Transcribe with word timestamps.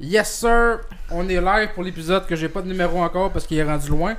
Yes 0.00 0.32
sir, 0.32 0.80
on 1.10 1.28
est 1.28 1.40
live 1.40 1.68
pour 1.74 1.82
l'épisode 1.82 2.26
que 2.26 2.34
j'ai 2.34 2.48
pas 2.48 2.62
de 2.62 2.68
numéro 2.68 3.02
encore 3.02 3.30
parce 3.30 3.46
qu'il 3.46 3.58
est 3.58 3.62
rendu 3.62 3.90
loin. 3.90 4.16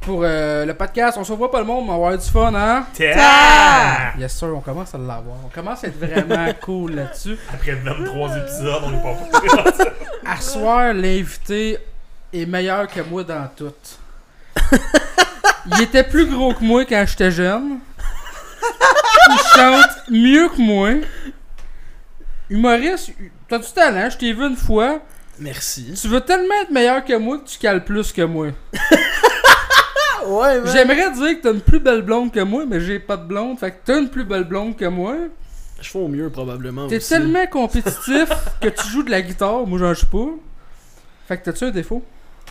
Pour 0.00 0.20
euh, 0.22 0.64
le 0.64 0.74
podcast, 0.74 1.18
on 1.20 1.24
se 1.24 1.32
voit 1.32 1.50
pas 1.50 1.58
le 1.58 1.64
monde, 1.64 1.86
mais 1.86 1.90
on 1.90 1.98
va 1.98 2.06
avoir 2.06 2.18
du 2.18 2.30
fun, 2.30 2.54
hein? 2.54 2.86
Ta! 2.96 4.16
Yes 4.16 4.32
sir, 4.38 4.54
on 4.54 4.60
commence 4.60 4.94
à 4.94 4.98
l'avoir. 4.98 5.38
On 5.44 5.48
commence 5.48 5.82
à 5.82 5.88
être 5.88 5.98
vraiment 5.98 6.52
cool 6.60 6.92
là-dessus. 6.92 7.36
Après 7.52 7.72
23 7.72 8.36
épisodes, 8.36 8.82
on 8.84 8.92
est 8.92 9.02
pas 9.02 9.40
prêt. 9.72 9.92
À 10.24 10.40
soir, 10.40 10.94
l'invité 10.94 11.78
est 12.32 12.46
meilleur 12.46 12.86
que 12.86 13.00
moi 13.00 13.24
dans 13.24 13.48
tout. 13.56 13.72
Il 15.66 15.82
était 15.82 16.04
plus 16.04 16.26
gros 16.26 16.54
que 16.54 16.62
moi 16.62 16.84
quand 16.84 17.04
j'étais 17.08 17.32
jeune. 17.32 17.80
Il 19.30 19.38
chante 19.52 20.08
mieux 20.10 20.48
que 20.48 20.62
moi. 20.62 20.90
Humoriste, 22.48 23.10
t'as 23.48 23.58
du 23.58 23.72
talent, 23.72 24.10
je 24.10 24.18
t'ai 24.18 24.32
vu 24.32 24.44
une 24.46 24.56
fois. 24.56 25.00
Merci. 25.38 25.94
Tu 26.00 26.08
veux 26.08 26.20
tellement 26.20 26.54
être 26.62 26.70
meilleur 26.70 27.04
que 27.04 27.16
moi 27.16 27.38
que 27.38 27.48
tu 27.48 27.58
cales 27.58 27.84
plus 27.84 28.12
que 28.12 28.22
moi. 28.22 28.48
Ouais, 30.26 30.60
man. 30.60 30.72
J'aimerais 30.72 31.10
dire 31.12 31.38
que 31.38 31.42
t'as 31.42 31.52
une 31.52 31.60
plus 31.60 31.80
belle 31.80 32.02
blonde 32.02 32.32
que 32.32 32.40
moi, 32.40 32.64
mais 32.66 32.80
j'ai 32.80 32.98
pas 32.98 33.16
de 33.16 33.24
blonde. 33.24 33.58
Fait 33.58 33.70
que 33.70 33.76
t'as 33.84 33.98
une 33.98 34.08
plus 34.10 34.24
belle 34.24 34.44
blonde 34.44 34.76
que 34.76 34.84
moi. 34.84 35.16
Je 35.80 35.88
fais 35.88 35.98
au 35.98 36.08
mieux, 36.08 36.28
probablement. 36.28 36.88
T'es 36.88 36.96
aussi. 36.96 37.08
tellement 37.08 37.46
compétitif 37.46 38.28
que 38.60 38.68
tu 38.68 38.88
joues 38.88 39.04
de 39.04 39.10
la 39.10 39.22
guitare. 39.22 39.66
Moi, 39.66 39.78
j'en 39.78 39.94
joue 39.94 40.06
pas. 40.06 40.34
Fait 41.28 41.38
que 41.38 41.44
t'as-tu 41.44 41.64
un 41.64 41.70
défaut? 41.70 42.02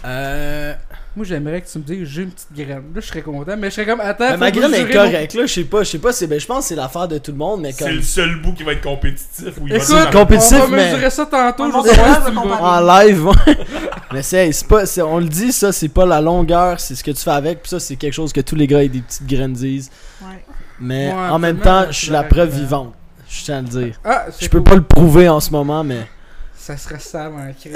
Euh. 0.06 0.74
Moi, 1.16 1.26
j'aimerais 1.26 1.62
que 1.62 1.68
tu 1.68 1.80
me 1.80 1.84
dises 1.84 2.08
j'ai 2.08 2.22
une 2.22 2.30
petite 2.30 2.54
graine. 2.56 2.84
Là, 2.94 3.02
je 3.02 3.08
serais 3.08 3.24
content, 3.24 3.56
mais 3.58 3.72
je 3.72 3.76
serais 3.76 3.88
comme 3.88 4.02
attends. 4.02 4.34
faut 4.34 4.38
ma 4.38 4.52
graine 4.52 4.72
est 4.72 4.86
mon- 4.86 4.94
correcte, 4.94 5.34
là. 5.34 5.46
Je 5.48 5.54
sais 5.54 5.64
pas, 5.64 5.82
je 5.82 5.90
sais 5.90 5.98
pas. 5.98 6.12
c'est- 6.12 6.28
Ben, 6.28 6.40
je 6.40 6.46
pense 6.46 6.60
que 6.60 6.66
c'est 6.66 6.76
l'affaire 6.76 7.08
de 7.08 7.18
tout 7.18 7.32
le 7.32 7.38
monde, 7.38 7.62
mais 7.62 7.72
C'est 7.72 7.92
le 7.92 8.04
seul 8.04 8.40
bout 8.40 8.54
qui 8.54 8.62
va 8.62 8.74
être 8.74 8.84
compétitif. 8.84 9.48
Où 9.60 9.66
il 9.68 9.70
va 9.72 9.76
Écoute, 9.78 9.88
dire- 9.88 10.10
compétitif, 10.12 10.58
on 10.64 10.68
va 10.68 10.76
mais- 10.78 10.92
mesurer 10.92 11.10
ça 11.10 11.26
tantôt. 11.26 11.72
Je 11.72 11.96
va. 11.96 12.62
En 12.62 13.00
live, 13.00 13.26
ouais. 13.26 13.34
mais 14.14 14.22
c'est, 14.22 14.52
c'est 14.52 14.68
pas, 14.68 14.86
c'est- 14.86 15.02
on 15.02 15.18
le 15.18 15.26
dit, 15.26 15.52
ça, 15.52 15.72
c'est 15.72 15.90
pas 15.90 16.06
la 16.06 16.22
longueur, 16.22 16.80
c'est 16.80 16.94
ce 16.94 17.04
que 17.04 17.10
tu 17.12 17.24
fais 17.24 17.32
avec. 17.32 17.64
Puis 17.64 17.70
ça, 17.72 17.80
c'est 17.80 17.96
quelque 17.96 18.14
chose 18.14 18.32
que 18.32 18.42
tous 18.42 18.56
les 18.56 18.68
gars 18.68 18.78
avec 18.78 18.92
des 18.92 19.02
petites 19.02 19.26
graines 19.26 19.54
disent. 19.54 19.90
Ouais. 20.22 20.28
Mais 20.80 21.08
Ouais, 21.08 21.14
en 21.32 21.40
même 21.40 21.58
temps, 21.58 21.86
je 21.90 21.98
suis 21.98 22.12
la 22.12 22.22
preuve 22.22 22.52
vivante. 22.56 22.94
Je 23.28 23.44
tiens 23.44 23.58
à 23.58 23.62
le 23.62 23.68
dire. 23.68 24.00
Ah, 24.06 24.26
Je 24.40 24.48
peux 24.50 24.62
pas 24.62 24.76
le 24.76 24.84
prouver 24.84 25.28
en 25.30 25.40
ce 25.40 25.50
moment, 25.50 25.84
mais. 25.84 26.08
Ça 26.68 26.76
serait 26.76 27.00
ça, 27.00 27.30
mon 27.30 27.54
Chris. 27.54 27.70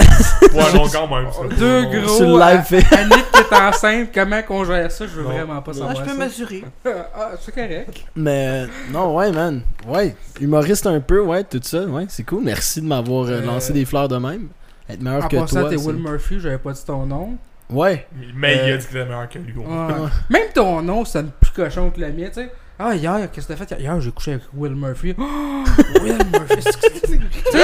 Ouais, 0.54 0.74
non, 0.74 0.86
quand 0.92 1.08
même. 1.08 1.32
ça. 1.32 1.56
Deux 1.58 1.84
gros. 1.86 2.14
Sur 2.18 2.38
le 2.38 2.40
live, 2.40 2.62
fait. 2.64 2.94
Annick 2.94 3.32
qui 3.32 3.40
est 3.40 3.58
enceinte, 3.58 4.10
comment 4.14 4.42
qu'on 4.42 4.66
gère 4.66 4.92
ça, 4.92 5.06
je 5.08 5.12
veux 5.14 5.24
Non. 5.24 5.30
vraiment 5.30 5.62
pas 5.62 5.72
Non. 5.72 5.78
savoir. 5.78 5.94
Moi, 5.94 6.04
je 6.04 6.10
peux 6.12 6.18
ça. 6.18 6.26
mesurer. 6.26 6.64
Ah, 7.16 7.32
c'est 7.40 7.56
correct. 7.56 8.04
Mais 8.18 8.66
non, 8.92 9.16
ouais, 9.16 9.32
man. 9.32 9.62
Ouais, 9.88 10.14
humoriste 10.42 10.86
un 10.88 11.00
peu, 11.00 11.22
ouais, 11.22 11.46
tout 11.46 11.62
ça. 11.64 11.84
Ouais, 11.86 12.06
c'est 12.10 12.24
cool. 12.26 12.44
Merci 12.44 12.82
de 12.82 12.88
m'avoir 12.88 13.28
euh, 13.28 13.40
Euh, 13.40 13.46
lancé 13.46 13.72
des 13.72 13.86
fleurs 13.86 14.10
de 14.10 14.18
même. 14.18 14.50
Être 14.90 15.02
meilleur 15.02 15.24
En 15.24 15.28
que 15.30 15.38
toi. 15.38 15.70
t'es 15.70 15.78
c'est- 15.78 15.86
Will 15.88 15.96
Murphy, 15.96 16.40
j'avais 16.42 16.58
pas 16.58 16.74
dit 16.74 16.84
ton 16.86 17.06
nom. 17.06 17.38
Ouais. 17.70 18.06
Mais 18.36 18.56
il 18.66 18.72
Euh, 18.72 18.74
a 18.74 18.78
dit 18.78 18.88
qu'il 18.88 18.98
était 18.98 19.06
meilleur 19.08 19.30
que 19.30 19.40
lui. 19.40 19.54
Ouais. 19.56 19.66
Même 20.30 20.50
ton 20.54 20.82
nom, 20.82 21.06
c'est 21.06 21.26
plus 21.40 21.52
cochon 21.52 21.90
que 21.92 22.02
le 22.02 22.12
mien, 22.12 22.28
tu 22.28 22.42
sais. 22.42 22.52
Ah, 22.84 22.96
hier, 22.96 23.30
qu'est-ce 23.32 23.48
que 23.48 23.54
t'as 23.54 23.66
fait? 23.66 23.80
Hier, 23.80 24.02
j'ai 24.02 24.12
couché 24.12 24.32
avec 24.34 24.44
Will 24.56 24.74
Murphy. 24.74 25.14
Oh, 25.18 25.24
Will 26.02 26.18
Murphy, 26.32 26.62
c'est 26.62 27.60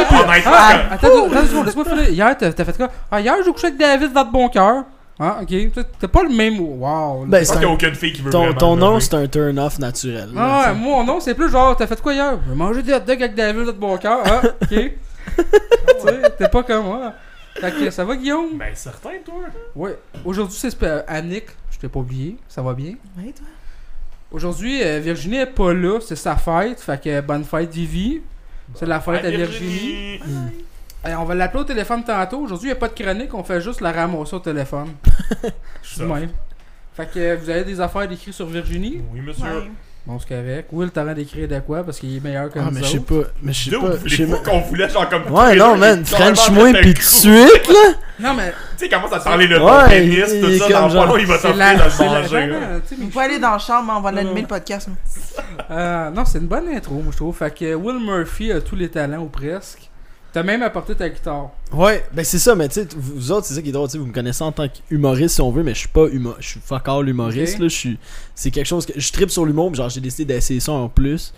ah, 0.46 0.92
attends, 0.92 1.08
attends, 1.08 1.32
attends, 1.32 1.64
laisse-moi 1.64 1.86
finir. 1.86 2.10
Hier, 2.10 2.38
t'as 2.38 2.52
fait 2.52 2.78
quoi? 2.78 2.90
Ah, 3.10 3.20
hier, 3.20 3.36
j'ai 3.44 3.52
couché 3.52 3.68
avec 3.68 3.80
David 3.80 4.14
Vadeboncoeur. 4.14 4.84
Ah, 5.20 5.40
ok. 5.42 5.48
Tu 5.48 5.72
sais, 5.74 5.84
T'as 6.00 6.08
pas 6.08 6.22
le 6.22 6.30
même. 6.30 6.60
Wow. 6.60 7.26
Ben, 7.26 7.44
c'est 7.44 7.54
qu'il 7.54 7.62
n'y 7.62 7.66
a 7.66 7.70
un- 7.70 7.74
aucune 7.74 7.96
fille 7.96 8.14
qui 8.14 8.22
veut 8.22 8.30
Ton, 8.30 8.54
ton 8.54 8.76
nom, 8.76 9.00
c'est 9.00 9.16
un 9.16 9.26
turn-off 9.28 9.80
naturel. 9.80 10.30
Ah, 10.38 10.74
mon 10.76 11.04
nom, 11.04 11.20
c'est 11.20 11.34
plus 11.34 11.50
genre, 11.50 11.76
t'as 11.76 11.88
fait 11.88 12.00
quoi 12.00 12.14
hier? 12.14 12.38
J'ai 12.48 12.56
mangé 12.56 12.84
des 12.84 12.94
hot 12.94 13.00
dogs 13.00 13.24
avec 13.24 13.34
David 13.34 13.64
Vadeboncoeur. 13.64 14.20
Ah, 14.24 14.42
ok. 14.62 14.68
tu 14.70 14.92
sais, 16.06 16.22
t'es 16.38 16.48
pas 16.50 16.62
comme 16.62 16.86
moi. 16.86 17.14
Fait 17.56 17.90
ça 17.90 18.06
va, 18.06 18.16
Guillaume? 18.16 18.58
Ben, 18.60 18.76
certain, 18.76 19.10
toi. 19.26 19.34
Ouais. 19.76 19.98
Aujourd'hui, 20.24 20.56
c'est 20.60 20.84
Annick. 21.08 21.46
Je 21.72 21.80
t'ai 21.80 21.88
pas 21.88 22.00
oublié. 22.00 22.38
Ça 22.48 22.62
va 22.62 22.74
bien? 22.76 22.94
Oui, 23.18 23.34
toi. 23.34 23.46
Aujourd'hui, 24.32 24.84
euh, 24.84 25.00
Virginie 25.00 25.38
est 25.38 25.46
pas 25.46 25.74
là, 25.74 26.00
c'est 26.02 26.16
sa 26.16 26.36
fête, 26.36 26.82
fait 26.82 27.02
que 27.02 27.22
bonne 27.22 27.46
fête 27.46 27.72
Vivi. 27.72 28.22
C'est 28.76 28.86
la 28.86 29.00
fête 29.00 29.24
à 29.24 29.30
Virginie. 29.30 30.20
Et 31.08 31.16
on 31.16 31.24
va 31.24 31.36
l'appeler 31.36 31.62
au 31.62 31.66
téléphone 31.66 32.04
tantôt. 32.04 32.40
Aujourd'hui, 32.40 32.70
il 32.70 32.72
n'y 32.74 32.78
a 32.78 32.80
pas 32.80 32.90
de 32.90 33.02
chronique, 33.02 33.34
on 33.34 33.44
fait 33.44 33.62
juste 33.62 33.80
la 33.80 33.94
ramasser 33.94 34.36
au 34.36 34.40
téléphone. 34.40 34.90
Je 35.82 35.90
suis 35.90 36.02
de 36.02 36.06
même. 36.06 36.30
Fait 36.94 37.10
que 37.10 37.20
euh, 37.20 37.38
vous 37.38 37.50
avez 37.50 37.64
des 37.64 37.80
affaires 37.80 38.08
d'écrire 38.08 38.34
sur 38.34 38.48
Virginie? 38.48 39.02
Oui, 39.14 39.22
monsieur. 39.22 39.46
Ouais. 39.46 39.72
Bon, 40.08 40.18
c'est 40.20 40.30
correct. 40.30 40.70
Will, 40.72 40.90
t'as 40.90 41.04
rien 41.04 41.14
d'écrire 41.14 41.50
de 41.50 41.60
quoi? 41.60 41.84
Parce 41.84 42.00
qu'il 42.00 42.16
est 42.16 42.24
meilleur 42.24 42.50
que 42.50 42.60
Ah, 42.60 42.64
nous 42.66 42.72
mais 42.72 42.82
je 42.82 42.86
sais 42.88 43.00
pas. 43.02 43.16
Mais 43.44 43.52
je 43.52 43.70
sais 43.70 43.76
pas. 43.78 43.88
je 44.06 44.16
sais 44.16 44.24
voulez-vous 44.24 44.42
pas- 44.44 44.50
qu'on 44.52 44.60
voulait 44.62 44.88
genre 44.90 45.10
comme. 45.10 45.24
Ouais, 45.34 45.56
non, 45.58 45.76
man. 45.76 46.06
French 46.06 46.50
moi 46.52 46.72
pis 46.82 46.94
de 46.94 47.00
suite, 47.02 47.68
là. 47.68 47.94
Non, 48.20 48.34
mais 48.34 48.54
Tu 48.78 48.86
sais, 48.86 48.90
commence 48.90 49.12
à 49.12 49.20
te 49.20 49.24
parler 49.26 49.48
de 49.50 49.58
ton 49.58 49.66
Ouais, 49.66 49.90
pénis, 49.90 50.24
il 50.34 50.42
tout 50.42 50.50
est 50.50 50.58
ça, 50.60 50.70
dans 50.70 50.90
genre- 50.90 51.14
le 51.14 51.22
il 51.22 51.28
va 51.28 51.38
la. 51.54 51.74
de 51.76 51.78
le 51.78 52.22
manger. 52.22 52.82
Vous 52.98 53.08
pouvez 53.10 53.26
aller 53.26 53.40
dans 53.40 53.52
la 53.52 53.58
chambre, 53.60 53.94
on 53.98 54.00
va 54.00 54.12
Non, 54.14 54.18
animer 54.20 54.34
non. 54.36 54.42
le 54.44 54.48
podcast. 54.48 54.90
Euh, 55.70 56.10
non, 56.12 56.24
c'est 56.26 56.38
une 56.40 56.48
bonne 56.48 56.70
intro, 56.70 56.96
moi, 56.96 57.12
je 57.12 57.18
trouve. 57.18 57.36
Fait 57.36 57.54
que 57.54 57.76
Will 57.76 58.00
Murphy 58.00 58.52
a 58.54 58.62
tous 58.62 58.76
les 58.78 58.90
talents, 58.90 59.20
ou 59.24 59.28
presque. 59.28 59.87
T'as 60.38 60.44
même 60.44 60.62
apporté 60.62 60.94
ta 60.94 61.10
guitare. 61.10 61.50
Ouais, 61.74 62.06
ben 62.14 62.24
c'est 62.24 62.38
ça, 62.38 62.54
mais 62.54 62.68
tu 62.68 62.76
sais, 62.76 62.88
vous 62.96 63.32
autres, 63.32 63.48
c'est 63.48 63.56
ça 63.56 63.62
qui 63.64 63.70
est 63.70 63.72
drôle, 63.72 63.90
vous 63.90 64.06
me 64.06 64.14
connaissez 64.14 64.44
en 64.44 64.52
tant 64.52 64.68
qu'humoriste 64.68 65.34
si 65.34 65.42
on 65.42 65.50
veut, 65.50 65.64
mais 65.64 65.74
je 65.74 65.80
suis 65.80 65.88
pas 65.88 66.06
humoriste, 66.10 66.44
je 66.44 66.48
suis 66.50 66.60
fuck 66.60 66.88
all 66.88 67.10
humoriste, 67.10 67.58
là, 67.58 67.68
je 67.68 67.76
suis, 67.76 67.98
c'est 68.36 68.52
quelque 68.52 68.68
chose 68.68 68.86
que, 68.86 68.94
je 68.96 69.12
tripe 69.12 69.32
sur 69.32 69.48
l'humour, 69.48 69.74
genre 69.74 69.90
j'ai 69.90 70.00
décidé 70.00 70.32
d'essayer 70.32 70.60
ça 70.60 70.74
en 70.74 70.90
plus, 70.90 71.34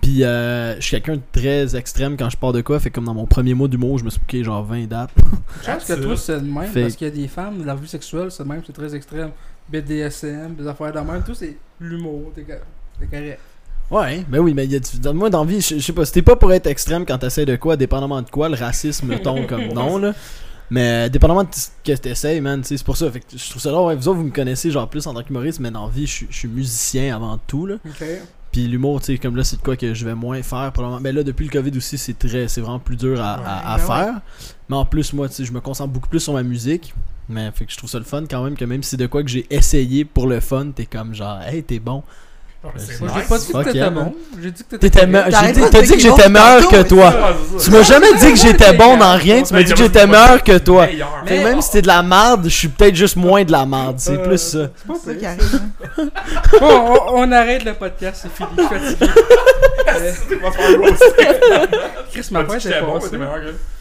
puis 0.00 0.24
euh, 0.24 0.74
je 0.76 0.80
suis 0.80 0.90
quelqu'un 0.92 1.16
de 1.16 1.22
très 1.32 1.76
extrême 1.76 2.16
quand 2.16 2.30
je 2.30 2.38
pars 2.38 2.54
de 2.54 2.62
quoi, 2.62 2.80
fait 2.80 2.88
comme 2.88 3.04
dans 3.04 3.12
mon 3.12 3.26
premier 3.26 3.52
mois 3.52 3.68
d'humour, 3.68 3.98
je 3.98 4.04
me 4.04 4.08
suis 4.08 4.20
booké 4.20 4.42
genre 4.42 4.64
20 4.64 4.86
dates. 4.86 5.10
Je 5.60 5.70
pense 5.70 5.84
que 5.84 5.92
toi, 6.02 6.16
c'est 6.16 6.36
le 6.36 6.40
même, 6.40 6.64
Fait- 6.64 6.80
parce 6.80 6.96
qu'il 6.96 7.08
y 7.08 7.10
a 7.10 7.14
des 7.14 7.28
femmes, 7.28 7.62
leur 7.62 7.76
vie 7.76 7.88
sexuelle, 7.88 8.30
c'est 8.30 8.42
le 8.42 8.48
même, 8.48 8.62
c'est 8.66 8.72
très 8.72 8.94
extrême. 8.94 9.32
BDSM, 9.68 10.54
des 10.54 10.66
affaires 10.66 10.94
de 10.94 11.00
même, 11.00 11.22
tout 11.26 11.34
c'est 11.34 11.58
l'humour, 11.78 12.32
t'es 12.34 12.44
correct. 12.44 13.38
Ouais, 13.90 14.24
ben 14.28 14.38
oui, 14.38 14.54
mais 14.54 14.66
il 14.66 14.72
y 14.72 14.76
a 14.76 14.80
du- 14.80 15.08
moi 15.12 15.30
dans 15.30 15.44
vie, 15.44 15.60
je 15.60 15.78
sais 15.80 15.92
pas, 15.92 16.04
c'était 16.04 16.22
pas 16.22 16.36
pour 16.36 16.52
être 16.52 16.66
extrême 16.66 17.04
quand 17.04 17.18
t'essayes 17.18 17.46
de 17.46 17.56
quoi, 17.56 17.76
dépendamment 17.76 18.22
de 18.22 18.30
quoi, 18.30 18.48
le 18.48 18.54
racisme 18.56 19.18
tombe 19.22 19.46
comme 19.46 19.66
non, 19.68 19.98
là. 19.98 20.12
Mais 20.72 21.06
euh, 21.06 21.08
dépendamment 21.08 21.42
de 21.42 21.48
ce 21.52 21.68
que 21.84 21.96
t'essayes, 21.98 22.40
man, 22.40 22.62
c'est 22.62 22.80
pour 22.84 22.96
ça. 22.96 23.10
Fait 23.10 23.18
que 23.18 23.26
je 23.36 23.50
trouve 23.50 23.60
ça 23.60 23.70
drôle, 23.72 23.88
ouais, 23.88 23.96
vous 23.96 24.06
autres, 24.06 24.18
vous 24.18 24.24
me 24.26 24.30
connaissez 24.30 24.70
genre 24.70 24.88
plus 24.88 25.04
en 25.08 25.14
tant 25.14 25.24
qu'humoriste, 25.24 25.58
mais 25.58 25.72
dans 25.72 25.88
vie, 25.88 26.06
je 26.06 26.24
suis- 26.30 26.48
musicien 26.48 27.16
avant 27.16 27.38
tout, 27.48 27.66
là. 27.66 27.74
Ok. 27.84 28.04
Puis 28.52 28.66
l'humour, 28.68 29.00
tu 29.00 29.06
sais, 29.06 29.18
comme 29.18 29.34
là, 29.36 29.42
c'est 29.42 29.56
de 29.56 29.62
quoi 29.62 29.76
que 29.76 29.92
je 29.94 30.04
vais 30.04 30.14
moins 30.14 30.40
faire. 30.42 30.70
Probablement. 30.72 31.00
Mais 31.00 31.10
là, 31.12 31.22
depuis 31.24 31.44
le 31.46 31.50
COVID 31.50 31.76
aussi, 31.76 31.98
c'est 31.98 32.16
très, 32.18 32.46
c'est 32.48 32.60
vraiment 32.60 32.78
plus 32.80 32.96
dur 32.96 33.20
à, 33.20 33.34
à- 33.34 33.74
à 33.74 33.76
Ouais, 33.78 33.82
faire. 33.84 34.20
Mais 34.68 34.76
en 34.76 34.84
plus, 34.84 35.12
moi, 35.12 35.28
tu 35.28 35.34
sais, 35.36 35.44
je 35.44 35.52
me 35.52 35.60
concentre 35.60 35.92
beaucoup 35.92 36.08
plus 36.08 36.20
sur 36.20 36.32
ma 36.34 36.42
musique. 36.44 36.94
Mais 37.28 37.50
fait 37.52 37.64
que 37.64 37.72
je 37.72 37.76
trouve 37.76 37.90
ça 37.90 37.98
le 37.98 38.04
fun 38.04 38.24
quand 38.28 38.42
même, 38.44 38.56
que 38.56 38.64
même 38.64 38.82
si 38.84 38.90
c'est 38.90 38.96
de 38.96 39.06
quoi 39.06 39.22
que 39.24 39.28
j'ai 39.28 39.46
essayé 39.50 40.04
pour 40.04 40.26
le 40.28 40.38
fun, 40.40 40.70
t'es 40.74 40.86
comme 40.86 41.14
genre, 41.14 41.40
hey, 41.42 41.62
t'es 41.64 41.78
bon. 41.80 42.02
C'est 42.76 42.98
j'ai 42.98 43.22
pas 43.22 43.38
dit 43.38 43.52
que 43.52 43.62
t'étais 43.64 43.90
bon. 43.90 44.14
J'ai 44.40 44.50
dit 44.50 44.64
que 44.64 44.76
t'étais 44.76 44.90
T'étais 44.90 45.06
de 45.06 45.68
T'as 45.70 45.82
dit 45.82 45.92
que 45.92 45.98
j'étais 45.98 46.28
meilleur 46.28 46.68
que 46.68 46.82
toi. 46.82 47.14
C'est. 47.56 47.64
Tu 47.64 47.70
m'as 47.70 47.82
jamais 47.82 48.12
dit 48.18 48.32
que 48.32 48.36
j'étais 48.38 48.72
bon 48.74 48.98
dans 48.98 49.16
rien, 49.16 49.42
tu 49.42 49.54
m'as 49.54 49.62
dit 49.62 49.72
que 49.72 49.78
j'étais 49.78 50.06
meilleur 50.06 50.42
que 50.42 50.58
toi. 50.58 50.86
Même 51.26 51.62
si 51.62 51.70
t'es 51.70 51.80
de 51.82 51.86
la 51.86 52.02
merde, 52.02 52.44
je 52.44 52.50
suis 52.54 52.68
peut-être 52.68 52.94
juste 52.94 53.16
moins 53.16 53.44
de 53.44 53.52
la 53.52 53.64
merde. 53.64 53.94
C'est 53.98 54.18
Euh, 54.18 54.22
plus 54.24 54.38
ça. 54.38 54.68
C'est 54.76 54.86
pas 54.86 54.94
C'est 55.02 55.12
ça 55.12 55.14
qui 55.14 55.26
arrive. 55.26 55.60
hein. 55.98 56.08
Bon, 56.60 56.98
on, 57.12 57.32
arrête 57.32 57.64
le 57.64 57.72
podcast, 57.74 58.20
c'est 58.22 58.32
fini, 58.32 58.68
fatigué. 58.68 59.06
Chris, 62.12 62.28
ma 62.30 62.38
m'as 62.38 62.42
dit 62.42 62.46
point 62.46 62.56
que 62.56 62.62
j'étais 62.62 62.78
est 62.78 62.82
bon, 62.82 62.98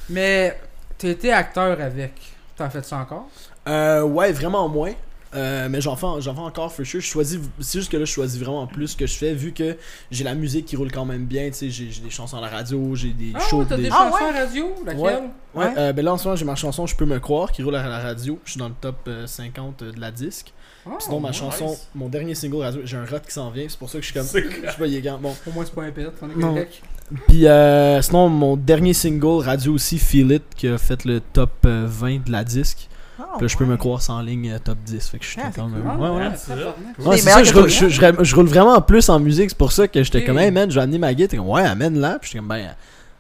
mais 0.10 0.60
été 1.04 1.34
acteur 1.34 1.78
avec. 1.82 2.14
T'en 2.56 2.70
fais 2.70 2.84
ça 2.84 2.98
encore? 2.98 3.28
Euh, 3.68 4.02
ouais, 4.04 4.32
vraiment 4.32 4.68
moins. 4.68 4.92
Euh, 5.36 5.68
mais 5.70 5.80
j'en 5.80 5.96
fais, 5.96 6.06
encore 6.08 6.72
for 6.74 6.86
sure. 6.86 7.02
Je 7.02 7.06
choisis, 7.06 7.40
c'est 7.60 7.80
juste 7.80 7.92
que 7.92 7.98
là, 7.98 8.06
je 8.06 8.12
choisis 8.12 8.40
vraiment 8.42 8.66
plus 8.66 8.88
ce 8.90 8.98
que 8.98 9.06
je 9.06 9.14
fais 9.16 9.34
vu 9.36 9.52
que 9.54 9.78
j'ai 10.10 10.24
la 10.24 10.34
musique 10.34 10.66
qui 10.66 10.76
roule 10.76 10.92
quand 10.92 11.06
même 11.06 11.26
bien. 11.26 11.48
Tu 11.50 11.54
sais, 11.54 11.70
j'ai, 11.70 11.92
j'ai 11.92 12.02
des 12.02 12.10
chansons 12.10 12.38
à 12.38 12.42
la 12.42 12.48
radio, 12.48 12.96
j'ai 12.96 13.10
des 13.14 13.32
Ah, 13.36 13.40
shows. 13.48 13.60
ouais, 13.60 13.66
t'as 13.70 13.78
des... 13.78 13.84
des 13.84 13.90
Ah, 13.92 14.10
chansons 14.12 14.24
ouais? 14.26 14.38
à 14.40 14.44
radio? 14.46 14.66
Laquelle? 14.86 15.02
Ouais. 15.02 15.14
Ouais, 15.56 15.66
Ouais. 15.66 15.74
euh, 15.78 15.94
ben 15.94 16.06
là 16.06 16.14
en 16.14 16.18
ce 16.18 16.26
moment 16.26 16.36
j'ai 16.36 16.46
ma 16.46 16.54
chanson 16.56 16.86
Je 16.86 16.96
peux 16.96 17.06
me 17.06 17.20
croire 17.20 17.52
qui 17.52 17.64
roule 17.64 17.76
à 17.76 17.88
la 17.88 18.00
radio. 18.00 18.40
Je 18.46 18.52
suis 18.52 18.60
dans 18.60 18.70
le 18.70 18.76
top 18.80 18.98
euh, 19.08 19.26
50 19.28 19.84
de 19.84 20.00
la 20.00 20.12
disque. 20.12 20.54
Ah, 20.86 20.92
Sinon 21.00 21.20
ma 21.20 21.30
nice. 21.30 21.38
chanson, 21.40 21.78
mon 21.94 22.08
dernier 22.10 22.34
single 22.36 22.62
radio, 22.62 22.82
j'ai 22.86 22.98
un 22.98 23.06
rot 23.06 23.20
qui 23.26 23.34
s'en 23.34 23.52
vient. 23.52 23.66
C'est 23.68 23.78
pour 23.78 23.90
ça 23.90 23.98
que 23.98 24.02
je 24.02 24.06
suis 24.12 24.14
comme. 24.14 24.26
C'est 24.28 24.44
Je 24.44 24.72
sais 24.72 24.78
pas, 24.78 24.88
grand. 25.10 25.18
Bon. 25.20 25.36
Au 25.48 25.52
moins, 25.52 25.66
c'est 25.66 25.76
pas 25.76 25.84
un 25.84 25.92
correct. 26.40 26.82
Puis 27.28 27.48
euh, 27.48 28.02
sinon 28.04 28.30
mon 28.30 28.56
dernier 28.56 28.94
single 28.94 29.44
radio 29.44 29.74
aussi, 29.74 29.98
Feel 29.98 30.32
It, 30.32 30.44
qui 30.56 30.68
a 30.68 30.78
fait 30.78 31.06
le 31.06 31.20
top 31.20 31.52
euh, 31.66 31.86
20 31.88 32.26
de 32.26 32.32
la 32.32 32.44
disque. 32.44 32.88
Ah, 33.20 33.26
Puis 33.38 33.42
là, 33.42 33.48
je 33.48 33.58
peux 33.58 33.64
ouais. 33.66 33.70
me 33.72 33.78
croire 33.78 34.02
sans 34.02 34.22
ligne 34.22 34.52
euh, 34.52 34.60
top 34.64 34.78
10. 34.86 35.10
Fait 35.10 35.20
que 35.20 35.26
je 35.26 35.30
suis 35.32 35.42
Ah, 35.44 35.50
c'est 35.54 35.62
de- 35.62 35.66
cool. 35.68 36.02
Ouais, 36.02 36.10
ouais. 36.10 36.30
Ah, 36.32 36.36
ça. 36.38 36.54
Ouais, 36.56 37.44
je 37.46 37.54
roule, 37.54 37.68
je, 37.70 37.90
je- 37.90 38.24
je 38.24 38.36
roule 38.36 38.46
vraiment 38.48 38.80
plus 38.82 39.10
en 39.10 39.20
musique, 39.20 39.50
c'est 39.50 39.58
pour 39.58 39.72
ça 39.72 39.88
que 39.88 40.02
j'étais 40.04 40.20
Ok. 40.20 40.26
comme, 40.28 40.40
hey 40.40 40.52
man, 40.52 40.70
je 40.70 40.76
vais 40.76 40.82
amener 40.82 40.98
ma 41.00 41.14
guitare. 41.14 41.30
T'es 41.32 41.38
comme, 41.38 41.50
ouais, 41.50 41.64
amène-la. 41.64 42.20
Puis 42.20 42.30
j'étais 42.30 42.40
comme, 42.40 42.48
ben, 42.48 42.70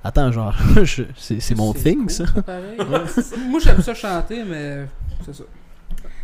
attends, 0.03 0.31
genre, 0.31 0.55
c'est 1.17 1.39
c'est 1.41 1.55
mon 1.55 1.73
thing, 1.73 1.99
cool, 2.01 2.09
ça. 2.11 2.23
pareil. 2.45 2.77
moi, 3.49 3.59
j'aime 3.61 3.81
ça 3.81 3.93
chanter, 3.93 4.43
mais 4.43 4.85
c'est 5.25 5.35
ça. 5.35 5.43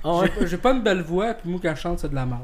Ah 0.07 0.17
ouais. 0.19 0.31
J'ai- 0.45 0.57
pas 0.57 0.71
une 0.71 0.83
belle 0.83 1.01
voix, 1.01 1.33
puis 1.33 1.49
moi, 1.49 1.59
quand 1.63 1.73
je 1.75 1.81
chante, 1.81 1.99
c'est 1.99 2.09
de 2.09 2.13
la 2.15 2.25
merde. 2.27 2.41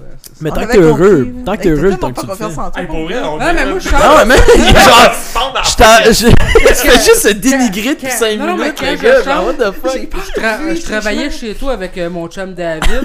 euh, 0.00 0.02
Mais 0.40 0.50
tant 0.50 0.62
que 0.66 0.72
t'es 0.72 0.78
heureux, 0.78 1.28
tant 1.44 1.56
que 1.56 1.62
t'es 1.62 1.68
heureux, 1.68 1.96
tant 1.96 2.10
que 2.12 2.20
tu 2.20 2.26
le 2.26 2.34
fais. 2.34 2.44
Hey, 2.80 2.86
pour 2.86 3.04
vrai, 3.04 3.18
on 3.22 3.38
Ah, 3.38 3.52
mais 3.52 3.66
moi, 3.66 3.78
je 3.78 3.88
chante. 3.90 4.00
Ah 4.02 4.16
ouais, 4.16 4.24
mais 4.24 4.36
genre, 4.84 5.62
Je 6.08 6.74
fais 6.74 6.92
juste 6.92 7.16
se 7.28 7.32
dénigrer 7.34 7.94
depuis 7.94 8.08
quand- 8.08 8.16
5 8.16 8.38
non, 8.38 8.46
non, 8.46 8.56
mais 8.56 8.62
minutes, 8.64 8.76
quand 8.80 8.90
le 8.90 8.96
je 8.96 9.24
gars. 9.24 9.42
what 9.42 9.52
the 9.54 9.72
fuck? 9.72 10.76
Je, 10.76 10.82
travaillais 10.82 11.30
chez 11.30 11.54
toi 11.54 11.72
avec 11.74 11.98
euh, 11.98 12.08
mon 12.08 12.26
chum 12.28 12.54
David. 12.54 13.02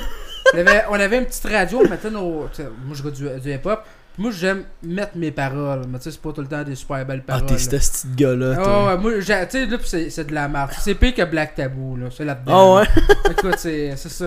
on, 0.90 0.94
avait, 1.00 1.18
une 1.18 1.26
petite 1.26 1.46
radio, 1.52 1.82
on 1.86 1.90
mettait 1.90 2.10
nos. 2.10 2.48
Moi, 2.86 2.94
je 2.94 3.04
du, 3.10 3.30
du 3.42 3.52
hip-hop. 3.54 3.84
Moi, 4.20 4.32
j'aime 4.32 4.64
mettre 4.84 5.14
mes 5.16 5.32
paroles. 5.32 5.84
Mais 5.90 5.98
tu 5.98 6.04
sais, 6.04 6.12
c'est 6.12 6.22
pas 6.22 6.32
tout 6.34 6.42
le 6.42 6.48
temps 6.48 6.62
des 6.64 6.76
super 6.76 7.04
belles 7.06 7.24
Ah, 7.28 7.40
paroles. 7.40 7.46
t'es 7.48 7.54
là. 7.54 7.60
ce 7.60 7.70
petit 7.70 8.08
gars-là, 8.18 8.56
Ah 8.64 8.86
ouais, 8.86 8.98
moi, 8.98 9.12
tu 9.14 9.22
sais, 9.24 9.66
là, 9.66 9.78
c'est 10.10 10.28
de 10.28 10.34
la 10.36 10.48
merde. 10.50 10.72
C'est 10.78 10.94
pire 10.96 11.16
que 11.16 11.24
Black 11.24 11.56
Taboo, 11.56 11.96
là. 11.96 12.08
C'est 12.12 12.24
Ah 12.24 12.26
là-dedans. 12.28 12.76
ouais? 12.78 12.86
Écoute, 13.32 13.56
c'est 13.58 13.96
c'est 13.96 14.10
ça. 14.10 14.26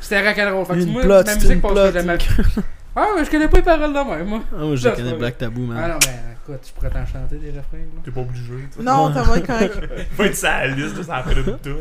C'était 0.00 0.20
rock'n'roll. 0.28 0.66
Fait 0.66 0.74
que 0.78 0.84
moi, 0.84 1.04
ma 1.24 1.34
musique 1.34 1.60
passe 1.62 1.92
jamais. 1.94 2.18
Ah, 2.96 3.06
mais 3.16 3.24
je 3.24 3.30
connais 3.30 3.48
pas 3.48 3.58
les 3.58 3.62
paroles 3.62 3.92
de 3.92 3.98
même, 3.98 4.26
moi. 4.26 4.40
Ah, 4.52 4.56
moi, 4.64 4.74
je 4.76 4.82
Ça, 4.82 4.90
connais 4.92 5.10
c'est 5.10 5.16
Black 5.16 5.38
Taboo, 5.38 5.62
Ah 5.70 5.74
man. 5.74 5.90
non, 5.92 5.98
mais 6.06 6.18
écoute, 6.42 6.60
tu 6.66 6.72
pourrais 6.72 6.90
t'en 6.90 7.06
chanter 7.06 7.36
des 7.36 7.48
refrains, 7.50 7.78
là. 7.78 8.00
T'es 8.04 8.10
pas 8.10 8.20
obligé. 8.20 8.42
tu 8.72 8.78
sais. 8.78 8.82
Non, 8.82 9.12
ça 9.14 9.22
va 9.22 9.38
être 9.38 9.46
correct. 9.46 9.78
Faut 10.16 10.24
être 10.24 10.34
sa 10.36 10.66
liste, 10.66 10.96
là, 10.96 11.02
ça 11.04 11.20
en 11.20 11.22
fait 11.28 11.34
le 11.36 11.44
tout. 11.44 11.76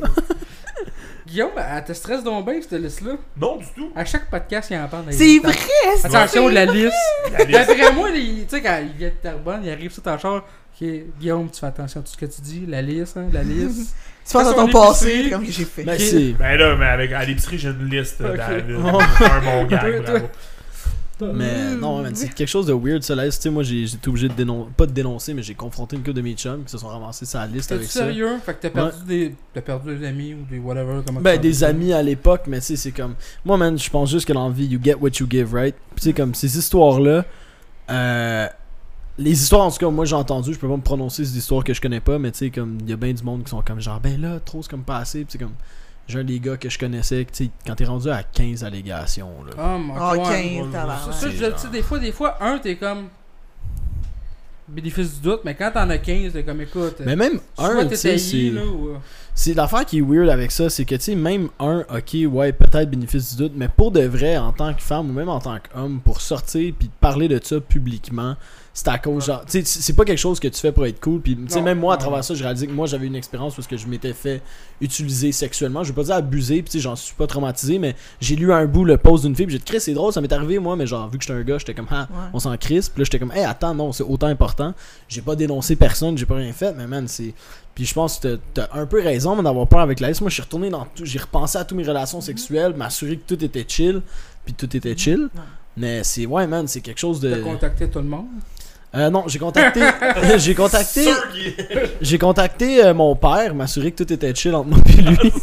Guillaume, 1.27 1.51
elle 1.57 1.83
te 1.83 1.93
stresse 1.93 2.23
donc 2.23 2.45
bien, 2.45 2.59
cette 2.61 2.79
liste-là? 2.81 3.11
Non, 3.39 3.57
du 3.57 3.65
tout. 3.75 3.91
À 3.95 4.03
chaque 4.05 4.29
podcast, 4.31 4.69
il 4.71 4.77
en 4.77 4.87
parle. 4.87 5.03
dans 5.05 5.11
les 5.11 5.15
C'est 5.17 5.39
vrai, 5.39 5.53
c'est 5.97 6.05
Attention, 6.07 6.47
la 6.47 6.65
liste. 6.65 6.93
La 7.31 7.43
liste. 7.43 7.67
D'après 7.67 7.93
moi, 7.93 8.09
il- 8.09 8.45
tu 8.47 8.55
sais, 8.55 8.61
quand 8.61 8.79
il 8.81 8.97
vient 8.97 9.09
de 9.09 9.13
Terrebonne, 9.13 9.61
il 9.63 9.69
arrive 9.71 9.91
sur 9.91 10.01
ton 10.01 10.17
char. 10.17 10.35
Ok, 10.81 10.87
Guillaume, 11.19 11.49
tu 11.51 11.59
fais 11.59 11.67
attention 11.67 11.99
à 11.99 12.03
tout 12.03 12.11
ce 12.11 12.17
que 12.17 12.25
tu 12.25 12.41
dis. 12.41 12.65
La 12.67 12.81
liste, 12.81 13.17
hein, 13.17 13.27
la 13.33 13.43
liste. 13.43 13.95
Tu 14.25 14.33
penses 14.33 14.47
à 14.47 14.53
ton 14.53 14.67
passé, 14.67 15.27
comme 15.31 15.43
que 15.43 15.51
j'ai 15.51 15.65
fait. 15.65 15.83
Ben, 15.83 15.97
c'est. 15.97 16.33
Ben 16.33 16.55
là, 16.55 16.75
mais 16.75 16.85
avec, 16.85 17.11
à 17.13 17.25
l'épicerie, 17.25 17.57
j'ai 17.57 17.69
une 17.69 17.85
liste 17.89 18.21
Ok. 18.21 18.37
David. 18.37 18.75
Oh. 18.83 18.99
un 19.01 19.41
bon 19.41 19.65
gag, 19.65 20.03
bravo. 20.03 20.29
Mais 21.21 21.75
non, 21.75 22.01
man, 22.01 22.15
c'est 22.15 22.33
quelque 22.33 22.47
chose 22.47 22.65
de 22.65 22.73
weird, 22.73 23.03
ça. 23.03 23.15
Là, 23.15 23.25
tu 23.25 23.31
sais, 23.31 23.49
moi, 23.49 23.63
j'ai 23.63 23.83
été 23.83 24.09
obligé 24.09 24.29
de 24.29 24.33
dénoncer. 24.33 24.69
Pas 24.75 24.85
de 24.85 24.91
dénoncer, 24.91 25.33
mais 25.33 25.43
j'ai 25.43 25.55
confronté 25.55 25.95
une 25.95 26.01
couple 26.01 26.17
de 26.17 26.21
mes 26.21 26.33
chums 26.33 26.63
qui 26.63 26.71
se 26.71 26.77
sont 26.77 26.87
ramassés 26.87 27.25
sur 27.25 27.39
la 27.39 27.47
liste 27.47 27.71
avec 27.71 27.87
ça. 27.87 28.05
sérieux? 28.05 28.37
Fait 28.45 28.53
que 28.53 28.61
t'as 28.61 28.69
perdu, 28.69 28.97
des... 29.07 29.35
perdu 29.61 29.97
des 29.97 30.07
amis 30.07 30.33
ou 30.33 30.45
des 30.49 30.59
whatever. 30.59 31.01
Comment 31.05 31.21
Ben, 31.21 31.39
des 31.39 31.63
amis 31.63 31.93
à 31.93 32.01
l'époque, 32.01 32.43
mais 32.47 32.59
tu 32.59 32.67
sais, 32.67 32.75
c'est 32.75 32.91
comme. 32.91 33.15
Moi, 33.45 33.57
man, 33.57 33.77
je 33.77 33.89
pense 33.89 34.09
juste 34.09 34.27
que 34.27 34.33
dans 34.33 34.47
la 34.47 34.53
vie, 34.53 34.65
you 34.65 34.79
get 34.81 34.95
what 34.95 35.11
you 35.19 35.27
give, 35.29 35.53
right? 35.53 35.75
Tu 35.95 36.03
sais, 36.03 36.13
comme 36.13 36.33
ces 36.33 36.57
histoires-là, 36.57 37.25
euh, 37.89 38.47
les 39.17 39.31
histoires, 39.31 39.65
en 39.65 39.71
tout 39.71 39.77
cas, 39.77 39.89
moi, 39.89 40.05
j'ai 40.05 40.15
entendu, 40.15 40.53
je 40.53 40.59
peux 40.59 40.67
pas 40.67 40.77
me 40.77 40.81
prononcer 40.81 41.25
sur 41.25 41.33
des 41.33 41.39
histoires 41.39 41.63
que 41.63 41.73
je 41.73 41.81
connais 41.81 41.99
pas, 41.99 42.17
mais 42.17 42.31
tu 42.31 42.39
sais, 42.39 42.49
comme, 42.49 42.77
il 42.81 42.89
y 42.89 42.93
a 42.93 42.95
bien 42.95 43.13
du 43.13 43.23
monde 43.23 43.43
qui 43.43 43.49
sont 43.49 43.61
comme, 43.61 43.81
genre, 43.81 43.99
ben 43.99 44.19
là, 44.19 44.39
trop, 44.39 44.61
c'est 44.61 44.69
comme 44.69 44.83
pas 44.83 44.97
assez. 44.97 45.19
Puis, 45.19 45.33
c'est 45.33 45.37
comme, 45.37 45.55
j'ai 46.09 46.19
un 46.19 46.23
des 46.25 46.39
gars 46.39 46.57
que 46.57 46.69
je 46.69 46.77
connaissais, 46.77 47.25
tu 47.31 47.45
sais, 47.45 47.49
quand 47.65 47.75
t'es 47.75 47.85
rendu 47.85 48.09
à 48.09 48.23
15 48.23 48.63
allégations, 48.63 49.31
là. 49.45 49.53
Ah, 49.57 49.77
mon 49.77 49.93
Ah, 49.95 50.11
ouais. 50.13 50.23
15, 50.59 50.65
Ça, 50.73 50.79
tabarnak. 50.79 51.13
ça, 51.13 51.19
C'est 51.19 51.25
je- 51.27 51.31
tu 51.31 51.37
sais, 51.37 51.49
genre- 51.63 51.71
des 51.71 51.81
fois, 51.83 51.99
des 51.99 52.11
fois, 52.11 52.37
un, 52.43 52.57
t'es 52.57 52.75
comme. 52.75 53.05
Bénéfice 54.67 55.15
du 55.15 55.21
doute, 55.21 55.41
mais 55.45 55.55
quand 55.55 55.71
t'en 55.73 55.89
as 55.89 55.97
15, 55.97 56.33
t'es 56.33 56.43
comme 56.43 56.61
écoute. 56.61 56.97
Mais 57.03 57.15
même 57.15 57.39
un, 57.57 57.87
tu 57.87 57.95
sais, 57.95 58.19
c'est. 58.19 58.51
euh, 58.55 58.97
C'est 59.33 59.55
l'affaire 59.55 59.83
qui 59.83 59.97
est 59.97 60.01
weird 60.01 60.29
avec 60.29 60.51
ça, 60.51 60.69
c'est 60.69 60.85
que 60.85 60.93
tu 60.93 61.01
sais, 61.01 61.15
même 61.15 61.49
un, 61.59 61.79
ok, 61.89 62.15
ouais, 62.31 62.51
peut-être 62.53 62.87
bénéfice 62.87 63.31
du 63.35 63.43
doute, 63.43 63.53
mais 63.55 63.67
pour 63.67 63.89
de 63.91 64.01
vrai, 64.01 64.37
en 64.37 64.51
tant 64.51 64.71
que 64.75 64.81
femme 64.83 65.09
ou 65.09 65.13
même 65.13 65.29
en 65.29 65.39
tant 65.39 65.57
qu'homme, 65.57 65.99
pour 66.01 66.21
sortir 66.21 66.71
puis 66.77 66.87
parler 66.99 67.27
de 67.27 67.39
ça 67.43 67.59
publiquement, 67.59 68.35
c'est 68.73 68.87
à 68.87 68.97
cause, 68.97 69.25
genre, 69.25 69.43
tu 69.45 69.59
sais, 69.59 69.63
c'est 69.65 69.93
pas 69.93 70.05
quelque 70.05 70.17
chose 70.19 70.39
que 70.39 70.47
tu 70.47 70.59
fais 70.59 70.71
pour 70.71 70.85
être 70.85 70.99
cool. 71.01 71.19
Puis, 71.21 71.35
tu 71.35 71.41
sais, 71.49 71.61
même 71.61 71.79
moi, 71.79 71.95
à 71.95 71.97
travers 71.97 72.23
ça, 72.23 72.33
j'ai 72.33 72.43
réalisé 72.43 72.67
que 72.67 72.71
moi, 72.71 72.85
j'avais 72.87 73.07
une 73.07 73.15
expérience 73.15 73.55
parce 73.55 73.67
que 73.67 73.75
je 73.77 73.87
m'étais 73.87 74.13
fait 74.13 74.41
utiliser 74.79 75.31
sexuellement. 75.31 75.83
Je 75.83 75.89
vais 75.91 75.95
pas 75.95 76.03
dire 76.03 76.15
abuser, 76.15 76.61
puis 76.61 76.71
tu 76.71 76.77
sais, 76.77 76.79
j'en 76.79 76.95
suis 76.95 77.15
pas 77.15 77.27
traumatisé, 77.27 77.79
mais 77.79 77.95
j'ai 78.21 78.35
lu 78.35 78.53
un 78.53 78.65
bout 78.65 78.85
le 78.85 78.97
post 78.97 79.25
d'une 79.25 79.35
fille, 79.35 79.47
puis 79.47 79.53
j'ai 79.53 79.59
dit, 79.59 79.65
Chris, 79.65 79.81
c'est 79.81 79.93
drôle, 79.93 80.13
ça 80.13 80.21
m'est 80.21 80.31
arrivé, 80.31 80.59
moi, 80.59 80.75
mais 80.75 80.87
genre, 80.87 81.09
vu 81.09 81.17
que 81.17 81.23
j'étais 81.25 81.37
un 81.37 81.43
gars, 81.43 81.57
j'étais 81.57 81.73
comme, 81.73 81.87
ah, 81.91 82.07
Ouais. 82.09 82.15
on 82.33 82.39
s'en 82.39 82.55
crisse. 82.57 82.89
Puis 82.89 83.01
là, 83.01 83.05
j'étais 83.05 83.19
comme, 83.19 83.31
hey, 83.33 83.43
attends, 83.43 83.73
non, 83.75 83.91
c'est 83.91 84.03
autant 84.03 84.27
important. 84.27 84.73
J'ai 85.07 85.21
pas 85.21 85.35
dénoncé 85.35 85.75
personne, 85.75 86.17
j'ai 86.17 86.25
pas 86.25 86.35
rien 86.35 86.53
fait, 86.53 86.73
mais 86.77 86.87
man, 86.87 87.07
c'est. 87.07 87.33
Puis 87.75 87.85
je 87.85 87.93
pense 87.93 88.19
que 88.19 88.39
t'as- 88.53 88.69
un 88.73 88.85
peu 88.85 89.01
raison 89.01 89.41
d'avoir 89.41 89.65
peur 89.67 89.79
avec 89.79 89.99
la 89.99 90.09
liste. 90.09 90.21
Moi, 90.21 90.29
je 90.29 90.33
suis 90.35 90.43
retourné 90.43 90.69
dans 90.69 90.85
tout, 90.95 91.05
j'ai 91.05 91.19
repensé 91.19 91.57
à 91.57 91.63
toutes 91.65 91.77
mes 91.77 91.83
relations 91.85 92.19
sexuelles, 92.21 92.73
m'assurer 92.75 93.17
que 93.17 93.33
tout 93.35 93.43
était 93.43 93.65
chill, 93.67 94.01
puis 94.45 94.53
tout 94.53 94.75
était 94.75 94.97
chill. 94.97 95.29
Mais 95.77 96.03
c'est, 96.03 96.25
ouais, 96.25 96.45
man, 96.45 96.67
c'est 96.67 96.81
quelque 96.81 96.97
chose 96.99 97.19
de. 97.21 97.33
T'as 97.33 97.39
contacté 97.41 97.89
tout 97.89 97.99
le 97.99 98.05
monde? 98.05 98.25
Euh, 98.95 99.09
non, 99.11 99.25
j'ai 99.27 99.37
contacté. 99.37 99.81
j'ai 100.37 100.55
contacté. 100.55 101.09
J'ai 102.01 102.17
contacté 102.17 102.83
euh, 102.83 102.93
mon 102.93 103.15
père, 103.15 103.53
m'assurer 103.53 103.91
que 103.91 104.03
tout 104.03 104.11
était 104.11 104.33
chill 104.33 104.55
entre 104.55 104.69
moi 104.69 104.79
et 104.87 105.01
lui. 105.01 105.33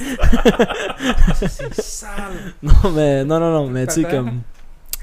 C'est 1.37 1.75
sale. 1.81 2.11
non, 2.63 2.91
mais, 2.93 3.25
non, 3.25 3.39
non, 3.39 3.53
non, 3.53 3.67
mais 3.69 3.87
tu 3.87 3.95
sais, 3.95 4.03
comme. 4.05 4.41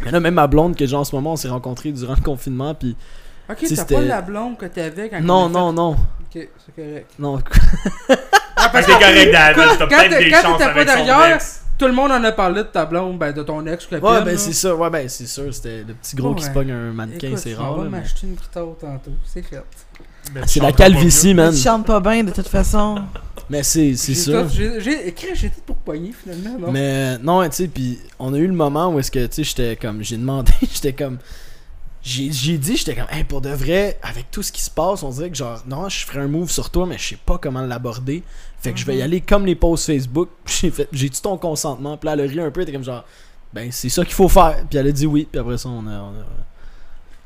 Mais 0.04 0.12
là, 0.12 0.20
même 0.20 0.34
ma 0.34 0.48
blonde 0.48 0.76
que 0.76 0.86
j'ai 0.86 0.96
en 0.96 1.04
ce 1.06 1.16
moment, 1.16 1.34
on 1.34 1.36
s'est 1.38 1.48
rencontrés 1.48 1.92
durant 1.92 2.16
le 2.16 2.22
confinement, 2.22 2.74
puis. 2.74 2.98
Ok, 3.50 3.66
t'as 3.76 3.86
pas 3.86 4.02
la 4.02 4.22
blonde 4.22 4.58
que 4.58 4.66
t'avais 4.66 5.10
quand 5.10 5.22
Non, 5.22 5.48
non, 5.48 5.72
non. 5.72 5.92
Ok, 5.92 6.50
c'est 6.66 6.76
correct. 6.76 7.12
Non, 7.20 7.40
Ah, 8.56 8.70
Fait 8.70 8.82
que 8.82 8.86
t'es 8.86 8.92
correct, 8.92 9.32
David. 9.32 9.78
T'as 9.78 9.78
quand 9.78 9.88
peut-être 9.88 10.18
des 10.18 10.32
quand 10.32 10.42
chances 10.42 10.58
t'étais 10.58 10.66
pas 10.66 10.72
avec 10.72 10.90
son 10.90 11.06
derrière, 11.06 11.36
ex. 11.36 11.63
Tout 11.78 11.88
le 11.88 11.94
monde 11.94 12.12
en 12.12 12.24
a 12.24 12.32
parlé 12.32 12.62
de 12.64 12.68
ta 12.68 12.86
blonde, 12.86 13.18
ben 13.18 13.32
de 13.34 13.42
ton 13.44 13.66
ex 13.66 13.86
copine. 13.88 14.06
Ouais, 14.08 14.22
ben 14.24 14.38
c'est 14.38 14.54
ça, 14.54 14.76
ouais, 14.76 14.90
ben 14.90 15.10
c'est 15.10 15.26
sûr, 15.26 15.54
c'était 15.54 15.84
le 15.88 15.94
petit 15.96 16.16
gros 16.16 16.36
qui 16.36 16.44
se 16.44 16.50
pogne 16.52 16.72
un 16.72 16.94
mannequin, 16.94 17.36
c'est 17.36 17.56
rare. 17.56 17.78
vais 17.80 17.84
mais- 17.90 18.00
m'acheter 18.00 18.28
une 18.28 18.36
guitare 18.36 18.68
tantôt, 18.80 19.12
c'est 19.26 19.42
fait. 19.42 19.62
Tu 20.26 20.32
C'est 20.46 20.60
la 20.62 20.72
calvitie, 20.72 21.34
man. 21.34 21.52
tu 21.54 21.60
chantes 21.60 21.86
pas 21.86 22.00
bien 22.00 22.24
de 22.24 22.32
toute 22.32 22.48
façon. 22.48 22.96
Mais 23.50 23.62
c'est 23.64 23.96
c'est 23.98 24.14
J'ai 24.14 24.20
sûr. 24.22 24.44
tout- 24.44 24.54
J'ai 24.54 24.80
j'ai- 24.80 25.08
écrit, 25.10 25.28
j'ai 25.36 25.50
tout 25.50 25.60
pour 25.66 25.76
pogner 25.78 26.14
finalement, 26.14 26.58
non? 26.68 26.72
Mais 26.72 27.18
non, 27.18 27.44
tu 27.50 27.56
sais, 27.58 27.68
puis 27.68 28.00
on 28.20 28.34
a 28.34 28.38
eu 28.38 28.48
le 28.48 28.54
moment 28.54 28.90
où 28.94 29.00
est-ce 29.00 29.12
que, 29.12 29.26
tu 29.26 29.34
sais, 29.36 29.44
j'étais 29.44 29.76
comme, 29.76 30.02
j'ai 30.02 30.16
demandé, 30.16 30.52
j'étais 30.62 30.94
comme, 30.94 31.18
j'ai 32.04 32.58
dit, 32.58 32.76
j'étais 32.76 32.96
comme, 32.96 33.08
hey, 33.10 33.24
pour 33.24 33.40
de 33.40 33.50
vrai, 33.50 33.98
avec 34.04 34.30
tout 34.30 34.44
ce 34.44 34.52
qui 34.52 34.62
se 34.62 34.70
passe, 34.70 35.04
on 35.04 35.10
dirait 35.10 35.30
que 35.30 35.38
genre, 35.38 35.64
non, 35.66 35.88
je 35.88 36.06
ferais 36.06 36.20
un 36.20 36.28
move 36.28 36.52
sur 36.52 36.70
toi, 36.70 36.86
mais 36.86 36.98
je 36.98 37.10
sais 37.10 37.18
pas 37.26 37.38
comment 37.38 37.62
l'aborder. 37.62 38.24
Fait 38.60 38.74
que 38.74 38.80
je 38.80 38.86
vais 38.86 38.96
y 38.96 38.98
Mhm. 38.98 39.04
aller 39.04 39.22
comme 39.22 39.46
les 39.46 39.56
posts 39.56 39.86
Facebook. 39.88 40.30
J'ai 40.46 40.74
j'ai-tu 40.92 41.22
ton 41.22 41.38
consentement? 41.38 41.96
Puis 41.98 42.08
là, 42.08 42.14
elle 42.14 42.22
a 42.22 42.24
ri 42.24 42.40
un 42.42 42.52
peu, 42.52 42.60
elle 42.62 42.64
était 42.68 42.74
comme 42.74 42.84
genre, 42.84 43.06
ben, 43.54 43.72
c'est 43.72 43.90
ça 43.90 44.04
qu'il 44.04 44.14
faut 44.16 44.28
faire. 44.28 44.66
Puis 44.70 44.78
elle 44.78 44.88
a 44.88 44.92
dit 44.92 45.06
oui, 45.06 45.28
puis 45.32 45.40
après 45.40 45.58
ça, 45.58 45.70
on 45.70 45.86
a, 45.88 45.92
on 45.92 46.10
a, 46.20 46.26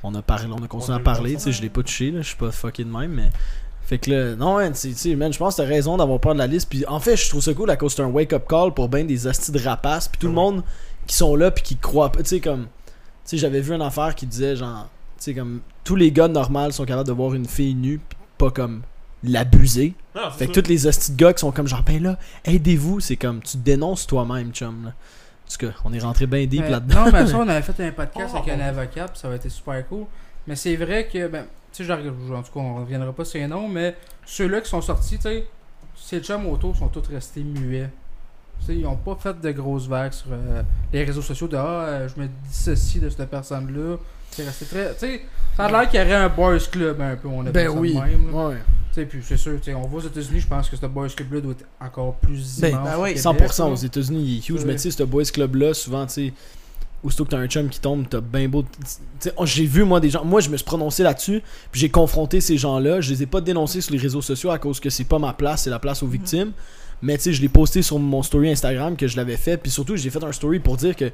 on 0.04 0.16
a 0.16 0.22
parlé, 0.22 0.46
on 0.52 0.64
a 0.64 0.68
continué 0.68 0.94
On 0.94 0.98
a 0.98 1.02
à 1.02 1.04
parler, 1.04 1.32
le 1.32 1.38
tu 1.38 1.44
sais, 1.44 1.52
je 1.52 1.62
l'ai 1.62 1.70
pas 1.70 1.82
touché, 1.82 2.12
là, 2.12 2.22
je 2.22 2.28
suis 2.28 2.38
pas 2.38 2.52
fucké 2.52 2.84
de 2.84 2.90
même, 2.92 3.12
mais. 3.12 3.30
Fait 3.84 3.98
que 4.00 4.12
là, 4.12 4.36
non, 4.36 4.58
man, 4.58 4.74
tu 4.74 4.94
sais, 4.94 5.16
man, 5.16 5.32
je 5.32 5.38
pense 5.40 5.56
que 5.56 5.62
t'as 5.62 5.68
raison 5.68 5.96
d'avoir 5.98 6.20
peur 6.20 6.34
de 6.34 6.40
la 6.40 6.48
liste. 6.48 6.70
Puis 6.70 6.86
en 6.88 7.00
fait, 7.00 7.16
je 7.16 7.30
trouve 7.30 7.42
ça 7.42 7.54
cool 7.54 7.70
à 7.70 7.78
cause 7.78 7.94
c'est 7.96 8.02
un 8.02 8.08
wake-up 8.08 8.46
call 8.48 8.74
pour 8.74 8.90
ben 8.90 9.08
des 9.08 9.26
hosties 9.28 9.52
de 9.54 9.60
rapaces. 9.64 10.08
Puis 10.10 10.20
tout 10.20 10.28
le 10.28 10.34
monde 10.34 10.62
qui 11.08 11.16
sont 11.16 11.36
là, 11.38 11.52
puis 11.52 11.64
qui 11.64 11.78
croient 11.78 12.12
pas. 12.12 12.22
Tu 12.22 12.30
sais, 12.30 12.40
comme. 12.42 12.68
Tu 13.28 13.32
sais, 13.32 13.38
j'avais 13.38 13.60
vu 13.62 13.74
une 13.76 13.82
affaire 13.82 14.16
qui 14.16 14.26
disait, 14.26 14.56
genre. 14.56 14.88
Tu 15.18 15.24
sais, 15.26 15.34
comme. 15.34 15.60
Tous 15.84 15.96
les 15.96 16.12
gars 16.12 16.28
normaux 16.28 16.72
sont 16.72 16.86
capables 16.86 17.08
de 17.08 17.14
voir 17.14 17.34
une 17.34 17.46
fille 17.46 17.76
nue, 17.76 18.00
puis 18.00 18.18
pas 18.38 18.52
comme. 18.52 18.82
L'abuser. 19.24 19.96
Fait 20.38 20.48
que 20.48 20.60
tous 20.60 20.70
les 20.70 20.86
hosties 20.88 21.12
de 21.12 21.18
gars 21.18 21.34
qui 21.34 21.40
sont 21.40 21.52
comme, 21.52 21.68
genre, 21.68 21.84
ben 21.84 22.02
là, 22.02 22.18
aidez-vous. 22.46 23.00
C'est 23.00 23.16
comme, 23.18 23.42
tu 23.42 23.54
te 23.58 23.64
dénonces 23.64 24.06
toi-même, 24.08 24.52
chum, 24.52 24.86
là. 24.86 24.90
En 24.90 25.50
tout 25.52 25.66
cas, 25.66 25.74
on 25.86 25.94
est 25.94 26.00
rentré 26.00 26.28
bien 26.28 26.46
deep 26.46 26.62
Mais- 26.62 26.70
là-dedans. 26.70 27.06
Non, 27.06 27.12
mais 27.12 27.26
ça, 27.28 27.38
on 27.40 27.48
avait 27.48 27.62
fait 27.62 27.88
un 27.88 27.92
podcast 27.92 28.32
Oh. 28.34 28.38
avec 28.38 28.54
un 28.54 28.60
avocat, 28.60 29.08
puis 29.08 29.20
ça 29.20 29.28
avait 29.28 29.38
été 29.38 29.50
super 29.50 29.86
cool. 29.88 30.06
Mais 30.46 30.56
c'est 30.56 30.76
vrai 30.76 31.08
que, 31.12 31.28
ben, 31.28 31.46
tu 31.74 31.84
sais, 31.84 31.84
genre, 31.86 31.98
en 32.00 32.44
tout 32.44 32.52
cas, 32.54 32.60
on 32.60 32.76
reviendra 32.76 33.12
pas 33.12 33.26
sur 33.26 33.40
les 33.40 33.48
noms, 33.48 33.68
mais 33.68 33.96
ceux-là 34.26 34.62
qui 34.62 34.70
sont 34.70 34.82
sortis, 34.82 35.16
tu 35.18 35.24
sais, 35.24 35.48
ces 35.96 36.20
chums 36.22 36.46
autour 36.48 36.76
sont 36.76 36.88
tous 36.90 37.08
restés 37.10 37.44
muets. 37.44 37.90
Tu 38.60 38.66
sais, 38.68 38.76
ils 38.76 38.86
ont 38.86 38.96
pas 38.96 39.18
fait 39.20 39.40
de 39.40 39.52
grosses 39.52 39.88
vagues 39.88 40.12
sur 40.14 40.28
euh, 40.32 40.62
les 40.92 41.04
réseaux 41.04 41.22
sociaux 41.22 41.48
de 41.48 41.56
Ah, 41.58 41.86
euh, 41.86 42.08
je 42.14 42.22
me 42.22 42.28
dissocie 42.50 43.02
de 43.02 43.10
cette 43.10 43.30
personne-là. 43.30 43.98
C'est 44.32 44.44
resté 44.46 44.66
très. 44.66 44.94
Tu 44.94 45.00
sais, 45.00 45.22
ça 45.56 45.66
a 45.66 45.72
l'air 45.72 45.90
qu'il 45.90 46.00
y 46.00 46.04
aurait 46.04 46.14
un 46.16 46.30
boys 46.30 46.58
club 46.72 47.00
un 47.02 47.16
peu, 47.16 47.28
on 47.28 47.42
appelle 47.46 47.68
Ben 47.68 47.78
oui. 47.78 47.94
même. 47.94 48.32
là. 48.32 48.48
Ouais. 48.50 48.56
Tu 48.94 49.02
sais, 49.02 49.06
puis 49.06 49.20
c'est 49.24 49.38
sûr, 49.38 49.54
tu 49.58 49.64
sais, 49.72 49.74
on 49.74 49.88
va 49.88 49.98
aux 49.98 50.02
États-Unis, 50.02 50.42
je 50.42 50.48
pense 50.48 50.70
que 50.70 50.76
ce 50.76 50.86
boys 50.86 51.08
club-là 51.10 51.42
doit 51.42 51.52
être 51.54 51.66
encore 51.80 52.16
plus 52.16 52.60
Ben, 52.60 52.70
immense. 52.72 52.84
ben 52.84 53.04
Québec, 53.14 53.18
100% 53.52 53.60
là. 53.60 53.66
aux 53.72 53.76
États-Unis, 53.76 54.24
il 54.24 54.38
est 54.38 54.50
huge, 54.50 54.60
Ouais. 54.60 54.66
mais 54.66 54.74
tu 54.76 54.80
sais, 54.82 54.92
ce 54.92 55.04
boys 55.04 55.24
club-là, 55.24 55.74
souvent, 55.74 56.06
tu 56.06 56.14
sais, 56.14 56.34
aussitôt 57.04 57.26
que 57.26 57.30
t'as 57.30 57.38
un 57.38 57.48
chum 57.48 57.70
qui 57.70 57.80
tombe, 57.80 58.06
t'as 58.10 58.20
bien 58.22 58.50
beau. 58.50 58.64
Tu 58.64 58.70
sais, 59.20 59.34
oh, 59.38 59.46
j'ai 59.46 59.66
vu, 59.66 59.84
moi, 59.84 60.00
des 60.00 60.10
gens. 60.10 60.26
Moi, 60.26 60.42
je 60.42 60.50
me 60.50 60.58
suis 60.58 60.66
prononcé 60.66 61.04
là-dessus, 61.04 61.42
puis 61.72 61.80
j'ai 61.80 61.90
confronté 61.90 62.42
ces 62.42 62.58
gens-là. 62.58 63.02
Je 63.02 63.12
les 63.12 63.24
ai 63.24 63.26
pas 63.28 63.40
dénoncés 63.40 63.82
sur 63.82 63.94
les 63.94 64.00
réseaux 64.00 64.22
sociaux 64.22 64.50
à 64.52 64.58
cause 64.60 64.80
que 64.80 64.90
c'est 64.90 65.04
pas 65.06 65.20
ma 65.20 65.32
place, 65.34 65.64
c'est 65.64 65.70
la 65.70 65.80
place 65.80 66.04
aux 66.04 66.08
victimes. 66.08 66.52
Mais 67.02 67.18
tu 67.18 67.26
sais, 67.26 67.34
je 67.34 67.42
l'ai 67.42 67.50
posté 67.50 67.82
sur 67.82 68.00
mon 68.00 68.24
story 68.24 68.50
Instagram 68.50 68.96
que 68.96 69.08
je 69.08 69.18
l'avais 69.18 69.38
fait, 69.38 69.58
puis 69.58 69.72
surtout, 69.72 69.96
j'ai 69.96 70.10
fait 70.10 70.24
un 70.24 70.32
story 70.32 70.60
pour 70.60 70.78
dire 70.78 70.96
que. 70.96 71.06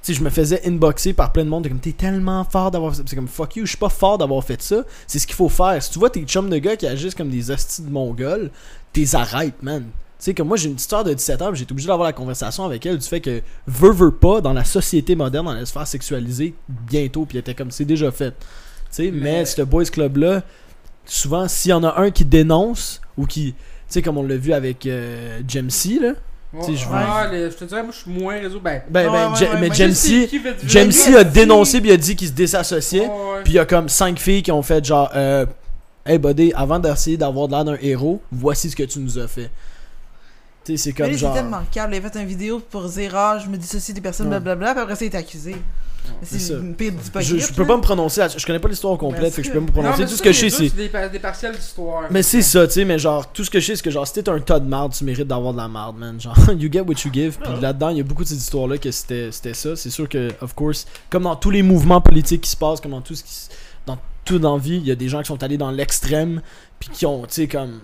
Tu 0.00 0.12
sais, 0.12 0.14
je 0.14 0.22
me 0.22 0.30
faisais 0.30 0.62
inboxer 0.64 1.12
par 1.12 1.32
plein 1.32 1.44
de 1.44 1.50
monde, 1.50 1.66
comme 1.66 1.80
t'es 1.80 1.90
tellement 1.90 2.44
fort 2.44 2.70
d'avoir 2.70 2.92
fait 2.92 2.98
ça. 2.98 3.02
C'est 3.04 3.16
comme 3.16 3.26
fuck 3.26 3.56
you, 3.56 3.64
je 3.66 3.70
suis 3.70 3.78
pas 3.78 3.88
fort 3.88 4.16
d'avoir 4.16 4.44
fait 4.44 4.62
ça. 4.62 4.84
C'est 5.08 5.18
ce 5.18 5.26
qu'il 5.26 5.34
faut 5.34 5.48
faire. 5.48 5.82
Si 5.82 5.90
tu 5.90 5.98
vois 5.98 6.08
tes 6.08 6.22
chums 6.22 6.48
de 6.48 6.56
gars 6.58 6.76
qui 6.76 6.86
agissent 6.86 7.16
comme 7.16 7.30
des 7.30 7.50
hosties 7.50 7.82
de 7.82 7.90
mongols, 7.90 8.50
t'es 8.92 9.14
arrêtes, 9.16 9.60
man. 9.60 9.82
Tu 9.82 9.88
sais, 10.18 10.34
comme 10.34 10.46
moi, 10.48 10.56
j'ai 10.56 10.68
une 10.68 10.76
petite 10.76 10.88
soeur 10.88 11.02
de 11.02 11.12
17 11.12 11.42
ans, 11.42 11.52
été 11.52 11.70
obligé 11.72 11.88
d'avoir 11.88 12.06
la 12.06 12.12
conversation 12.12 12.64
avec 12.64 12.86
elle 12.86 12.98
du 12.98 13.06
fait 13.06 13.20
que, 13.20 13.42
veut, 13.66 13.92
veut 13.92 14.12
pas, 14.12 14.40
dans 14.40 14.52
la 14.52 14.64
société 14.64 15.16
moderne, 15.16 15.48
on 15.48 15.50
allait 15.50 15.66
se 15.66 15.72
faire 15.72 15.86
sexualiser 15.86 16.54
bientôt, 16.68 17.24
puis 17.24 17.36
elle 17.36 17.40
était 17.40 17.54
comme, 17.54 17.72
c'est 17.72 17.84
déjà 17.84 18.10
fait. 18.12 18.30
Tu 18.30 18.36
sais, 18.90 19.10
mais, 19.10 19.20
Mais- 19.20 19.44
ce 19.46 19.62
boys 19.62 19.84
club-là, 19.84 20.42
souvent, 21.04 21.48
s'il 21.48 21.70
y 21.70 21.74
en 21.74 21.82
a 21.84 22.00
un 22.00 22.10
qui 22.12 22.24
dénonce, 22.24 23.00
ou 23.16 23.26
qui, 23.26 23.54
sais, 23.88 24.02
comme 24.02 24.18
on 24.18 24.22
l'a 24.22 24.36
vu 24.36 24.52
avec 24.52 24.86
euh, 24.86 25.40
Jamesy, 25.46 25.98
là. 26.00 26.12
Ouais, 26.52 26.64
Tu 26.64 26.76
sais, 26.76 26.84
je 26.84 26.88
ah, 26.90 27.28
les- 27.30 27.50
je 27.50 27.56
te 27.56 27.64
dirais, 27.64 27.82
moi, 27.82 27.92
je 27.92 27.98
suis 27.98 28.10
moins 28.10 28.38
réseau. 28.38 28.58
Ben, 28.58 28.80
Ben, 28.88 29.10
ben, 29.10 29.30
ouais, 29.32 29.36
Ja- 29.38 29.52
ouais, 29.52 29.60
mais. 29.68 29.74
Jamesy, 30.66 31.14
a 31.14 31.24
dénoncé, 31.24 31.80
puis 31.80 31.90
il 31.90 31.92
a 31.92 31.96
dit 31.98 32.16
qu'il 32.16 32.28
se 32.28 32.32
désassociait. 32.32 33.08
Puis 33.44 33.52
il 33.52 33.56
y 33.56 33.58
a 33.58 33.66
comme 33.66 33.88
5 33.88 34.18
filles 34.18 34.42
qui 34.42 34.50
ont 34.52 34.62
fait 34.62 34.84
genre, 34.84 35.10
euh, 35.14 35.44
Hey 36.06 36.16
buddy, 36.16 36.54
avant 36.56 36.78
d'essayer 36.78 37.18
d'avoir 37.18 37.48
de 37.48 37.52
l'air 37.52 37.64
d'un 37.66 37.76
héros, 37.82 38.22
voici 38.32 38.70
ce 38.70 38.76
que 38.76 38.82
tu 38.84 38.98
nous 38.98 39.18
as 39.18 39.28
fait. 39.28 39.50
Tu 40.64 40.76
sais, 40.76 40.76
c'est 40.84 40.90
Mais 40.98 41.04
comme 41.04 41.12
c'est 41.12 41.18
genre. 41.18 41.34
tellement 41.34 41.60
calme. 41.70 41.92
Il 41.92 41.98
a 42.04 42.08
fait 42.10 42.18
une 42.18 42.26
vidéo 42.26 42.60
pour 42.60 42.84
dire 42.88 43.14
Ah, 43.14 43.38
je 43.44 43.50
me 43.50 43.58
dissocie 43.58 43.94
des 43.94 44.00
personnes, 44.00 44.28
Ouais. 44.28 44.40
blablabla, 44.40 44.72
puis 44.72 44.82
après 44.84 44.96
ça, 44.96 45.04
il 45.04 45.12
est 45.12 45.16
accusé. 45.16 45.54
C'est 46.22 46.52
une 46.54 46.74
pire 46.74 46.92
Je, 47.20 47.38
je 47.38 47.52
peux 47.52 47.66
pas 47.66 47.76
me 47.76 47.82
prononcer, 47.82 48.26
je 48.36 48.44
connais 48.46 48.58
pas 48.58 48.68
l'histoire 48.68 48.96
complète, 48.98 49.20
Bien 49.22 49.30
fait 49.30 49.42
que 49.42 49.48
je 49.48 49.52
peux 49.52 49.60
pas 49.60 49.66
me 49.66 49.70
prononcer. 49.72 50.04
Tout 50.04 50.16
ce 50.16 50.22
que 50.22 50.32
je 50.32 50.38
sais, 50.38 50.50
c'est. 50.50 50.76
des, 50.76 50.88
pa- 50.88 51.08
des 51.08 51.18
partiels 51.18 51.54
d'histoire. 51.54 52.04
Mais 52.10 52.22
c'est 52.22 52.42
ça, 52.42 52.66
tu 52.66 52.74
sais, 52.74 52.84
mais 52.84 52.98
genre, 52.98 53.30
tout 53.32 53.44
ce 53.44 53.50
que 53.50 53.60
je 53.60 53.66
sais, 53.66 53.76
c'est 53.76 53.82
que 53.82 53.90
genre, 53.90 54.06
si 54.06 54.12
t'es 54.14 54.28
un 54.28 54.40
tas 54.40 54.60
de 54.60 54.68
marde, 54.68 54.92
tu 54.92 55.04
mérites 55.04 55.26
d'avoir 55.28 55.52
de 55.52 55.58
la 55.58 55.68
marde, 55.68 55.96
man. 55.98 56.20
Genre, 56.20 56.36
you 56.58 56.70
get 56.70 56.80
what 56.80 56.94
you 57.04 57.12
give. 57.12 57.38
Puis 57.38 57.60
là-dedans, 57.60 57.90
il 57.90 57.98
y 57.98 58.00
a 58.00 58.04
beaucoup 58.04 58.24
de 58.24 58.28
ces 58.28 58.36
histoires-là 58.36 58.78
que 58.78 58.90
c'était 58.90 59.30
c'était 59.32 59.54
ça. 59.54 59.76
C'est 59.76 59.90
sûr 59.90 60.08
que, 60.08 60.30
of 60.40 60.54
course, 60.54 60.86
comme 61.10 61.24
dans 61.24 61.36
tous 61.36 61.50
les 61.50 61.62
mouvements 61.62 62.00
politiques 62.00 62.42
qui 62.42 62.50
se 62.50 62.56
passent, 62.56 62.80
comme 62.80 62.92
dans 62.92 63.00
tout 63.00 63.14
ce 63.14 63.22
qui 63.22 63.30
dans 63.86 63.98
tout 64.24 64.38
dans 64.38 64.56
la 64.56 64.62
vie, 64.62 64.76
il 64.76 64.86
y 64.86 64.90
a 64.90 64.94
des 64.94 65.08
gens 65.08 65.20
qui 65.22 65.28
sont 65.28 65.42
allés 65.42 65.56
dans 65.56 65.70
l'extrême, 65.70 66.42
puis 66.78 66.90
qui 66.92 67.06
ont, 67.06 67.22
tu 67.22 67.26
sais, 67.34 67.48
comme. 67.48 67.80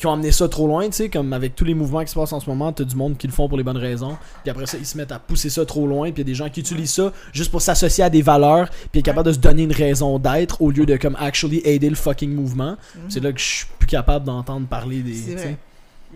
Qui 0.00 0.06
ont 0.06 0.12
amené 0.14 0.32
ça 0.32 0.48
trop 0.48 0.66
loin, 0.66 0.86
tu 0.86 0.92
sais, 0.94 1.08
comme 1.10 1.30
avec 1.34 1.54
tous 1.54 1.64
les 1.66 1.74
mouvements 1.74 2.00
qui 2.02 2.08
se 2.10 2.14
passent 2.14 2.32
en 2.32 2.40
ce 2.40 2.48
moment, 2.48 2.72
t'as 2.72 2.84
du 2.84 2.96
monde 2.96 3.18
qui 3.18 3.26
le 3.26 3.32
font 3.34 3.48
pour 3.48 3.58
les 3.58 3.62
bonnes 3.64 3.76
raisons, 3.76 4.16
puis 4.42 4.50
après 4.50 4.64
ça, 4.64 4.78
ils 4.78 4.86
se 4.86 4.96
mettent 4.96 5.12
à 5.12 5.18
pousser 5.18 5.50
ça 5.50 5.66
trop 5.66 5.86
loin, 5.86 6.10
puis 6.10 6.22
il 6.22 6.26
y 6.26 6.30
a 6.30 6.32
des 6.32 6.34
gens 6.34 6.48
qui 6.48 6.60
utilisent 6.60 6.94
ça 6.94 7.12
juste 7.34 7.50
pour 7.50 7.60
s'associer 7.60 8.02
à 8.04 8.08
des 8.08 8.22
valeurs, 8.22 8.70
puis 8.90 9.00
être 9.00 9.04
capable 9.04 9.26
de 9.28 9.34
se 9.34 9.38
donner 9.38 9.64
une 9.64 9.72
raison 9.72 10.18
d'être 10.18 10.62
au 10.62 10.70
lieu 10.70 10.86
de 10.86 10.96
comme 10.96 11.16
actually 11.20 11.60
aider 11.66 11.90
le 11.90 11.96
fucking 11.96 12.34
mouvement. 12.34 12.76
C'est 13.10 13.20
là 13.20 13.30
que 13.30 13.38
je 13.38 13.44
suis 13.44 13.66
plus 13.78 13.86
capable 13.86 14.24
d'entendre 14.24 14.66
parler 14.66 15.02
des. 15.02 15.12
Mhm. 15.32 15.36
Vrai. 15.36 15.56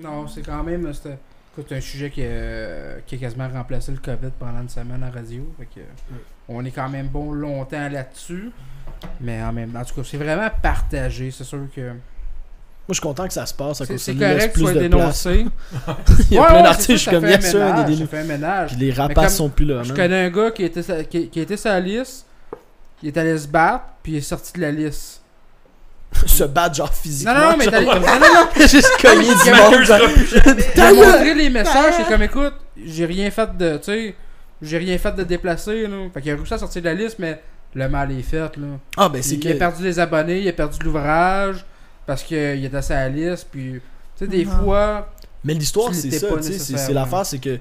Non, 0.03 0.27
c'est 0.29 0.41
quand 0.43 0.63
même. 0.65 0.91
c'était- 0.95 1.19
Écoute, 1.57 1.71
un 1.71 1.81
sujet 1.81 2.11
qui 2.11 2.23
a, 2.25 3.01
qui 3.07 3.15
a 3.15 3.19
quasiment 3.19 3.49
remplacé 3.49 3.93
le 3.93 3.99
COVID 3.99 4.31
pendant 4.41 4.63
une 4.63 4.69
semaine 4.69 5.03
à 5.05 5.11
radio. 5.11 5.47
Fait 5.59 5.67
que, 5.67 5.81
On 6.49 6.65
est 6.65 6.71
quand 6.73 6.89
même 6.89 7.09
bon 7.09 7.33
longtemps 7.33 7.89
là-dessus. 7.89 8.51
Mais 9.21 9.43
en 9.43 9.53
même 9.53 9.77
en 9.77 9.85
tout 9.85 9.95
cas, 9.95 10.03
c'est 10.05 10.17
vraiment 10.17 10.49
partagé. 10.63 11.31
C'est 11.31 11.45
sûr 11.45 11.61
que. 11.77 11.93
Moi, 12.87 12.91
je 12.91 12.95
suis 12.95 13.01
content 13.03 13.27
que 13.27 13.33
ça 13.33 13.47
se 13.47 13.55
passe 13.55 13.81
à 13.81 13.85
C'est 13.97 14.15
correct 14.15 14.55
que 14.55 14.61
place. 14.61 14.75
dénoncé. 14.75 15.47
Il 16.31 16.35
y 16.35 16.39
a 16.39 16.43
Ouais, 16.43 16.47
plein 16.49 16.57
ouais, 16.57 16.63
d'artistes, 16.65 16.91
je 16.91 16.97
suis 16.97 17.11
comme, 17.11 17.25
des 17.25 17.41
Ça 17.41 17.83
délis. 17.85 18.07
fait 18.07 18.19
un 18.19 18.25
ménage. 18.25 18.71
Puis 18.71 18.77
les 18.81 18.93
rapaces 18.93 19.37
sont 19.37 19.49
plus 19.49 19.65
là, 19.65 19.83
Je 19.83 19.93
connais 19.95 20.27
un 20.27 20.31
gars 20.31 20.51
qui 20.51 20.65
était, 20.65 20.83
sa- 20.83 21.03
qui, 21.05 21.29
qui 21.29 21.41
était 21.41 21.57
sur 21.57 21.71
la 21.71 21.81
liste. 21.81 22.27
Il 23.03 23.09
est 23.09 23.17
allé 23.19 23.39
se 23.39 23.49
battre, 23.49 23.85
puis 24.03 24.13
il 24.13 24.19
est 24.19 24.21
sorti 24.21 24.53
de 24.55 24.61
la 24.61 24.71
liste. 24.71 25.21
Se 26.27 26.45
battre, 26.45 26.77
genre 26.77 26.95
physiquement. 26.95 27.35
Non, 27.35 27.51
non, 27.53 27.57
mais 27.59 27.67
t'as 27.67 27.81
non, 27.83 27.95
non, 27.95 28.01
non. 28.01 28.67
juste 28.67 28.93
cogner 29.03 29.25
du 29.25 29.41
Il 29.47 29.53
a 29.53 29.57
monde. 29.71 29.85
genre, 29.85 29.99
Il 30.47 30.65
Ta 30.75 30.87
a 30.89 30.93
gueule! 30.93 30.97
montré 31.07 31.35
les 31.35 31.51
messages, 31.51 31.95
c'est 31.97 32.07
comme 32.07 32.23
écoute, 32.23 32.55
j'ai 32.85 33.05
rien 33.07 33.31
fait 33.31 33.57
de. 33.57 33.77
Tu 33.79 33.85
sais, 33.85 34.15
j'ai 34.63 34.79
rien 34.79 34.97
fait 34.99 35.13
de 35.17 35.25
déplacer, 35.25 35.87
là. 35.87 35.97
Fait 36.15 36.21
qu'il 36.23 36.31
a 36.33 36.37
réussi 36.37 36.55
à 36.55 36.59
sortir 36.59 36.83
de 36.83 36.87
la 36.89 36.95
liste, 36.95 37.17
mais 37.19 37.43
le 37.75 37.89
mal 37.89 38.13
est 38.13 38.23
fait, 38.23 38.39
là. 38.57 38.67
Ah, 38.97 39.09
ben 39.09 39.23
c'est 39.23 39.35
Il 39.35 39.51
a 39.53 39.55
perdu 39.57 39.83
les 39.83 39.99
abonnés, 39.99 40.39
il 40.41 40.49
a 40.49 40.53
perdu 40.53 40.79
l'ouvrage, 40.85 41.65
parce 42.07 42.23
qu'il 42.23 42.65
était 42.65 42.81
la 42.91 43.09
liste, 43.09 43.49
puis. 43.51 43.75
Tu 43.75 43.81
sais, 44.17 44.27
des 44.29 44.45
Non. 44.45 44.53
fois. 44.63 45.13
Mais 45.45 45.55
l'histoire, 45.55 45.93
c'est 45.95 46.11
ça, 46.11 46.29
pas 46.29 46.37
tu 46.37 46.53
sais. 46.55 46.59
c'est- 46.77 46.93
l'affaire, 46.93 47.27
c'est 47.27 47.39
que 47.39 47.59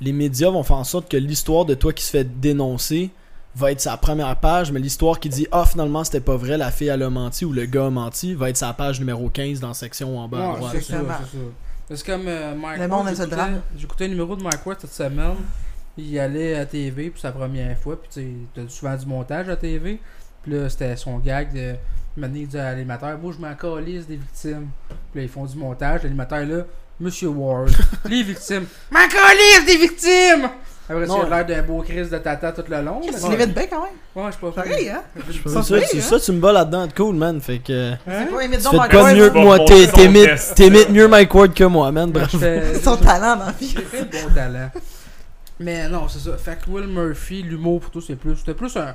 les 0.00 0.12
médias 0.12 0.50
vont 0.50 0.62
faire 0.62 0.76
en 0.76 0.84
sorte 0.84 1.10
que 1.10 1.16
l'histoire 1.16 1.64
de 1.64 1.74
toi 1.74 1.92
qui 1.92 2.04
se 2.04 2.10
fait 2.10 2.40
dénoncer 2.40 3.10
va 3.54 3.72
être 3.72 3.80
sa 3.80 3.96
première 3.96 4.36
page, 4.36 4.70
mais 4.70 4.78
l'histoire 4.80 5.18
qui 5.18 5.28
dit 5.28 5.46
Ah, 5.50 5.64
finalement, 5.66 6.04
c'était 6.04 6.20
pas 6.20 6.36
vrai, 6.36 6.56
la 6.58 6.70
fille 6.70 6.88
elle 6.88 7.02
a 7.02 7.10
menti 7.10 7.44
ou 7.44 7.52
le 7.52 7.64
gars 7.66 7.86
a 7.86 7.90
menti 7.90 8.34
va 8.34 8.50
être 8.50 8.56
sa 8.56 8.72
page 8.72 9.00
numéro 9.00 9.28
15 9.30 9.60
dans 9.60 9.68
la 9.68 9.74
section 9.74 10.18
en 10.18 10.28
bas 10.28 10.38
à 10.38 10.50
Ouais, 10.52 10.56
droite. 10.58 10.72
c'est 10.76 10.82
ça, 10.82 10.98
c'est 11.30 11.38
ça. 11.38 11.44
C'est 11.96 12.06
comme 12.06 12.26
euh, 12.26 12.54
Mike 12.54 12.80
Le 12.80 12.88
monde 12.88 13.06
le 13.08 13.14
j'écoutais- 13.76 14.04
un 14.04 14.08
numéro 14.08 14.34
de 14.36 14.42
Mike 14.42 14.64
Ward 14.66 14.78
cette 14.80 14.92
semaine. 14.92 15.36
Il 15.98 16.18
allait 16.18 16.56
à 16.56 16.66
TV 16.66 17.10
pour 17.10 17.20
sa 17.20 17.32
première 17.32 17.78
fois. 17.78 18.00
Puis 18.00 18.10
tu 18.12 18.20
sais, 18.20 18.28
t'as 18.54 18.68
souvent 18.68 18.96
du 18.96 19.06
montage 19.06 19.48
à 19.48 19.56
TV. 19.56 20.00
Puis 20.42 20.52
là, 20.52 20.68
c'était 20.68 20.96
son 20.96 21.18
gag 21.18 21.54
de. 21.54 21.74
Maintenant, 22.16 22.38
il 22.40 22.48
dit 22.48 22.58
à 22.58 22.70
l'animateur 22.72 23.18
Moi, 23.18 23.32
je 23.36 23.44
m'en 23.44 23.54
calisse 23.54 24.06
des 24.06 24.16
victimes. 24.16 24.68
Puis 25.12 25.20
là, 25.20 25.22
ils 25.22 25.28
font 25.28 25.44
du 25.44 25.56
montage. 25.56 26.02
L'animateur 26.02 26.46
là 26.46 26.62
Monsieur 26.98 27.28
Ward. 27.28 27.70
les 28.08 28.22
victimes. 28.22 28.66
M'en 28.90 29.00
calisse 29.06 29.66
des 29.66 29.76
victimes 29.76 30.48
Après, 30.88 31.06
ça, 31.06 31.12
Non, 31.12 31.26
il 31.26 31.32
a 31.32 31.36
l'air 31.44 31.46
d'un 31.46 31.62
beau 31.62 31.82
crise 31.82 32.08
de 32.08 32.16
tata 32.16 32.52
tout 32.52 32.62
le 32.68 32.80
long. 32.80 33.00
Tu 33.02 33.10
mais- 33.12 33.36
l'évites 33.36 33.54
bien 33.54 33.66
quand 33.66 33.82
même. 33.82 33.92
Ouais, 34.24 34.30
je 34.30 34.32
sais 34.32 34.40
pas. 34.40 34.62
Pareil, 34.62 34.88
hein? 34.88 35.02
Ça, 35.46 35.62
Ça 35.62 35.78
tu, 35.78 35.86
fait, 35.86 36.00
ça, 36.00 36.18
tu 36.18 36.32
me 36.32 36.40
bats 36.40 36.52
là-dedans 36.52 36.86
de 36.86 36.92
cool, 36.94 37.16
man. 37.16 37.38
Fait 37.40 37.58
que. 37.58 37.92
Hein? 37.92 37.98
C'est 38.06 38.30
pas 38.30 38.42
Tu 38.42 38.48
fais 38.48 38.56
de 38.56 38.62
de 38.62 38.96
Ward, 38.96 39.14
mieux 39.16 39.26
hein. 39.26 39.30
que 39.30 39.38
moi. 39.38 39.58
T'imites 40.54 40.88
mieux 40.90 41.08
Mike 41.08 41.34
Ward 41.34 41.52
que 41.54 41.64
moi, 41.64 41.92
man. 41.92 42.10
Bravo. 42.10 42.38
Son 42.82 42.96
talent 42.96 43.36
dans 43.36 43.44
la 43.46 43.52
vie. 43.52 43.74
J'ai 43.76 43.82
fait 43.82 44.04
de 44.04 44.10
bon 44.10 44.34
talent. 44.34 44.70
Mais 45.60 45.88
non, 45.88 46.08
c'est 46.08 46.18
ça. 46.18 46.36
Fait 46.38 46.58
que 46.62 46.70
Will 46.70 46.86
Murphy, 46.86 47.42
l'humour 47.42 47.80
pour 47.80 47.90
toi, 47.90 48.02
c'est 48.06 48.16
plus. 48.16 48.36
C'était 48.36 48.54
plus 48.54 48.74
un, 48.76 48.94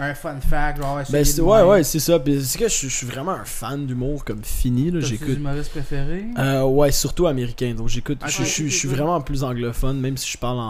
un 0.00 0.14
fun 0.14 0.40
fact. 0.40 0.78
Genre, 0.78 1.00
Ben, 1.10 1.24
c'est- 1.24 1.40
ouais, 1.40 1.62
ouais, 1.62 1.82
c'est 1.84 1.98
ça. 1.98 2.18
Puis 2.18 2.42
c'est 2.44 2.58
que 2.58 2.68
je, 2.68 2.88
je 2.88 2.94
suis 2.94 3.06
vraiment 3.06 3.32
un 3.32 3.44
fan 3.44 3.86
d'humour 3.86 4.24
comme 4.24 4.42
fini, 4.42 4.90
là. 4.90 5.00
J'écoute. 5.00 5.28
des 5.28 5.34
humoristes 5.34 5.70
préférés 5.70 6.24
Euh, 6.38 6.62
ouais, 6.64 6.90
surtout 6.92 7.26
américain. 7.26 7.74
Donc 7.76 7.88
j'écoute. 7.88 8.18
Ah, 8.22 8.28
je, 8.28 8.40
ouais, 8.42 8.44
je- 8.48 8.64
je 8.68 8.74
suis 8.76 8.88
vraiment 8.88 9.20
plus 9.20 9.44
anglophone, 9.44 10.00
même 10.00 10.16
si 10.16 10.30
je 10.30 10.38
parle 10.38 10.58
en, 10.58 10.62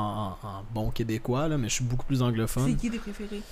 en- 0.42 0.46
en 0.46 0.62
bon 0.74 0.90
québécois, 0.90 1.48
là, 1.48 1.56
mais 1.58 1.68
je 1.68 1.74
suis 1.74 1.84
beaucoup 1.84 2.04
plus 2.06 2.16
C'est 2.16 2.22
anglophone. 2.22 2.76
qui 2.76 2.90
tes 2.90 2.98
préférés? 2.98 3.42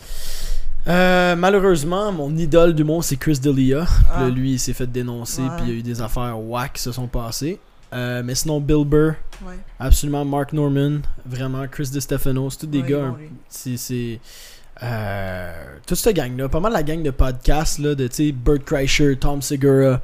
Euh, 0.87 1.37
malheureusement, 1.37 2.13
mon 2.13 2.35
idole 2.37 2.75
d'humour, 2.75 3.05
c'est 3.05 3.17
Chris 3.17 3.39
D'Elia. 3.39 3.85
Puis 3.85 4.05
Ah. 4.13 4.23
là, 4.23 4.29
lui, 4.31 4.53
il 4.53 4.59
s'est 4.59 4.73
fait 4.73 4.87
dénoncer, 4.91 5.43
Ouais. 5.43 5.49
puis 5.57 5.67
il 5.67 5.73
y 5.73 5.77
a 5.77 5.79
eu 5.79 5.83
des 5.83 6.01
affaires 6.01 6.39
whack 6.41 6.75
qui 6.75 6.83
se 6.83 6.93
sont 6.93 7.07
passées. 7.07 7.59
Euh, 7.93 8.23
mais 8.25 8.35
sinon, 8.35 8.61
Bill 8.61 8.85
Burr, 8.85 9.15
Ouais. 9.47 9.59
absolument 9.79 10.25
Mark 10.25 10.53
Norman, 10.53 10.99
vraiment 11.27 11.67
Chris 11.69 11.89
DeStefano, 11.93 12.51
c'est 12.51 12.59
tous 12.59 12.67
des 12.67 12.83
Ouais, 12.83 12.89
gars. 12.91 13.15
c'est 13.49 13.77
c'est 13.77 14.21
toute 14.81 15.99
cette 15.99 16.15
gang 16.15 16.37
là 16.37 16.49
pas 16.49 16.61
mal 16.61 16.73
la 16.73 16.83
gang 16.83 17.03
de 17.03 17.11
podcasts 17.11 17.79
là 17.79 17.95
de 17.95 18.09
Bert 18.33 18.65
Kreischer 18.65 19.17
Tom 19.17 19.43
Segura 19.43 20.01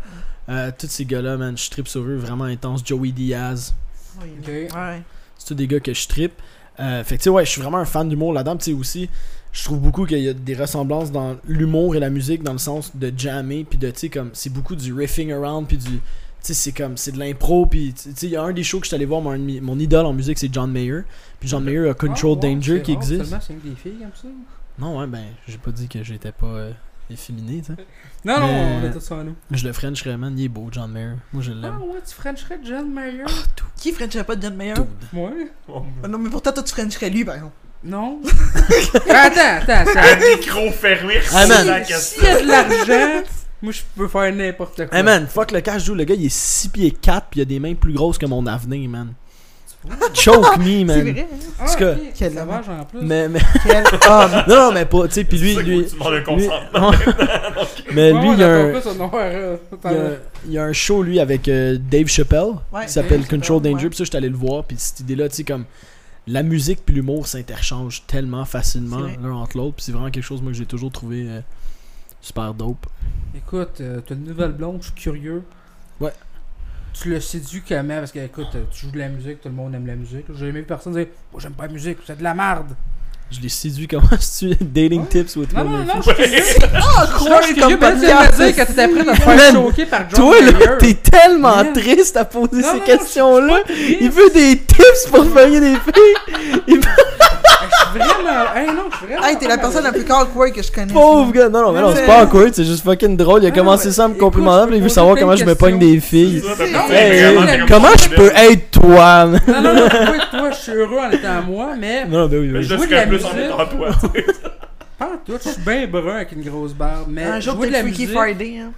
euh, 0.48 0.70
tous 0.76 0.88
ces 0.88 1.04
gars 1.04 1.22
là 1.22 1.36
man 1.36 1.56
je 1.56 1.70
tripe 1.70 1.88
sur 1.88 2.02
eux 2.02 2.16
vraiment 2.16 2.44
intense 2.44 2.82
Joey 2.84 3.12
Diaz. 3.12 3.74
Ouais. 4.20 5.02
c'est 5.38 5.46
tous 5.46 5.54
des 5.54 5.66
gars 5.66 5.80
que 5.80 5.94
je 5.94 6.08
tripe 6.08 6.34
euh, 6.80 7.04
fait 7.04 7.16
que 7.16 7.20
tu 7.20 7.24
sais 7.24 7.30
ouais 7.30 7.44
je 7.44 7.50
suis 7.50 7.60
vraiment 7.62 7.78
un 7.78 7.84
fan 7.84 8.08
d'humour 8.08 8.32
là-dedans 8.32 8.56
tu 8.56 8.64
sais 8.64 8.72
aussi 8.72 9.08
je 9.52 9.62
trouve 9.62 9.78
beaucoup 9.78 10.06
qu'il 10.06 10.18
y 10.18 10.28
a 10.28 10.32
des 10.32 10.54
ressemblances 10.54 11.12
dans 11.12 11.36
l'humour 11.46 11.94
et 11.94 12.00
la 12.00 12.10
musique 12.10 12.42
dans 12.42 12.52
le 12.52 12.58
sens 12.58 12.96
de 12.96 13.12
jammer 13.16 13.64
puis 13.64 13.78
de 13.78 13.90
tu 13.90 13.98
sais 14.00 14.08
comme 14.08 14.30
c'est 14.32 14.50
beaucoup 14.50 14.74
du 14.74 14.92
riffing 14.92 15.32
around 15.32 15.68
puis 15.68 15.78
du 15.78 16.00
tu 16.44 16.52
sais, 16.52 16.54
c'est 16.54 16.72
comme, 16.72 16.98
c'est 16.98 17.12
de 17.12 17.18
l'impro, 17.18 17.64
puis 17.64 17.94
tu 17.94 18.10
sais, 18.14 18.26
il 18.26 18.32
y 18.32 18.36
a 18.36 18.42
un 18.42 18.52
des 18.52 18.62
shows 18.62 18.78
que 18.78 18.84
je 18.84 18.88
suis 18.88 18.94
allé 18.94 19.06
voir, 19.06 19.22
mon, 19.22 19.34
mon 19.62 19.78
idole 19.78 20.04
en 20.04 20.12
musique, 20.12 20.38
c'est 20.38 20.52
John 20.52 20.70
Mayer. 20.70 21.00
Puis 21.40 21.48
John 21.48 21.64
Mayer 21.64 21.88
a 21.88 21.94
Control 21.94 22.38
Ah, 22.42 22.44
ouais, 22.46 22.54
Danger 22.54 22.82
qui 22.82 22.92
rare, 22.92 23.02
existe. 23.02 23.24
Seulement, 23.24 23.40
c'est 23.40 23.54
que 23.54 23.66
des 23.66 23.74
filles 23.74 23.96
comme 23.98 24.10
ça. 24.14 24.28
Non, 24.78 24.98
ouais, 24.98 25.06
ben, 25.06 25.24
j'ai 25.46 25.58
pas 25.58 25.70
dit 25.70 25.88
que 25.88 26.02
j'étais 26.02 26.32
pas 26.32 26.46
euh, 26.46 26.72
efféminé, 27.10 27.60
tu 27.60 27.74
sais. 27.74 27.86
Non, 28.24 28.40
non, 28.40 28.46
Mais- 28.46 28.78
on 28.82 28.86
a 28.86 28.92
tout 28.92 29.00
ça 29.00 29.16
en 29.16 29.24
nous. 29.24 29.34
Je 29.50 29.66
le 29.66 29.72
Frencherais, 29.74 30.16
man, 30.16 30.36
il 30.38 30.46
est 30.46 30.48
beau, 30.48 30.68
John 30.72 30.90
Mayer. 30.90 31.12
Moi, 31.32 31.42
je 31.42 31.52
Ah 31.52 31.54
l'aime. 31.54 31.82
ouais, 31.82 32.00
tu 32.06 32.14
Frencherais 32.14 32.58
John 32.64 32.90
Mayer? 32.92 33.24
Qui 33.76 33.92
frencherait 33.92 34.24
pas 34.24 34.34
de 34.36 34.42
John 34.42 34.54
Mayer? 34.56 34.74
Dude. 34.74 34.86
Moi? 35.12 35.30
Oh, 35.68 35.82
Ah 36.02 36.08
Non, 36.08 36.18
mais 36.18 36.30
pourtant, 36.30 36.52
toi, 36.52 36.62
tu 36.62 36.72
frencherais 36.74 37.10
lui, 37.10 37.24
par 37.24 37.34
exemple. 37.36 37.52
Non. 37.84 38.20
attends, 39.10 39.40
attends, 39.40 39.72
À 39.72 40.00
attends. 40.00 40.26
micro 40.38 40.70
fermé, 40.70 41.14
Ah, 41.34 41.44
S'il 41.84 42.22
y 42.24 42.26
a 42.26 42.40
de 42.40 42.46
l'argent, 42.48 43.22
moi 43.60 43.72
je 43.72 43.82
peux 43.94 44.08
faire 44.08 44.34
n'importe 44.34 44.86
quoi. 44.88 44.96
Hey 44.98 45.02
man, 45.04 45.26
fuck 45.26 45.50
le 45.52 45.60
cash 45.60 45.84
joue, 45.84 45.94
le 45.94 46.04
gars 46.04 46.14
il 46.14 46.24
est 46.24 46.34
6 46.34 46.68
pieds 46.70 46.90
4 46.90 47.26
puis 47.30 47.40
il 47.40 47.42
a 47.42 47.44
des 47.44 47.60
mains 47.60 47.74
plus 47.74 47.92
grosses 47.92 48.16
que 48.16 48.24
mon 48.24 48.46
avenir, 48.46 48.88
man. 48.88 49.12
Choke 50.14 50.56
me, 50.58 50.64
C'est 50.64 50.84
man. 50.84 51.00
vrai, 51.12 51.20
hein? 51.20 51.36
Ah, 51.36 51.52
Parce 51.58 51.76
que- 51.76 51.92
ok, 51.94 51.98
Quel 52.14 52.38
en 52.38 52.84
plus. 52.84 53.00
Mais, 53.02 53.28
mais, 53.28 53.40
Quel 53.62 53.84
homme. 54.10 54.30
non, 54.48 54.56
non, 54.56 54.72
mais 54.72 54.84
pas, 54.86 55.06
tu 55.08 55.14
sais, 55.14 55.24
puis 55.24 55.38
lui, 55.38 55.54
C'est 55.54 55.62
lui, 55.62 55.84
tu 55.86 55.94
lui, 55.96 56.22
consentement. 56.24 56.90
mais 57.94 58.12
lui, 58.12 58.32
il 58.32 58.38
y 58.38 58.42
a 58.42 58.48
un, 58.48 58.72
il 60.46 60.52
y 60.52 60.58
a, 60.58 60.64
un 60.64 60.72
show, 60.72 61.02
lui, 61.02 61.20
avec 61.20 61.48
euh, 61.48 61.78
Dave 61.78 62.06
Chappelle, 62.06 62.54
Ouais. 62.72 62.86
qui 62.86 62.92
s'appelle 62.92 63.26
Control 63.26 63.58
Chappelle, 63.58 63.72
Danger, 63.72 63.88
puis 63.90 63.98
ça, 63.98 64.04
j'étais 64.04 64.16
allé 64.16 64.28
le 64.28 64.36
voir, 64.36 64.64
puis 64.64 64.76
cette 64.78 65.00
idée-là, 65.00 65.28
tu 65.28 65.36
sais, 65.36 65.44
comme, 65.44 65.64
la 66.26 66.42
musique 66.42 66.80
puis 66.86 66.94
l'humour 66.94 67.26
s'interchangent 67.26 68.02
tellement 68.06 68.44
facilement 68.46 69.06
C'est 69.10 69.20
l'un 69.22 69.34
entre 69.34 69.56
l'autre, 69.58 69.74
puis 69.76 69.84
c'est 69.84 69.92
vraiment 69.92 70.10
quelque 70.10 70.24
chose, 70.24 70.40
moi, 70.40 70.52
que 70.52 70.58
j'ai 70.58 70.66
toujours 70.66 70.90
trouvé 70.90 71.26
euh, 71.28 71.40
super 72.20 72.54
dope. 72.54 72.86
Écoute, 73.36 73.80
euh, 73.80 74.00
t'as 74.06 74.14
une 74.14 74.24
nouvelle 74.24 74.52
blonde, 74.52 74.78
je 74.80 74.84
suis 74.86 74.94
curieux. 74.94 75.42
Ouais. 76.00 76.12
Tu 77.00 77.10
le 77.10 77.20
séduis 77.20 77.62
comment 77.68 77.98
Parce 77.98 78.12
que, 78.12 78.20
écoute, 78.20 78.46
euh, 78.54 78.62
tu 78.70 78.86
joues 78.86 78.92
de 78.92 78.98
la 78.98 79.08
musique, 79.08 79.40
tout 79.40 79.48
le 79.48 79.54
monde 79.54 79.74
aime 79.74 79.86
la 79.86 79.96
musique. 79.96 80.24
J'ai 80.34 80.46
jamais 80.46 80.60
vu 80.60 80.64
personne 80.66 80.94
dire 80.94 81.06
Moi, 81.32 81.40
j'aime 81.42 81.52
pas 81.52 81.66
la 81.66 81.72
musique, 81.72 81.98
c'est 82.06 82.16
de 82.18 82.22
la 82.22 82.34
merde. 82.34 82.68
Je 83.30 83.40
l'ai 83.40 83.48
séduit, 83.48 83.88
comment 83.88 84.06
tu 84.38 84.54
Dating 84.60 85.00
Ouais. 85.00 85.06
tips 85.08 85.36
with 85.36 85.52
Non, 85.54 85.64
non, 85.64 85.78
non, 85.84 85.94
je 85.96 86.02
suis 86.02 86.14
curieux. 86.14 86.42
Ah, 86.74 87.06
Je 87.40 87.46
suis 87.46 87.54
comme 87.56 87.68
viens 87.68 87.90
de 88.30 88.36
dire 88.36 88.54
que 88.54 88.66
t'étais 88.66 88.88
prêt 88.88 89.08
à 89.08 89.14
te 89.14 89.20
faire 89.20 89.52
choquer 89.52 89.86
par 89.86 90.00
John 90.10 90.18
Toi, 90.20 90.40
là, 90.42 90.76
t'es 90.78 90.94
tellement 90.94 91.64
triste 91.72 92.16
à 92.16 92.24
poser 92.26 92.60
Non, 92.62 92.74
ces 92.74 92.80
questions-là. 92.80 93.60
pas 93.66 93.72
Il 94.00 94.10
veut 94.10 94.30
des 94.32 94.58
tips 94.58 95.06
pour 95.10 95.24
feuiller 95.34 95.58
des 95.60 95.74
filles. 95.74 96.62
Il 96.68 96.76
veut... 96.76 96.82
Je 97.70 97.76
suis 97.76 97.98
vraiment. 97.98 98.54
Hey, 98.54 98.66
non, 98.66 98.84
je 98.90 98.96
suis 98.96 99.06
vraiment. 99.06 99.26
Hey, 99.26 99.38
t'es 99.38 99.48
la 99.48 99.58
personne 99.58 99.84
la 99.84 99.92
plus 99.92 100.04
awkward 100.10 100.52
que 100.52 100.62
je 100.62 100.70
connais. 100.72 100.92
Pauvre 100.92 101.32
gars. 101.32 101.48
Non, 101.48 101.62
non, 101.62 101.72
mais 101.72 101.80
non, 101.80 101.92
c'est 101.94 102.06
pas 102.06 102.22
awkward, 102.22 102.52
c'est 102.54 102.64
juste 102.64 102.84
fucking 102.84 103.16
drôle. 103.16 103.42
Il 103.42 103.46
a 103.46 103.50
Non, 103.50 103.56
commencé 103.56 103.90
ça 103.92 104.06
en 104.06 104.08
me 104.10 104.14
je 104.14 104.18
puis 104.66 104.76
il 104.76 104.82
veut 104.82 104.88
savoir 104.88 105.16
comment 105.16 105.36
je 105.36 105.44
me 105.44 105.54
pogne 105.54 105.78
des 105.78 106.00
filles. 106.00 106.42
Comme 106.42 107.66
Comment 107.68 107.96
je 107.96 108.08
peux 108.10 108.30
être 108.34 108.70
toi? 108.70 109.26
man? 109.26 109.40
Non, 109.48 109.62
non, 109.62 109.74
non, 109.74 109.88
toi, 109.88 110.00
toi, 110.30 110.50
je 110.50 110.56
suis 110.56 110.72
heureux 110.72 110.98
en 110.98 111.10
étant 111.10 111.42
moi, 111.46 111.74
mais. 111.78 112.04
Non, 112.06 112.20
non, 112.20 112.26
ben 112.28 112.40
oui, 112.40 112.50
oui. 112.54 112.68
Quand 112.68 112.88
même 112.90 113.08
plus 113.08 113.24
en 113.24 113.36
étant 113.36 113.66
toi. 113.66 113.88
tu 113.92 114.20
sais. 114.20 114.26
Pas 114.98 115.10
tout, 115.26 115.32
je 115.44 115.48
suis 115.50 115.60
bien 115.62 115.86
brun 115.88 116.16
avec 116.16 116.32
une 116.32 116.42
grosse 116.42 116.72
barbe, 116.72 117.06
mais. 117.08 117.24
Un 117.24 117.40
jour, 117.40 117.54
jouer 117.56 117.62
t'es 117.66 117.68
de 117.68 117.72
la 117.72 117.82
le 117.82 117.88
Freaky 117.88 118.02
musique. 118.02 118.16
Friday. 118.16 118.58
Hein. 118.58 118.70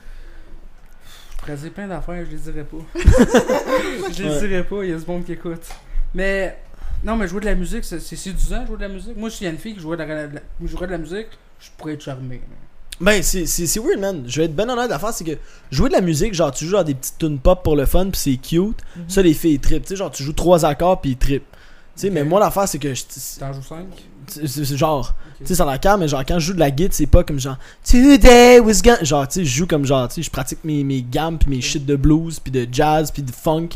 plein 1.71 1.87
d'affaires, 1.87 2.25
je 2.27 2.31
les 2.37 2.53
dirais 2.53 2.65
pas. 2.65 3.01
je 4.17 4.23
les 4.23 4.29
Ouais. 4.31 4.41
dirais 4.49 4.63
pas, 4.65 4.77
il 4.83 4.91
y 4.91 4.95
a 4.95 4.99
ce 4.99 5.07
monde 5.07 5.25
qui 5.25 5.33
écoute. 5.33 5.63
Mais, 6.15 6.57
non, 7.05 7.17
mais 7.17 7.29
jouer 7.29 7.41
de 7.41 7.47
la 7.47 7.55
musique, 7.55 7.85
c'est 7.85 8.01
séduisant, 8.01 8.67
jouer 8.67 8.77
de 8.77 8.83
la 8.83 8.89
musique. 8.89 9.17
Moi, 9.17 9.31
si 9.31 9.43
il 9.43 9.47
y 9.47 9.49
a 9.49 9.53
une 9.53 9.59
fille 9.59 9.75
qui 9.75 9.81
jouait 9.81 9.97
de 9.97 10.03
la, 10.03 10.27
de 10.27 10.35
la- 10.37 10.87
de 10.87 10.93
la 10.93 10.99
musique, 10.99 11.27
je 11.61 11.69
pourrais 11.77 11.95
être 11.95 12.03
charmé. 12.03 12.41
Ben, 13.01 13.23
c'est 13.23 13.45
weird, 13.79 14.01
man. 14.01 14.25
Je 14.27 14.41
vais 14.41 14.47
être 14.47 14.57
ben 14.57 14.69
honnête, 14.71 14.89
l'affaire, 14.89 15.13
c'est 15.13 15.25
que 15.25 15.37
jouer 15.71 15.89
de 15.91 15.95
la 15.95 16.01
musique, 16.01 16.33
genre, 16.33 16.51
tu 16.51 16.65
joues 16.65 16.71
genre 16.73 16.85
des 16.85 16.95
petites 16.95 17.19
tunes 17.19 17.39
pop 17.39 17.63
pour 17.63 17.77
le 17.77 17.85
fun, 17.85 18.09
pis 18.11 18.19
c'est 18.19 18.37
cute. 18.37 18.79
Ça, 19.07 19.21
les 19.23 19.35
filles, 19.35 19.55
ils 19.55 19.61
trippent. 19.61 19.83
Tu 19.83 19.91
sais, 19.91 19.97
genre, 19.97 20.11
tu 20.11 20.23
joues 20.23 20.33
trois 20.33 20.65
accords, 20.65 21.01
pis 21.01 21.11
ils 21.11 21.17
trippent. 21.17 21.45
Tu 21.95 22.03
sais, 22.03 22.11
mais 22.11 22.25
moi, 22.25 22.41
l'affaire, 22.41 22.67
c'est 22.69 22.79
que. 22.79 22.89
T'en 23.39 23.53
joues 23.53 23.63
5 23.63 23.87
c'est- 24.29 24.77
genre. 24.77 25.15
Tu 25.39 25.47
sais, 25.47 25.55
ça 25.55 25.67
la 25.67 25.77
calme, 25.79 26.01
mais 26.01 26.09
genre, 26.09 26.25
quand 26.27 26.39
je 26.39 26.47
joue 26.47 26.55
de 26.55 26.59
la 26.59 26.71
guitare, 26.71 26.95
c'est 26.95 27.07
pas 27.07 27.23
comme 27.23 27.39
genre. 27.39 27.59
Today 27.85 28.61
was 28.61 28.81
gonna. 28.83 29.05
Genre, 29.05 29.29
tu 29.29 29.35
sais, 29.41 29.45
je 29.45 29.57
joue 29.59 29.67
comme 29.67 29.85
genre, 29.85 30.09
tu 30.09 30.15
sais, 30.17 30.23
je 30.23 30.31
pratique 30.31 30.65
mes, 30.65 30.83
mes 30.83 31.03
gammes, 31.03 31.39
pis 31.39 31.49
mes 31.51 31.61
shit 31.61 31.85
de 31.85 31.97
blues, 31.97 32.41
pis 32.41 32.51
de 32.51 32.67
jazz, 32.73 33.11
pis 33.11 33.23
de 33.23 33.31
funk. 33.31 33.69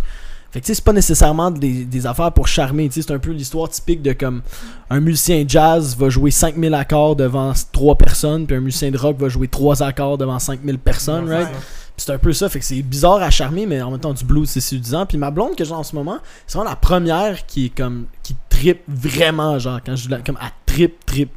Fait 0.53 0.61
que, 0.61 0.65
tu 0.67 0.69
sais, 0.71 0.75
c'est 0.75 0.85
pas 0.85 0.93
nécessairement 0.93 1.51
des, 1.53 1.85
des 1.85 2.07
affaires 2.07 2.33
pour 2.33 2.49
charmer. 2.49 2.89
Tu 2.89 2.95
sais, 3.01 3.07
c'est 3.07 3.15
un 3.15 3.19
peu 3.21 3.31
l'histoire 3.31 3.69
typique 3.69 4.03
de 4.03 4.13
comme 4.13 4.43
un 4.91 4.99
musicien 5.01 5.45
jazz 5.47 5.97
va 5.97 6.09
jouer 6.09 6.31
5000 6.33 6.75
accords 6.75 7.15
devant 7.15 7.53
3 7.73 7.95
personnes, 7.97 8.47
puis 8.47 8.57
un 8.57 8.61
musicien 8.61 8.91
de 8.91 8.99
rock 8.99 9.17
va 9.19 9.29
jouer 9.29 9.47
3 9.47 9.83
accords 9.83 10.19
devant 10.19 10.39
5000 10.41 10.79
personnes, 10.79 11.29
Ouais, 11.29 11.37
right? 11.37 11.49
c'est 11.49 11.55
ça. 11.55 11.61
Puis 11.97 12.05
c'est 12.07 12.13
un 12.13 12.19
peu 12.19 12.33
ça, 12.33 12.49
fait 12.49 12.59
que 12.61 12.65
c'est 12.65 12.83
bizarre 12.83 13.23
à 13.23 13.31
charmer, 13.31 13.67
mais 13.67 13.81
en 13.83 13.91
même 13.91 14.01
temps, 14.01 14.13
du 14.15 14.25
blues, 14.25 14.49
c'est 14.49 14.61
séduisant. 14.61 15.07
Puis 15.07 15.19
ma 15.19 15.31
blonde 15.31 15.55
que 15.55 15.65
j'ai 15.65 15.73
en 15.75 15.83
ce 15.85 15.95
moment, 15.95 16.19
c'est 16.47 16.57
vraiment 16.57 16.71
la 16.71 16.77
première 16.77 17.47
qui 17.47 17.67
est 17.67 17.77
comme. 17.77 18.07
qui 18.23 18.35
trippe 18.49 18.83
vraiment, 18.89 19.59
genre, 19.59 19.79
quand 19.85 19.95
je 19.97 20.09
la- 20.11 20.19
comme 20.21 20.39
elle 20.43 20.49
trip, 20.67 21.05
trip. 21.07 21.31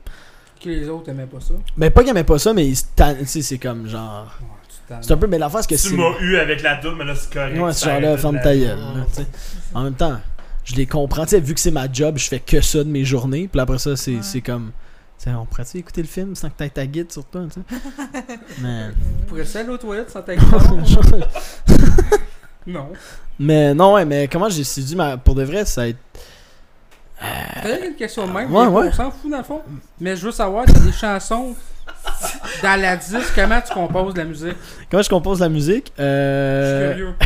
Que 0.61 0.69
les 0.69 0.87
autres 0.89 1.09
aimaient 1.09 1.25
pas 1.27 1.39
ça. 1.41 1.53
Mais 1.77 1.89
pas 1.89 2.01
qu'elle 2.01 2.11
aimait 2.11 2.23
pas 2.23 2.39
ça, 2.39 2.53
mais 2.53 2.71
c'est 3.25 3.57
comme 3.57 3.87
genre. 3.87 4.37
Ouais, 4.41 4.47
C'est 5.01 5.11
un 5.13 5.17
peu, 5.17 5.27
mais 5.27 5.37
l'affaire, 5.37 5.61
c'est 5.61 5.69
que 5.75 5.81
Tu 5.81 5.89
c'est. 5.89 5.95
m'as 5.95 6.19
eu 6.19 6.37
avec 6.37 6.61
la 6.61 6.75
double, 6.75 6.97
mais 6.97 7.05
là, 7.05 7.15
c'est 7.15 7.31
correct. 7.33 7.53
Ouais, 7.59 7.71
genre-là, 7.73 8.07
arrête 8.09 8.19
ferme 8.19 8.37
de 8.37 8.43
ta 8.43 8.53
la- 8.53 8.59
gueule, 8.59 8.77
là, 8.79 9.05
tu. 9.15 9.21
En 9.73 9.83
même 9.83 9.93
temps, 9.95 10.19
je 10.65 10.75
les 10.75 10.85
comprends. 10.85 11.23
Tu 11.23 11.29
sais, 11.31 11.39
vu 11.39 11.53
que 11.53 11.59
c'est 11.59 11.71
ma 11.71 11.91
job, 11.91 12.17
je 12.17 12.27
fais 12.27 12.39
que 12.39 12.61
ça 12.61 12.79
de 12.79 12.89
mes 12.89 13.03
journées. 13.05 13.47
Puis 13.51 13.59
après 13.61 13.77
ça, 13.79 13.95
c'est 13.95 14.11
Ouais. 14.15 14.19
c'est 14.21 14.41
comme. 14.41 14.71
Tu 15.17 15.25
sais, 15.29 15.35
on 15.35 15.45
pourrait-tu 15.45 15.77
écouter 15.77 16.01
le 16.01 16.07
film 16.07 16.35
sans 16.35 16.49
que 16.49 16.55
t'aies 16.57 16.69
ta 16.69 16.85
guide 16.85 17.11
sur 17.11 17.23
toi, 17.25 17.41
tu 17.51 17.59
sais? 17.61 17.77
Mais. 18.61 18.89
Tu 18.89 19.25
pourrais 19.27 19.57
aller 19.57 19.69
aux 19.69 19.77
toilettes 19.77 20.09
sans 20.11 20.21
ta 20.21 20.35
guitare? 20.37 20.61
Non. 22.65 22.87
mais 23.37 23.73
non, 23.73 23.93
ouais, 23.95 24.05
mais 24.05 24.27
comment 24.29 24.47
j'ai 24.49 24.63
séduit 24.63 24.95
ma. 24.95 25.17
Pour 25.17 25.35
de 25.35 25.43
vrai, 25.43 25.65
ça 25.65 25.81
a 25.81 25.85
été. 25.87 25.99
T'as 27.19 27.85
une 27.87 27.95
question 27.95 28.25
de 28.27 28.31
même? 28.31 28.53
Ouais, 28.53 28.65
mais 28.65 28.71
ouais. 28.71 28.87
On 28.87 28.91
s'en 28.93 29.11
fout 29.11 29.29
dans 29.31 29.37
le 29.37 29.43
fond. 29.43 29.61
Mais 29.99 30.15
je 30.15 30.25
veux 30.25 30.31
savoir, 30.31 30.65
t'as 30.65 30.79
des 30.79 30.91
chansons 30.93 31.55
dans 32.61 32.79
la 32.81 32.95
disque, 32.97 33.33
comment 33.35 33.59
tu 33.65 33.73
composes 33.73 34.13
de 34.13 34.19
la 34.19 34.25
musique? 34.25 34.55
Comment 34.89 35.03
je 35.03 35.09
compose 35.09 35.39
la 35.39 35.49
musique? 35.49 35.91
Je 35.97 36.03
euh... 36.03 37.11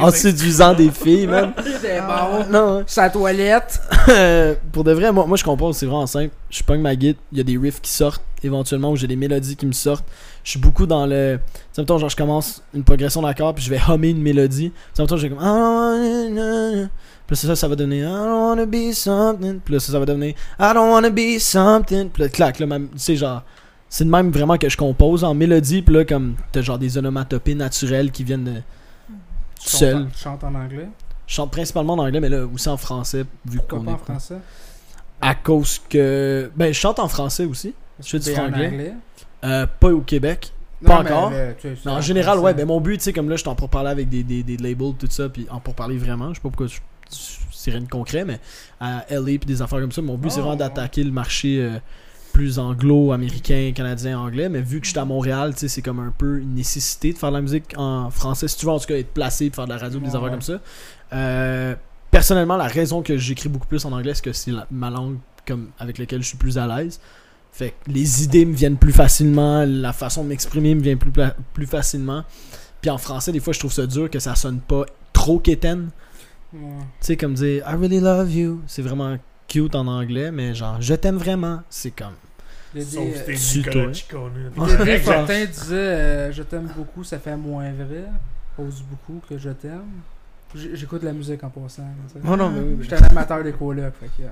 En 0.00 0.10
séduisant 0.12 0.74
des 0.74 0.90
filles, 0.90 1.26
man. 1.26 1.52
C'est 1.80 1.98
Ah. 1.98 2.28
bon. 2.30 2.52
Non, 2.52 2.84
Sa 2.86 3.10
toilette. 3.10 3.80
Pour 4.72 4.84
de 4.84 4.92
vrai, 4.92 5.10
moi, 5.10 5.26
moi 5.26 5.36
je 5.36 5.42
compose, 5.42 5.76
c'est 5.76 5.86
vraiment 5.86 6.06
simple. 6.06 6.32
Je 6.50 6.62
pogne 6.62 6.80
ma 6.80 6.94
guide, 6.94 7.16
il 7.32 7.38
y 7.38 7.40
a 7.40 7.44
des 7.44 7.56
riffs 7.58 7.80
qui 7.80 7.90
sortent 7.90 8.22
éventuellement, 8.44 8.92
ou 8.92 8.96
j'ai 8.96 9.08
des 9.08 9.16
mélodies 9.16 9.56
qui 9.56 9.66
me 9.66 9.72
sortent. 9.72 10.04
Je 10.44 10.50
suis 10.50 10.60
beaucoup 10.60 10.86
dans 10.86 11.04
le. 11.06 11.38
Tu 11.42 11.52
sais, 11.72 11.82
mettons, 11.82 11.98
genre, 11.98 12.10
je 12.10 12.16
commence 12.16 12.62
une 12.74 12.84
progression 12.84 13.22
d'accord, 13.22 13.54
puis 13.54 13.64
je 13.64 13.70
vais 13.70 13.80
hummer 13.88 14.10
une 14.10 14.22
mélodie. 14.22 14.70
Tu 14.70 14.76
sais, 14.94 15.02
mettons, 15.02 15.16
je 15.16 15.26
vais 15.26 15.34
comme. 15.34 16.88
Puis 17.26 17.34
là, 17.34 17.36
ça, 17.36 17.56
ça 17.56 17.68
va 17.68 17.74
donner 17.74 17.98
I 17.98 18.02
don't 18.04 18.42
wanna 18.50 18.66
be 18.66 18.92
something. 18.92 19.58
Puis 19.60 19.74
là, 19.74 19.80
ça, 19.80 19.92
ça 19.92 19.98
va 19.98 20.06
donner 20.06 20.36
I 20.60 20.72
don't 20.74 20.90
wanna 20.92 21.10
be 21.10 21.38
something. 21.38 22.08
Puis 22.10 22.22
là, 22.22 22.28
clac, 22.28 22.58
là, 22.58 22.66
ma- 22.66 22.78
tu 22.78 22.86
sais, 22.96 23.16
genre. 23.16 23.42
C'est 23.90 24.04
de 24.04 24.10
même 24.10 24.30
vraiment 24.30 24.58
que 24.58 24.68
je 24.68 24.76
compose 24.76 25.24
en 25.24 25.34
mélodie, 25.34 25.82
puis 25.82 25.94
là, 25.94 26.04
comme 26.04 26.34
t'as 26.52 26.60
genre 26.62 26.78
des 26.78 26.98
onomatopées 26.98 27.54
naturelles 27.54 28.10
qui 28.10 28.22
viennent 28.24 28.44
de. 28.44 28.54
Tu 29.60 29.68
Seul. 29.70 29.94
chantes 29.94 30.04
en- 30.06 30.10
Tu 30.10 30.18
chantes 30.18 30.44
en 30.44 30.54
anglais? 30.54 30.88
Je 31.26 31.34
chante 31.34 31.50
principalement 31.50 31.94
en 31.94 31.98
anglais, 31.98 32.20
mais 32.20 32.28
là 32.28 32.46
aussi 32.46 32.68
en 32.68 32.76
français, 32.76 33.24
vu 33.46 33.60
qu'on 33.68 33.82
pas 33.82 33.92
en 33.92 33.94
est. 33.94 33.98
français? 33.98 34.36
À 35.20 35.34
cause 35.34 35.80
que. 35.88 36.50
Ben, 36.56 36.72
je 36.72 36.78
chante 36.78 36.98
en 36.98 37.08
français 37.08 37.44
aussi. 37.44 37.74
Je 38.00 38.08
fais 38.08 38.18
du 38.18 38.30
franglais. 38.32 38.94
Euh, 39.44 39.66
pas 39.80 39.88
au 39.90 40.00
Québec. 40.00 40.52
Non, 40.80 40.88
Pas 40.88 41.02
mais- 41.02 41.10
encore. 41.12 41.30
mais 41.30 41.54
tu 41.56 41.62
sais, 41.62 41.74
c'est 41.76 41.86
Mais 41.86 41.90
en 41.92 41.96
en 41.96 42.00
général, 42.00 42.34
français. 42.38 42.44
ouais. 42.44 42.54
Ben, 42.54 42.66
mon 42.66 42.80
but, 42.80 42.98
tu 42.98 43.04
sais, 43.04 43.12
comme 43.12 43.28
là, 43.28 43.34
je 43.36 43.40
suis 43.40 43.48
en 43.48 43.56
pour 43.56 43.68
parler 43.68 43.90
avec 43.90 44.08
des, 44.08 44.22
des, 44.22 44.42
des 44.44 44.56
labels, 44.58 44.94
tout 44.96 45.08
ça, 45.10 45.28
puis 45.28 45.46
en 45.50 45.58
pour 45.58 45.74
parler 45.74 45.96
vraiment. 45.98 46.28
Je 46.28 46.34
sais 46.34 46.40
pas 46.40 46.50
pourquoi 46.50 46.68
je, 46.68 46.78
c'est 47.50 47.72
rien 47.72 47.80
de 47.80 47.88
concret, 47.88 48.24
mais 48.24 48.38
à 48.80 49.04
LA, 49.10 49.24
puis 49.38 49.38
des 49.46 49.60
affaires 49.60 49.80
comme 49.80 49.90
ça. 49.92 50.00
Mon 50.02 50.16
but, 50.16 50.30
c'est 50.30 50.38
Oh, 50.38 50.42
vraiment 50.42 50.56
d'attaquer 50.56 51.02
le 51.02 51.10
marché 51.10 51.58
euh, 51.60 51.78
plus 52.38 52.60
anglo-américain, 52.60 53.72
canadien, 53.74 54.16
anglais. 54.20 54.48
Mais 54.48 54.60
vu 54.60 54.78
que 54.80 54.86
je 54.86 54.90
suis 54.92 54.98
à 55.00 55.04
Montréal, 55.04 55.54
c'est 55.56 55.82
comme 55.82 55.98
un 55.98 56.14
peu 56.16 56.38
une 56.38 56.54
nécessité 56.54 57.12
de 57.12 57.18
faire 57.18 57.30
de 57.30 57.34
la 57.34 57.42
musique 57.42 57.74
en 57.76 58.10
français. 58.10 58.46
Si 58.46 58.56
tu 58.56 58.66
veux, 58.66 58.70
en 58.72 58.78
tout 58.78 58.86
cas, 58.86 58.94
être 58.94 59.12
placé, 59.12 59.50
puis 59.50 59.56
faire 59.56 59.64
de 59.64 59.70
la 59.72 59.78
radio, 59.78 59.98
des 59.98 60.04
Ouais, 60.04 60.08
affaires 60.10 60.22
ouais. 60.22 60.30
comme 60.30 60.42
ça. 60.42 60.60
Euh, 61.12 61.74
personnellement, 62.12 62.56
la 62.56 62.68
raison 62.68 63.02
que 63.02 63.16
j'écris 63.16 63.48
beaucoup 63.48 63.66
plus 63.66 63.84
en 63.84 63.90
anglais, 63.92 64.14
c'est 64.14 64.22
que 64.22 64.32
c'est 64.32 64.52
ma 64.70 64.88
langue 64.88 65.16
comme, 65.48 65.70
avec 65.80 65.98
laquelle 65.98 66.22
je 66.22 66.28
suis 66.28 66.36
plus 66.38 66.58
à 66.58 66.66
l'aise? 66.68 67.00
Fait 67.50 67.70
que 67.70 67.90
les 67.90 68.22
idées 68.22 68.44
me 68.44 68.54
viennent 68.54 68.76
plus 68.76 68.92
facilement, 68.92 69.64
la 69.66 69.92
façon 69.92 70.22
de 70.22 70.28
m'exprimer 70.28 70.76
me 70.76 70.80
vient 70.80 70.96
plus, 70.96 71.10
plus 71.54 71.66
facilement. 71.66 72.22
Puis 72.80 72.88
en 72.90 72.98
français, 72.98 73.32
des 73.32 73.40
fois, 73.40 73.52
je 73.52 73.58
trouve 73.58 73.72
ça 73.72 73.84
dur 73.86 74.08
que 74.08 74.20
ça 74.20 74.36
sonne 74.36 74.60
pas 74.60 74.84
trop 75.12 75.40
quétaine. 75.40 75.88
Ouais. 76.52 76.60
Tu 77.00 77.06
sais, 77.06 77.16
comme 77.16 77.34
dire 77.34 77.64
I 77.68 77.74
really 77.74 77.98
love 77.98 78.32
you. 78.32 78.60
C'est 78.68 78.82
vraiment 78.82 79.16
cute 79.48 79.74
en 79.74 79.88
anglais, 79.88 80.30
mais 80.30 80.54
genre, 80.54 80.76
je 80.80 80.94
t'aime 80.94 81.16
vraiment. 81.16 81.62
C'est 81.68 81.90
comme. 81.90 82.14
Sauf 82.74 83.24
que 83.24 83.32
Tu, 83.32 83.38
t'es 83.38 83.58
Nicolas 83.58 83.84
toi. 83.84 83.94
Ciccone. 83.94 84.32
Dédé 84.78 84.90
Exact. 84.92 85.12
Fortin 85.14 85.44
disait 85.44 85.74
euh, 85.74 86.32
Je 86.32 86.42
t'aime 86.42 86.68
beaucoup, 86.76 87.04
ça 87.04 87.18
fait 87.18 87.36
moins 87.36 87.70
vrai. 87.72 88.04
Ose 88.58 88.82
beaucoup 88.82 89.20
que 89.28 89.38
je 89.38 89.50
t'aime. 89.50 90.02
J'écoute 90.54 91.02
la 91.02 91.12
musique 91.12 91.42
en 91.44 91.50
passant. 91.50 91.82
tu 92.08 92.14
sais. 92.14 92.26
Oh 92.26 92.36
non, 92.36 92.50
mais 92.50 92.60
oui, 92.60 92.78
J'étais 92.82 92.96
un 92.96 93.06
amateur 93.08 93.42
des 93.44 93.52
colocs. 93.52 93.92
Fait 94.00 94.06
que, 94.06 94.22
euh, 94.22 94.30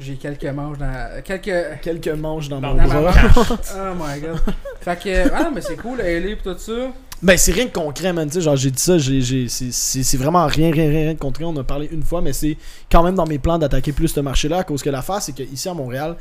j'ai 0.00 0.16
quelques 0.16 0.44
manches 0.46 0.78
dans. 0.78 1.22
Quelques. 1.24 1.80
Quelques 1.82 2.08
manches 2.08 2.48
dans 2.48 2.60
Dans 2.60 2.74
mon 2.74 2.84
bras. 2.86 3.12
Oh 3.74 3.94
my 3.98 4.20
god. 4.20 4.40
Fait 4.80 4.98
que. 4.98 5.32
Ah 5.32 5.44
non, 5.44 5.50
mais 5.54 5.60
c'est 5.60 5.76
cool, 5.76 5.98
LA 5.98 6.36
pis 6.36 6.42
tout 6.42 6.58
ça. 6.58 6.72
Ben, 7.20 7.36
c'est 7.36 7.50
rien 7.50 7.64
de 7.64 7.70
concret, 7.70 8.12
man. 8.12 8.28
Tu 8.28 8.34
sais, 8.34 8.40
genre, 8.42 8.54
j'ai 8.54 8.70
dit 8.70 8.80
ça, 8.80 8.96
j'ai, 8.96 9.20
j'ai, 9.20 9.48
c'est, 9.48 9.72
c'est, 9.72 10.04
c'est 10.04 10.16
vraiment 10.16 10.46
rien, 10.46 10.70
rien, 10.70 10.88
rien 10.88 11.14
de 11.14 11.18
concret. 11.18 11.42
On 11.44 11.48
en 11.48 11.56
a 11.56 11.64
parlé 11.64 11.88
une 11.90 12.04
fois, 12.04 12.20
mais 12.20 12.32
c'est 12.32 12.56
quand 12.90 13.02
même 13.02 13.16
dans 13.16 13.26
mes 13.26 13.38
plans 13.40 13.58
d'attaquer 13.58 13.90
plus 13.92 14.06
ce 14.08 14.20
marché-là. 14.20 14.58
À 14.58 14.64
cause 14.64 14.82
que 14.84 14.90
l'affaire, 14.90 15.20
c'est 15.20 15.32
qu'ici 15.32 15.68
à 15.68 15.74
Montréal, 15.74 16.16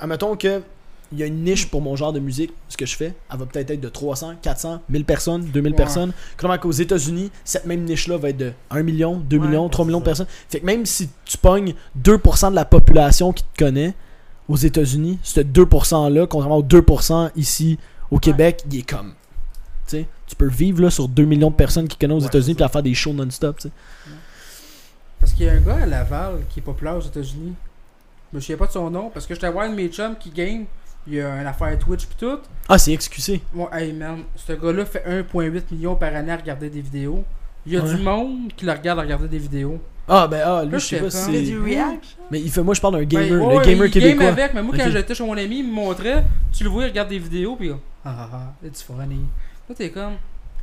admettons 0.00 0.36
que 0.36 0.62
il 1.12 1.18
y 1.18 1.22
a 1.22 1.26
une 1.26 1.44
niche 1.44 1.70
pour 1.70 1.80
mon 1.82 1.94
genre 1.94 2.12
de 2.12 2.18
musique, 2.18 2.52
ce 2.68 2.76
que 2.76 2.84
je 2.84 2.96
fais, 2.96 3.14
elle 3.32 3.38
va 3.38 3.46
peut-être 3.46 3.70
être 3.70 3.80
de 3.80 3.88
300, 3.88 4.34
400, 4.42 4.80
1000 4.88 5.04
personnes, 5.04 5.44
2000 5.44 5.70
Ouais. 5.72 5.76
personnes. 5.76 6.12
Comment 6.36 6.58
qu'aux 6.58 6.72
États-Unis, 6.72 7.30
cette 7.44 7.64
même 7.64 7.84
niche-là 7.84 8.16
va 8.16 8.30
être 8.30 8.36
de 8.38 8.52
1 8.70 8.82
million, 8.82 9.16
2 9.16 9.36
Ouais, 9.38 9.46
millions, 9.46 9.68
3 9.68 9.84
c'est 9.84 9.86
millions 9.86 10.00
de 10.00 10.04
personnes. 10.04 10.26
Fait 10.48 10.58
que 10.58 10.66
même 10.66 10.84
si 10.84 11.08
tu 11.24 11.38
pognes 11.38 11.74
2% 11.94 12.50
de 12.50 12.56
la 12.56 12.64
population 12.64 13.32
qui 13.32 13.44
te 13.44 13.56
connaît 13.64 13.94
aux 14.48 14.56
États-Unis, 14.56 15.20
ce 15.22 15.40
2%-là, 15.42 16.26
contrairement 16.26 16.58
aux 16.58 16.62
2% 16.64 17.30
ici 17.36 17.78
au 18.10 18.18
Québec, 18.18 18.64
il 18.68 18.80
est 18.80 18.88
comme. 18.88 19.14
Tu 19.88 20.34
peux 20.36 20.48
vivre 20.48 20.82
là, 20.82 20.90
sur 20.90 21.06
2 21.06 21.24
millions 21.24 21.50
de 21.50 21.54
personnes 21.54 21.86
qui 21.86 21.96
connaissent 21.96 22.24
aux 22.24 22.26
États-Unis 22.26 22.60
à 22.60 22.68
faire 22.68 22.82
des 22.82 22.94
shows 22.94 23.12
non-stop. 23.12 23.60
Parce 25.20 25.32
qu'il 25.32 25.46
y 25.46 25.48
a 25.48 25.52
un 25.52 25.60
gars 25.60 25.76
à 25.82 25.86
Laval 25.86 26.40
qui 26.50 26.58
est 26.58 26.62
populaire 26.62 26.96
aux 26.96 27.00
États-Unis. 27.00 27.54
Je 28.32 28.36
me 28.36 28.40
souviens 28.40 28.56
pas 28.56 28.66
de 28.66 28.72
son 28.72 28.90
nom. 28.90 29.10
Parce 29.10 29.26
que 29.26 29.34
j'étais 29.34 29.50
voir 29.50 29.66
un 29.66 29.70
de 29.70 29.74
mes 29.74 29.88
chums 29.88 30.16
qui 30.18 30.30
game. 30.30 30.64
Il 31.08 31.14
y 31.14 31.20
a 31.20 31.40
une 31.40 31.46
affaire 31.46 31.78
Twitch 31.78 32.06
pis 32.06 32.16
tout. 32.16 32.38
Ah, 32.68 32.78
c'est 32.78 32.96
XQC. 32.96 33.40
Moi, 33.54 33.70
hey 33.72 33.92
man, 33.92 34.24
ce 34.34 34.52
gars-là 34.54 34.84
fait 34.84 35.04
1,8 35.06 35.62
million 35.72 35.94
par 35.94 36.12
année 36.14 36.32
à 36.32 36.36
regarder 36.36 36.68
des 36.68 36.80
vidéos. 36.80 37.22
Il 37.64 37.72
y 37.72 37.76
a 37.76 37.80
Ouais. 37.82 37.94
du 37.94 38.02
monde 38.02 38.52
qui 38.56 38.64
le 38.64 38.72
regarde 38.72 38.98
à 38.98 39.02
regarder 39.02 39.28
des 39.28 39.38
vidéos. 39.38 39.80
Ah, 40.08 40.26
ben, 40.28 40.40
ah, 40.44 40.62
lui, 40.64 40.72
Là, 40.72 40.78
je 40.78 40.84
sais 40.86 41.00
pas 41.00 41.10
si 41.10 41.24
comme- 41.26 41.34
Il 41.34 41.38
fait 41.40 41.44
c'est. 41.46 41.50
du 41.52 41.60
react? 41.60 42.04
Mais 42.30 42.40
il 42.40 42.50
fait, 42.50 42.62
moi, 42.62 42.74
je 42.74 42.80
parle 42.80 42.94
d'un 42.94 43.04
gamer, 43.04 43.28
Ben, 43.28 43.36
le 43.50 43.56
ouais, 43.58 43.64
gamer 43.64 43.86
il 43.86 43.90
québécois. 43.92 44.24
game 44.24 44.32
avec, 44.32 44.54
mais 44.54 44.62
moi, 44.62 44.74
quand 44.76 44.90
j'étais 44.90 45.14
chez 45.14 45.24
mon 45.24 45.36
ami, 45.36 45.58
il 45.60 45.66
me 45.68 45.72
montrait, 45.72 46.24
tu 46.52 46.62
le 46.64 46.70
vois, 46.70 46.84
il 46.84 46.88
regarde 46.88 47.08
des 47.08 47.18
vidéos, 47.18 47.54
puis 47.56 47.70
ah 47.72 47.76
ah 48.04 48.28
ah, 48.32 48.52
it's 48.66 48.82
funny. 48.82 49.20
Là, 49.68 49.74
t'es 49.76 49.90
comme, 49.90 50.12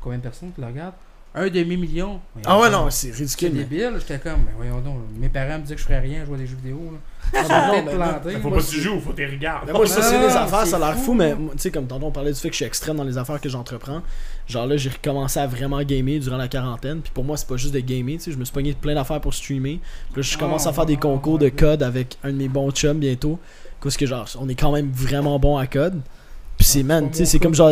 combien 0.02 0.18
de 0.18 0.24
personnes 0.24 0.52
qui 0.54 0.62
le 0.62 0.68
regardent? 0.68 0.94
Un 1.36 1.48
demi-million. 1.50 2.20
Ah, 2.46 2.60
ouais, 2.60 2.70
non, 2.70 2.88
c'est 2.92 3.08
C'est 3.12 3.18
ridicule. 3.24 3.52
mais- 3.54 3.64
débile. 3.64 3.94
J'étais 4.00 4.20
comme, 4.20 4.42
mais 4.46 4.52
voyons 4.56 4.80
donc, 4.82 4.98
mes 5.18 5.30
parents 5.30 5.56
me 5.58 5.64
disaient 5.64 5.74
que 5.74 5.82
je 5.82 5.86
ferais 5.86 6.00
rien 6.00 6.22
à 6.22 6.26
jouer 6.26 6.36
à 6.36 6.38
des 6.38 6.46
jeux 6.46 6.56
vidéo. 6.58 6.80
Là. 6.92 6.98
Ah, 7.36 7.44
ben 7.48 7.68
non, 7.68 7.74
ben 7.74 7.86
non. 7.86 7.98
plantés. 7.98 8.40
Faut 8.40 8.50
Moi, 8.50 8.58
pas 8.60 8.64
que 8.64 8.70
tu 8.70 8.80
joues, 8.80 9.00
faut 9.00 9.10
que 9.10 9.16
tu 9.16 9.26
regardes. 9.26 9.64
Mais 9.66 9.74
moi, 9.74 9.88
ça, 9.88 10.04
c'est 10.04 10.16
Ah, 10.18 10.28
des 10.28 10.36
affaires, 10.36 10.68
ça 10.68 10.76
a 10.76 10.80
l'air 10.80 10.94
c'est 10.96 11.04
fou, 11.06 11.14
mais 11.16 11.34
moi, 11.34 11.54
tu 11.56 11.62
sais, 11.64 11.72
comme 11.72 11.88
tantôt 11.88 12.06
on 12.06 12.12
parlait 12.12 12.32
du 12.32 12.40
fait 12.40 12.50
que 12.50 12.54
je 12.54 12.58
suis 12.58 12.66
extrême 12.66 12.98
dans 12.98 13.04
les 13.04 13.18
affaires 13.18 13.42
que 13.42 13.50
j'entreprends. 13.50 14.04
Genre 14.48 14.68
là, 14.68 14.78
j'ai 14.78 14.92
recommencé 14.92 15.40
à 15.40 15.48
vraiment 15.48 15.82
gamer 15.82 16.20
durant 16.20 16.38
la 16.38 16.48
quarantaine. 16.48 17.02
Puis 17.02 17.12
pour 17.12 17.24
moi, 17.24 17.36
c'est 17.36 17.48
pas 17.48 17.58
juste 17.58 17.74
de 17.74 17.80
gamer, 17.80 18.18
tu 18.18 18.26
sais, 18.26 18.32
je 18.32 18.38
me 18.38 18.46
suis 18.46 18.54
pogné 18.54 18.74
plein 18.74 18.94
d'affaires 18.94 19.20
pour 19.22 19.34
streamer. 19.34 19.80
Puis 20.12 20.18
là, 20.18 20.22
je 20.22 20.38
commence 20.38 20.68
à 20.68 20.74
faire 20.74 20.86
des 20.86 20.94
Ah, 20.98 21.02
concours 21.02 21.40
de 21.40 21.50
code 21.50 21.82
avec 21.82 22.18
un 22.24 22.30
de 22.32 22.38
mes 22.38 22.48
bons 22.48 22.70
chums 22.70 23.00
bientôt. 23.00 23.40
Parce 23.82 23.98
que 23.98 24.06
genre, 24.06 24.28
on 24.40 24.48
est 24.50 24.56
quand 24.56 24.72
même 24.72 24.92
vraiment 24.94 25.40
bon 25.40 25.58
à 25.58 25.66
code. 25.66 26.00
Puis 26.58 26.68
c'est, 26.68 26.84
man, 26.84 27.10
tu 27.10 27.18
sais, 27.18 27.26
c'est 27.26 27.40
comme 27.40 27.56
genre, 27.56 27.72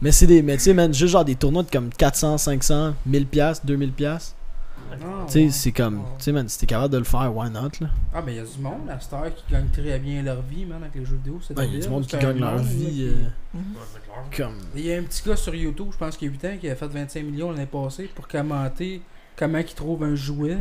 mais 0.00 0.12
c'est 0.12 0.26
des, 0.26 0.42
mais 0.42 0.56
tu 0.56 0.64
sais, 0.64 0.74
man, 0.74 0.92
juste 0.92 1.12
genre 1.12 1.24
des 1.24 1.34
tournois 1.36 1.62
de 1.62 1.70
comme 1.70 1.90
400, 1.90 2.38
500, 2.38 2.94
1000 3.06 3.26
piastres, 3.26 3.66
2000 3.66 3.92
piastres. 3.92 4.34
Ah, 4.92 4.94
Tu 5.26 5.32
sais, 5.32 5.44
ouais. 5.46 5.50
c'est 5.50 5.72
comme, 5.72 6.02
Ah. 6.06 6.10
tu 6.18 6.24
sais, 6.24 6.32
man, 6.32 6.48
si 6.48 6.58
t'es 6.58 6.66
capable 6.66 6.92
de 6.92 6.98
le 6.98 7.04
faire, 7.04 7.34
why 7.36 7.50
not, 7.50 7.70
là? 7.80 7.88
Ah, 8.14 8.22
mais 8.24 8.34
il 8.34 8.36
y 8.36 8.40
a 8.40 8.44
du 8.44 8.58
monde 8.60 8.88
à 8.88 9.00
Star 9.00 9.24
qui 9.34 9.42
gagne 9.52 9.66
très 9.72 9.98
bien 9.98 10.22
leur 10.22 10.40
vie, 10.42 10.64
man, 10.64 10.78
avec 10.82 10.94
les 10.94 11.04
jeux 11.04 11.16
vidéo. 11.16 11.40
C'est 11.42 11.54
Ben, 11.54 11.64
il 11.64 11.74
y 11.74 11.78
a 11.78 11.80
du 11.80 11.88
monde 11.88 12.06
qui 12.06 12.16
gagne 12.16 12.38
leur 12.38 12.54
là, 12.56 12.62
vie 12.62 12.86
qui- 12.86 13.02
euh, 13.04 13.14
Ouais, 13.54 13.60
c'est 13.92 14.02
clair. 14.36 14.48
comme. 14.48 14.56
Il 14.76 14.86
y 14.86 14.92
a 14.94 14.98
un 14.98 15.02
petit 15.02 15.22
gars 15.28 15.34
sur 15.36 15.54
YouTube, 15.54 15.88
je 15.92 15.96
pense 15.98 16.16
qu'il 16.16 16.28
y 16.28 16.30
a 16.30 16.32
8 16.34 16.44
ans, 16.44 16.56
qui 16.60 16.68
a 16.70 16.76
fait 16.76 16.86
25 16.86 17.24
millions 17.24 17.50
l'année 17.50 17.66
passée 17.66 18.08
pour 18.14 18.28
commenter 18.28 19.02
comment 19.36 19.58
il 19.58 19.64
trouve 19.74 20.04
un 20.04 20.14
jouet. 20.14 20.56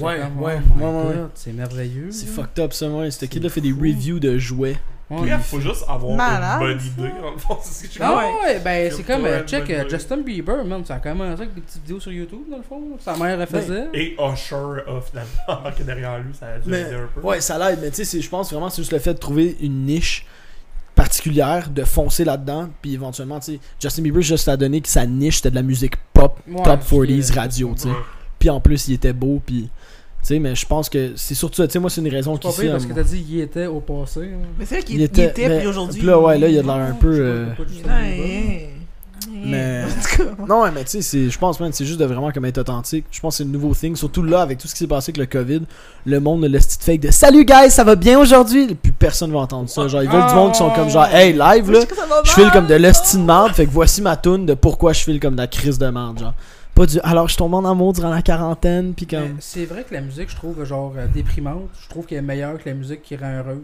Ouais, 0.00 0.20
comme, 0.20 0.40
ouais, 0.42 0.58
oh 0.80 0.84
ouais, 0.84 0.86
ouais. 1.08 1.14
God, 1.16 1.30
C'est 1.34 1.52
merveilleux. 1.52 2.10
C'est 2.12 2.26
là. 2.26 2.32
fucked 2.32 2.64
up, 2.64 2.72
ça, 2.72 2.88
moi. 2.88 3.10
C'était 3.10 3.26
C'est 3.26 3.32
kid-là 3.32 3.50
fait 3.50 3.60
des 3.60 3.72
reviews 3.72 4.20
de 4.20 4.38
jouets. 4.38 4.76
Ouais. 5.20 5.28
Bref, 5.28 5.46
faut 5.46 5.60
juste 5.60 5.84
avoir 5.88 6.16
Malade, 6.16 6.60
une 6.62 6.66
bonne 6.68 6.86
idée, 6.86 7.20
dans 7.20 7.30
le 7.32 7.38
fond. 7.38 7.58
C'est 7.62 7.86
ce 7.86 7.98
que 7.98 8.02
Ah 8.02 8.16
ouais, 8.44 8.60
ben 8.60 8.90
c'est 8.90 9.02
Comme 9.02 9.24
euh, 9.26 9.44
check 9.44 9.68
euh. 9.70 9.88
Justin 9.88 10.18
Bieber, 10.18 10.64
man, 10.64 10.84
ça 10.84 10.94
a 10.94 10.98
commencé 11.00 11.42
avec 11.42 11.54
des 11.54 11.60
petites 11.60 11.82
vidéos 11.82 12.00
sur 12.00 12.12
YouTube, 12.12 12.42
dans 12.50 12.56
le 12.56 12.62
fond. 12.62 12.80
Sa 13.00 13.16
mère, 13.16 13.40
elle 13.40 13.46
faisait. 13.46 13.88
Et 13.92 14.14
Usher 14.14 14.56
a 14.86 15.00
finalement 15.00 15.70
que 15.78 15.82
derrière 15.82 16.18
lui, 16.20 16.32
ça 16.34 16.46
a 16.46 16.58
dû 16.58 16.70
Mais, 16.70 16.80
aider 16.80 16.94
un 16.94 17.08
peu. 17.14 17.20
ouais, 17.26 17.40
ça 17.40 17.58
l'aide, 17.58 17.78
mais 17.82 17.90
tu 17.90 18.04
sais, 18.04 18.20
je 18.20 18.28
pense 18.28 18.50
vraiment 18.52 18.68
que 18.68 18.72
c'est 18.74 18.82
juste 18.82 18.92
le 18.92 18.98
fait 18.98 19.14
de 19.14 19.18
trouver 19.18 19.56
une 19.60 19.84
niche 19.84 20.24
particulière, 20.94 21.68
de 21.70 21.84
foncer 21.84 22.24
là-dedans, 22.24 22.68
puis 22.80 22.94
éventuellement, 22.94 23.40
tu 23.40 23.52
sais, 23.54 23.60
Justin 23.80 24.02
Bieber, 24.02 24.22
juste 24.22 24.48
à 24.48 24.56
donner 24.56 24.80
que 24.80 24.88
sa 24.88 25.06
niche, 25.06 25.36
c'était 25.36 25.50
de 25.50 25.54
la 25.56 25.62
musique 25.62 25.94
pop, 26.12 26.38
Ouais, 26.46 26.62
top 26.62 26.80
c'est- 26.82 26.94
40s 26.96 27.34
radio, 27.34 27.72
tu 27.74 27.82
sais. 27.82 27.88
Puis 28.38 28.50
en 28.50 28.60
plus, 28.60 28.88
il 28.88 28.94
était 28.94 29.12
beau, 29.12 29.40
puis. 29.44 29.68
Tu 30.22 30.28
sais, 30.28 30.38
mais 30.38 30.54
je 30.54 30.64
pense 30.66 30.88
que 30.88 31.12
c'est 31.16 31.34
surtout 31.34 31.56
ça. 31.56 31.66
Tu 31.66 31.72
sais, 31.72 31.78
moi, 31.80 31.90
c'est 31.90 32.00
une 32.00 32.08
raison 32.08 32.34
C'est 32.34 32.40
qui 32.48 32.56
pas 32.56 32.62
pire 32.62 32.72
parce 32.72 32.86
que 32.86 32.92
t'as 32.92 33.02
dit 33.02 33.22
qu'il 33.22 33.40
était 33.40 33.66
au 33.66 33.80
passé. 33.80 34.20
hein. 34.32 34.46
Mais 34.56 34.64
c'est 34.64 34.76
vrai 34.76 34.84
qu'il 34.84 34.94
Il 34.94 35.00
il 35.00 35.04
était- 35.04 35.24
était, 35.26 35.48
mais- 35.48 35.58
puis 35.58 35.66
aujourd'hui. 35.66 35.98
puis 35.98 36.06
là, 36.06 36.18
ouais, 36.20 36.38
là, 36.38 36.48
il 36.48 36.58
a 36.58 36.62
de 36.62 36.66
l'air 36.66 36.76
un 36.76 36.88
Non, 36.90 36.94
peu. 36.94 37.08
euh. 37.12 37.46
Mais- 39.44 39.82
En 39.84 39.86
tout 39.88 40.16
cas, 40.36 40.44
Non, 40.48 40.62
ouais, 40.62 40.70
mais 40.74 40.82
tu 40.84 40.90
sais, 40.90 41.02
c'est- 41.02 41.30
je 41.30 41.38
pense, 41.38 41.58
man, 41.60 41.72
c'est 41.72 41.84
juste 41.84 41.98
de 41.98 42.04
vraiment 42.04 42.30
comme 42.32 42.44
être 42.44 42.58
authentique. 42.58 43.04
Je 43.10 43.20
pense 43.20 43.34
que 43.34 43.38
c'est 43.38 43.44
le 43.44 43.50
nouveau 43.50 43.74
thing. 43.74 43.94
Surtout 43.96 44.22
là, 44.22 44.42
avec 44.42 44.58
tout 44.58 44.66
ce 44.68 44.72
qui 44.74 44.78
s'est 44.80 44.86
passé 44.86 45.10
avec 45.10 45.18
le 45.18 45.26
COVID, 45.26 45.62
le 46.06 46.20
monde, 46.20 46.44
le 46.44 46.58
petit 46.58 46.78
fake 46.80 47.00
de 47.00 47.10
Salut, 47.10 47.44
guys, 47.44 47.70
ça 47.70 47.82
va 47.84 47.94
bien 47.96 48.18
aujourd'hui? 48.18 48.74
Puis 48.80 48.92
personne 48.92 49.32
va 49.32 49.40
entendre 49.40 49.68
ça. 49.68 49.86
Genre, 49.88 50.02
ils 50.02 50.08
veulent 50.10 50.26
du 50.26 50.34
monde 50.34 50.52
qui 50.52 50.58
sont 50.58 50.70
comme 50.70 50.88
genre, 50.88 51.06
hey, 51.06 51.32
live, 51.32 51.70
là. 51.70 51.80
Je 52.24 52.30
file 52.32 52.50
comme 52.52 52.66
de 52.66 52.74
l'hostie 52.74 53.16
de 53.16 53.22
merde, 53.22 53.52
fait 53.52 53.66
que 53.66 53.70
voici 53.70 54.02
ma 54.02 54.16
toune 54.16 54.46
de 54.46 54.54
pourquoi 54.54 54.92
je 54.92 55.02
file 55.02 55.18
comme 55.20 55.34
de 55.34 55.40
la 55.40 55.46
crise 55.48 55.78
de 55.78 55.86
merde, 55.88 56.18
genre. 56.20 56.34
Pas 56.74 56.86
du 56.86 56.98
alors 57.02 57.28
je 57.28 57.36
tombe 57.36 57.52
en 57.54 57.64
amour 57.70 57.92
durant 57.92 58.08
la 58.10 58.22
quarantaine, 58.22 58.94
puis 58.94 59.06
comme. 59.06 59.36
C'est 59.40 59.66
vrai 59.66 59.84
que 59.84 59.92
la 59.92 60.00
musique, 60.00 60.30
je 60.30 60.36
trouve, 60.36 60.64
genre 60.64 60.94
euh, 60.96 61.06
déprimante. 61.06 61.68
Je 61.82 61.88
trouve 61.88 62.06
qu'elle 62.06 62.18
est 62.18 62.22
meilleure 62.22 62.58
que 62.58 62.68
la 62.68 62.74
musique 62.74 63.02
qui 63.02 63.16
rend 63.16 63.30
heureuse. 63.40 63.60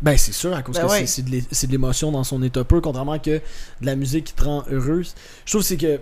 Ben, 0.00 0.16
c'est 0.16 0.32
sûr, 0.32 0.54
à 0.56 0.62
cause 0.62 0.76
Ben 0.76 0.86
que 0.86 0.90
ouais. 0.92 1.06
c'est- 1.06 1.20
de 1.22 1.30
l'é- 1.30 1.44
c'est 1.50 1.66
de 1.66 1.72
l'émotion 1.72 2.10
dans 2.10 2.24
son 2.24 2.42
état 2.42 2.64
peu, 2.64 2.80
contrairement 2.80 3.18
que 3.18 3.30
de 3.32 3.40
la 3.86 3.94
musique 3.96 4.24
qui 4.24 4.32
te 4.32 4.44
rend 4.44 4.64
heureuse. 4.70 5.14
Je 5.44 5.52
trouve 5.52 5.60
que 5.62 5.68
c'est 5.68 5.76
que 5.76 6.00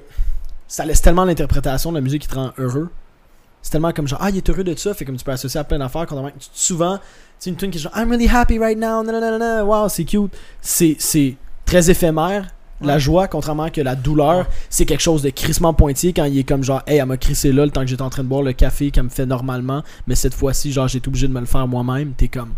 ça 0.68 0.85
laisse 0.85 1.03
tellement 1.03 1.24
l'interprétation 1.24 1.90
de 1.90 1.96
la 1.96 2.01
musique 2.03 2.22
qui 2.22 2.29
te 2.29 2.37
rend 2.37 2.53
heureux. 2.59 2.90
C'est 3.61 3.72
tellement 3.72 3.90
comme 3.92 4.07
genre, 4.07 4.20
ah, 4.22 4.31
il 4.31 4.37
est 4.37 4.48
heureux 4.48 4.62
de 4.62 4.77
ça, 4.77 4.94
fait 4.94 5.05
comme 5.05 5.16
tu 5.16 5.24
peux 5.24 5.33
associer 5.33 5.59
à 5.59 5.64
plein 5.64 5.81
d'affaires, 5.81 6.07
contrairement 6.07 6.31
que 6.31 6.38
tu- 6.38 6.48
souvent, 6.53 7.01
c'est 7.40 7.51
une 7.51 7.57
tune 7.57 7.72
qui 7.72 7.79
est 7.79 7.81
genre, 7.81 7.92
I'm 7.96 8.09
really 8.09 8.29
happy 8.29 8.61
right 8.61 8.79
now, 8.79 9.03
nanana, 9.03 9.64
wow, 9.64 9.88
c'est 9.88 10.05
cute. 10.05 10.33
C'est 10.61 10.94
c'est 11.01 11.35
très 11.64 11.90
éphémère. 11.90 12.46
La 12.81 12.99
joie, 12.99 13.27
contrairement 13.27 13.71
que 13.71 13.81
la 13.81 13.97
douleur, 13.97 14.47
c'est 14.71 14.85
quelque 14.87 15.01
chose 15.01 15.23
de 15.23 15.31
crissement 15.31 15.75
pointillé 15.75 16.12
quand 16.12 16.25
il 16.25 16.38
est 16.38 16.45
comme 16.45 16.62
genre, 16.62 16.83
hey, 16.87 16.99
elle 16.99 17.07
m'a 17.07 17.17
crissé 17.17 17.53
là 17.53 17.64
le 17.64 17.73
temps 17.73 17.81
que 17.81 17.88
j'étais 17.88 18.03
en 18.03 18.11
train 18.11 18.23
de 18.23 18.29
boire 18.29 18.43
le 18.43 18.53
café 18.53 18.91
qu'elle 18.91 19.05
me 19.05 19.09
fait 19.09 19.27
normalement, 19.27 19.83
mais 20.07 20.14
cette 20.14 20.35
fois-ci, 20.35 20.73
genre, 20.73 20.87
j'ai 20.87 20.99
été 20.99 21.09
obligé 21.09 21.27
de 21.27 21.33
me 21.33 21.41
le 21.41 21.47
faire 21.47 21.67
moi-même. 21.67 22.12
T'es 22.17 22.29
comme, 22.29 22.55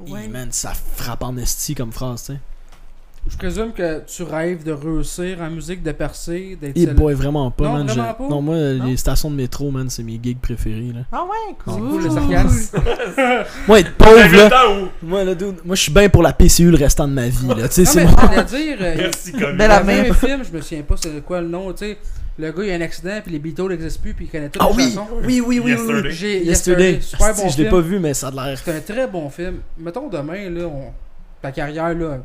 Ouais. 0.00 0.24
Hey, 0.24 0.28
man, 0.28 0.48
ça 0.52 0.72
frappe 0.74 1.22
en 1.22 1.36
esti 1.38 1.74
comme 1.74 1.92
phrase, 1.92 2.24
tu 2.26 2.32
sais. 2.34 2.38
Je 3.28 3.36
présume 3.36 3.72
que 3.72 4.02
tu 4.06 4.22
rêves 4.22 4.62
de 4.62 4.70
réussir 4.72 5.38
en 5.42 5.50
musique, 5.50 5.82
de 5.82 5.90
percer, 5.92 6.56
d'être 6.60 6.76
Et 6.76 6.80
célèbre. 6.82 7.00
boy, 7.00 7.14
vraiment 7.14 7.50
pas, 7.50 7.64
Non, 7.64 7.72
man. 7.72 7.86
vraiment 7.88 8.14
pas? 8.14 8.28
Non, 8.28 8.40
moi, 8.40 8.54
Non? 8.56 8.86
les 8.86 8.96
stations 8.96 9.30
de 9.30 9.34
métro, 9.34 9.70
man, 9.72 9.90
c'est 9.90 10.04
mes 10.04 10.18
gigs 10.22 10.38
préférés, 10.40 10.92
là. 10.94 11.00
Ah 11.10 11.24
ouais, 11.24 11.54
C'est 11.66 11.72
cool. 11.72 11.88
cool 11.90 12.04
le 12.04 12.10
sarcasme. 12.10 12.78
Moi, 13.68 13.80
être 13.80 13.92
pauvre, 13.94 14.36
là. 14.36 14.50
où- 14.70 14.88
Moi, 15.04 15.24
là, 15.24 15.34
dude, 15.34 15.56
moi, 15.64 15.74
je 15.74 15.82
suis 15.82 15.92
bien 15.92 16.08
pour 16.08 16.22
la 16.22 16.32
PCU 16.32 16.70
le 16.70 16.76
restant 16.76 17.08
de 17.08 17.12
ma 17.14 17.28
vie, 17.28 17.48
là. 17.48 17.68
Tu 17.68 17.84
sais, 17.84 17.84
Non, 17.84 17.90
c'est 17.90 18.04
mais 18.04 18.10
moi. 18.12 18.20
j'allais 18.30 18.44
dire, 18.64 18.76
euh, 18.80 18.94
Merci, 18.96 19.30
il 19.34 19.40
comme 19.40 19.56
Belle 19.56 19.66
y 19.66 19.74
la 19.74 19.82
même. 19.82 20.10
un 20.10 20.14
film, 20.14 20.42
je 20.44 20.56
me 20.56 20.60
souviens 20.62 20.82
pas 20.82 20.94
c'est 20.96 21.24
quoi 21.24 21.40
le 21.40 21.48
nom, 21.48 21.72
tu 21.72 21.78
sais. 21.78 21.98
Le 22.38 22.52
gars, 22.52 22.62
il 22.64 22.70
a 22.70 22.74
un 22.74 22.80
accident, 22.82 23.18
puis 23.24 23.32
les 23.32 23.38
Beatles 23.40 23.68
n'existent 23.70 24.02
plus, 24.02 24.14
puis 24.14 24.26
il 24.26 24.28
connaît 24.30 24.50
toutes 24.50 24.62
Ah 24.62 24.68
les 24.70 24.76
oui, 24.84 24.92
chansons. 24.94 25.06
oui, 25.24 25.40
oui, 25.44 25.58
oui, 25.58 25.60
oui. 25.64 25.70
Yesterday. 25.72 26.10
J'ai 26.12 26.44
Yesterday. 26.44 26.98
super 27.00 27.34
bon 27.34 27.42
je 27.48 27.56
l'ai 27.56 27.64
film. 27.64 27.70
pas 27.70 27.80
vu, 27.80 27.98
mais 27.98 28.14
ça 28.14 28.28
a 28.28 28.30
de 28.30 28.36
l'air. 28.36 28.58
C'est 28.62 28.76
un 28.76 28.80
très 28.80 29.06
bon 29.08 29.28
film. 29.30 29.56
Mettons 29.78 30.08
demain, 30.08 30.48
là, 30.50 30.66
on... 30.66 30.92
ta 31.42 31.50
carrière, 31.50 31.94
là, 31.94 32.18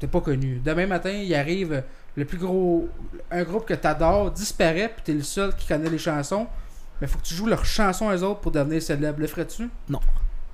t'es 0.00 0.06
pas 0.06 0.20
connu. 0.20 0.60
Demain 0.64 0.86
matin, 0.86 1.10
il 1.10 1.34
arrive 1.34 1.82
le 2.16 2.24
plus 2.24 2.38
gros. 2.38 2.88
Un 3.30 3.42
groupe 3.44 3.66
que 3.66 3.74
t'adores 3.74 4.30
disparaît, 4.30 4.88
puis 4.94 5.02
t'es 5.04 5.12
le 5.12 5.22
seul 5.22 5.54
qui 5.54 5.66
connaît 5.66 5.90
les 5.90 5.98
chansons. 5.98 6.46
Mais 7.00 7.06
faut 7.06 7.18
que 7.18 7.24
tu 7.24 7.34
joues 7.34 7.46
leurs 7.46 7.64
chansons 7.64 8.06
aux 8.06 8.22
autres 8.22 8.40
pour 8.40 8.52
devenir 8.52 8.80
célèbre. 8.82 9.18
Le 9.20 9.26
ferais-tu? 9.26 9.68
Non. 9.88 10.00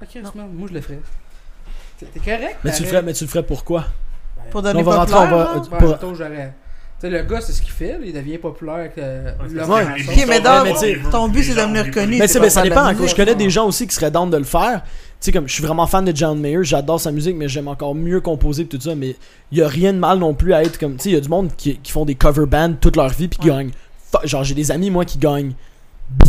Ok, 0.03 0.23
man, 0.35 0.49
moi 0.53 0.69
je 0.69 0.75
le 0.75 0.81
ferais. 0.81 1.01
T'es 1.99 2.07
t'es 2.07 2.21
correct 2.21 2.59
Mais 2.65 2.73
tu 2.73 2.83
le 2.83 2.89
ferais, 2.89 3.03
mais 3.03 3.13
tu 3.13 3.25
le 3.25 3.29
ferais 3.31 3.43
pourquoi? 3.45 3.85
Pour 4.51 4.61
On 4.61 4.63
donner 4.63 4.83
va 4.83 4.97
rentrer, 4.99 5.15
populaire, 5.15 5.49
on 5.57 5.61
va-? 5.61 5.79
Ben, 5.79 5.97
pour- 5.99 6.15
j'aurais. 6.15 6.55
Tu 7.01 7.03
sais, 7.07 7.11
le 7.11 7.23
gars, 7.23 7.41
c'est 7.41 7.53
ce 7.53 7.63
qu'il 7.63 7.71
fait, 7.71 7.93
là, 7.93 7.99
il 8.05 8.13
devient 8.13 8.39
populaire 8.39 8.91
euh, 8.99 9.33
Ouais. 9.41 9.85
Ok, 10.09 10.25
mais 10.27 10.41
dans- 10.41 10.65
mais 10.65 10.73
tu 10.73 10.79
sais, 10.79 10.99
ton 11.13 11.29
but, 11.29 11.45
c'est 11.45 11.55
de 11.55 11.61
devenir 11.61 11.91
connu. 11.93 12.19
Mais 12.19 12.27
mais 12.41 12.51
ça 12.51 12.63
dépend. 12.63 12.93
Je 13.07 13.15
connais 13.15 13.35
des 13.35 13.51
gens 13.51 13.67
aussi 13.67 13.87
qui 13.87 13.95
seraient 13.95 14.11
down 14.11 14.31
de 14.31 14.37
le 14.37 14.45
faire. 14.45 14.83
Tu 15.21 15.25
sais, 15.27 15.33
comme 15.33 15.49
je 15.49 15.53
suis 15.53 15.65
vraiment 15.65 15.87
fan 15.89 16.05
de 16.05 16.15
John 16.15 16.39
Mayer, 16.39 16.63
j'adore 16.63 17.01
sa 17.01 17.11
musique, 17.11 17.35
mais 17.37 17.49
j'aime 17.49 17.67
encore 17.69 17.95
mieux 17.95 18.21
composer 18.21 18.67
tout 18.67 18.81
ça. 18.81 18.95
Mais 18.95 19.17
il 19.51 19.59
y 19.59 19.63
a 19.63 19.69
rien 19.69 19.93
de 19.93 19.99
mal 19.99 20.19
non 20.21 20.33
plus 20.35 20.53
à 20.53 20.63
être 20.63 20.79
comme. 20.79 20.95
Tu 20.97 21.03
sais, 21.05 21.09
il 21.11 21.15
y 21.15 21.17
a 21.17 21.21
du 21.21 21.29
monde 21.29 21.51
qui, 21.57 21.77
qui 21.79 21.91
font 21.91 22.05
des 22.05 22.15
cover 22.15 22.47
bands 22.47 22.75
toute 22.81 22.95
leur 22.97 23.09
vie 23.09 23.27
puis 23.29 23.39
qui 23.39 23.51
Ouais. 23.51 23.57
gagnent. 23.57 23.71
Genre, 24.25 24.45
j'ai 24.45 24.55
des 24.55 24.71
amis, 24.71 24.91
moi, 24.91 25.05
qui 25.05 25.19
gagnent 25.19 25.53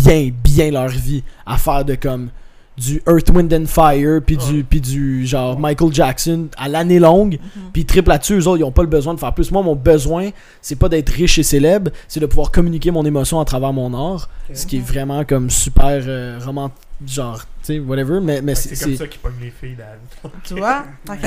bien, 0.04 0.32
bien 0.44 0.72
leur 0.72 0.90
vie 0.90 1.24
à 1.46 1.58
faire 1.58 1.86
de 1.86 1.96
comme 1.96 2.30
du 2.78 3.02
Earth, 3.08 3.30
Wind 3.30 3.54
and 3.54 3.66
Fire 3.68 4.22
puis 4.26 4.38
du, 4.38 4.64
du 4.64 5.28
genre 5.28 5.60
Michael 5.60 5.94
Jackson 5.94 6.48
à 6.58 6.70
l'année 6.70 6.98
longue 7.00 7.38
Mhm. 7.56 7.62
puis 7.74 7.82
ils 7.82 7.86
triplent 7.86 8.08
là-dessus 8.10 8.36
eux 8.40 8.48
autres 8.48 8.60
ils 8.60 8.64
ont 8.64 8.72
pas 8.72 8.84
le 8.84 8.88
besoin 8.88 9.14
de 9.14 9.20
faire 9.20 9.34
plus 9.34 9.52
moi 9.52 9.62
mon 9.62 9.76
besoin 9.76 10.30
c'est 10.62 10.78
pas 10.78 10.88
d'être 10.88 11.10
riche 11.10 11.38
et 11.40 11.44
célèbre 11.44 11.92
c'est 12.08 12.22
de 12.22 12.26
pouvoir 12.26 12.52
communiquer 12.52 12.92
mon 12.92 13.04
émotion 13.06 13.42
à 13.42 13.44
travers 13.44 13.74
mon 13.74 13.94
art 13.94 14.30
ce 14.54 14.66
qui 14.66 14.78
est 14.78 14.80
vraiment 14.80 15.26
comme 15.26 15.50
super 15.50 16.02
euh, 16.08 16.40
romantique 16.42 16.78
genre 17.06 17.42
sais 17.74 17.80
whatever 17.80 18.20
mais, 18.22 18.42
mais 18.42 18.56
C'est 18.56 18.76
c'est 18.76 18.86
comme 18.86 18.96
ça 18.96 19.08
qu'ils 19.08 19.20
pognent 19.22 19.34
les 19.42 19.52
filles, 19.52 19.76
David. 19.76 20.34
Tu 20.44 20.56
vois? 20.56 20.84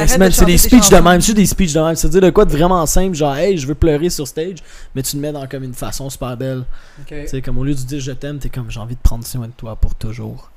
C'est 0.06 0.44
des 0.44 0.58
speeches 0.58 0.88
de 0.90 0.96
même 0.98 1.20
c'est 1.20 1.34
des 1.34 1.46
speeches 1.46 1.72
de 1.72 1.80
même 1.80 1.94
c'est 1.96 2.08
dire 2.08 2.20
de 2.20 2.30
quoi 2.30 2.44
de 2.44 2.52
vraiment 2.52 2.84
simple 2.86 3.14
genre 3.14 3.34
hey 3.36 3.56
je 3.58 3.66
veux 3.66 3.74
pleurer 3.74 4.10
sur 4.10 4.26
stage 4.28 4.58
mais 4.94 5.02
tu 5.02 5.16
le 5.16 5.22
mets 5.22 5.32
dans 5.32 5.46
comme 5.46 5.64
une 5.64 5.74
façon 5.74 6.08
super 6.10 6.36
belle 6.36 6.64
tu 7.06 7.14
sais 7.26 7.42
comme 7.42 7.58
au 7.58 7.64
lieu 7.64 7.74
de 7.74 7.80
dire 7.80 8.00
je 8.00 8.12
t'aime 8.12 8.38
t'es 8.38 8.48
comme 8.48 8.70
j'ai 8.70 8.80
envie 8.80 8.94
de 8.96 9.00
prendre 9.00 9.24
soin 9.26 9.46
de 9.46 9.52
toi 9.56 9.76
pour 9.76 9.94
toujours 9.94 10.50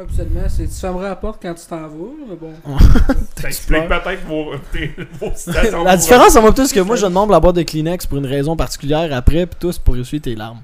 absolument. 0.00 0.42
C'est- 0.48 0.68
Tu 0.68 0.74
fermeras 0.80 1.08
la 1.08 1.16
porte 1.16 1.40
quand 1.42 1.54
tu 1.54 1.66
t'en 1.66 1.88
vas, 1.88 1.88
mais 2.28 2.36
bon. 2.36 2.52
Ça 3.40 3.48
explique 3.48 3.88
peut-être 3.88 4.24
vos, 4.28 4.52
tes- 4.72 4.94
vos 5.18 5.32
citations. 5.34 5.82
la 5.82 5.96
différence 5.96 6.36
en 6.36 6.40
moi 6.42 6.54
plus 6.54 6.68
c'est 6.68 6.74
que 6.76 6.80
moi 6.80 6.94
je 6.96 7.04
demande 7.04 7.30
la 7.30 7.40
boîte 7.40 7.56
de 7.56 7.62
Kleenex 7.62 8.06
pour 8.06 8.18
une 8.18 8.26
raison 8.26 8.54
particulière 8.56 9.12
après 9.12 9.46
puis 9.46 9.72
c'est 9.72 9.82
pour 9.82 9.96
essuyer 9.96 10.20
tes 10.20 10.36
larmes 10.36 10.60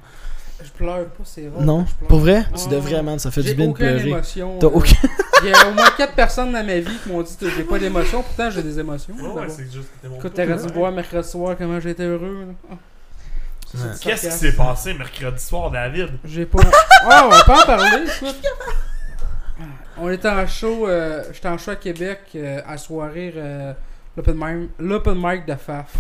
Je 0.63 0.71
pleure 0.71 1.07
pas, 1.07 1.23
c'est 1.25 1.49
rare. 1.49 1.61
non? 1.63 1.85
que 1.85 1.91
je 1.91 1.95
pleure. 1.97 2.09
pour 2.09 2.19
vrai? 2.21 2.45
Tu 2.55 2.63
Ouais. 2.65 2.69
devrais 2.71 3.03
man 3.03 3.19
ça 3.19 3.31
fait 3.31 3.43
du 3.43 3.55
bien 3.55 3.67
de 3.67 3.71
aucune 3.73 3.87
pleurer 3.87 4.09
émotion. 4.09 4.59
T'as 4.61 4.67
euh, 4.67 4.71
aucun- 4.75 4.97
Il 5.43 5.51
y 5.51 5.53
a 5.53 5.69
au 5.69 5.73
moins 5.75 5.91
4 5.97 6.15
personnes 6.15 6.53
dans 6.53 6.65
ma 6.65 6.79
vie 6.79 6.97
qui 7.03 7.09
m'ont 7.11 7.21
dit 7.23 7.37
que 7.37 7.51
j'ai 7.51 7.65
pas 7.65 7.79
d'émotion, 7.79 8.23
pourtant 8.23 8.51
j'ai 8.51 8.63
des 8.63 8.79
émotions. 8.79 9.15
Ouais, 9.15 9.21
d'abord. 9.23 9.37
ouais, 9.37 9.49
c'est 9.49 9.65
juste 9.65 9.89
que 9.91 10.03
t'es 10.03 10.09
mon 10.09 10.15
Écoute, 10.19 10.33
pote. 10.35 10.47
t'aurais 10.47 10.67
dû 10.67 10.73
voir 10.73 10.93
mercredi 10.93 11.29
soir 11.29 11.57
comment 11.59 11.79
j'étais 11.81 12.05
heureux. 12.05 12.47
là. 12.49 12.55
Ah. 12.73 12.75
Ça, 13.77 13.79
Qu'est-ce 14.01 14.29
qui 14.29 14.33
s'est 14.33 14.53
passé 14.53 14.95
mercredi 14.95 15.43
soir, 15.45 15.71
David? 15.71 16.11
J'ai 16.25 16.47
pas. 16.47 16.61
Ah, 17.11 17.27
on 17.27 17.31
peut 17.45 17.53
en 17.61 17.67
parler, 17.67 18.05
écoute. 18.05 18.37
On 19.99 20.11
était 20.11 20.29
en 20.29 20.47
show, 20.47 20.89
euh, 20.89 21.23
j'étais 21.33 21.49
en 21.49 21.59
show 21.59 21.73
à 21.73 21.77
Québec 21.77 22.21
euh, 22.37 22.61
à 22.67 22.77
soirée 22.79 23.33
euh, 23.37 23.73
l'open 24.17 24.35
mic- 24.37 24.71
l'open 24.79 25.15
mic 25.17 25.47
de 25.47 25.55
Faf. 25.55 25.93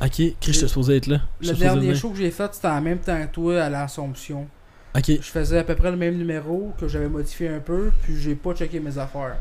Ok 0.00 0.10
Chris 0.10 0.34
je 0.40 0.52
suis 0.52 0.68
supposé 0.68 0.96
être 0.96 1.06
là 1.06 1.20
Le 1.40 1.52
dernier 1.52 1.94
show 1.94 2.10
que 2.10 2.16
j'ai 2.18 2.30
fait, 2.30 2.52
c'était 2.54 2.68
en 2.68 2.80
même 2.80 2.98
temps 2.98 3.20
que 3.26 3.32
toi 3.32 3.62
à 3.62 3.70
l'Assomption. 3.70 4.46
ok 4.96 5.04
Je 5.08 5.20
faisais 5.20 5.58
à 5.58 5.64
peu 5.64 5.74
près 5.74 5.90
le 5.90 5.96
même 5.96 6.16
numéro 6.16 6.72
que 6.78 6.88
j'avais 6.88 7.08
modifié 7.08 7.48
un 7.48 7.60
peu, 7.60 7.90
puis 8.02 8.16
j'ai 8.20 8.34
pas 8.34 8.54
checké 8.54 8.80
mes 8.80 8.98
affaires. 8.98 9.36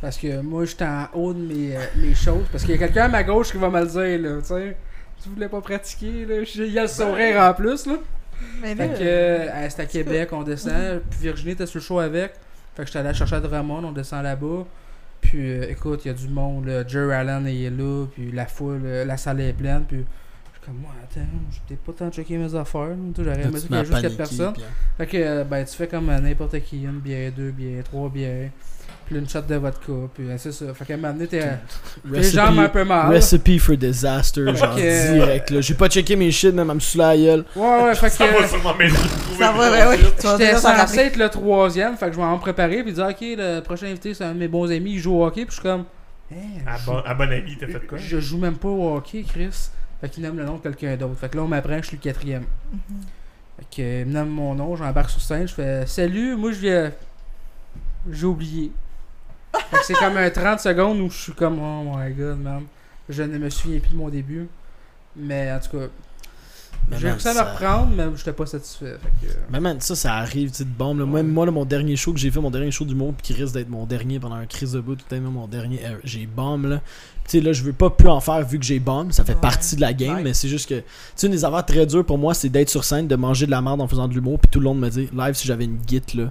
Parce 0.00 0.18
que 0.18 0.40
moi, 0.42 0.66
j'étais 0.66 0.84
en 0.84 1.08
haut 1.14 1.32
de 1.32 1.38
mes, 1.40 1.74
euh, 1.74 1.80
mes 1.96 2.14
choses. 2.14 2.44
Parce 2.52 2.64
qu'il 2.64 2.72
y 2.72 2.74
a 2.74 2.78
quelqu'un 2.78 3.04
à 3.04 3.08
ma 3.08 3.24
gauche 3.24 3.50
qui 3.50 3.56
va 3.56 3.70
me 3.70 3.80
le 3.80 3.86
dire, 3.86 4.30
là, 4.30 4.40
tu 4.42 4.48
sais. 4.48 4.76
Tu 5.22 5.30
voulais 5.30 5.48
pas 5.48 5.62
pratiquer, 5.62 6.26
là. 6.26 6.34
Il 6.54 6.72
y 6.72 6.78
a 6.78 6.82
le 6.82 6.88
sourire 6.88 7.40
en 7.40 7.54
plus, 7.54 7.86
là. 7.86 7.94
Mais 8.60 8.74
là, 8.74 8.88
Fait 8.88 8.98
que, 8.98 9.02
euh, 9.02 9.70
c'était 9.70 9.82
à 9.82 9.86
Québec, 9.86 10.28
on 10.32 10.42
descend. 10.42 11.00
Puis 11.08 11.20
Virginie 11.20 11.52
était 11.52 11.64
sur 11.64 11.78
le 11.78 11.84
show 11.84 11.98
avec. 11.98 12.34
Fait 12.76 12.82
que 12.82 12.86
j'étais 12.88 12.98
allé 12.98 13.14
chercher 13.14 13.36
à 13.36 13.40
Drummond, 13.40 13.84
on 13.84 13.92
descend 13.92 14.22
là-bas. 14.22 14.66
Puis 15.28 15.50
euh, 15.50 15.70
écoute, 15.70 16.04
il 16.04 16.08
y 16.08 16.10
a 16.10 16.14
du 16.14 16.28
monde, 16.28 16.66
là. 16.66 16.86
Jerry 16.86 17.12
Allen 17.12 17.46
est 17.46 17.70
là, 17.70 18.06
puis 18.12 18.30
la 18.32 18.46
foule, 18.46 18.82
euh, 18.84 19.04
la 19.04 19.16
salle 19.16 19.40
est 19.40 19.52
pleine. 19.52 19.82
Puis 19.86 19.98
je 19.98 20.58
suis 20.58 20.66
comme 20.66 20.76
moi, 20.80 20.90
attends, 21.02 21.26
j'ai 21.50 21.60
peut-être 21.66 21.80
pas 21.80 21.92
tant 21.92 22.10
checké 22.10 22.38
mes 22.38 22.54
affaires. 22.54 22.96
J'aurais 23.16 23.42
aimé 23.42 23.58
qu'il 23.60 23.74
y 23.74 23.78
ait 23.78 23.84
juste 23.84 23.90
4 23.90 24.02
paniquer, 24.02 24.16
personnes. 24.16 24.52
puis, 24.52 24.62
Fait 24.98 25.06
que, 25.06 25.16
euh, 25.16 25.44
ben, 25.44 25.64
tu 25.64 25.74
fais 25.76 25.88
comme 25.88 26.06
n'importe 26.06 26.60
qui, 26.60 26.84
une 26.84 27.00
bière, 27.00 27.32
deux 27.32 27.50
bières, 27.50 27.84
trois 27.84 28.08
bières, 28.08 28.50
puis 29.06 29.16
une 29.16 29.28
shot 29.28 29.42
de 29.42 29.54
vodka, 29.54 29.92
puis 30.14 30.26
c'est 30.36 30.52
ça. 30.52 30.74
Fait 30.74 30.84
qu'à 30.84 30.94
un 30.94 30.96
moment 30.98 31.12
donné, 31.12 31.26
t'es 31.28 31.40
les 32.10 32.22
jambes 32.24 32.58
un 32.58 32.62
Recipe, 32.62 32.72
peu 32.72 32.84
mal. 32.84 33.08
recipe 33.14 33.58
for 33.58 33.76
disaster, 33.76 34.54
genre 34.54 34.74
direct 34.74 35.50
là. 35.50 35.60
J'ai 35.60 35.74
pas 35.74 35.88
checké 35.88 36.16
mes 36.16 36.30
shit, 36.30 36.52
même 36.54 36.68
à 36.70 36.74
me 36.74 36.80
saouler 36.80 37.04
la 37.04 37.16
gueule. 37.16 37.44
Ouais, 37.54 37.84
ouais, 37.84 37.94
fait 37.94 38.06
que. 38.08 38.12
Ça 38.12 38.26
va 38.26 38.46
sûrement 38.48 38.74
m'aider 38.74 38.94
Ça 39.38 39.52
va, 39.52 39.70
ben 39.70 39.88
oui. 39.90 39.98
choses. 40.02 40.12
Tu 40.18 40.26
vas 40.26 40.38
J'étais 40.38 40.56
censé 40.56 40.98
être 40.98 41.16
le 41.16 41.28
troisième, 41.28 41.96
fait 41.96 42.06
que 42.06 42.12
je 42.12 42.16
vais 42.18 42.24
en 42.24 42.38
préparer, 42.38 42.82
puis 42.82 42.92
dire, 42.92 43.06
ok, 43.06 43.16
le 43.20 43.60
prochain 43.60 43.86
invité, 43.86 44.12
c'est 44.14 44.24
un 44.24 44.34
de 44.34 44.38
mes 44.38 44.48
bons 44.48 44.70
amis, 44.70 44.92
il 44.92 44.98
joue 44.98 45.14
au 45.14 45.24
hockey, 45.24 45.44
puis 45.46 45.54
je 45.54 45.60
suis 45.60 45.62
comme. 45.62 45.84
Hey, 46.30 46.38
À 46.66 46.76
je- 46.76 46.86
bon, 46.86 46.98
à 47.06 47.14
bon 47.14 47.30
avis, 47.32 47.56
t'as 47.56 47.68
fait 47.68 47.86
quoi? 47.86 47.98
Je 47.98 48.18
joue 48.18 48.38
même 48.38 48.56
pas 48.56 48.68
au 48.68 48.96
hockey, 48.96 49.22
Chris. 49.22 49.68
Fait 50.00 50.08
qu'il 50.10 50.22
nomme 50.24 50.36
le 50.36 50.44
nom 50.44 50.56
de 50.56 50.60
quelqu'un 50.60 50.96
d'autre. 50.96 51.16
Fait 51.18 51.28
que 51.30 51.36
là, 51.36 51.44
on 51.44 51.48
m'apprend 51.48 51.76
que 51.76 51.82
je 51.82 51.86
suis 51.88 51.96
le 51.96 52.02
quatrième. 52.02 52.42
Fait 53.58 53.64
que, 53.76 53.82
euh, 53.82 54.00
il 54.02 54.06
me 54.08 54.12
nomme 54.12 54.28
mon 54.28 54.54
nom, 54.54 54.76
j'embarque 54.76 55.08
sur 55.10 55.20
scène, 55.22 55.46
je 55.48 55.54
fais 55.54 55.86
Salut, 55.86 56.36
moi 56.36 56.50
je 56.52 56.58
viens. 56.58 56.92
J'ai 58.10 58.26
oublié. 58.26 58.72
C'est 59.84 59.94
comme 59.94 60.16
un 60.16 60.30
30 60.30 60.60
secondes 60.60 61.00
où 61.00 61.10
je 61.10 61.16
suis 61.16 61.32
comme 61.32 61.58
Oh 61.60 61.84
my 61.96 62.12
god, 62.12 62.38
man. 62.40 62.62
Je 63.08 63.22
ne 63.22 63.38
me 63.38 63.50
souviens 63.50 63.78
plus 63.80 63.92
de 63.92 63.96
mon 63.96 64.08
début. 64.08 64.48
Mais 65.16 65.50
en 65.52 65.58
tout 65.60 65.76
cas, 65.78 65.86
j'ai 66.98 67.10
réussi 67.10 67.26
à 67.28 67.34
me 67.34 67.40
reprendre, 67.40 67.88
mais 67.96 68.04
j'étais 68.16 68.32
pas 68.32 68.46
satisfait. 68.46 68.96
Fait 69.02 69.26
que, 69.26 69.32
euh, 69.32 69.36
Mais 69.50 69.60
man, 69.60 69.80
ça, 69.80 69.96
ça 69.96 70.14
arrive, 70.14 70.50
tu 70.50 70.58
sais, 70.58 70.64
de 70.64 70.68
bombe. 70.70 70.98
Là. 71.00 71.04
Moi, 71.06 71.22
moi, 71.22 71.46
là, 71.46 71.52
mon 71.52 71.64
dernier 71.64 71.96
show 71.96 72.12
que 72.12 72.18
j'ai 72.18 72.30
fait, 72.30 72.38
mon 72.40 72.50
dernier 72.50 72.70
show 72.70 72.84
du 72.84 72.94
monde, 72.94 73.14
puis 73.16 73.32
qui 73.34 73.40
risque 73.40 73.54
d'être 73.54 73.68
mon 73.70 73.86
dernier 73.86 74.20
pendant 74.20 74.36
un 74.36 74.46
crise 74.46 74.72
de 74.72 74.80
bout, 74.80 74.94
tout 74.96 75.14
à 75.14 75.18
mon 75.18 75.46
dernier, 75.48 75.80
euh, 75.84 75.96
j'ai 76.04 76.26
bombe, 76.26 76.66
là. 76.66 76.80
Tu 77.24 77.38
sais, 77.38 77.40
là, 77.40 77.52
je 77.52 77.62
veux 77.64 77.72
pas 77.72 77.90
plus 77.90 78.08
en 78.08 78.20
faire 78.20 78.46
vu 78.46 78.58
que 78.58 78.64
j'ai 78.64 78.78
bombe, 78.78 79.10
ça 79.10 79.24
fait 79.24 79.34
Ouais. 79.34 79.40
partie 79.40 79.74
de 79.74 79.80
la 79.80 79.92
game, 79.94 80.16
Ouais. 80.16 80.22
mais 80.22 80.34
c'est 80.34 80.48
juste 80.48 80.68
que, 80.68 80.74
tu 80.78 80.84
sais, 81.16 81.26
une 81.26 81.32
des 81.32 81.44
affaires 81.44 81.64
très 81.66 81.86
dures 81.86 82.04
pour 82.04 82.18
moi, 82.18 82.34
c'est 82.34 82.48
d'être 82.50 82.68
sur 82.70 82.84
scène, 82.84 83.08
de 83.08 83.16
manger 83.16 83.46
de 83.46 83.50
la 83.50 83.62
merde 83.62 83.80
en 83.80 83.88
faisant 83.88 84.06
de 84.06 84.14
l'humour, 84.14 84.38
puis 84.38 84.48
tout 84.50 84.60
le 84.60 84.64
long 84.66 84.74
de 84.74 84.80
me 84.80 84.90
dire, 84.90 85.08
live, 85.16 85.34
si 85.34 85.46
j'avais 85.46 85.64
une 85.64 85.78
git, 85.88 86.02
là, 86.14 86.30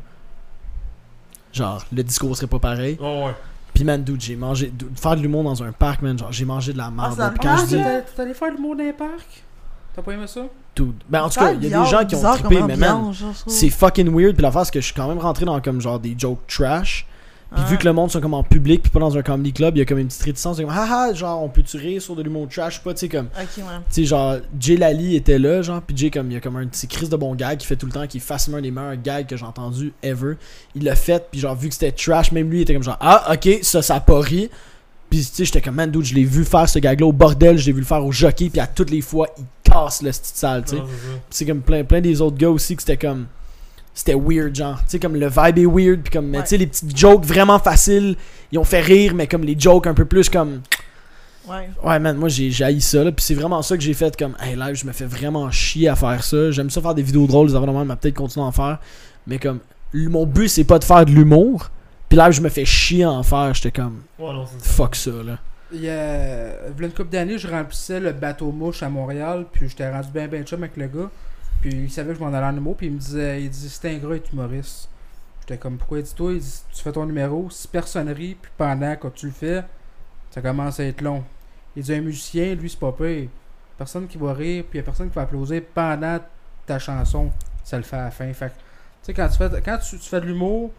genre, 1.56 1.84
le 1.92 2.04
discours 2.04 2.36
serait 2.36 2.48
pas 2.48 2.60
pareil. 2.60 2.98
Oh, 3.00 3.26
ouais. 3.26 3.36
Puis 3.74 3.84
man, 3.84 4.04
dude, 4.04 4.22
j'ai 4.22 4.36
mangé, 4.36 4.68
dude, 4.68 4.98
faire 4.98 5.16
de 5.16 5.22
l'humour 5.22 5.44
dans 5.44 5.62
un 5.64 5.72
parc, 5.72 6.02
man, 6.02 6.18
genre, 6.18 6.32
j'ai 6.32 6.46
mangé 6.46 6.72
de 6.74 6.78
la 6.78 6.90
merde. 6.90 7.18
dans 7.18 7.30
le 7.30 7.38
quand 7.42 7.42
je 7.42 7.62
parc, 7.62 7.68
dis, 7.68 7.76
là? 7.78 8.02
t'es 8.02 8.22
allé 8.22 8.34
faire 8.34 8.52
le 8.52 8.58
mot 8.58 8.76
d'un 8.76 8.92
parc? 8.94 9.44
T'as 9.94 10.02
pas 10.02 10.12
aimé 10.12 10.28
ça? 10.28 10.42
Dude, 10.76 10.96
ben 11.10 11.24
en 11.24 11.30
tout 11.30 11.40
cas, 11.40 11.54
il 11.54 11.64
y 11.64 11.74
a 11.74 11.84
des 11.84 11.90
gens 11.90 12.06
qui 12.06 12.16
ont 12.16 12.34
trippé, 12.34 12.62
mais 12.62 12.76
man, 12.76 13.14
c'est 13.48 13.70
fucking 13.70 14.10
weird. 14.14 14.34
Puis 14.34 14.44
l'affaire, 14.44 14.66
c'est 14.66 14.74
que 14.74 14.82
je 14.82 14.86
suis 14.86 14.94
quand 14.94 15.08
même 15.08 15.20
rentré 15.20 15.46
dans 15.46 15.60
comme 15.62 15.80
genre 15.80 16.00
des 16.00 16.16
jokes 16.18 16.46
trash. 16.48 17.08
Puis 17.56 17.64
Ah. 17.66 17.70
vu 17.70 17.78
que 17.78 17.86
le 17.86 17.94
monde 17.94 18.12
sont 18.12 18.20
comme 18.20 18.34
en 18.34 18.44
public, 18.44 18.82
puis 18.82 18.92
pas 18.92 19.00
dans 19.00 19.18
un 19.18 19.22
comedy 19.22 19.54
club, 19.54 19.76
il 19.78 19.80
y 19.80 19.82
a 19.82 19.86
comme 19.86 19.98
une 20.00 20.08
petite 20.08 20.24
réticence. 20.24 20.58
C'est 20.58 20.64
comme, 20.64 20.74
haha, 20.74 21.14
genre, 21.14 21.42
on 21.42 21.48
peut-tu 21.50 21.78
rire 21.78 22.02
sur 22.02 22.16
de 22.16 22.22
l'humour 22.22 22.48
trash 22.50 22.80
ou 22.80 22.82
pas, 22.84 22.94
tu 22.94 23.00
sais, 23.02 23.10
comme. 23.10 23.28
Ok, 23.28 23.58
ouais. 23.58 23.64
Tu 23.90 23.94
sais, 23.94 24.06
genre, 24.06 24.36
Jay 24.60 24.76
Lally 24.76 25.16
était 25.16 25.40
là, 25.40 25.62
genre, 25.62 25.82
puis 25.82 25.96
Jay, 25.96 26.10
comme, 26.12 26.30
il 26.32 26.34
y 26.34 26.38
a 26.38 26.42
comme 26.42 26.58
un 26.58 26.68
petit 26.68 26.88
crise 26.88 27.10
de 27.10 27.16
bon 27.16 27.34
gag 27.34 27.58
qui 27.58 27.66
fait 27.68 27.76
tout 27.78 27.86
le 27.86 27.92
temps, 27.94 28.06
qui 28.08 28.18
est 28.18 28.22
facilement 28.22 28.58
un 28.58 28.62
des 28.62 28.72
meilleurs 28.72 28.98
gags 29.02 29.26
que 29.26 29.38
j'ai 29.38 29.46
entendu 29.46 29.94
ever. 30.04 30.34
Il 30.76 30.84
l'a 30.84 30.96
fait, 30.96 31.28
puis 31.32 31.40
genre, 31.40 31.56
vu 31.56 31.70
que 31.70 31.74
c'était 31.76 31.92
trash, 31.94 32.32
même 32.34 32.50
lui, 32.50 32.60
il 32.60 32.62
était 32.64 32.74
comme 32.74 32.84
genre, 32.84 32.98
ah, 33.00 33.34
ok, 33.34 33.60
ça, 33.62 33.82
ça 33.82 33.96
a 33.96 34.00
pas 34.02 34.20
ri. 34.20 34.50
Puis, 35.10 35.20
tu 35.20 35.26
sais, 35.26 35.46
j'étais 35.46 35.62
comme, 35.62 35.76
man, 35.76 35.90
dude, 35.90 36.04
je 36.04 36.14
l'ai 36.16 36.24
vu 36.26 36.44
faire 36.44 36.68
ce 36.68 36.80
gag-là 36.80 37.06
au 37.08 37.14
bordel, 37.14 37.58
je 37.58 37.66
l'ai 37.68 37.72
vu 37.72 37.80
le 37.80 37.86
faire 37.86 38.04
au 38.04 38.12
jockey, 38.12 38.50
puis 38.50 38.60
à 38.60 38.68
toutes 38.68 38.90
les 38.90 39.02
fois, 39.02 39.28
il 39.38 39.46
casse 39.64 40.02
le 40.02 40.12
style 40.12 40.36
salle, 40.36 40.64
tu 40.66 40.72
sais. 40.72 40.82
Puis 40.82 40.90
c'est 41.30 41.46
comme 41.46 41.62
plein, 41.62 41.84
plein 41.84 42.02
des 42.02 42.20
autres 42.22 42.36
gars 42.38 42.50
aussi 42.50 42.76
que 42.76 42.82
c'était 42.82 42.98
comme. 42.98 43.28
C'était 43.96 44.14
weird, 44.14 44.54
genre. 44.54 44.78
Tu 44.80 44.84
sais, 44.90 45.00
comme 45.00 45.16
le 45.16 45.28
vibe 45.30 45.58
est 45.58 45.66
weird. 45.66 46.02
Puis 46.02 46.12
comme, 46.12 46.30
Ouais. 46.36 46.42
tu 46.44 46.50
sais, 46.50 46.58
les 46.58 46.68
petites 46.68 46.96
jokes 46.96 47.26
vraiment 47.26 47.58
faciles, 47.60 48.16
ils 48.52 48.60
ont 48.60 48.64
fait 48.66 48.82
rire, 48.82 49.14
mais 49.16 49.26
comme 49.26 49.44
les 49.44 49.58
jokes 49.58 49.88
un 49.88 49.94
peu 49.96 50.06
plus 50.06 50.30
comme. 50.30 50.62
Ouais. 51.48 51.70
Ouais, 51.84 52.00
man, 52.00 52.18
moi 52.18 52.28
j'ai 52.28 52.50
j'ai 52.52 52.64
haï 52.66 52.82
ça, 52.82 53.04
là. 53.04 53.12
Puis 53.12 53.24
c'est 53.24 53.36
vraiment 53.36 53.62
ça 53.62 53.78
que 53.78 53.84
j'ai 53.84 53.94
fait 53.94 54.16
comme. 54.18 54.36
Hey, 54.42 54.56
live, 54.56 54.76
je 54.76 54.86
me 54.86 54.92
fais 54.92 55.06
vraiment 55.06 55.50
chier 55.52 55.88
à 55.88 55.96
faire 55.96 56.24
ça. 56.24 56.52
J'aime 56.52 56.70
ça 56.70 56.82
faire 56.82 56.94
des 56.96 57.04
vidéos 57.04 57.26
drôles, 57.28 57.52
de 57.52 57.58
même, 57.58 57.88
mais 57.88 57.96
peut-être 57.96 58.16
continuer 58.16 58.44
à 58.46 58.50
en 58.50 58.52
faire. 58.52 58.80
Mais 59.28 59.40
comme, 59.40 59.60
mon 59.94 60.26
but 60.26 60.50
c'est 60.50 60.64
pas 60.66 60.78
de 60.80 60.84
faire 60.84 61.06
de 61.06 61.12
l'humour. 61.12 61.70
Puis 62.10 62.18
live, 62.18 62.32
je 62.34 62.42
me 62.42 62.50
fais 62.50 62.66
chier 62.66 63.04
à 63.04 63.12
en 63.12 63.24
faire. 63.24 63.54
J'étais 63.54 63.72
comme, 63.72 64.02
Ouais, 64.20 64.34
non, 64.34 64.46
c'est 64.46 64.66
ça. 64.66 64.74
fuck 64.74 64.96
ça, 64.96 65.12
là. 65.26 65.38
Il 65.72 65.82
y 65.82 65.90
a 65.90 66.48
il 66.68 66.80
y 66.80 66.84
a 66.84 66.86
une 66.86 66.92
couple 66.92 67.10
d'années, 67.12 67.38
je 67.38 67.48
remplissais 67.48 68.00
le 68.00 68.12
bateau 68.12 68.52
mouche 68.52 68.84
à 68.84 68.90
Montréal, 68.90 69.46
puis 69.52 69.68
j'étais 69.70 69.90
rendu 69.90 70.10
bien 70.14 70.28
ben 70.28 70.44
chum 70.44 70.62
avec 70.64 70.78
le 70.78 70.88
gars. 70.88 71.10
Puis 71.62 71.72
il 71.72 71.92
savait 71.92 72.14
que 72.14 72.20
je 72.20 72.24
m'en 72.24 72.34
allais 72.34 72.46
en 72.46 72.56
humour, 72.56 72.76
puis 72.78 72.88
il 72.88 72.94
me 72.94 73.00
disait, 73.00 73.44
il 73.44 73.50
dit 73.50 73.80
un 73.84 73.98
gars 73.98 74.16
être 74.16 74.32
humoriste. 74.32 74.90
J'étais 75.42 75.58
comme 75.58 75.78
pourquoi? 75.78 76.02
Dit 76.02 76.14
toi, 76.16 76.34
il 76.34 76.40
dit 76.40 76.62
tu 76.74 76.82
fais 76.82 76.92
ton 76.92 77.06
numéro, 77.06 77.50
si 77.50 77.68
personne 77.68 78.10
rit, 78.10 78.36
puis 78.36 78.52
pendant 78.58 78.96
quand 78.96 79.12
tu 79.12 79.28
le 79.28 79.32
fais, 79.32 79.64
ça 80.32 80.42
commence 80.42 80.80
à 80.80 80.86
être 80.86 81.02
long. 81.02 81.24
Il 81.76 81.84
dit 81.84 81.94
un 81.94 82.02
musicien, 82.02 82.56
lui 82.56 82.70
c'est 82.70 82.80
pas 82.80 82.92
pire. 82.92 83.30
Personne 83.78 84.08
qui 84.08 84.18
va 84.18 84.34
rire, 84.34 84.64
puis 84.70 84.78
il 84.78 84.78
y 84.78 84.80
a 84.80 84.84
personne 84.84 85.10
qui 85.10 85.16
va 85.16 85.24
applaudir 85.24 85.62
pendant 85.74 86.20
ta 86.66 86.80
chanson, 86.80 87.32
ça 87.64 87.78
le 87.78 87.84
fait 87.84 87.98
à 87.98 88.06
la 88.06 88.12
fin. 88.12 88.32
Fait 88.34 88.48
que, 88.48 88.52
tu 88.52 88.58
sais 89.04 89.14
quand 89.14 89.28
tu 89.28 89.38
fais 89.38 89.62
quand 89.64 89.78
tu, 89.78 90.00
tu 90.00 90.10
fais 90.10 90.22
de 90.22 90.26
l'humour, 90.26 90.72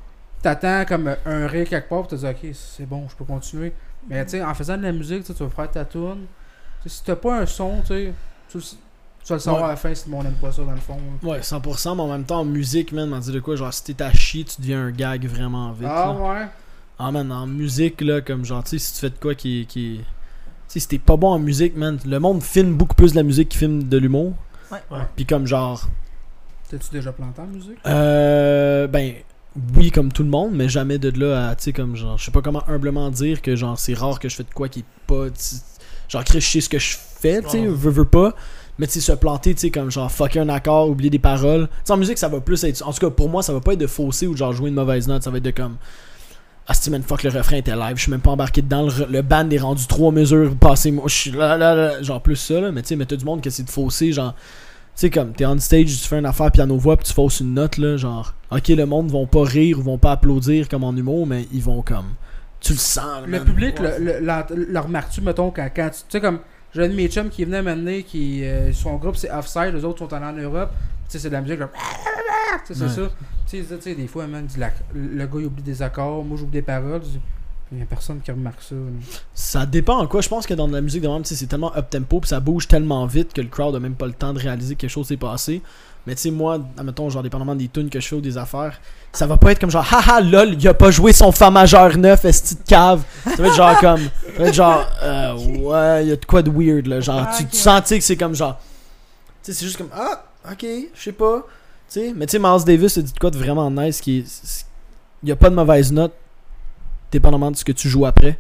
t'attends 0.43 0.85
comme 0.85 1.15
un 1.25 1.47
rire 1.47 1.69
quelque 1.69 1.89
part, 1.89 2.07
puis 2.07 2.17
tu 2.17 2.23
te 2.23 2.33
dis 2.33 2.49
ok 2.49 2.55
c'est 2.55 2.87
bon, 2.87 3.09
je 3.09 3.17
peux 3.17 3.25
continuer. 3.25 3.73
Mais 4.09 4.25
tu 4.25 4.33
sais, 4.33 4.45
en 4.45 4.55
faisant 4.55 4.77
de 4.77 4.83
la 4.83 4.93
musique, 4.93 5.25
tu 5.25 5.33
vas 5.33 5.49
faire 5.49 5.71
ta 5.71 5.85
tune. 5.85 6.27
Tu 6.83 6.89
sais, 6.89 6.97
Si 6.97 7.05
t'as 7.05 7.17
pas 7.17 7.41
un 7.41 7.47
son, 7.47 7.83
tu 7.83 8.13
sais, 8.49 8.77
tu, 9.27 9.33
vas 9.33 9.37
le 9.37 9.41
savoir 9.41 9.63
Ouais. 9.63 9.69
à 9.69 9.71
la 9.73 9.77
fin 9.77 9.95
si 9.95 10.09
le 10.09 10.17
monde 10.17 10.27
aime 10.27 10.35
pas 10.35 10.53
ça 10.53 10.63
dans 10.63 10.71
le 10.71 10.77
fond. 10.79 10.97
là. 11.23 11.29
Ouais, 11.29 11.41
100%, 11.41 11.97
mais 11.97 12.03
en 12.03 12.09
même 12.09 12.25
temps, 12.25 12.41
en 12.41 12.45
musique, 12.45 12.93
man, 12.93 13.09
m'en 13.09 13.19
dit 13.19 13.33
de 13.33 13.41
quoi, 13.41 13.57
genre, 13.57 13.73
si 13.75 13.83
t'es 13.83 14.03
à 14.03 14.13
chier, 14.13 14.45
tu 14.45 14.61
deviens 14.61 14.87
un 14.87 14.91
gag 14.91 15.27
vraiment 15.27 15.73
vite. 15.73 15.89
Ah 15.91 16.15
là. 16.17 16.31
ouais? 16.31 16.47
Ah 16.99 17.11
man, 17.11 17.31
en 17.33 17.47
musique, 17.47 18.01
là, 18.01 18.21
comme 18.21 18.45
genre, 18.45 18.63
tu 18.65 18.71
sais, 18.71 18.79
si 18.79 18.95
tu 18.95 19.01
fais 19.01 19.11
de 19.11 19.19
quoi 19.19 19.35
qui. 19.35 19.67
qui... 19.67 20.01
Tu 20.69 20.73
sais, 20.73 20.81
si 20.81 20.89
t'es 20.89 20.99
pas 20.99 21.17
bon 21.17 21.29
en 21.29 21.39
musique, 21.39 21.77
man, 21.77 21.99
le 22.07 22.19
monde 22.19 22.43
filme 22.43 22.75
beaucoup 22.75 22.95
plus 22.95 23.13
de 23.13 23.17
la 23.17 23.23
musique 23.23 23.51
qu'il 23.51 23.59
filme 23.59 23.83
de 23.85 23.99
l'humour. 23.99 24.33
Ouais. 24.73 24.79
Ouais. 24.91 25.03
Puis 25.15 25.27
comme 25.27 25.47
genre. 25.47 25.89
T'as-tu 26.71 26.91
déjà 26.91 27.13
planté 27.13 27.41
en 27.41 27.47
musique? 27.47 27.79
Euh. 27.87 28.87
Ben. 28.87 29.15
Oui, 29.75 29.91
comme 29.91 30.13
tout 30.13 30.23
le 30.23 30.29
monde, 30.29 30.53
mais 30.53 30.69
jamais 30.69 30.99
de 30.99 31.09
là 31.19 31.49
à. 31.51 31.57
Tu 31.57 31.65
sais, 31.65 31.73
comme 31.73 31.97
genre. 31.97 32.19
Je 32.19 32.25
sais 32.25 32.31
pas 32.31 32.43
comment 32.43 32.63
humblement 32.69 33.11
dire 33.11 33.43
que 33.43 33.57
genre, 33.57 33.79
c'est 33.79 33.95
rare 33.95 34.19
que 34.19 34.29
je 34.29 34.37
fais 34.37 34.43
de 34.45 34.53
quoi 34.53 34.69
qui 34.69 34.81
est 34.81 34.85
pas. 35.07 35.27
Genre, 36.09 36.25
Chris, 36.25 36.41
je 36.41 36.47
sais 36.51 36.61
ce 36.61 36.69
que 36.69 36.79
je 36.79 36.97
fais, 36.97 37.43
tu 37.43 37.51
sais, 37.51 37.67
veux, 37.67 37.91
veux 37.91 38.05
pas. 38.05 38.35
Mais 38.79 38.87
tu 38.87 39.01
se 39.01 39.13
planter, 39.13 39.55
tu 39.55 39.61
sais, 39.63 39.71
comme 39.71 39.91
genre, 39.91 40.11
fucker 40.13 40.41
un 40.41 40.49
accord, 40.51 40.89
oublier 40.91 41.09
des 41.11 41.19
paroles. 41.19 41.69
Tu 41.85 41.93
en 41.93 41.97
musique, 41.97 42.19
ça 42.19 42.29
va 42.29 42.41
plus 42.41 42.63
être. 42.65 42.87
En 42.87 42.93
tout 42.93 42.99
cas, 43.01 43.11
pour 43.11 43.29
moi, 43.31 43.43
ça 43.43 43.53
va 43.55 43.61
pas 43.61 43.73
être 43.73 43.79
de 43.79 43.87
fausser 43.87 44.27
ou 44.27 44.33
de 44.33 44.37
genre 44.37 44.53
jouer 44.53 44.69
une 44.69 44.75
mauvaise 44.75 45.09
note. 45.09 45.23
Ça 45.23 45.31
va 45.31 45.39
être 45.39 45.45
de 45.45 45.51
comme. 45.51 45.77
Ah, 46.69 46.75
si 46.75 46.91
man, 46.91 47.03
fuck, 47.03 47.23
le 47.23 47.31
refrain 47.31 47.57
était 47.57 47.77
live. 47.77 47.97
Je 47.97 48.03
suis 48.03 48.11
même 48.11 48.21
pas 48.21 48.33
embarqué 48.33 48.61
dedans. 48.61 48.83
Le, 48.89 49.07
le 49.09 49.23
band 49.23 49.49
est 49.51 49.59
rendu 49.59 49.87
trois 49.87 50.11
mesures 50.13 50.55
passées. 50.57 50.91
Moi, 50.91 51.05
je 51.07 51.15
suis 51.15 51.31
là, 51.31 51.57
là, 51.57 51.75
là. 51.75 52.03
Genre, 52.03 52.21
plus 52.21 52.37
ça, 52.37 52.61
là. 52.61 52.73
Mais 52.73 52.83
tu 52.83 52.89
sais, 52.89 52.97
mais 52.97 53.07
t'as 53.07 53.17
du 53.17 53.25
monde 53.25 53.41
qui 53.41 53.49
essaie 53.49 53.63
de 53.63 53.71
fausser. 53.71 54.13
Genre, 54.13 54.35
tu 54.35 54.41
sais, 54.97 55.11
comme, 55.11 55.33
t'es 55.33 55.47
on 55.47 55.57
stage, 55.59 55.87
tu 55.87 56.09
fais 56.09 56.19
une 56.19 56.27
affaire 56.27 56.51
piano-voix, 56.51 56.97
puis 56.97 57.07
tu 57.07 57.13
fausses 57.15 57.41
une 57.41 57.55
note, 57.55 57.79
là. 57.79 57.97
Genre, 57.97 58.35
ok, 58.51 58.69
le 58.69 58.85
monde 58.85 59.11
vont 59.11 59.27
pas 59.27 59.45
rire 59.45 59.79
ou 59.79 59.83
vont 59.83 59.99
pas 59.99 60.13
applaudir 60.13 60.69
comme 60.69 60.85
en 60.85 60.95
humour, 60.95 61.27
mais 61.27 61.47
ils 61.53 61.63
vont 61.63 61.83
comme. 61.83 62.07
Tu 62.61 62.73
le 62.73 62.79
sens, 62.79 63.05
là, 63.05 63.21
Le 63.27 63.31
man. 63.39 63.45
public, 63.45 63.79
Ouais. 63.81 63.99
le, 64.01 64.05
le, 64.19 64.27
la- 64.27 64.47
le 64.53 64.79
remarques-tu, 64.81 65.21
mettons, 65.21 65.51
quand, 65.53 65.69
quand 65.75 65.89
tu 65.91 65.99
tu 66.01 66.05
sais, 66.09 66.21
comme, 66.21 66.41
j'ai 66.77 66.85
un 66.85 66.89
de 66.89 66.95
mes 66.95 67.09
chums 67.09 67.29
qui 67.31 67.45
venu 67.45 67.61
m'amener, 67.63 68.03
qui, 68.05 68.45
euh, 68.45 68.73
son 68.73 68.97
groupe 68.97 69.17
c'est 69.17 69.31
Offside, 69.31 69.73
les 69.75 69.85
autres 69.85 69.99
sont 69.99 70.13
allés 70.13 70.27
en 70.27 70.33
Europe, 70.33 70.71
tu 71.09 71.13
sais, 71.13 71.19
c'est 71.19 71.29
de 71.29 71.35
la 71.35 71.41
musique, 71.41 71.59
tu 71.59 72.75
sais, 72.75 72.75
c'est 72.75 72.83
Ouais. 72.85 72.89
ça. 73.09 73.13
Tu 73.49 73.63
sais, 73.65 73.77
tu 73.77 73.83
sais, 73.83 73.95
des 73.95 74.07
fois, 74.07 74.27
man, 74.27 74.47
la- 74.59 74.71
le 74.95 75.25
gars, 75.27 75.39
il 75.39 75.47
oublie 75.47 75.63
des 75.63 75.81
accords, 75.83 76.25
moi, 76.25 76.37
j'oublie 76.37 76.53
des 76.53 76.63
paroles, 76.63 77.01
il 77.73 77.79
y 77.79 77.83
a 77.83 77.85
personne 77.85 78.21
qui 78.21 78.31
remarque 78.31 78.63
ça. 78.63 78.75
là. 78.75 78.81
Ça 79.35 79.67
dépend 79.67 79.99
en 79.99 80.07
quoi. 80.07 80.21
Je 80.21 80.29
pense 80.29 80.47
que 80.47 80.55
dans 80.55 80.69
de 80.69 80.73
la 80.73 80.81
musique 80.81 81.03
de 81.03 81.09
même, 81.09 81.25
c'est 81.25 81.47
tellement 81.47 81.75
up 81.77 81.91
tempo 81.91 82.21
puis 82.21 82.29
ça 82.29 82.39
bouge 82.41 82.69
tellement 82.69 83.05
vite 83.07 83.33
que 83.33 83.41
le 83.41 83.49
crowd 83.49 83.75
a 83.75 83.81
même 83.81 83.95
pas 83.97 84.07
le 84.07 84.13
temps 84.13 84.33
de 84.33 84.39
réaliser 84.39 84.75
que 84.77 84.81
quelque 84.83 84.91
chose 84.91 85.07
s'est 85.09 85.17
passé. 85.17 85.63
Mais 86.07 86.15
tu 86.15 86.23
sais, 86.23 86.31
moi, 86.31 86.59
admettons, 86.79 87.11
genre, 87.11 87.23
dépendamment 87.23 87.57
des 87.57 87.69
tunes 87.69 87.91
que 87.91 87.99
je 87.99 88.07
fais 88.07 88.17
ou 88.17 88.21
des 88.21 88.39
affaires, 88.39 88.81
ça 89.13 89.27
va 89.27 89.37
pas 89.37 89.53
être 89.53 89.59
comme 89.59 89.71
genre, 89.71 89.87
haha, 89.93 90.21
lol, 90.21 90.55
il 90.55 90.69
a 90.69 90.75
pas 90.75 90.91
joué 90.91 91.13
son 91.13 91.33
Fa 91.33 91.51
majeur 91.51 91.97
9, 91.97 92.25
esti 92.25 92.55
de 92.55 92.61
cave. 92.63 93.03
Ça 93.25 93.43
va 93.43 93.49
être 93.49 93.57
genre 93.57 93.81
comme, 93.81 94.01
ça 94.01 94.39
va 94.43 94.49
être 94.49 94.55
genre, 94.55 94.87
euh, 95.03 95.35
ouais, 95.35 96.05
il 96.05 96.09
y 96.11 96.13
a 96.13 96.17
de 96.17 96.25
quoi 96.25 96.43
de 96.43 96.51
weird, 96.51 96.87
là. 96.87 97.01
Genre, 97.01 97.27
Ah, 97.29 97.37
tu, 97.37 97.45
tu 97.47 97.99
que 97.99 98.05
c'est 98.05 98.17
comme 98.17 98.35
genre, 98.35 98.59
tu 99.43 99.53
sais, 99.53 99.59
c'est 99.59 99.65
juste 99.65 99.79
comme, 99.79 99.91
ah, 99.93 100.25
ok, 100.53 100.65
je 100.95 101.03
sais 101.03 101.13
pas. 101.13 101.45
Tu 101.89 102.01
sais, 102.01 102.13
mais 102.17 102.27
tu 102.27 102.33
sais, 102.33 102.39
Miles 102.39 102.65
Davis 102.65 102.99
a 102.99 103.03
dit 103.03 103.13
de 103.13 103.19
quoi 103.19 103.31
de 103.31 103.39
vraiment 103.39 103.71
nice 103.71 104.01
qui. 104.01 104.25
Il 105.23 105.29
y 105.29 105.33
a 105.33 105.37
pas 105.37 105.51
de 105.51 105.55
mauvaise 105.55 105.93
note, 105.93 106.13
dépendamment 107.11 107.51
de 107.51 107.57
ce 107.57 107.65
que 107.65 107.73
tu 107.73 107.89
joues 107.89 108.07
après. 108.07 108.39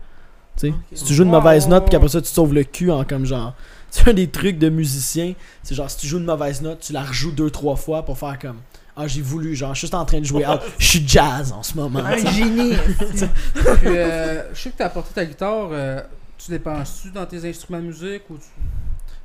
Tu 0.56 0.68
sais, 0.68 0.74
si 0.94 1.04
tu 1.04 1.14
joues 1.14 1.24
une 1.24 1.30
mauvaise 1.30 1.68
note, 1.68 1.86
puis 1.86 1.96
après 1.96 2.08
ça, 2.08 2.20
tu 2.20 2.28
te 2.28 2.34
sauves 2.34 2.54
le 2.54 2.64
cul 2.64 2.90
en 2.90 3.04
comme 3.04 3.24
genre. 3.24 3.54
C'est 4.04 4.10
un 4.10 4.14
des 4.14 4.28
trucs 4.28 4.58
de 4.58 4.68
musicien. 4.68 5.34
C'est 5.62 5.74
genre, 5.74 5.90
si 5.90 5.96
tu 5.98 6.06
joues 6.06 6.18
une 6.18 6.24
mauvaise 6.24 6.60
note, 6.62 6.80
tu 6.80 6.92
la 6.92 7.02
rejoues 7.02 7.32
deux, 7.32 7.50
trois 7.50 7.76
fois 7.76 8.04
pour 8.04 8.18
faire 8.18 8.38
comme. 8.38 8.58
Ah, 8.98 9.06
j'ai 9.06 9.20
voulu, 9.20 9.54
genre, 9.54 9.74
je 9.74 9.78
suis 9.80 9.86
juste 9.86 9.94
en 9.94 10.04
train 10.06 10.20
de 10.20 10.24
jouer. 10.24 10.44
Ah, 10.46 10.58
je 10.78 10.86
suis 10.86 11.06
jazz 11.06 11.52
en 11.52 11.62
ce 11.62 11.74
moment. 11.74 12.00
Un 12.00 12.16
génie. 12.32 12.72
Puis, 13.54 13.64
euh, 13.86 14.42
je 14.54 14.58
sais 14.60 14.70
que 14.70 14.76
t'as 14.78 14.86
apporté 14.86 15.12
ta 15.14 15.24
guitare, 15.26 15.68
euh, 15.70 16.00
tu 16.38 16.50
dépenses-tu 16.50 17.10
dans 17.10 17.26
tes 17.26 17.46
instruments 17.48 17.80
de 17.80 17.86
musique 17.88 18.22
ou 18.30 18.36
tu 18.38 18.44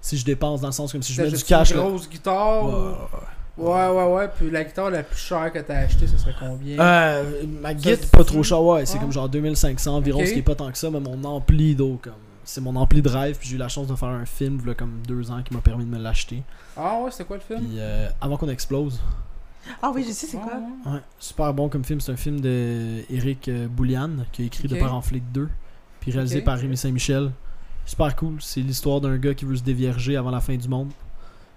Si 0.02 0.18
je 0.18 0.26
dépense 0.26 0.60
dans 0.62 0.68
le 0.68 0.74
sens 0.74 0.92
comme 0.92 1.02
si 1.02 1.14
je 1.14 1.22
mets 1.22 1.30
du 1.32 1.44
cash. 1.44 1.72
une 1.72 1.78
là. 1.78 1.84
grosse 1.84 2.10
guitare? 2.10 2.66
Ouais, 2.66 2.74
ou- 3.58 3.70
ouais, 3.98 4.14
Ouais. 4.14 4.30
Puis 4.38 4.50
la 4.52 4.64
guitare 4.66 4.90
la 4.90 5.04
plus 5.04 5.18
chère 5.20 5.52
que 5.54 5.60
t'as 5.60 5.80
achetée, 5.80 6.08
ce 6.08 6.18
serait 6.18 6.36
combien? 6.40 6.78
Euh, 6.80 7.44
ma 7.62 7.70
c'est 7.80 8.12
pas 8.12 8.24
trop 8.26 8.44
cher, 8.44 8.62
ouais, 8.62 8.86
c'est 8.86 8.98
Ah. 8.98 9.02
comme 9.02 9.12
genre 9.14 9.30
2500 9.30 9.96
environ, 9.96 10.26
ce 10.26 10.32
qui 10.34 10.40
est 10.40 10.42
pas 10.42 10.56
tant 10.56 10.72
que 10.72 10.78
ça, 10.78 10.90
mais 10.90 11.00
mon 11.00 11.24
ampli 11.24 11.76
d'eau, 11.76 11.98
comme 12.02 12.14
C'est 12.52 12.60
mon 12.60 12.76
ampli 12.76 13.02
de 13.02 13.08
rêve, 13.08 13.38
puis 13.40 13.48
j'ai 13.48 13.56
eu 13.56 13.60
la 13.60 13.70
chance 13.70 13.88
de 13.88 13.96
faire 13.96 14.10
un 14.10 14.26
film, 14.26 14.60
là, 14.66 14.74
comme 14.74 15.00
deux 15.08 15.32
ans, 15.32 15.42
qui 15.42 15.54
m'a 15.54 15.62
permis 15.62 15.86
de 15.86 15.90
me 15.90 15.98
l'acheter. 15.98 16.44
Ah 16.76 17.00
ouais, 17.02 17.10
c'était 17.10 17.24
quoi 17.24 17.38
le 17.38 17.42
film? 17.42 17.62
Puis 17.66 17.78
euh, 17.80 18.10
avant 18.20 18.36
qu'on 18.36 18.50
explose. 18.50 19.00
Ah 19.82 19.90
oui, 19.96 20.04
je 20.06 20.12
sais 20.12 20.28
c'est 20.28 20.38
Ah, 20.38 20.46
quoi. 20.46 20.54
ouais. 20.92 20.98
Ouais, 20.98 21.02
super 21.18 21.54
bon 21.54 21.70
comme 21.70 21.86
film. 21.86 22.02
C'est 22.02 22.12
un 22.12 22.18
film 22.18 22.42
de 22.42 23.04
Eric 23.10 23.48
euh, 23.48 23.70
Boulian 23.70 24.10
qui 24.34 24.42
a 24.42 24.46
écrit. 24.48 24.68
De 24.68 24.76
Père 24.76 24.94
en 24.94 25.02
Flic 25.02 25.24
2, 25.32 25.48
puis 26.02 26.12
réalisé 26.12 26.42
par 26.42 26.58
Rémi 26.58 26.76
Saint-Michel. 26.76 27.32
Super 27.86 28.14
cool. 28.18 28.36
C'est 28.42 28.60
l'histoire 28.60 29.00
d'un 29.00 29.18
gars 29.18 29.34
qui 29.34 29.46
veut 29.46 29.56
se 29.56 29.64
dévierger 29.64 30.18
avant 30.18 30.32
la 30.32 30.42
fin 30.42 30.58
du 30.58 30.68
monde. 30.68 30.90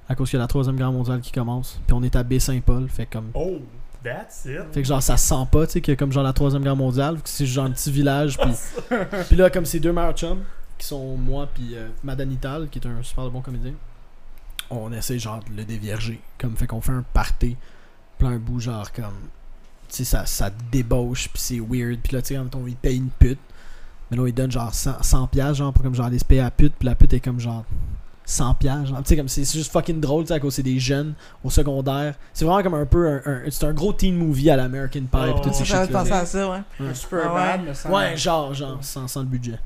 À 0.09 0.15
cause 0.15 0.31
qu'il 0.31 0.37
y 0.37 0.41
a 0.41 0.45
la 0.45 0.49
troisième 0.49 0.77
guerre 0.77 0.93
mondiale 0.93 1.21
qui 1.23 1.33
commence. 1.33 1.81
Puis 1.89 1.95
on 1.95 2.05
est 2.05 2.15
à 2.15 2.23
Baie-Saint-Paul. 2.23 2.89
Fait 2.89 3.07
comme. 3.07 3.31
Oh, 3.35 3.57
that's 4.05 4.45
it. 4.45 4.61
Fait 4.71 4.83
que 4.83 4.87
genre 4.87 5.03
ça 5.03 5.17
se 5.17 5.27
sent 5.27 5.49
pas, 5.51 5.67
tu 5.67 5.73
sais, 5.73 5.81
que 5.81 5.91
comme 5.93 6.13
genre 6.13 6.23
la 6.23 6.33
troisième 6.33 6.63
guerre 6.63 6.77
mondiale, 6.77 7.17
vu 7.17 7.23
que 7.23 7.29
c'est 7.29 7.47
genre 7.47 7.65
un 7.65 7.73
petit 7.73 7.91
village. 7.91 8.39
Puis, 8.89 8.97
puis 9.29 9.37
là, 9.37 9.51
comme 9.51 9.65
ces 9.67 9.81
deux 9.81 9.93
meilleurs 9.93 10.13
chums, 10.13 10.45
qui 10.85 10.89
sont 10.91 11.17
moi 11.17 11.49
puis 11.53 11.75
euh, 11.75 11.89
Madanital, 12.03 12.69
qui 12.71 12.79
est 12.79 12.87
un 12.87 13.03
super 13.03 13.31
bon 13.31 13.41
comédien, 13.41 13.73
on 14.71 14.93
essaie 14.93 15.19
genre 15.19 15.41
de 15.51 15.57
le 15.57 15.65
dévierger. 15.65 16.21
Comme 16.39 16.57
fait 16.57 16.67
qu'on 16.67 16.81
fait 16.83 16.93
un 16.93 17.05
party, 17.15 17.57
plein 18.19 18.37
bout, 18.37 18.61
genre 18.61 18.93
comme. 18.93 19.15
Tu 19.89 19.97
sais, 19.97 20.05
ça, 20.05 20.27
ça 20.27 20.51
débauche, 20.73 21.29
puis 21.29 21.41
c'est 21.41 21.61
weird. 21.61 22.01
Puis 22.03 22.15
là, 22.15 22.23
tu 22.23 22.29
sais, 22.29 22.35
quand 22.35 22.55
on 22.59 22.67
il 22.67 22.77
paye 22.77 22.97
une 22.99 23.09
pute. 23.11 23.39
Mais 24.11 24.17
là, 24.17 24.27
il 24.27 24.35
donne 24.35 24.51
genre 24.51 24.75
100, 24.75 25.03
100 25.03 25.27
piastres, 25.29 25.55
genre, 25.57 25.73
pour 25.73 25.83
comme 25.83 25.95
genre 25.95 26.07
aller 26.07 26.19
se 26.19 26.25
payer 26.25 26.41
à 26.43 26.45
la 26.45 26.51
pute, 26.51 26.75
puis 26.79 26.87
la 26.87 26.95
pute 26.95 27.13
est 27.15 27.21
comme 27.21 27.41
genre 27.41 27.65
100 28.27 28.55
piastres, 28.55 28.87
genre. 28.89 28.99
Tu 29.03 29.09
sais, 29.09 29.17
comme 29.17 29.29
c'est 29.29 29.45
juste 29.51 29.71
fucking 29.73 30.01
drôle, 30.01 30.25
tu 30.25 30.29
sais, 30.29 30.35
à 30.35 30.41
cause 30.41 30.55
c'est 30.55 30.63
des 30.63 30.79
jeunes 30.79 31.15
au 31.43 31.51
secondaire. 31.51 32.15
C'est 32.33 32.45
vraiment 32.45 32.63
comme 32.63 32.75
un 32.75 32.87
peu 32.87 33.09
un. 33.09 33.23
un- 33.31 33.51
c'est 33.51 33.65
un 33.67 33.73
gros 33.73 33.93
teen 33.93 34.17
movie 34.17 34.51
à 34.51 34.57
l'American 34.57 35.01
Pie, 35.01 35.09
Oh, 35.13 35.33
puis 35.35 35.43
toutes 35.45 35.55
ces 35.55 35.65
Ça 35.65 35.81
à 35.83 35.87
ouais. 36.51 36.63
Un 36.81 36.95
super 36.95 37.21
Ah 37.27 37.35
ouais. 37.35 37.41
bad, 37.41 37.61
mais 37.65 37.75
sans. 37.75 37.91
Ouais, 37.91 38.17
genre, 38.17 38.53
genre, 38.55 38.79
sans, 38.83 39.07
sans 39.09 39.21
le 39.21 39.27
budget. 39.27 39.59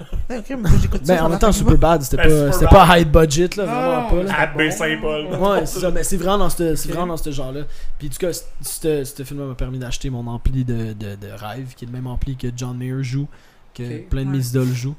Ok, 0.00 0.56
mais 0.58 0.68
j'écoute 0.80 1.04
ça 1.06 1.16
Ben, 1.16 1.24
en 1.24 1.28
même 1.28 1.38
temps, 1.38 1.46
fin 1.46 1.52
du 1.52 1.58
super 1.58 1.78
bad, 1.78 2.02
c'était 2.02 2.16
Ben, 2.18 2.22
pas, 2.24 2.28
Superbad. 2.30 2.54
c'était 2.54 2.66
pas 2.66 2.98
high 2.98 3.08
budget, 3.10 3.48
là, 3.56 3.64
vraiment 3.64 4.02
non, 4.02 4.08
pas, 4.10 4.22
là. 4.38 4.46
Baie-Saint-Paul. 4.56 5.24
Ouais, 5.26 5.66
c'est 5.66 5.80
ça, 5.80 5.90
mais 5.90 6.02
c'est 6.04 6.16
vraiment 6.16 6.38
dans 6.38 6.50
ce, 6.50 6.74
c'est 6.76 6.88
vraiment 6.90 7.06
dans 7.08 7.16
ce 7.16 7.30
genre-là. 7.30 7.62
Puis, 7.98 8.08
en 8.08 8.10
tout 8.10 8.18
cas, 8.18 8.32
c- 8.32 8.44
ce 8.62 9.04
ce 9.04 9.22
film 9.24 9.44
m'a 9.46 9.54
permis 9.54 9.78
d'acheter 9.78 10.10
mon 10.10 10.26
ampli 10.26 10.64
de, 10.64 10.92
de, 10.92 11.16
de 11.16 11.28
rêve, 11.34 11.74
qui 11.74 11.84
est 11.84 11.88
le 11.88 11.92
même 11.92 12.06
ampli 12.06 12.36
que 12.36 12.48
John 12.56 12.76
Mayer 12.76 13.02
joue, 13.02 13.26
que 13.74 13.98
plein 14.02 14.24
de 14.24 14.30
Ouais. 14.30 14.38
idoles 14.38 14.72
jouent. 14.72 14.96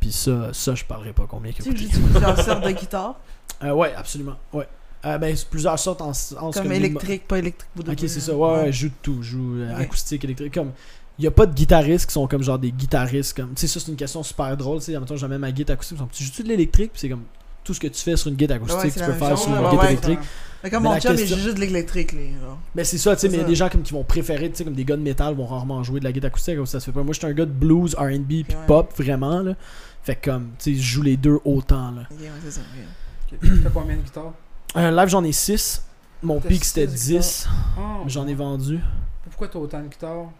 Puis 0.00 0.12
ça, 0.12 0.50
ça, 0.52 0.74
je 0.74 0.84
parlerai 0.84 1.12
pas 1.12 1.24
combien 1.28 1.52
Tu 1.52 1.62
j'ai 1.76 1.88
plusieurs 1.88 2.40
sortes 2.42 2.64
de 2.64 2.70
guitares? 2.72 3.14
Euh, 3.62 3.72
ouais, 3.72 3.94
absolument, 3.96 4.34
ouais. 4.52 4.68
Euh, 5.06 5.18
ben, 5.18 5.34
plusieurs 5.50 5.78
sortes 5.78 6.00
en, 6.02 6.08
en 6.10 6.12
ce 6.14 6.34
Comme 6.34 6.52
que- 6.68 6.72
électrique, 6.72 7.28
pas 7.28 7.38
électrique. 7.38 7.70
vous 7.76 7.82
Ok, 7.82 7.88
devez- 7.94 8.08
c'est 8.08 8.20
ça, 8.20 8.34
ouais, 8.34 8.52
ouais, 8.64 8.72
je 8.72 8.80
joue 8.82 8.88
de 8.88 8.94
tout. 9.02 9.18
Je 9.22 9.30
joue 9.30 9.54
euh, 9.58 9.76
acoustique, 9.76 10.24
électrique, 10.24 10.52
comme... 10.54 10.72
Il 11.18 11.24
y 11.24 11.28
a 11.28 11.30
pas 11.30 11.46
de 11.46 11.54
guitaristes 11.54 12.06
qui 12.06 12.12
sont 12.12 12.26
comme 12.26 12.42
genre 12.42 12.58
des 12.58 12.72
guitaristes 12.72 13.36
comme... 13.36 13.50
Tu 13.54 13.60
sais, 13.60 13.66
ça, 13.68 13.78
c'est 13.80 13.90
une 13.90 13.96
question 13.96 14.22
super 14.22 14.56
drôle, 14.56 14.78
tu 14.80 14.86
sais. 14.86 14.98
Mettons, 14.98 15.16
jamais 15.16 15.38
ma 15.38 15.52
guitare 15.52 15.74
acoustique, 15.74 15.98
sont, 15.98 16.08
tu 16.10 16.24
joues-tu 16.24 16.42
de 16.42 16.48
l'électrique? 16.48 16.90
Puis 16.92 17.00
c'est 17.02 17.08
comme... 17.08 17.22
Tout 17.62 17.72
ce 17.72 17.80
que 17.80 17.86
tu 17.86 18.00
fais 18.02 18.16
sur 18.16 18.28
une 18.28 18.36
guitare 18.36 18.56
acoustique, 18.56 18.82
Ouais, 18.82 18.90
tu 18.90 18.98
peux 19.00 19.12
faire 19.12 19.38
sur 19.38 19.48
une 19.48 19.54
ouais, 19.54 19.70
guitare 19.70 19.78
ouais, 19.84 19.86
électrique. 19.92 20.18
Mais 20.62 20.70
comme 20.70 20.82
Mais 20.82 20.88
mon 20.90 21.00
chum, 21.00 21.14
il 21.18 21.26
joue 21.26 21.36
juste 21.38 21.54
de 21.54 21.60
l'électrique, 21.60 22.10
genre. 22.12 22.58
Ben 22.74 22.84
c'est 22.84 22.98
ça, 22.98 23.14
tu 23.14 23.20
sais, 23.22 23.28
mais 23.28 23.36
il 23.36 23.40
y 23.40 23.44
a 23.44 23.46
des 23.46 23.54
gens 23.54 23.68
comme 23.70 23.82
qui 23.82 23.92
vont 23.94 24.02
préférer, 24.04 24.50
tu 24.50 24.56
sais, 24.56 24.64
comme 24.64 24.74
des 24.74 24.84
gars 24.84 24.96
de 24.96 25.02
métal 25.02 25.34
vont 25.34 25.46
rarement 25.46 25.82
jouer 25.82 25.98
de 26.00 26.04
la 26.04 26.12
guitare 26.12 26.28
acoustique, 26.28 26.56
comme 26.56 26.66
ça 26.66 26.80
se 26.80 26.86
fait 26.86 26.92
pas. 26.92 27.02
Moi, 27.02 27.14
j'étais 27.14 27.26
un 27.26 27.32
gars 27.32 27.46
de 27.46 27.50
blues, 27.52 27.94
R&B, 27.94 28.26
puis 28.26 28.42
Ouais. 28.48 28.66
pop, 28.66 28.92
vraiment, 28.98 29.40
là. 29.40 29.54
Fait 30.02 30.16
que 30.16 30.30
comme, 30.30 30.50
tu 30.58 30.74
sais, 30.74 30.80
je 30.80 30.82
joue 30.82 31.02
les 31.02 31.16
deux 31.16 31.38
autant, 31.46 31.90
là. 31.92 32.02
Ok, 32.10 32.18
ouais, 32.20 32.28
c'est 32.44 32.50
ça. 32.50 32.60
T'as 33.40 33.70
combien 33.70 33.96
de 33.96 34.02
guitares? 34.02 34.32
Euh, 34.76 34.90
live, 34.90 35.08
j'en 35.08 35.24
ai 35.24 35.32
6. 35.32 35.84
Mon 36.22 36.40
pic, 36.40 36.64
c'était 36.64 36.88
six 36.88 37.06
10. 37.08 37.48
Ah, 37.78 37.80
mais 38.04 38.10
J'en 38.10 38.26
ai 38.26 38.34
vendu. 38.34 38.78
Pourquoi 39.30 39.48
t'as 39.48 39.58
autant 39.58 39.80
de 39.80 39.88
guitares? 39.88 40.30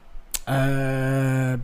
Euh... 0.49 1.57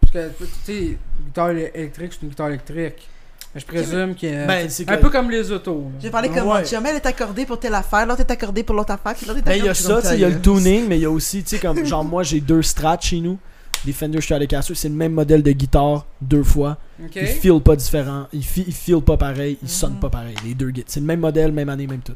Parce 0.00 0.12
que, 0.12 0.28
tu 0.44 0.46
sais, 0.64 0.78
une 0.82 0.96
guitare 1.26 1.50
éle- 1.50 1.70
électrique, 1.74 2.12
c'est 2.12 2.22
une 2.22 2.28
guitare 2.28 2.48
électrique. 2.48 3.08
Mais 3.54 3.60
je 3.60 3.66
présume 3.66 4.14
qu'il 4.14 4.30
y 4.30 4.34
a. 4.36 4.46
Ben, 4.46 4.68
c'est 4.68 4.84
que... 4.84 4.92
Un 4.92 4.98
peu 4.98 5.08
comme 5.10 5.30
les 5.30 5.50
autos. 5.50 5.90
là. 5.92 5.98
J'ai 6.00 6.10
parlé 6.10 6.28
comme 6.28 6.46
Ouais. 6.48 6.60
mon 6.60 6.64
chum, 6.64 6.84
elle 6.86 6.96
est 6.96 7.06
accordée 7.06 7.46
pour 7.46 7.58
telle 7.58 7.74
affaire, 7.74 8.06
l'autre 8.06 8.20
est 8.20 8.30
accordée 8.30 8.62
pour 8.62 8.74
l'autre 8.76 8.92
affaire, 8.92 9.14
puis 9.14 9.26
l'autre 9.26 9.38
est 9.38 9.42
Ben, 9.42 9.52
accordée 9.52 9.64
il 9.64 9.66
y 9.66 9.70
a 9.70 9.74
ça, 9.74 9.88
l'autre, 9.88 10.02
tu 10.02 10.08
sais, 10.08 10.14
il 10.16 10.20
y 10.20 10.24
a 10.24 10.28
le 10.28 10.40
tuning, 10.40 10.86
mais 10.88 10.98
il 10.98 11.02
y 11.02 11.06
a 11.06 11.10
aussi, 11.10 11.42
tu 11.42 11.50
sais, 11.50 11.58
comme, 11.58 11.84
genre, 11.84 12.04
moi, 12.04 12.22
j'ai 12.22 12.40
deux 12.40 12.62
strats 12.62 12.98
chez 13.00 13.20
nous. 13.20 13.38
Des 13.84 13.92
Fender 13.92 14.20
Stratocaster, 14.20 14.74
c'est 14.74 14.88
le 14.88 14.94
même 14.94 15.12
modèle 15.12 15.42
de 15.42 15.52
guitare 15.52 16.06
deux 16.20 16.42
fois. 16.42 16.76
Ok. 17.02 17.14
Ils 17.16 17.26
feel 17.28 17.60
pas 17.60 17.76
différent, 17.76 18.26
ils, 18.32 18.42
fi- 18.44 18.64
ils 18.66 18.72
feel 18.74 19.00
pas 19.00 19.16
pareil, 19.16 19.58
ils 19.62 19.68
sonnent 19.68 20.00
pas 20.00 20.10
pareil, 20.10 20.34
les 20.44 20.54
deux 20.54 20.70
guitares. 20.70 20.90
C'est 20.92 21.00
le 21.00 21.06
même 21.06 21.20
modèle, 21.20 21.52
même 21.52 21.68
année, 21.68 21.86
même 21.86 22.00
tout. 22.00 22.14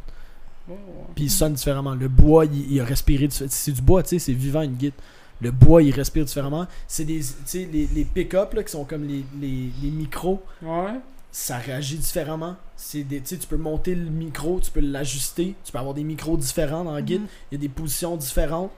Oh. 0.68 0.74
Puis 1.14 1.24
ils 1.24 1.30
sonnent 1.30 1.52
différemment. 1.52 1.94
Le 1.94 2.08
bois, 2.08 2.44
il, 2.46 2.72
il 2.72 2.80
a 2.80 2.84
respiré 2.84 3.26
diffé- 3.28 3.46
C'est 3.48 3.72
du 3.72 3.82
bois, 3.82 4.02
tu 4.02 4.08
sais, 4.10 4.18
c'est 4.18 4.32
vivant 4.32 4.62
une 4.62 4.72
guitare. 4.74 4.98
Le 5.40 5.50
bois, 5.50 5.82
il 5.82 5.92
respire 5.92 6.24
différemment. 6.24 6.66
C'est 6.86 7.04
des, 7.04 7.20
les, 7.54 7.88
les 7.94 8.04
pick-up 8.04 8.54
qui 8.64 8.70
sont 8.70 8.84
comme 8.84 9.04
les, 9.04 9.24
les, 9.40 9.70
les 9.82 9.90
micros, 9.90 10.42
Ouais. 10.62 10.92
ça 11.32 11.56
réagit 11.58 11.96
différemment. 11.96 12.56
C'est 12.76 13.04
des, 13.04 13.20
tu 13.20 13.36
peux 13.48 13.56
monter 13.56 13.94
le 13.94 14.10
micro, 14.10 14.60
tu 14.60 14.70
peux 14.70 14.80
l'ajuster, 14.80 15.54
tu 15.64 15.72
peux 15.72 15.78
avoir 15.78 15.94
des 15.94 16.04
micros 16.04 16.36
différents 16.36 16.84
dans 16.84 16.92
la 16.92 17.02
guide. 17.02 17.22
Mhm. 17.22 17.28
Il 17.50 17.54
y 17.54 17.58
a 17.58 17.60
des 17.60 17.68
positions 17.68 18.16
différentes. 18.16 18.72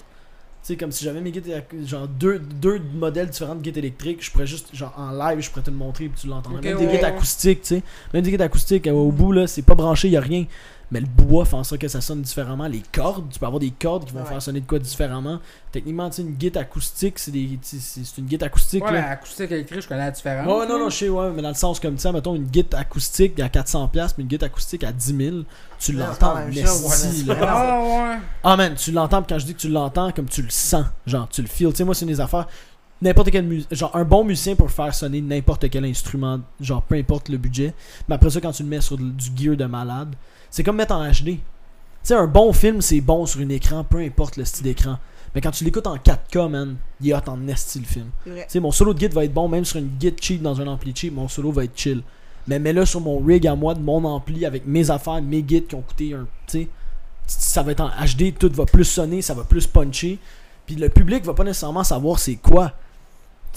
Tu 0.62 0.68
sais, 0.68 0.76
comme 0.76 0.92
si 0.92 1.04
j'avais 1.04 1.20
mes 1.20 1.32
guides, 1.32 1.64
genre 1.86 2.06
deux, 2.06 2.38
deux 2.38 2.80
modèles 2.94 3.28
différents 3.30 3.56
de 3.56 3.62
guides 3.62 3.78
électriques, 3.78 4.24
je 4.24 4.30
pourrais 4.30 4.46
juste, 4.46 4.68
genre 4.72 4.94
en 4.96 5.10
live, 5.10 5.40
je 5.40 5.50
pourrais 5.50 5.64
te 5.64 5.70
le 5.70 5.76
montrer 5.76 6.06
puis 6.08 6.20
tu 6.20 6.28
l'entendrais. 6.28 6.58
Ok, 6.60 6.64
Même 6.64 6.78
des 6.78 6.86
ouais, 6.86 6.92
guides 6.98 7.04
acoustiques, 7.04 7.62
tu 7.62 7.68
sais. 7.76 7.82
Même 8.14 8.22
des 8.22 8.30
guides 8.30 8.42
acoustiques, 8.42 8.86
euh, 8.86 8.92
au 8.92 9.10
bout, 9.10 9.32
là, 9.32 9.48
c'est 9.48 9.62
pas 9.62 9.74
branché, 9.74 10.06
il 10.06 10.16
a 10.16 10.20
rien. 10.20 10.44
Mais 10.92 11.00
le 11.00 11.06
bois 11.06 11.44
fait 11.46 11.56
en 11.56 11.64
sorte 11.64 11.80
que 11.80 11.88
ça 11.88 12.00
sonne 12.02 12.20
différemment. 12.22 12.66
Les 12.68 12.82
cordes, 12.92 13.24
tu 13.30 13.38
peux 13.38 13.46
avoir 13.46 13.58
des 13.60 13.70
cordes 13.70 14.04
qui 14.04 14.12
vont 14.12 14.20
Ouais. 14.20 14.26
faire 14.26 14.42
sonner 14.42 14.60
de 14.60 14.66
quoi 14.66 14.78
différemment. 14.78 15.40
Techniquement, 15.72 16.08
tu 16.10 16.16
sais, 16.16 16.22
une 16.22 16.34
guide 16.34 16.56
acoustique, 16.58 17.18
c'est 17.18 17.32
une 17.32 18.26
guide 18.26 18.42
acoustique. 18.42 18.84
Ouais, 18.84 18.92
là. 18.92 19.08
acoustique 19.10 19.50
électrique, 19.50 19.80
je 19.80 19.88
connais 19.88 20.04
la 20.04 20.10
différence. 20.10 20.46
Ouais, 20.46 20.66
non, 20.68 20.78
non, 20.78 20.90
je 20.90 20.96
sais, 20.96 21.08
ouais, 21.08 21.30
mais 21.34 21.40
dans 21.42 21.48
le 21.48 21.54
sens 21.54 21.80
comme 21.80 21.96
ça, 21.96 22.12
mettons 22.12 22.34
une 22.34 22.44
guide 22.44 22.74
acoustique 22.74 23.40
à 23.40 23.48
400$, 23.48 24.14
mais 24.18 24.22
une 24.24 24.28
guide 24.28 24.44
acoustique 24.44 24.84
à 24.84 24.92
10 24.92 25.16
000, 25.16 25.36
tu 25.80 25.94
Non, 25.94 26.06
l'entends, 26.08 26.34
merci, 26.54 27.26
Ah, 27.30 27.80
ouais. 27.82 28.18
Ah 28.44 28.56
man, 28.56 28.74
tu 28.74 28.92
l'entends, 28.92 29.22
quand 29.26 29.38
je 29.38 29.46
dis 29.46 29.54
que 29.54 29.60
tu 29.60 29.68
l'entends, 29.70 30.12
comme 30.12 30.26
tu 30.28 30.42
le 30.42 30.50
sens, 30.50 30.84
genre 31.06 31.26
tu 31.28 31.40
le 31.42 31.48
feels. 31.48 31.70
Tu 31.70 31.76
sais, 31.76 31.84
moi, 31.84 31.94
c'est 31.94 32.04
une 32.04 32.10
des 32.12 32.20
affaires. 32.20 32.46
N'importe 33.00 33.30
quel 33.32 33.44
mu- 33.44 33.64
genre 33.70 33.96
un 33.96 34.04
bon 34.04 34.24
musicien 34.24 34.54
pour 34.54 34.70
faire 34.70 34.94
sonner 34.94 35.20
n'importe 35.20 35.68
quel 35.70 35.84
instrument, 35.84 36.38
genre 36.60 36.82
peu 36.82 36.94
importe 36.96 37.30
le 37.30 37.36
budget. 37.38 37.74
Mais 38.08 38.14
après 38.14 38.30
ça, 38.30 38.40
quand 38.40 38.52
tu 38.52 38.62
le 38.62 38.68
mets 38.68 38.80
sur 38.80 38.96
du 38.96 39.30
gear 39.36 39.56
de 39.56 39.64
malade, 39.64 40.14
c'est 40.52 40.62
comme 40.62 40.76
mettre 40.76 40.94
en 40.94 41.10
HD. 41.10 41.24
Tu 41.24 41.40
sais, 42.04 42.14
un 42.14 42.26
bon 42.26 42.52
film, 42.52 42.80
c'est 42.80 43.00
bon 43.00 43.26
sur 43.26 43.40
un 43.40 43.48
écran, 43.48 43.82
peu 43.82 43.98
importe 43.98 44.36
le 44.36 44.44
style 44.44 44.64
d'écran. 44.64 44.98
Mais 45.34 45.40
quand 45.40 45.50
tu 45.50 45.64
l'écoutes 45.64 45.86
en 45.86 45.96
4K, 45.96 46.48
man, 46.48 46.76
il 47.00 47.10
est 47.10 47.14
hot 47.14 47.22
en 47.26 47.48
esti 47.48 47.80
le 47.80 47.86
film. 47.86 48.10
Tu 48.24 48.32
sais, 48.48 48.60
mon 48.60 48.70
solo 48.70 48.92
de 48.92 48.98
guide 48.98 49.14
va 49.14 49.24
être 49.24 49.32
bon, 49.32 49.48
même 49.48 49.64
sur 49.64 49.78
une 49.78 49.88
guide 49.88 50.20
cheap 50.20 50.42
dans 50.42 50.60
un 50.60 50.66
ampli 50.66 50.92
cheap, 50.94 51.14
mon 51.14 51.26
solo 51.26 51.50
va 51.50 51.64
être 51.64 51.76
chill. 51.76 52.02
Mais 52.46 52.58
mets-le 52.58 52.84
sur 52.84 53.00
mon 53.00 53.18
rig 53.18 53.46
à 53.46 53.56
moi, 53.56 53.74
de 53.74 53.80
mon 53.80 54.04
ampli, 54.04 54.44
avec 54.44 54.66
mes 54.66 54.90
affaires, 54.90 55.22
mes 55.22 55.42
guides 55.42 55.68
qui 55.68 55.74
ont 55.74 55.80
coûté 55.80 56.12
un. 56.12 56.26
Tu 56.46 56.62
sais, 56.62 56.68
ça 57.26 57.62
va 57.62 57.72
être 57.72 57.80
en 57.80 57.88
HD, 57.88 58.36
tout 58.38 58.50
va 58.52 58.66
plus 58.66 58.84
sonner, 58.84 59.22
ça 59.22 59.32
va 59.32 59.44
plus 59.44 59.66
puncher. 59.66 60.18
Puis 60.66 60.76
le 60.76 60.90
public 60.90 61.24
va 61.24 61.32
pas 61.32 61.44
nécessairement 61.44 61.84
savoir 61.84 62.18
c'est 62.18 62.36
quoi. 62.36 62.72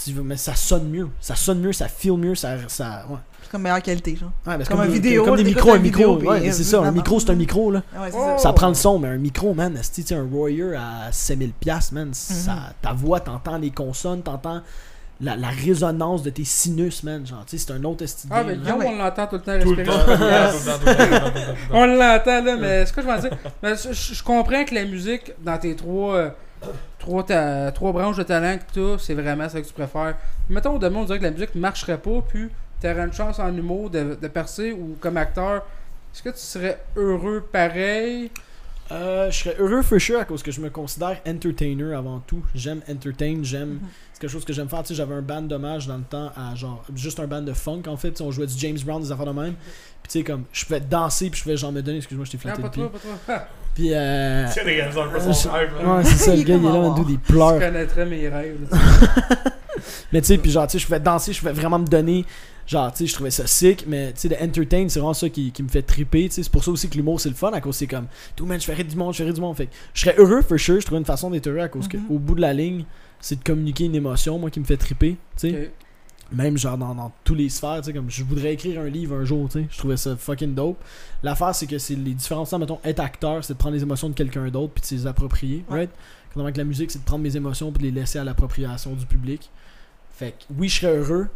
Tu 0.03 0.11
veux- 0.11 0.23
Mais 0.23 0.37
ça 0.37 0.55
sonne 0.55 0.89
mieux. 0.89 1.07
Ça 1.21 1.35
sonne 1.35 1.59
mieux, 1.61 1.71
ça 1.73 1.87
feel 1.87 2.13
mieux, 2.17 2.35
ça. 2.35 2.57
ça 2.67 3.05
ouais. 3.09 3.17
C'est 3.43 3.51
comme 3.51 3.61
meilleure 3.61 3.81
qualité, 3.81 4.15
genre. 4.15 4.31
Ouais, 4.45 4.57
Comme 4.67 4.79
que 4.79 4.83
un 4.83 4.87
vidéo, 4.87 5.23
Comme 5.23 5.35
des 5.37 5.43
micros, 5.43 5.71
un 5.73 5.77
micro. 5.79 6.15
vidéo, 6.17 6.29
ouais, 6.31 6.39
mais 6.41 6.49
euh, 6.49 6.51
c'est 6.51 6.63
ça, 6.63 6.81
un 6.81 6.91
micro, 6.91 7.19
c'est 7.19 7.29
un 7.29 7.35
micro, 7.35 7.71
là. 7.71 7.83
Ouais, 7.95 8.09
c'est 8.11 8.17
Oh. 8.17 8.33
ça. 8.37 8.43
Ça 8.43 8.53
prend 8.53 8.67
le 8.69 8.73
son, 8.73 8.97
mais 8.99 9.07
un 9.09 9.17
micro, 9.17 9.53
man, 9.53 9.77
sais, 9.81 10.15
un 10.15 10.27
Royer 10.29 10.75
à 10.75 11.11
5000$, 11.11 11.53
piastres, 11.59 11.93
man, 11.93 12.09
ça, 12.13 12.51
Mhm. 12.53 12.59
ta 12.81 12.91
voix, 12.93 13.19
t'entends 13.19 13.57
les 13.57 13.69
consonnes, 13.71 14.21
t'entends 14.23 14.61
la, 15.21 15.37
la 15.37 15.47
résonance 15.49 16.23
de 16.23 16.29
tes 16.31 16.43
sinus, 16.43 17.03
man, 17.03 17.25
genre, 17.25 17.45
tu 17.47 17.57
sais, 17.57 17.65
c'est 17.65 17.71
un 17.73 17.83
autre 17.85 18.03
esti 18.03 18.27
de 18.27 18.33
Ah, 18.35 18.43
mais. 18.43 18.57
Guillaume, 18.57 18.83
on 18.83 18.95
l'entend 18.97 19.27
tout 19.27 19.35
le 19.35 19.41
temps 19.41 19.59
Tout 19.63 19.75
le 19.75 19.83
temps. 19.83 19.93
On 21.71 21.85
l'entend 21.85 22.43
là, 22.43 22.57
mais 22.57 22.85
ce 22.85 22.93
que 22.93 23.01
je 23.01 23.07
veux 23.07 23.19
dire, 23.21 23.93
je 23.93 24.23
comprends 24.23 24.65
que 24.65 24.75
la 24.75 24.85
musique 24.85 25.31
dans 25.43 25.57
tes 25.57 25.75
trois, 25.75 26.15
euh, 26.15 26.29
trois, 26.99 27.91
branches 27.91 28.17
de 28.17 28.23
talent 28.23 28.57
que 28.57 28.97
tu 28.97 29.03
c'est 29.03 29.13
vraiment 29.13 29.47
ça 29.49 29.61
que 29.61 29.67
tu 29.67 29.73
préfères. 29.73 30.15
Mettons, 30.49 30.77
demain, 30.77 30.99
on 30.99 31.05
dirait 31.05 31.19
que 31.19 31.23
la 31.23 31.31
musique 31.31 31.55
ne 31.55 31.61
marcherait 31.61 31.97
pas, 31.97 32.21
puis 32.27 32.49
tu 32.81 32.87
aurais 32.87 33.05
une 33.05 33.13
chance 33.13 33.39
en 33.39 33.55
humour 33.55 33.89
de, 33.89 34.17
de 34.21 34.27
percer 34.27 34.71
ou 34.71 34.97
comme 34.99 35.17
acteur. 35.17 35.65
Est-ce 36.13 36.23
que 36.23 36.29
tu 36.29 36.37
serais 36.37 36.79
heureux 36.95 37.45
pareil? 37.51 38.31
Euh, 38.91 39.31
je 39.31 39.37
serais 39.37 39.55
heureux 39.57 39.81
for 39.81 39.99
sure 39.99 40.19
à 40.19 40.25
cause 40.25 40.43
que 40.43 40.51
je 40.51 40.61
me 40.61 40.69
considère 40.69 41.19
entertainer 41.27 41.93
avant 41.95 42.19
tout. 42.19 42.43
J'aime 42.53 42.81
entertain, 42.89 43.39
j'aime. 43.41 43.69
Mhm. 43.69 43.79
C'est 44.13 44.21
quelque 44.21 44.29
chose 44.31 44.45
que 44.45 44.53
j'aime 44.53 44.69
faire. 44.69 44.83
Tu 44.83 44.89
sais, 44.89 44.95
j'avais 44.95 45.15
un 45.15 45.21
band 45.23 45.41
d'hommage 45.41 45.87
dans 45.87 45.97
le 45.97 46.03
temps 46.03 46.31
à 46.35 46.53
genre. 46.55 46.83
Juste 46.95 47.19
un 47.19 47.25
band 47.27 47.41
de 47.41 47.53
funk 47.53 47.83
en 47.87 47.97
fait. 47.97 48.11
Tu 48.11 48.17
sais, 48.17 48.23
on 48.23 48.31
jouait 48.31 48.45
du 48.45 48.53
James 48.57 48.77
Brown, 48.85 49.01
des 49.01 49.11
affaires 49.11 49.25
de 49.25 49.31
même. 49.31 49.55
Puis 50.03 50.11
tu 50.11 50.19
sais, 50.19 50.23
comme. 50.23 50.43
Je 50.53 50.65
pouvais 50.65 50.79
danser, 50.81 51.29
puis 51.31 51.39
je 51.39 51.43
pouvais 51.43 51.57
genre 51.57 51.71
me 51.71 51.81
donner. 51.81 51.97
Excuse-moi, 51.97 52.25
je 52.25 52.31
t'ai 52.31 52.37
Non, 52.37 52.41
flatté 52.55 52.61
pas 52.61 52.67
le 52.67 52.71
pied. 52.71 52.83
toi, 52.83 52.91
pas 53.25 53.33
toi. 53.39 53.47
Puis 53.73 53.89
euh. 53.91 54.45
Tu 54.47 54.53
sais, 54.53 54.61
réaliser 54.61 54.99
un 54.99 55.07
peu 55.07 55.17
euh, 55.17 55.51
rêve, 55.51 55.71
là. 55.83 55.95
Ouais, 55.95 56.03
c'est 56.03 56.15
ça, 56.17 56.35
le 56.35 56.43
gars, 56.43 56.55
il 56.55 56.65
est 56.65 56.69
là, 56.69 56.75
en 56.75 56.93
dude, 56.93 57.09
il 57.09 57.19
pleure. 57.19 57.59
connaîtrais 57.59 58.05
mes 58.05 58.29
rêves. 58.29 58.57
là. 58.71 58.77
Mais 60.13 60.21
tu 60.21 60.27
sais, 60.27 60.37
puis 60.37 60.51
genre, 60.51 60.67
tu 60.67 60.73
sais, 60.73 60.79
je 60.79 60.85
pouvais 60.85 60.99
danser, 60.99 61.33
je 61.33 61.39
pouvais 61.39 61.51
vraiment 61.51 61.79
me 61.79 61.87
donner. 61.87 62.23
Genre, 62.67 62.91
tu 62.91 62.97
sais, 62.99 63.05
je 63.07 63.13
trouvais 63.13 63.29
ça 63.31 63.45
sick, 63.45 63.85
mais 63.87 64.11
tu 64.13 64.21
sais, 64.21 64.29
de 64.29 64.35
entertain, 64.35 64.87
c'est 64.89 64.99
vraiment 64.99 65.13
ça 65.13 65.29
qui, 65.29 65.51
qui 65.51 65.61
me 65.61 65.67
fait 65.69 65.83
triper. 65.83 66.23
Tu 66.29 66.35
sais, 66.35 66.43
c'est 66.43 66.51
pour 66.51 66.63
ça 66.63 66.71
aussi 66.71 66.89
que 66.89 66.95
l'humour, 66.95 67.21
c'est 67.21 67.29
le 67.29 67.35
fun, 67.35 67.51
à 67.51 67.61
cause 67.61 67.75
c'est 67.75 67.85
comme, 67.87 68.07
tout 68.35 68.45
man, 68.47 68.59
je 68.59 68.65
ferais 68.65 68.83
du 68.83 68.95
monde, 68.95 69.13
je 69.13 69.19
ferais 69.21 69.33
du 69.33 69.41
monde. 69.41 69.55
Fait 69.55 69.69
je 69.93 70.01
serais 70.01 70.15
heureux, 70.17 70.41
for 70.41 70.57
sure. 70.59 70.79
Je 70.79 70.85
trouve 70.85 70.97
une 70.97 71.05
façon 71.05 71.29
d'être 71.29 71.45
heureux, 71.47 71.59
à 71.59 71.67
cause 71.69 71.85
Mhm. 71.85 71.89
que, 71.91 71.97
au 72.13 72.17
bout 72.17 72.33
de 72.35 72.41
la 72.41 72.53
ligne, 72.53 72.85
c'est 73.21 73.37
de 73.39 73.43
communiquer 73.43 73.85
une 73.85 73.95
émotion, 73.95 74.39
moi, 74.39 74.49
qui 74.49 74.59
me 74.59 74.65
fait 74.65 74.77
triper. 74.77 75.11
Tu 75.37 75.49
sais. 75.51 75.71
Même 76.31 76.57
genre 76.57 76.75
dans, 76.75 76.95
dans 76.95 77.11
tous 77.23 77.35
les 77.35 77.49
sphères, 77.49 77.77
tu 77.81 77.83
sais, 77.85 77.93
comme 77.93 78.09
je 78.09 78.23
voudrais 78.23 78.53
écrire 78.53 78.81
un 78.81 78.87
livre 78.89 79.15
un 79.15 79.25
jour, 79.25 79.47
tu 79.47 79.59
sais. 79.59 79.67
Je 79.69 79.77
trouvais 79.77 79.95
ça 79.97 80.15
fucking 80.17 80.55
dope. 80.55 80.83
L'affaire, 81.21 81.53
c'est 81.53 81.67
que 81.67 81.77
c'est 81.77 81.93
les 81.93 82.13
différences, 82.15 82.51
mettons, 82.53 82.79
être 82.83 82.99
acteur, 82.99 83.43
c'est 83.45 83.53
de 83.53 83.59
prendre 83.59 83.75
les 83.75 83.83
émotions 83.83 84.09
de 84.09 84.15
quelqu'un 84.15 84.47
d'autre 84.49 84.73
puis 84.73 84.81
de 84.81 84.87
se 84.87 84.95
les 84.95 85.05
approprier, 85.07 85.63
Ouais. 85.69 85.77
right? 85.81 85.91
Quand 86.33 86.51
que 86.51 86.57
la 86.57 86.63
musique, 86.63 86.89
c'est 86.91 86.99
de 86.99 87.03
prendre 87.05 87.21
mes 87.23 87.37
émotions 87.37 87.71
puis 87.71 87.83
de 87.83 87.93
les 87.93 88.01
laisser 88.01 88.17
à 88.17 88.23
l'appropriation 88.23 88.93
du 88.93 89.05
public. 89.05 89.51
Fait 90.11 90.31
que 90.31 90.43
oui, 90.57 90.67
je 90.67 90.79
serais 90.81 90.97
heureux. 90.97 91.27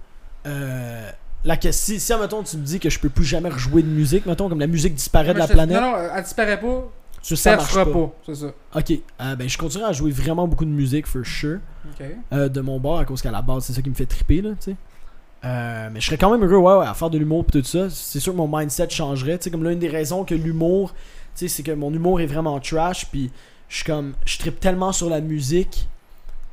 Euh, 0.45 1.11
la 1.43 1.57
question, 1.57 1.95
si, 1.95 1.99
si, 1.99 2.13
mettons, 2.15 2.43
tu 2.43 2.57
me 2.57 2.63
dis 2.63 2.79
que 2.79 2.89
je 2.89 2.99
peux 2.99 3.09
plus 3.09 3.25
jamais 3.25 3.49
rejouer 3.49 3.81
de 3.81 3.87
musique, 3.87 4.25
mettons, 4.25 4.49
comme 4.49 4.59
la 4.59 4.67
musique 4.67 4.93
disparaît 4.95 5.33
de 5.33 5.39
la 5.39 5.47
planète, 5.47 5.79
Non, 5.81 5.91
non, 5.91 5.97
elle 6.15 6.23
disparaît 6.23 6.59
pas. 6.59 6.89
ça, 7.21 7.35
Ça 7.35 7.55
marche 7.55 7.73
pas. 7.75 7.85
pas. 7.85 8.13
C'est 8.25 8.35
ça. 8.35 8.47
Ok, 8.75 8.91
euh, 9.21 9.35
ben 9.35 9.47
je 9.49 9.57
continuerai 9.57 9.89
à 9.89 9.93
jouer 9.93 10.11
vraiment 10.11 10.47
beaucoup 10.47 10.65
de 10.65 10.69
musique, 10.69 11.07
for 11.07 11.25
sure. 11.25 11.59
Euh, 12.33 12.49
de 12.49 12.61
mon 12.61 12.79
bord 12.79 12.99
à 12.99 13.05
cause 13.05 13.21
qu'à 13.21 13.31
la 13.31 13.41
base 13.41 13.65
c'est 13.65 13.73
ça 13.73 13.81
qui 13.81 13.89
me 13.89 13.95
fait 13.95 14.05
triper 14.05 14.41
là 14.41 14.51
tu 14.51 14.71
sais 14.71 14.75
Euh, 15.43 15.89
mais 15.91 15.99
je 15.99 16.05
serais 16.05 16.17
quand 16.17 16.29
même 16.29 16.43
heureux 16.43 16.57
ouais, 16.61 16.77
ouais, 16.79 16.85
à 16.87 16.93
faire 16.93 17.09
de 17.09 17.17
l'humour 17.17 17.45
pis 17.45 17.53
tout 17.59 17.63
ça 17.65 17.89
c'est 17.89 18.19
sûr 18.19 18.33
que 18.33 18.37
mon 18.37 18.47
mindset 18.47 18.89
changerait 18.89 19.37
tu 19.37 19.45
sais 19.45 19.49
comme 19.51 19.63
l'une 19.67 19.79
des 19.79 19.87
raisons 19.89 20.23
que 20.23 20.35
l'humour 20.35 20.93
tu 21.35 21.39
sais 21.39 21.47
c'est 21.47 21.63
que 21.63 21.71
mon 21.71 21.91
humour 21.93 22.21
est 22.21 22.25
vraiment 22.27 22.59
trash 22.59 23.07
puis 23.07 23.31
je 23.69 23.75
suis 23.77 23.85
comme 23.85 24.13
je 24.25 24.37
tripe 24.37 24.59
tellement 24.59 24.91
sur 24.91 25.09
la 25.09 25.19
musique 25.21 25.87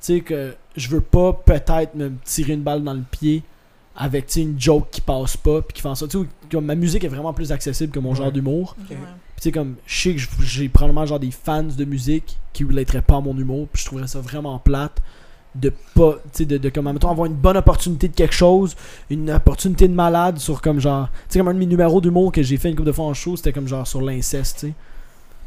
tu 0.00 0.14
sais 0.14 0.20
que 0.20 0.54
je 0.76 0.88
veux 0.88 1.00
pas 1.00 1.32
peut-être 1.32 1.94
me 1.96 2.12
tirer 2.24 2.54
une 2.54 2.62
balle 2.62 2.82
dans 2.82 2.94
le 2.94 3.04
pied 3.10 3.42
avec 3.96 4.26
tu 4.26 4.32
sais 4.34 4.42
une 4.42 4.60
joke 4.60 4.88
qui 4.90 5.00
passe 5.00 5.36
pas 5.36 5.62
puis 5.62 5.74
qui 5.74 5.82
fait 5.82 5.88
en 5.88 5.94
sorte 5.94 6.10
tu 6.12 6.18
sais 6.18 6.26
comme 6.50 6.64
ma 6.66 6.74
musique 6.74 7.02
est 7.04 7.08
vraiment 7.08 7.32
plus 7.32 7.50
accessible 7.52 7.92
que 7.92 7.98
mon 7.98 8.10
Ouais. 8.10 8.16
genre 8.16 8.32
d'humour 8.32 8.76
tu 8.88 8.94
sais 9.38 9.52
comme 9.52 9.76
je 9.86 10.00
sais 10.00 10.14
que 10.14 10.20
j'ai 10.42 10.68
probablement 10.68 11.06
genre 11.06 11.18
des 11.20 11.30
fans 11.30 11.62
de 11.64 11.84
musique 11.84 12.38
qui 12.52 12.64
relateraient 12.64 13.02
pas 13.02 13.16
à 13.16 13.20
mon 13.20 13.36
humour, 13.36 13.68
puis 13.72 13.82
je 13.82 13.86
trouverais 13.86 14.06
ça 14.06 14.20
vraiment 14.20 14.58
plate 14.58 14.98
de 15.54 15.72
pas 15.94 16.14
tu 16.32 16.38
sais 16.38 16.44
de, 16.46 16.58
de 16.58 16.68
comme 16.68 16.90
mettons 16.92 17.10
avoir 17.10 17.26
une 17.26 17.34
bonne 17.34 17.56
opportunité 17.56 18.08
de 18.08 18.14
quelque 18.14 18.34
chose, 18.34 18.76
une 19.10 19.30
opportunité 19.30 19.88
de 19.88 19.94
malade 19.94 20.38
sur 20.38 20.60
comme 20.62 20.80
genre 20.80 21.08
tu 21.08 21.14
sais 21.28 21.38
comme 21.38 21.48
un 21.48 21.54
de 21.54 21.58
mes 21.58 21.66
numéros 21.66 22.00
d'humour 22.00 22.32
que 22.32 22.42
j'ai 22.42 22.56
fait 22.58 22.68
une 22.70 22.76
couple 22.76 22.88
de 22.88 22.92
fois 22.92 23.06
en 23.06 23.14
show, 23.14 23.36
c'était 23.36 23.52
comme 23.52 23.66
genre 23.68 23.86
sur 23.86 24.00
l'inceste, 24.02 24.58
tu 24.60 24.66
sais. 24.68 24.74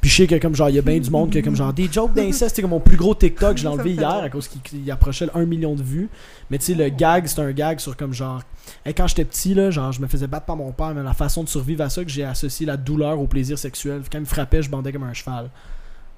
Puis 0.01 0.09
je 0.09 0.15
sais 0.15 0.27
que 0.27 0.35
comme 0.35 0.55
genre 0.55 0.69
il 0.69 0.75
y 0.75 0.79
a 0.79 0.81
bien 0.81 0.99
du 0.99 1.09
monde 1.09 1.29
qui 1.29 1.37
a 1.37 1.41
comme 1.41 1.55
genre 1.55 1.73
des 1.73 1.91
jokes 1.91 2.13
d'inceste, 2.13 2.55
c'est 2.55 2.61
comme 2.61 2.71
mon 2.71 2.79
plus 2.79 2.95
gros 2.95 3.13
TikTok, 3.13 3.57
je 3.57 3.63
l'ai 3.63 3.69
enlevé 3.69 3.91
hier 3.91 4.09
à 4.09 4.29
cause 4.29 4.47
qu'il 4.47 4.61
il 4.81 4.91
approchait 4.91 5.25
le 5.25 5.35
1 5.35 5.45
million 5.45 5.75
de 5.75 5.83
vues. 5.83 6.09
Mais 6.49 6.57
tu 6.57 6.65
sais 6.65 6.73
le 6.73 6.87
gag, 6.89 7.27
c'est 7.27 7.41
un 7.41 7.51
gag 7.51 7.79
sur 7.79 7.97
comme 7.97 8.13
genre 8.13 8.41
Hey, 8.85 8.93
quand 8.93 9.07
j'étais 9.07 9.25
petit, 9.25 9.53
là, 9.53 9.71
genre, 9.71 9.91
je 9.91 10.01
me 10.01 10.07
faisais 10.07 10.27
battre 10.27 10.45
par 10.45 10.55
mon 10.55 10.71
père, 10.71 10.93
mais 10.93 11.03
la 11.03 11.13
façon 11.13 11.43
de 11.43 11.49
survivre 11.49 11.83
à 11.83 11.89
ça, 11.89 12.03
que 12.03 12.09
j'ai 12.09 12.23
associé 12.23 12.65
la 12.65 12.77
douleur 12.77 13.19
au 13.19 13.27
plaisir 13.27 13.57
sexuel. 13.57 14.03
Quand 14.11 14.19
il 14.19 14.21
me 14.21 14.25
frappait, 14.25 14.61
je 14.61 14.69
bandais 14.69 14.91
comme 14.91 15.03
un 15.03 15.13
cheval. 15.13 15.49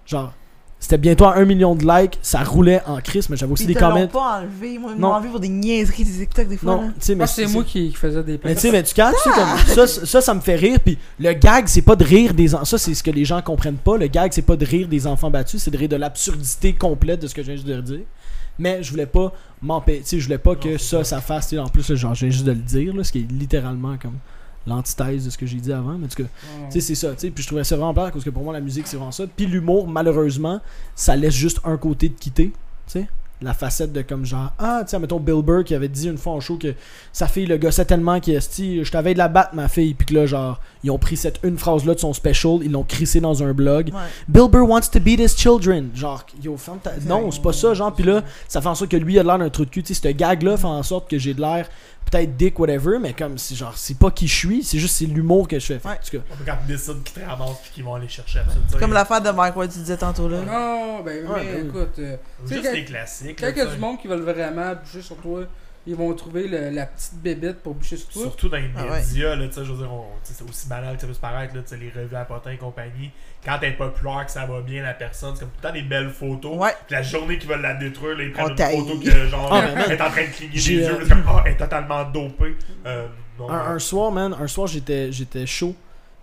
Genre, 0.06 0.34
c'était 0.82 0.98
bientôt 0.98 1.26
à 1.26 1.36
1 1.38 1.46
million 1.46 1.76
de 1.76 1.86
likes, 1.88 2.18
ça 2.24 2.44
roulait 2.44 2.82
en 2.88 3.00
crise, 3.00 3.30
mais 3.30 3.38
j'avais 3.38 3.52
aussi 3.54 3.66
des 3.68 3.76
comments. 3.76 4.08
pas 4.08 4.40
enlevé. 4.42 4.78
Moi, 4.80 4.92
ils 4.96 5.00
Non. 5.00 5.10
m'ont 5.10 5.14
enlevé 5.14 5.30
pour 5.30 5.40
des 5.40 5.48
niaiseries, 5.48 6.04
des 6.04 6.12
TikTok 6.12 6.48
des 6.50 6.58
fois. 6.58 6.76
Non, 6.76 6.88
tu 6.88 6.94
sais, 7.00 7.16
mais 7.16 7.24
Ah, 7.24 7.28
c'est 7.28 7.46
moi 7.48 7.64
qui 7.64 7.94
faisais 7.94 8.24
des 8.24 8.40
Mais 8.44 8.56
tu 8.56 8.62
sais, 8.62 8.72
mais 8.72 8.82
tu 8.84 8.94
catches, 8.94 9.16
tu 9.24 9.30
sais, 9.30 9.36
comme, 9.36 9.88
ça, 9.88 10.06
ça, 10.06 10.22
ça 10.22 10.34
me 10.34 10.42
fait 10.42 10.56
rire. 10.56 10.80
Puis 10.84 10.98
le 11.20 11.32
gag, 11.34 11.68
c'est 11.68 11.84
pas 11.84 11.96
de 11.96 12.04
rire 12.04 12.34
des 12.34 12.54
enfants. 12.56 12.66
Ça, 12.66 12.78
c'est 12.78 12.94
ce 12.96 13.04
que 13.04 13.12
les 13.12 13.24
gens 13.26 13.42
comprennent 13.42 13.76
pas. 13.78 13.96
Le 13.96 14.08
gag, 14.08 14.34
c'est 14.34 14.42
pas 14.42 14.56
de 14.58 14.66
rire 14.66 14.88
des 14.88 15.06
enfants 15.08 15.30
battus, 15.30 15.62
c'est 15.62 15.72
de 15.72 15.78
rire 15.78 15.88
de 15.90 15.96
l'absurdité 15.96 16.74
complète 16.74 17.22
de 17.22 17.28
ce 17.28 17.36
que 17.36 17.42
je 17.44 17.48
viens 17.48 17.56
juste 17.56 17.68
de 17.68 17.80
dire. 17.80 18.00
Mais 18.60 18.82
je 18.84 18.90
voulais 18.92 19.06
pas 19.06 19.32
m'empêcher. 19.62 20.02
Tu 20.02 20.08
sais, 20.08 20.20
je 20.20 20.26
voulais 20.26 20.38
pas 20.40 20.56
que 20.56 20.70
Non, 20.70 20.78
ça, 20.78 21.04
ça. 21.04 21.22
fasse. 21.22 21.48
tu 21.50 21.56
sais, 21.56 21.62
En 21.62 21.68
plus, 21.68 21.94
genre, 21.96 22.16
je 22.16 22.26
viens 22.26 22.32
juste 22.34 22.46
de 22.46 22.52
le 22.52 22.58
dire, 22.58 22.94
là, 22.96 23.04
ce 23.04 23.12
qui 23.12 23.20
est 23.20 23.32
littéralement 23.32 23.96
comme 24.02 24.16
l'antithèse 24.68 25.26
de 25.26 25.30
ce 25.30 25.38
que 25.38 25.46
j'ai 25.46 25.58
dit 25.58 25.74
avant. 25.74 25.98
Mais 25.98 26.06
en 26.06 26.10
tout 26.10 26.24
cas, 26.24 26.30
tu 26.70 26.72
sais, 26.72 26.82
c'est 26.82 26.96
ça, 26.96 27.14
tu 27.14 27.20
sais. 27.20 27.32
Puis 27.32 27.44
je 27.44 27.48
trouvais 27.48 27.64
ça 27.64 27.76
vraiment 27.76 27.94
plat 27.94 28.12
parce 28.12 28.24
que 28.24 28.30
pour 28.30 28.44
moi, 28.44 28.54
la 28.54 28.62
musique, 28.62 28.88
c'est 28.88 28.98
vraiment 28.98 29.12
ça. 29.12 29.26
Puis 29.28 29.46
l'humour, 29.46 29.88
malheureusement, 29.88 30.62
ça 30.96 31.16
laisse 31.16 31.34
juste 31.34 31.60
un 31.64 31.78
côté 31.78 32.10
de 32.10 32.16
quitter, 32.16 32.52
tu 32.52 32.92
sais. 32.92 33.08
La 33.44 33.54
facette 33.56 33.92
de 33.92 34.04
comme 34.04 34.24
genre, 34.24 34.52
ah, 34.60 34.82
tu 34.84 34.90
sais, 34.92 35.00
mettons 35.00 35.20
Bill 35.20 35.42
Burr 35.42 35.64
qui 35.64 35.74
avait 35.74 35.88
dit 35.88 36.08
une 36.08 36.18
fois 36.20 36.34
en 36.34 36.40
show 36.40 36.58
que 36.58 36.76
sa 37.12 37.28
fille 37.28 37.48
le 37.48 37.58
gossait 37.58 37.86
tellement 37.86 38.20
qu'il 38.20 38.36
esti, 38.36 38.84
je 38.86 38.92
t'avais 38.92 39.14
de 39.14 39.18
la 39.18 39.28
battre, 39.30 39.56
ma 39.56 39.68
fille. 39.68 39.96
Puis 39.96 40.06
que 40.06 40.14
là, 40.14 40.26
genre, 40.28 40.60
ils 40.84 40.92
ont 40.92 41.00
pris 41.00 41.18
cette 41.18 41.40
une 41.44 41.58
phrase-là 41.58 41.96
de 41.96 42.00
son 42.00 42.14
special, 42.14 42.60
ils 42.62 42.72
l'ont 42.72 42.84
crissé 42.84 43.20
dans 43.20 43.42
un 43.42 43.54
blog. 43.54 43.88
Ouais. 43.94 44.00
Bill 44.28 44.48
Burr 44.48 44.70
wants 44.70 44.90
to 44.92 45.00
beat 45.00 45.20
his 45.20 45.36
children. 45.36 45.90
Genre, 45.96 46.24
yo, 46.44 46.56
ferme 46.56 46.80
ta... 46.80 46.92
Non, 47.08 47.32
c'est 47.32 47.42
pas 47.42 47.54
ça, 47.54 47.74
genre. 47.74 47.94
Puis 47.96 48.04
là, 48.06 48.22
ça 48.48 48.62
fait 48.62 48.68
en 48.70 48.76
sorte 48.76 48.92
que 48.92 48.98
lui 48.98 49.18
a 49.18 49.24
l'air 49.24 49.40
d'un 49.40 49.50
trou 49.50 49.66
de 49.66 49.72
cul. 49.72 49.82
Tu 49.82 49.96
sais, 49.96 50.02
ce 50.08 50.14
gag-là 50.14 50.56
fait 50.58 50.66
en 50.66 50.84
sorte 50.84 51.10
que 51.10 51.18
j'ai 51.18 51.34
de 51.34 51.42
l'air 51.42 51.68
peut-être 52.10 52.36
dick, 52.36 52.60
whatever, 52.60 52.98
mais 53.00 53.14
comme, 53.14 53.38
c'est 53.38 53.56
genre, 53.56 53.78
c'est 53.78 53.98
pas 53.98 54.12
qui 54.12 54.28
je 54.28 54.36
suis, 54.36 54.64
c'est 54.66 54.80
juste 54.80 54.96
c'est 54.98 55.06
l'humour 55.06 55.48
que 55.48 55.58
je 55.60 55.66
fais. 55.68 55.80
Fait, 55.80 55.88
Ouais. 55.88 55.94
en 55.94 56.04
tout 56.06 56.18
cas, 56.18 56.24
On 56.34 56.36
peut 56.36 56.44
quand 56.46 56.58
ils 56.68 56.74
décident 56.74 57.00
qu'ils 57.06 57.22
te 57.24 57.26
ramassent 57.30 57.60
puis 57.62 57.72
qu'ils 57.74 57.84
vont 57.86 57.96
aller 57.96 58.10
chercher. 58.10 58.42
Comme 58.80 58.92
l'affaire 58.92 59.22
de 59.22 59.30
Mike 59.30 59.56
Ward, 59.56 59.72
tu 59.72 59.80
disais 59.80 59.96
tantôt 59.96 60.28
là. 60.28 60.40
Non, 60.42 61.02
ben, 61.06 61.26
Ouais, 61.26 61.36
mais 61.38 61.54
ben 61.54 61.62
oui. 61.62 61.68
écoute, 61.70 62.00
euh, 62.00 62.18
Juste 62.46 62.64
sais, 62.66 62.74
des 62.74 62.84
quand 63.36 63.46
là, 63.46 63.52
il 63.52 63.58
y 63.58 63.62
a 63.62 63.66
du 63.66 63.78
monde 63.78 64.00
qui 64.00 64.08
veulent 64.08 64.22
vraiment 64.22 64.74
bûcher 64.76 65.02
sur 65.02 65.16
toi, 65.18 65.42
ils 65.88 65.96
vont 65.96 66.14
trouver 66.14 66.48
le- 66.48 66.70
la 66.70 66.86
petite 66.86 67.16
bébête 67.16 67.64
pour 67.64 67.74
bûcher 67.74 67.98
sur 67.98 68.10
toi. 68.10 68.22
Surtout 68.24 68.50
dans 68.50 68.58
les 68.58 68.70
Ah 68.78 68.84
ouais. 68.86 69.00
médias, 69.00 69.36
là, 69.36 69.48
tu 69.48 69.54
sais, 69.54 69.66
je 69.66 69.72
veux 69.72 69.78
dire, 69.80 69.90
c'est 70.24 70.44
aussi 70.48 70.68
banal 70.68 70.96
que 70.96 71.02
ça 71.02 71.08
peut 71.08 71.14
se 71.14 71.20
paraître, 71.20 71.56
là, 71.56 71.62
tu 71.64 71.70
sais, 71.70 71.78
les 71.78 71.90
revues 71.90 72.16
à 72.16 72.24
potin 72.26 72.52
et 72.52 72.58
compagnie. 72.58 73.10
Quand 73.44 73.58
t'es 73.60 73.72
populaire, 73.72 74.24
que 74.26 74.32
ça 74.32 74.46
va 74.46 74.62
bien, 74.62 74.84
la 74.84 74.94
personne, 74.94 75.32
c'est 75.34 75.40
comme 75.42 75.50
tout 75.50 75.56
le 75.64 75.68
temps 75.70 75.74
des 75.74 75.82
belles 75.82 76.12
photos. 76.12 76.56
Ouais. 76.58 76.70
Puis 76.86 76.96
la 76.96 77.02
journée 77.02 77.40
qu'ils 77.40 77.50
veulent 77.50 77.62
la 77.62 77.74
détruire, 77.74 78.16
là, 78.16 78.24
ils 78.24 78.32
prennent 78.32 78.46
On 78.46 78.50
une 78.50 78.56
taille. 78.56 78.78
photo 78.78 79.00
que, 79.00 79.26
genre, 79.28 79.50
Ah, 79.52 79.62
man, 79.76 79.90
est 79.92 80.02
en 80.02 80.10
train 80.12 80.22
de 80.22 80.28
cligner 80.28 80.54
des 80.54 80.60
j'ai, 80.60 80.74
yeux, 80.76 80.86
euh, 80.86 81.00
là, 81.00 81.06
comme, 81.10 81.24
ah, 81.28 81.44
elle 81.46 81.52
est 81.54 81.58
totalement 81.58 82.04
dopée. 82.04 82.56
Euh, 82.86 83.08
non. 83.40 83.50
un, 83.50 83.74
un 83.76 83.80
soir, 83.80 84.12
man, 84.12 84.36
un 84.40 84.48
soir, 84.48 84.68
j'étais, 84.68 85.12
j'étais 85.12 85.48
chaud. 85.48 85.74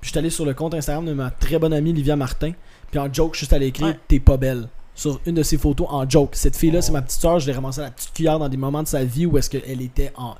Puis 0.00 0.08
j'étais 0.10 0.18
allé 0.20 0.30
sur 0.30 0.44
le 0.46 0.54
compte 0.54 0.74
Instagram 0.74 1.04
de 1.04 1.12
ma 1.12 1.30
très 1.32 1.58
bonne 1.58 1.72
amie 1.72 1.92
Livia 1.92 2.14
Martin. 2.14 2.52
Puis 2.92 3.00
en 3.00 3.12
joke, 3.12 3.34
juste 3.34 3.52
allé 3.52 3.66
écrire 3.66 3.88
Ouais. 3.88 3.98
T'es 4.06 4.20
pas 4.20 4.36
belle. 4.36 4.68
Sur 4.98 5.20
une 5.26 5.36
de 5.36 5.44
ses 5.44 5.58
photos 5.58 5.86
en 5.90 6.10
joke. 6.10 6.30
Cette 6.32 6.56
fille-là, 6.56 6.80
Oh. 6.80 6.82
c'est 6.82 6.90
ma 6.90 7.02
petite 7.02 7.20
soeur. 7.20 7.38
Je 7.38 7.46
l'ai 7.46 7.52
ramassée 7.52 7.82
à 7.82 7.84
la 7.84 7.90
petite 7.92 8.12
cuillère 8.12 8.40
dans 8.40 8.48
des 8.48 8.56
moments 8.56 8.82
de 8.82 8.88
sa 8.88 9.04
vie 9.04 9.26
où 9.26 9.38
est-ce 9.38 9.48
qu'elle 9.48 9.80
était 9.80 10.12
en. 10.16 10.34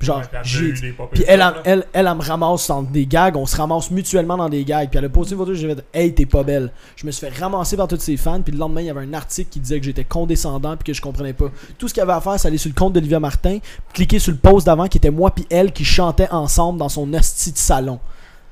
Genre, 0.00 0.22
j'ai 0.42 0.72
Puis 1.12 1.24
elle, 1.28 1.44
elle, 1.64 1.84
elle, 1.92 2.06
me 2.06 2.22
ramasse 2.22 2.68
dans 2.68 2.82
des 2.82 3.04
gags, 3.06 3.36
on 3.36 3.44
se 3.44 3.54
ramasse 3.54 3.90
mutuellement 3.90 4.36
dans 4.36 4.48
des 4.48 4.64
gags. 4.64 4.88
Puis 4.88 4.98
elle 4.98 5.04
a 5.04 5.08
posté 5.10 5.34
une 5.34 5.38
photo, 5.38 5.54
j'ai 5.54 5.68
fait 5.68 5.84
Hey, 5.92 6.12
t'es 6.12 6.26
pas 6.26 6.42
belle. 6.42 6.72
Je 6.96 7.06
me 7.06 7.12
suis 7.12 7.24
fait 7.24 7.38
ramasser 7.38 7.76
par 7.76 7.86
tous 7.86 8.00
ses 8.00 8.16
fans. 8.16 8.40
Puis 8.40 8.52
le 8.52 8.58
lendemain, 8.58 8.80
il 8.80 8.86
y 8.86 8.90
avait 8.90 9.02
un 9.02 9.12
article 9.14 9.50
qui 9.50 9.60
disait 9.60 9.78
que 9.78 9.84
j'étais 9.84 10.04
condescendant 10.04 10.74
puis 10.76 10.86
que 10.86 10.92
je 10.94 11.02
comprenais 11.02 11.34
pas. 11.34 11.50
Tout 11.78 11.86
ce 11.86 11.94
qu'il 11.94 12.00
y 12.00 12.02
avait 12.02 12.14
à 12.14 12.20
faire, 12.20 12.40
c'est 12.40 12.48
aller 12.48 12.58
sur 12.58 12.70
le 12.70 12.74
compte 12.74 12.94
d'Olivia 12.94 13.20
Martin, 13.20 13.58
cliquer 13.92 14.18
sur 14.18 14.32
le 14.32 14.38
post 14.38 14.66
d'avant 14.66 14.88
qui 14.88 14.96
était 14.98 15.10
moi 15.10 15.30
puis 15.30 15.46
elle 15.50 15.70
qui 15.70 15.84
chantaient 15.84 16.30
ensemble 16.30 16.78
dans 16.78 16.88
son 16.88 17.12
hostie 17.12 17.52
de 17.52 17.58
salon. 17.58 18.00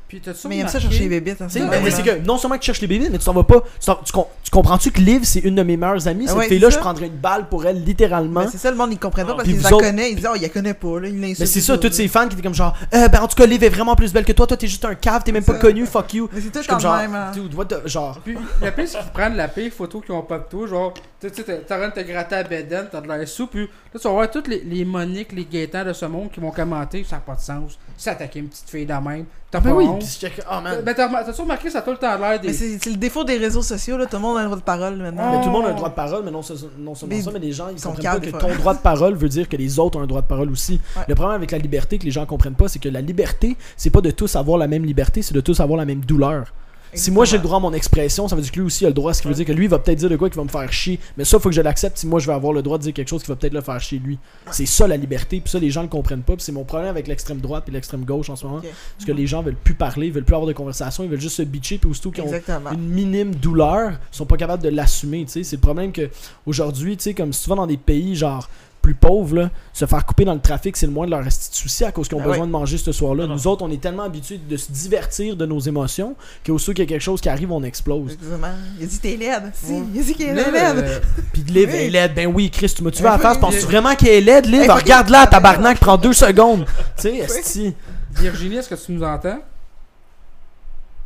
Puis 0.08 0.20
t'as-tu 0.20 0.48
Mais 0.48 0.56
il 0.56 0.60
aime 0.60 0.68
ça 0.68 0.80
chercher 0.80 1.00
les 1.00 1.08
bébites. 1.20 1.40
hein, 1.42 1.46
Tu 1.48 1.52
sais, 1.54 1.58
c'est 1.60 1.66
ben, 1.68 1.82
mais 1.84 1.90
c'est 1.90 2.02
que 2.02 2.18
non 2.26 2.38
seulement 2.38 2.56
que 2.56 2.62
tu 2.62 2.66
cherches 2.66 2.80
les 2.80 2.86
bébés, 2.86 3.08
mais 3.10 3.18
tu 3.18 3.24
t'en 3.26 3.34
vas 3.34 3.42
pas. 3.42 3.60
Tu, 3.78 3.90
tu 4.04 4.12
com- 4.12 4.24
tu 4.42 4.50
comprends-tu 4.50 4.90
que 4.90 5.00
Liv, 5.00 5.20
c'est 5.24 5.40
une 5.40 5.54
de 5.54 5.62
mes 5.62 5.76
meilleures 5.76 6.08
amies? 6.08 6.24
Ah 6.26 6.30
Cette 6.30 6.38
ouais, 6.38 6.48
fille-là, 6.48 6.70
c'est 6.70 6.76
je 6.76 6.80
prendrais 6.80 7.06
une 7.08 7.16
balle 7.16 7.48
pour 7.48 7.66
elle, 7.66 7.84
littéralement. 7.84 8.40
Mais 8.40 8.46
c'est 8.50 8.56
ça, 8.58 8.70
le 8.70 8.76
monde, 8.78 8.90
ils 8.92 8.98
comprennent 8.98 9.26
pas 9.26 9.34
parce 9.34 9.44
Puis 9.44 9.52
qu'ils 9.54 9.62
la 9.62 9.72
autres- 9.74 9.84
connaissent. 9.84 10.10
Ils 10.12 10.16
disent, 10.16 10.28
oh, 10.30 10.34
il 10.36 10.42
la 10.42 10.48
connaît 10.48 10.72
pas, 10.74 11.00
là. 11.00 11.08
Il. 11.08 11.14
Mais 11.14 11.34
c'est 11.34 11.46
ça, 11.60 11.74
tout, 11.74 11.82
toutes 11.82 11.90
là. 11.92 11.96
ces 11.98 12.08
fans 12.08 12.26
qui 12.26 12.32
étaient 12.34 12.42
comme 12.42 12.54
genre, 12.54 12.74
euh, 12.94 13.08
ben 13.08 13.20
en 13.20 13.28
tout 13.28 13.36
cas, 13.36 13.44
Liv 13.46 13.62
est 13.62 13.68
vraiment 13.68 13.94
plus 13.96 14.12
belle 14.12 14.24
que 14.24 14.32
toi, 14.32 14.46
toi 14.46 14.56
t'es 14.56 14.66
juste 14.66 14.84
un 14.86 14.94
cave, 14.94 15.22
t'es 15.24 15.32
même 15.32 15.44
pas 15.44 15.54
connu, 15.54 15.84
fuck 15.84 16.14
you. 16.14 16.28
Mais 16.32 16.40
c'est 16.40 16.46
Je 16.46 16.52
tout 16.52 16.58
suis 16.60 16.68
comme 16.68 16.76
quand 16.78 16.82
genre, 16.82 16.96
même. 16.96 17.14
hein. 17.14 17.30
dude, 17.34 17.54
what 17.54 17.66
the- 17.66 17.86
genre, 17.86 18.18
Puis 18.24 18.36
la 18.62 18.72
pire, 18.72 18.88
c'est 18.88 18.98
qu'ils 19.00 19.10
prennent 19.10 19.36
la 19.36 19.48
pire 19.48 19.70
photo 19.72 20.00
qu'ils 20.00 20.14
ont 20.14 20.22
pas 20.22 20.38
de 20.38 20.44
toi. 20.50 20.66
Genre, 20.66 20.94
tu 21.20 21.28
sais, 21.28 21.42
t'es 21.42 21.58
t'es 21.58 21.74
en 21.74 21.78
train 21.78 21.88
de 21.88 21.92
te 21.92 22.00
gratter 22.00 22.36
à 22.36 22.42
Beden, 22.44 22.86
t'as 22.90 23.00
de 23.02 23.08
l'air 23.08 23.28
sous. 23.28 23.46
Puis 23.46 23.62
là, 23.62 24.00
tu 24.00 24.06
vas 24.08 24.10
voir 24.14 24.30
toutes 24.30 24.48
les, 24.48 24.84
Moniques, 24.84 25.32
les 25.32 25.44
Gaétans 25.44 25.84
de 25.84 25.92
ce 25.92 26.06
monde 26.06 26.30
qui 26.30 26.40
vont 26.40 26.50
commenter. 26.50 27.04
Ça 27.04 27.16
n'a 27.16 27.20
pas 27.22 27.34
de 27.34 27.40
sens. 27.40 27.78
Ça 27.96 28.12
attaquer 28.12 28.38
une 28.38 28.48
petite 28.48 28.70
fille 28.70 28.86
de 28.86 28.92
même. 28.92 29.24
T'as 29.50 29.60
ben 29.60 29.70
pas 29.70 29.76
oui, 29.76 29.86
oh 29.88 30.60
man. 30.62 30.82
Ben, 30.84 30.94
t'as 30.94 31.08
t'as-tu 31.24 31.40
remarqué, 31.40 31.70
ça 31.70 31.78
a 31.78 31.82
tout 31.82 31.90
le 31.92 31.96
temps 31.96 32.18
l'air 32.18 32.38
des. 32.38 32.48
Mais 32.48 32.52
c'est 32.54 32.78
c'est 32.82 32.90
le 32.90 32.96
défaut 32.96 33.24
des 33.24 33.38
réseaux 33.38 33.62
sociaux, 33.62 33.96
là. 33.96 34.04
Tout 34.04 34.16
le 34.16 34.22
monde 34.22 34.36
a 34.36 34.40
le 34.40 34.46
droit 34.46 34.58
de 34.58 34.62
parole 34.62 34.96
maintenant. 34.96 35.30
Mais 35.32 35.38
tout 35.40 35.46
le 35.46 35.52
monde 35.52 35.64
a 35.64 35.68
un 35.70 35.74
droit 35.74 35.88
de 35.88 35.94
parole, 35.94 36.22
mais 36.22 36.30
non, 36.30 36.42
ce- 36.42 36.52
non 36.78 36.94
seulement 36.94 37.16
Mais 37.16 37.22
ça, 37.22 37.30
mais 37.32 37.38
les 37.38 37.52
gens 37.52 37.68
ils 37.70 37.78
sont 37.78 37.88
comprennent 37.90 38.02
calmes 38.02 38.14
pas 38.20 38.26
des 38.26 38.32
que 38.32 38.38
fois. 38.38 38.48
ton 38.50 38.54
droit 38.56 38.74
de 38.74 38.80
parole 38.80 39.14
veut 39.14 39.28
dire 39.30 39.48
que 39.48 39.56
les 39.56 39.78
autres 39.78 39.98
ont 39.98 40.02
un 40.02 40.06
droit 40.06 40.20
de 40.20 40.26
parole 40.26 40.50
aussi. 40.50 40.80
Ouais. 40.96 41.02
Le 41.08 41.14
problème 41.14 41.36
avec 41.36 41.50
la 41.50 41.58
liberté 41.58 41.98
que 41.98 42.04
les 42.04 42.10
gens 42.10 42.26
comprennent 42.26 42.54
pas, 42.56 42.68
c'est 42.68 42.78
que 42.78 42.90
la 42.90 43.00
liberté, 43.00 43.56
c'est 43.76 43.88
pas 43.88 44.02
de 44.02 44.10
tous 44.10 44.36
avoir 44.36 44.58
la 44.58 44.66
même 44.68 44.84
liberté, 44.84 45.22
c'est 45.22 45.34
de 45.34 45.40
tous 45.40 45.58
avoir 45.60 45.78
la 45.78 45.86
même 45.86 46.00
douleur. 46.00 46.52
Si 46.94 47.10
moi 47.10 47.24
j'ai 47.24 47.36
le 47.36 47.42
droit 47.42 47.56
à 47.56 47.60
mon 47.60 47.72
expression, 47.72 48.28
ça 48.28 48.36
veut 48.36 48.42
dire 48.42 48.50
que 48.50 48.58
lui 48.60 48.66
aussi 48.66 48.84
a 48.84 48.88
le 48.88 48.94
droit, 48.94 49.12
ce 49.14 49.22
qui 49.22 49.28
veut 49.28 49.34
dire 49.34 49.44
que 49.46 49.52
lui 49.52 49.64
il 49.64 49.70
va 49.70 49.78
peut-être 49.78 49.98
dire 49.98 50.10
de 50.10 50.16
quoi 50.16 50.30
qui 50.30 50.36
va 50.36 50.44
me 50.44 50.48
faire 50.48 50.72
chier, 50.72 50.98
mais 51.16 51.24
ça 51.24 51.38
faut 51.38 51.48
que 51.48 51.54
je 51.54 51.60
l'accepte 51.60 51.98
si 51.98 52.06
moi 52.06 52.20
je 52.20 52.26
vais 52.26 52.32
avoir 52.32 52.52
le 52.52 52.62
droit 52.62 52.78
de 52.78 52.84
dire 52.84 52.94
quelque 52.94 53.08
chose 53.08 53.22
qui 53.22 53.28
va 53.28 53.36
peut-être 53.36 53.52
le 53.52 53.60
faire 53.60 53.80
chier 53.80 53.98
lui. 53.98 54.18
C'est 54.50 54.66
ça 54.66 54.86
la 54.86 54.96
liberté, 54.96 55.40
puis 55.40 55.50
ça 55.50 55.58
les 55.58 55.70
gens 55.70 55.82
le 55.82 55.88
comprennent 55.88 56.22
pas, 56.22 56.34
puis 56.34 56.42
c'est 56.42 56.52
mon 56.52 56.64
problème 56.64 56.90
avec 56.90 57.06
l'extrême 57.06 57.38
droite 57.38 57.64
et 57.68 57.70
l'extrême 57.70 58.04
gauche 58.04 58.30
en 58.30 58.36
ce 58.36 58.46
moment, 58.46 58.60
parce 58.60 59.04
que 59.04 59.12
les 59.12 59.26
gens 59.26 59.42
veulent 59.42 59.56
plus 59.56 59.74
parler, 59.74 60.06
ils 60.06 60.12
veulent 60.12 60.24
plus 60.24 60.34
avoir 60.34 60.48
de 60.48 60.52
conversation, 60.52 61.04
ils 61.04 61.10
veulent 61.10 61.20
juste 61.20 61.36
se 61.36 61.42
bitcher, 61.42 61.78
puis 61.78 61.90
aussitôt 61.90 62.10
qu'ils 62.10 62.24
ont 62.24 62.26
Exactement. 62.26 62.70
une 62.72 62.88
minime 62.88 63.34
douleur, 63.34 63.92
ils 64.12 64.16
sont 64.16 64.26
pas 64.26 64.36
capables 64.36 64.62
de 64.62 64.68
l'assumer, 64.68 65.24
tu 65.24 65.32
sais. 65.32 65.44
C'est 65.44 65.56
le 65.56 65.62
problème 65.62 65.92
que 65.92 66.08
aujourd'hui, 66.46 66.96
tu 66.96 67.04
sais, 67.04 67.14
comme 67.14 67.32
vas 67.48 67.54
dans 67.54 67.66
des 67.66 67.76
pays 67.76 68.14
genre 68.14 68.48
plus 68.88 68.94
pauvres, 68.94 69.36
là, 69.36 69.50
se 69.74 69.84
faire 69.84 70.06
couper 70.06 70.24
dans 70.24 70.32
le 70.32 70.40
trafic, 70.40 70.74
c'est 70.76 70.86
le 70.86 70.92
moins 70.92 71.04
de 71.04 71.10
leur 71.10 71.22
souci 71.30 71.84
à 71.84 71.92
cause 71.92 72.08
qu'ils 72.08 72.16
ont 72.16 72.20
Ben 72.20 72.26
besoin 72.28 72.40
ouais. 72.40 72.46
de 72.46 72.52
manger 72.52 72.78
ce 72.78 72.90
soir-là. 72.90 73.26
Nous 73.26 73.46
autres, 73.46 73.62
on 73.62 73.70
est 73.70 73.80
tellement 73.80 74.04
habitués 74.04 74.38
de 74.38 74.56
se 74.56 74.72
divertir 74.72 75.36
de 75.36 75.44
nos 75.44 75.58
émotions 75.60 76.16
qu'aussitôt 76.46 76.72
qu'il 76.72 76.84
y 76.84 76.86
a 76.86 76.88
quelque 76.88 77.02
chose 77.02 77.20
qui 77.20 77.28
arrive, 77.28 77.52
on 77.52 77.62
explose. 77.62 78.12
Exactement. 78.14 78.48
Il 78.78 78.84
a 78.84 78.86
dit 78.86 78.98
t'es 78.98 79.16
laide. 79.16 79.52
Si, 79.52 79.72
Ouais. 79.72 79.82
il 79.94 80.00
a 80.00 80.02
dit 80.02 80.14
Là, 80.18 80.24
est 80.48 80.50
laide. 80.52 80.84
euh, 80.84 81.00
Puis 81.34 81.42
Liv 81.42 81.68
Oui. 81.70 81.76
est 81.78 81.90
laide, 81.90 82.14
ben 82.14 82.26
oui, 82.28 82.50
Chris, 82.50 82.72
tu 82.74 82.82
m'as-tu 82.82 82.98
vu 82.98 83.02
Ben 83.04 83.10
à 83.10 83.16
la 83.16 83.22
face? 83.22 83.36
Penses-tu 83.38 83.66
vraiment 83.66 83.94
qu'elle 83.94 84.08
est 84.14 84.20
laide, 84.22 84.46
Liv? 84.46 84.70
Regarde-la, 84.70 85.26
tabarnak, 85.26 85.78
prend 85.78 85.98
deux 85.98 86.14
secondes. 86.14 86.64
Tu 86.96 87.02
sais, 87.02 87.16
esti. 87.18 87.74
Virginie, 88.12 88.56
est-ce 88.56 88.70
que 88.70 88.74
tu 88.74 88.90
nous 88.92 89.02
entends? 89.04 89.38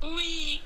Oui. 0.02 0.61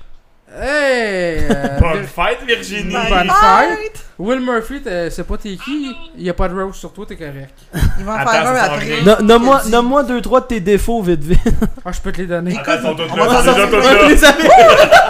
Hey! 0.49 1.39
euh, 1.49 1.79
Bonne 1.79 2.03
fête, 2.05 2.39
Virginie! 2.45 2.93
Bonne 2.93 3.29
fête. 3.29 4.05
Will 4.17 4.39
Murphy, 4.39 4.81
c'est 5.11 5.27
pas 5.27 5.37
t'es 5.37 5.57
qui 5.57 5.95
Il 6.15 6.23
y 6.23 6.29
a 6.29 6.33
pas 6.33 6.47
de 6.47 6.59
rose 6.59 6.75
sur 6.75 6.91
toi, 6.93 7.05
t'es 7.07 7.17
correct. 7.17 7.53
Ils 7.99 8.05
vont 8.05 8.13
en 8.13 8.15
Attends, 8.15 8.31
faire 8.31 8.47
un 8.47 8.55
après. 8.55 9.01
No- 9.03 9.21
Nomme-moi 9.21 9.61
nomme-moi 9.67 10.03
deux, 10.03 10.21
trois 10.21 10.41
de 10.41 10.45
tes 10.47 10.59
défauts 10.59 11.01
vite 11.03 11.21
vite. 11.23 11.39
Ah, 11.85 11.91
je 11.91 11.99
peux 12.01 12.11
te 12.11 12.17
les 12.21 12.27
donner. 12.27 12.57
Attends, 12.57 12.73
ils 12.75 12.81
sont 12.81 12.95
tous 12.95 13.11
On 13.11 13.15
là, 13.15 13.25
va 13.27 13.39
ils 13.39 13.45
s'en 13.45 13.53
sont 13.53 13.67
déjà 13.67 13.81
sortir. 13.81 14.07
tous 14.07 14.21
là. 14.21 15.09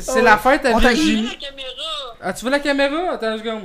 C'est- 0.00 0.22
la 0.22 0.36
fête 0.38 0.66
à 0.66 0.70
On 0.70 0.78
Virginie. 0.78 1.22
la 1.40 1.48
caméra. 1.48 2.16
Ah, 2.20 2.32
tu 2.32 2.44
veux 2.44 2.50
la 2.50 2.60
caméra? 2.60 2.96
Attends 3.12 3.32
une 3.32 3.38
seconde. 3.38 3.62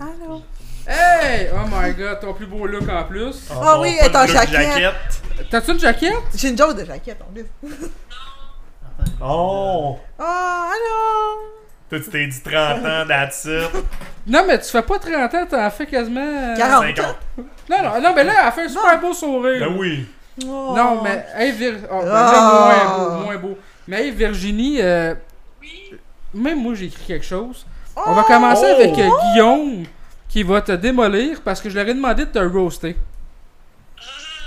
Allô? 0.00 0.42
Hey! 0.86 1.48
Oh 1.52 1.66
my 1.70 1.92
god, 1.94 2.20
ton 2.20 2.32
plus 2.34 2.46
beau 2.46 2.66
look 2.66 2.88
en 2.88 3.04
plus. 3.04 3.36
Ah 3.50 3.54
non, 3.74 3.80
oui, 3.82 3.96
est 4.00 4.08
de 4.08 4.14
look 4.14 4.28
jaquette. 4.28 4.94
T'as-tu 5.50 5.72
une 5.72 5.80
jaquette? 5.80 6.12
J'ai 6.36 6.48
une 6.50 6.58
joke 6.58 6.76
de 6.76 6.84
jaquette 6.84 7.20
en 7.22 7.32
Oh! 9.20 9.98
Oh, 10.18 10.22
allô? 10.22 11.40
Toi, 11.90 12.00
tu 12.00 12.10
t'es 12.10 12.26
dit 12.26 12.40
30 12.42 12.84
ans, 12.84 13.04
that's 13.08 13.44
it. 13.44 13.70
Non, 14.26 14.44
mais 14.46 14.58
tu 14.58 14.66
fais 14.68 14.82
pas 14.82 14.98
30 14.98 15.34
ans, 15.34 15.46
t'en 15.48 15.70
fais 15.70 15.86
quasiment. 15.86 16.20
euh, 16.20 16.54
40. 16.56 16.84
50. 16.96 17.16
Non, 17.70 17.76
non, 17.82 18.00
non, 18.02 18.12
mais 18.14 18.24
là, 18.24 18.32
elle 18.46 18.52
fait 18.52 18.64
un 18.64 18.68
super 18.68 19.00
beau 19.00 19.14
sourire. 19.14 19.66
Ben 19.70 19.74
oui. 19.78 20.06
Oh. 20.44 20.74
Non, 20.76 21.00
mais, 21.02 21.24
hey, 21.34 21.50
Vir... 21.52 21.76
oh, 21.90 22.00
ben 22.02 22.10
Ah. 22.12 22.32
là, 22.32 22.40
moins 22.86 22.98
beau, 23.16 23.24
moins 23.24 23.36
beau. 23.38 23.58
Mais, 23.86 24.02
hey, 24.04 24.10
Virginie, 24.10 24.82
euh, 24.82 25.14
Oui. 25.62 25.94
même 26.34 26.60
moi, 26.62 26.74
j'ai 26.74 26.86
écrit 26.86 27.04
quelque 27.06 27.24
chose. 27.24 27.64
Oh. 27.96 28.02
On 28.06 28.12
va 28.12 28.22
commencer 28.24 28.66
Oh. 28.68 28.74
avec 28.82 28.98
euh, 28.98 29.08
Guillaume, 29.32 29.84
qui 30.28 30.42
va 30.42 30.60
te 30.60 30.72
démolir 30.72 31.40
parce 31.42 31.60
que 31.62 31.70
je 31.70 31.74
leur 31.76 31.88
ai 31.88 31.94
demandé 31.94 32.26
de 32.26 32.30
te 32.30 32.38
roaster. 32.38 32.96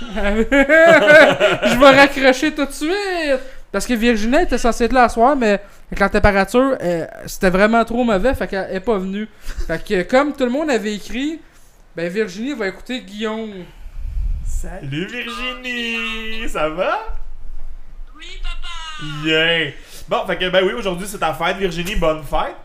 je 0.00 1.78
vais 1.78 1.90
raccrocher 2.00 2.52
tout 2.54 2.66
de 2.66 2.72
suite. 2.72 3.40
Parce 3.72 3.86
que 3.86 3.94
Virginie 3.94 4.42
était 4.42 4.58
censée 4.58 4.84
être 4.84 4.92
là 4.92 5.08
ce 5.08 5.14
soir, 5.14 5.34
mais 5.34 5.60
avec 5.86 5.98
la 5.98 6.10
température, 6.10 6.76
euh, 6.80 7.06
c'était 7.26 7.48
vraiment 7.48 7.82
trop 7.84 8.04
mauvais, 8.04 8.34
fait 8.34 8.46
qu'elle 8.46 8.70
est 8.70 8.80
pas 8.80 8.98
venue. 8.98 9.26
Fait 9.66 9.82
que 9.82 10.02
comme 10.02 10.34
tout 10.34 10.44
le 10.44 10.50
monde 10.50 10.70
avait 10.70 10.94
écrit, 10.94 11.40
ben 11.96 12.08
Virginie 12.08 12.52
va 12.52 12.68
écouter 12.68 13.00
Guillaume. 13.00 13.64
Salut 14.44 15.06
Virginie! 15.06 16.48
Ça 16.48 16.68
va? 16.68 16.98
Oui, 18.14 18.26
papa. 18.42 19.26
Yeah! 19.26 19.72
Bon, 20.06 20.26
fait 20.26 20.36
que 20.36 20.50
ben 20.50 20.62
oui, 20.64 20.72
aujourd'hui 20.74 21.06
c'est 21.08 21.18
ta 21.18 21.32
fête, 21.32 21.56
Virginie, 21.56 21.96
bonne 21.96 22.22
fête. 22.22 22.56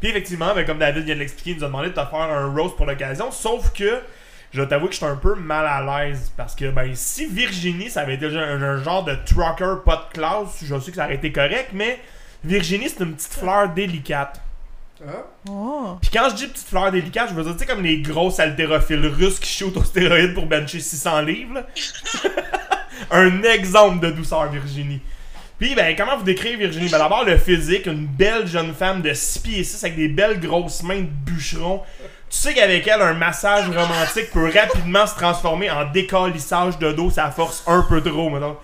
Puis 0.00 0.10
effectivement, 0.10 0.52
ben, 0.54 0.66
comme 0.66 0.78
David 0.78 1.04
vient 1.04 1.14
de 1.14 1.20
l'expliquer, 1.20 1.52
il 1.52 1.56
nous 1.58 1.64
a 1.64 1.68
demandé 1.68 1.88
de 1.88 1.94
te 1.94 2.00
faire 2.00 2.20
un 2.20 2.52
roast 2.52 2.76
pour 2.76 2.86
l'occasion. 2.86 3.30
Sauf 3.30 3.72
que 3.72 4.02
je 4.56 4.62
vais 4.62 4.68
t'avouer 4.68 4.88
que 4.88 4.94
je 4.94 4.98
suis 4.98 5.06
un 5.06 5.16
peu 5.16 5.34
mal 5.34 5.66
à 5.66 6.06
l'aise. 6.06 6.32
Parce 6.34 6.54
que 6.54 6.70
ben 6.70 6.90
si 6.94 7.26
Virginie, 7.26 7.90
ça 7.90 8.00
avait 8.00 8.14
été 8.14 8.26
un, 8.26 8.62
un 8.62 8.82
genre 8.82 9.04
de 9.04 9.14
trucker 9.26 9.76
pas 9.84 10.08
de 10.08 10.18
classe, 10.18 10.64
je 10.64 10.80
sais 10.80 10.90
que 10.90 10.96
ça 10.96 11.04
aurait 11.04 11.16
été 11.16 11.30
correct, 11.30 11.70
mais 11.74 12.00
Virginie, 12.42 12.88
c'est 12.88 13.04
une 13.04 13.14
petite 13.14 13.34
fleur 13.34 13.68
délicate. 13.68 14.40
Oh. 15.50 15.98
Puis 16.00 16.10
quand 16.10 16.30
je 16.30 16.36
dis 16.36 16.46
petite 16.46 16.66
fleur 16.66 16.90
délicate, 16.90 17.28
je 17.28 17.34
veux 17.34 17.42
dire, 17.42 17.52
tu 17.52 17.58
sais, 17.58 17.66
comme 17.66 17.82
les 17.82 18.00
grosses 18.00 18.40
haltérophiles 18.40 19.06
russes 19.06 19.38
qui 19.38 19.52
shootent 19.52 19.76
aux 19.76 19.84
stéroïdes 19.84 20.32
pour 20.32 20.46
bencher 20.46 20.80
600 20.80 21.20
livres. 21.20 21.54
là. 21.54 21.66
Un 23.10 23.42
exemple 23.42 24.06
de 24.06 24.10
douceur, 24.10 24.50
Virginie. 24.50 25.02
Puis, 25.58 25.74
ben, 25.74 25.94
comment 25.96 26.16
vous 26.16 26.24
décrire 26.24 26.58
Virginie? 26.58 26.88
Ben, 26.88 26.98
d'abord, 26.98 27.24
le 27.24 27.36
physique, 27.36 27.86
une 27.86 28.06
belle 28.06 28.46
jeune 28.46 28.72
femme 28.72 29.02
de 29.02 29.12
6 29.12 29.38
pieds 29.40 29.64
6 29.64 29.84
avec 29.84 29.96
des 29.96 30.08
belles 30.08 30.40
grosses 30.40 30.82
mains 30.82 31.00
de 31.00 31.08
bûcheron. 31.26 31.82
Tu 32.28 32.38
sais 32.38 32.54
qu'avec 32.54 32.86
elle, 32.86 33.02
un 33.02 33.14
massage 33.14 33.68
romantique 33.68 34.30
peut 34.32 34.50
rapidement 34.52 35.06
se 35.06 35.14
transformer 35.14 35.70
en 35.70 35.84
décalissage 35.90 36.78
de 36.78 36.92
dos, 36.92 37.10
ça 37.10 37.30
force 37.30 37.62
un 37.66 37.82
peu 37.88 38.02
trop, 38.02 38.30
maintenant. 38.30 38.58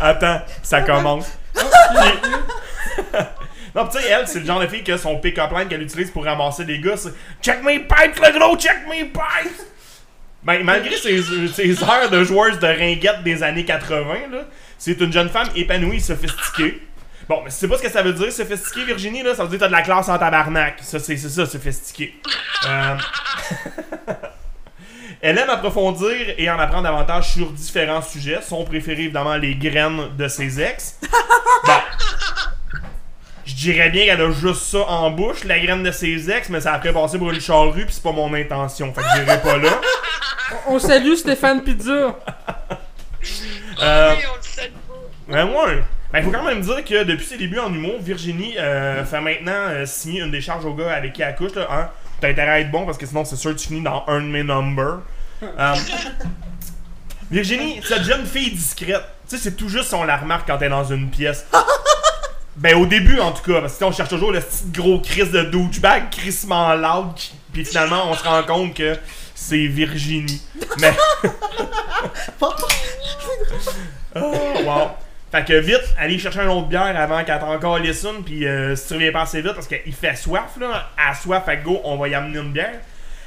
Attends, 0.00 0.40
ça 0.62 0.82
commence. 0.82 1.26
Non, 3.74 3.86
tu 3.86 3.98
sais, 3.98 4.08
elle, 4.08 4.26
c'est 4.26 4.40
le 4.40 4.46
genre 4.46 4.60
de 4.60 4.66
fille 4.66 4.82
que 4.82 4.96
son 4.96 5.18
pick-up 5.18 5.50
line 5.56 5.68
qu'elle 5.68 5.82
utilise 5.82 6.10
pour 6.10 6.24
ramasser 6.24 6.64
des 6.64 6.80
gars, 6.80 6.96
c'est 6.96 7.12
Check 7.42 7.62
mes 7.62 7.78
pipes, 7.78 8.18
le 8.20 8.38
gros, 8.38 8.56
check 8.56 8.88
mes 8.88 9.04
pipes! 9.04 9.62
Ben, 10.42 10.64
malgré 10.64 10.96
ses, 10.96 11.82
heures 11.82 12.10
de 12.10 12.24
joueuse 12.24 12.58
de 12.58 12.66
ringuette 12.66 13.22
des 13.22 13.42
années 13.42 13.64
80, 13.64 14.14
là, 14.32 14.38
c'est 14.78 15.00
une 15.00 15.12
jeune 15.12 15.28
femme 15.28 15.48
épanouie, 15.54 16.00
sophistiquée. 16.00 16.82
Bon, 17.28 17.42
mais 17.44 17.50
si 17.50 17.58
c'est 17.58 17.68
pas 17.68 17.76
ce 17.76 17.82
que 17.82 17.90
ça 17.90 18.02
veut 18.02 18.14
dire, 18.14 18.32
sophistiqué, 18.32 18.84
Virginie, 18.84 19.22
là, 19.22 19.34
ça 19.34 19.42
veut 19.42 19.50
dire 19.50 19.58
que 19.58 19.64
t'as 19.64 19.68
de 19.68 19.72
la 19.72 19.82
classe 19.82 20.08
en 20.08 20.16
tabarnak. 20.18 20.78
Ça, 20.80 20.98
c'est 20.98 21.16
ça, 21.16 21.44
sophistiqué. 21.44 22.14
Euh... 22.66 22.96
Elle 25.20 25.36
aime 25.36 25.50
approfondir 25.50 26.34
et 26.38 26.48
en 26.48 26.58
apprendre 26.58 26.84
davantage 26.84 27.32
sur 27.32 27.50
différents 27.50 28.02
sujets. 28.02 28.40
Son 28.40 28.64
préféré, 28.64 29.02
évidemment, 29.02 29.36
les 29.36 29.56
graines 29.56 30.16
de 30.16 30.28
ses 30.28 30.60
ex. 30.60 30.96
Bon. 31.66 31.72
Je 33.44 33.54
dirais 33.54 33.90
bien 33.90 34.04
qu'elle 34.04 34.20
a 34.20 34.30
juste 34.30 34.62
ça 34.62 34.78
en 34.88 35.10
bouche, 35.10 35.42
la 35.44 35.58
graine 35.58 35.82
de 35.82 35.90
ses 35.90 36.30
ex, 36.30 36.48
mais 36.50 36.60
ça 36.60 36.74
a 36.74 36.80
fait 36.80 36.92
passer 36.92 37.18
pour 37.18 37.30
une 37.30 37.40
charrue, 37.40 37.84
puis 37.84 37.94
c'est 37.94 38.02
pas 38.02 38.12
mon 38.12 38.32
intention. 38.32 38.94
Fait 38.94 39.02
que 39.02 39.06
j'irai 39.16 39.42
pas 39.42 39.56
là. 39.56 39.80
On 40.68 40.78
salue 40.78 41.14
Stéphane 41.14 41.62
Pizza. 41.62 42.16
Euh, 43.82 44.14
Oui, 44.16 44.22
on 44.30 44.36
le 44.36 44.70
pas. 44.70 45.34
Ben 45.34 45.46
ouais. 45.46 45.82
Ben 46.12 46.24
faut 46.24 46.30
quand 46.30 46.42
même 46.42 46.62
dire 46.62 46.84
que 46.84 47.04
depuis 47.04 47.26
ses 47.26 47.36
débuts 47.36 47.58
en 47.58 47.72
humour, 47.72 47.96
Virginie 48.00 48.56
euh, 48.58 49.04
fait 49.04 49.20
maintenant 49.20 49.52
euh, 49.52 49.84
signer 49.84 50.22
une 50.22 50.30
décharge 50.30 50.64
au 50.64 50.72
gars 50.72 50.94
avec 50.94 51.12
qui 51.12 51.22
elle 51.22 51.34
couche. 51.36 51.54
Là, 51.54 51.68
hein. 51.70 51.88
T'as 52.20 52.30
intérêt 52.30 52.50
à 52.50 52.60
être 52.60 52.70
bon 52.70 52.86
parce 52.86 52.96
que 52.96 53.04
sinon 53.04 53.24
c'est 53.26 53.36
sûr 53.36 53.52
que 53.54 53.58
tu 53.58 53.68
finis 53.68 53.82
dans 53.82 54.04
un 54.06 54.20
de 54.20 54.26
mes 54.26 54.42
numbers. 54.42 55.00
Euh, 55.42 55.74
Virginie, 57.30 57.80
cette 57.86 58.04
jeune 58.04 58.24
fille 58.24 58.52
discrète, 58.52 59.02
tu 59.28 59.36
sais, 59.36 59.42
c'est 59.42 59.56
tout 59.56 59.68
juste 59.68 59.88
si 59.88 59.94
on 59.94 60.04
la 60.04 60.16
remarque 60.16 60.46
quand 60.46 60.60
est 60.62 60.70
dans 60.70 60.84
une 60.84 61.10
pièce. 61.10 61.46
Ben 62.56 62.74
au 62.74 62.86
début 62.86 63.20
en 63.20 63.30
tout 63.30 63.52
cas, 63.52 63.60
parce 63.60 63.78
que 63.78 63.84
on 63.84 63.92
cherche 63.92 64.08
toujours 64.08 64.32
le 64.32 64.40
petit 64.40 64.64
gros 64.74 64.98
Chris 64.98 65.28
de 65.28 65.42
douchebag, 65.42 66.10
crissement 66.10 66.74
loud, 66.74 67.12
puis 67.52 67.64
finalement 67.64 68.10
on 68.10 68.14
se 68.14 68.24
rend 68.24 68.42
compte 68.42 68.74
que 68.74 68.98
c'est 69.32 69.68
Virginie. 69.68 70.42
Mais 70.80 70.92
Oh, 74.16 74.32
wow. 74.64 74.90
Fait 75.30 75.44
que 75.44 75.52
vite, 75.52 75.94
allez 75.98 76.18
chercher 76.18 76.40
un 76.40 76.48
autre 76.48 76.68
bière 76.68 76.98
avant 76.98 77.22
qu'elle 77.22 77.42
encore 77.42 77.78
les 77.78 78.04
une, 78.04 78.24
puis 78.24 78.46
euh, 78.46 78.74
si 78.74 78.88
tu 78.88 78.94
reviens 78.94 79.12
pas 79.12 79.22
assez 79.22 79.42
vite, 79.42 79.52
parce 79.52 79.68
qu'il 79.68 79.94
fait 79.94 80.16
soif, 80.16 80.56
là, 80.58 80.88
à 80.96 81.14
soif, 81.14 81.44
fait 81.44 81.58
que 81.58 81.64
go, 81.64 81.80
on 81.84 81.96
va 81.96 82.08
y 82.08 82.14
amener 82.14 82.38
une 82.38 82.52
bière. 82.52 82.80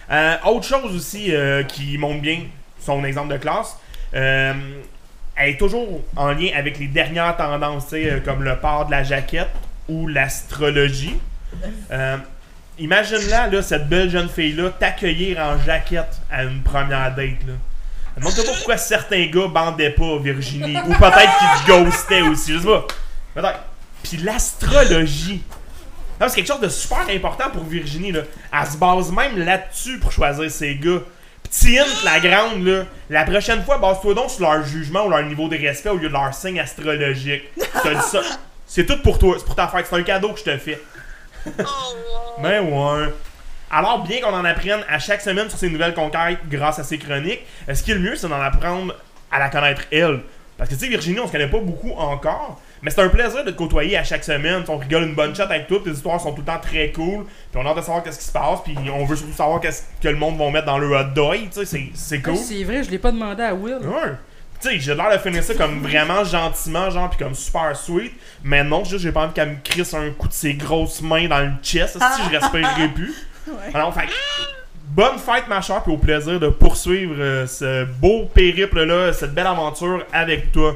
Euh, 0.09 0.35
autre 0.45 0.65
chose 0.65 0.95
aussi 0.95 1.33
euh, 1.33 1.63
qui 1.63 1.97
montre 1.97 2.21
bien 2.21 2.41
son 2.79 3.03
exemple 3.03 3.31
de 3.33 3.37
classe, 3.37 3.77
euh, 4.15 4.53
elle 5.35 5.49
est 5.49 5.57
toujours 5.57 6.01
en 6.15 6.31
lien 6.31 6.49
avec 6.55 6.79
les 6.79 6.87
dernières 6.87 7.37
tendances, 7.37 7.93
comme 8.25 8.43
le 8.43 8.57
port 8.57 8.87
de 8.87 8.91
la 8.91 9.03
jaquette 9.03 9.51
ou 9.87 10.07
l'astrologie. 10.07 11.17
Imagine-la, 12.79 13.47
là, 13.47 13.61
cette 13.61 13.87
belle 13.87 14.09
jeune 14.09 14.27
fille-là, 14.29 14.71
t'accueillir 14.71 15.37
en 15.39 15.59
jaquette 15.59 16.19
à 16.31 16.43
une 16.43 16.61
première 16.61 17.13
date, 17.15 17.45
là. 17.47 17.53
Demande-toi 18.18 18.43
pas 18.43 18.51
pourquoi 18.51 18.78
certains 18.78 19.26
gars 19.28 19.47
bandaient 19.47 19.91
pas 19.91 20.18
Virginie. 20.18 20.78
Ou 20.78 20.93
peut-être 20.93 21.38
qu'ils 21.38 21.68
ghostaient 21.68 22.22
aussi, 22.22 22.53
je 22.53 22.59
sais 22.59 22.66
pas. 22.66 22.86
Peut-être. 23.34 23.59
Puis 24.03 24.18
l'astrologie. 24.18 25.43
Non, 26.20 26.28
C'est 26.30 26.36
quelque 26.36 26.47
chose 26.47 26.62
de 26.62 26.70
super 26.70 27.05
important 27.09 27.49
pour 27.51 27.64
Virginie, 27.64 28.12
là. 28.12 28.22
Elle 28.53 28.68
se 28.68 28.78
base 28.78 29.12
même 29.12 29.38
là-dessus 29.38 29.99
pour 29.99 30.12
choisir 30.12 30.49
ses 30.51 30.76
gars. 30.76 30.99
Petit 31.43 31.80
hint, 31.80 32.03
la 32.03 32.20
grande, 32.20 32.64
là. 32.64 32.84
La 33.09 33.24
prochaine 33.24 33.64
fois, 33.64 33.78
base-toi 33.78 34.14
donc 34.14 34.30
sur 34.30 34.41
leur 34.41 34.64
jugement 34.64 35.05
ou 35.05 35.09
leur 35.09 35.24
niveau 35.24 35.47
de 35.47 35.57
respect 35.57 35.89
au 35.89 35.97
lieu 35.97 36.09
de 36.09 36.14
leur 36.14 36.34
signe 36.34 36.59
astrologique. 36.59 37.43
Je 37.57 37.89
te 37.89 37.93
dis 37.95 38.09
ça. 38.09 38.22
C'est 38.68 38.86
tout 38.86 39.01
pour 39.01 39.18
toi. 39.18 39.36
C'est 39.38 39.45
pour 39.45 39.55
ta 39.55 39.68
fête. 39.68 39.88
C'est 39.89 39.95
un 39.95 40.03
cadeau 40.03 40.34
que 40.34 40.39
je 40.39 40.43
te 40.43 40.57
fais. 40.57 40.80
Oh, 41.47 41.51
wow. 41.57 42.43
Ben 42.43 42.62
ouais. 42.62 43.14
Alors, 43.72 44.03
bien 44.03 44.19
qu'on 44.22 44.34
en 44.34 44.43
apprenne 44.45 44.82
à 44.89 44.99
chaque 44.99 45.22
semaine 45.22 45.49
sur 45.49 45.57
ses 45.57 45.69
nouvelles 45.69 45.93
conquêtes 45.93 46.39
grâce 46.49 46.78
à 46.80 46.84
ses 46.84 46.97
chroniques, 46.97 47.41
euh, 47.69 47.74
ce 47.74 47.82
qui 47.84 47.91
est 47.91 47.95
le 47.95 48.01
mieux, 48.01 48.15
c'est 48.15 48.28
d'en 48.28 48.41
apprendre 48.41 48.93
à 49.32 49.39
la 49.39 49.49
connaître 49.49 49.84
elle. 49.91 50.19
Parce 50.57 50.69
que 50.69 50.76
tu 50.76 50.82
sais, 50.82 50.88
Virginie, 50.89 51.19
on 51.19 51.28
se 51.28 51.32
connaît 51.32 51.47
pas 51.47 51.59
beaucoup 51.59 51.91
encore, 51.93 52.59
mais 52.82 52.91
c'est 52.91 53.01
un 53.01 53.07
plaisir 53.09 53.43
de 53.45 53.51
te 53.51 53.55
côtoyer 53.57 53.97
à 53.97 54.03
chaque 54.03 54.24
semaine. 54.24 54.63
On 54.67 54.78
rigole 54.78 55.03
une 55.03 55.15
bonne 55.15 55.34
chat 55.34 55.45
avec 55.45 55.67
toi, 55.67 55.80
tes 55.84 55.89
histoires 55.91 56.19
sont 56.19 56.34
tout 56.34 56.41
le 56.41 56.45
temps 56.47 56.59
très 56.61 56.91
cool, 56.91 57.26
puis 57.51 57.61
on 57.61 57.65
a 57.65 57.69
hâte 57.69 57.78
de 57.78 57.82
savoir 57.82 58.03
qu'est-ce 58.03 58.19
qui 58.19 58.26
se 58.26 58.32
passe, 58.32 58.59
puis 58.63 58.76
on 58.93 59.05
veut 59.05 59.15
surtout 59.15 59.34
savoir 59.34 59.59
qu'est-ce 59.61 59.84
que 60.03 60.09
le 60.09 60.17
monde 60.17 60.38
va 60.38 60.51
mettre 60.51 60.65
dans 60.67 60.78
le 60.78 60.88
hot 60.95 61.05
dog, 61.15 61.38
tu 61.51 61.59
sais, 61.61 61.65
c'est- 61.65 61.89
c'est 61.95 62.22
cool. 62.22 62.36
C'est 62.38 62.63
vrai, 62.63 62.84
je 62.84 62.91
l'ai 62.91 62.99
pas 62.99 63.11
demandé 63.11 63.41
à 63.41 63.55
Will. 63.55 63.78
Ouais. 63.84 64.11
Tu 64.61 64.67
sais, 64.69 64.80
j'ai 64.80 64.93
l'air 64.93 65.11
de 65.11 65.17
finir 65.17 65.41
ça 65.43 65.55
comme 65.55 65.82
vraiment 65.82 66.24
gentiment, 66.24 66.89
genre, 66.91 67.09
pis 67.09 67.17
comme 67.17 67.34
super 67.34 67.76
sweet. 67.76 68.11
Mais 68.43 68.63
non, 68.63 68.84
juste 68.84 69.01
j'ai 69.01 69.11
pas 69.11 69.22
envie 69.22 69.34
qu'elle 69.34 69.49
me 69.49 69.55
crisse 69.63 69.93
un 69.95 70.11
coup 70.11 70.28
de 70.28 70.34
ses 70.34 70.53
grosses 70.53 71.01
mains 71.01 71.28
dans 71.28 71.39
le 71.39 71.51
chest, 71.63 71.97
si 71.97 72.24
je 72.26 72.38
respirerai 72.38 72.88
plus. 72.95 73.15
Ouais. 73.47 73.53
Alors, 73.73 73.93
fait 73.93 74.07
que, 74.07 74.11
bonne 74.87 75.17
fête, 75.17 75.47
ma 75.47 75.61
chère, 75.61 75.83
puis 75.83 75.93
au 75.93 75.97
plaisir 75.97 76.39
de 76.39 76.49
poursuivre 76.49 77.15
euh, 77.17 77.47
ce 77.47 77.85
beau 77.85 78.25
périple-là, 78.33 79.13
cette 79.13 79.33
belle 79.33 79.47
aventure 79.47 80.05
avec 80.13 80.51
toi. 80.51 80.75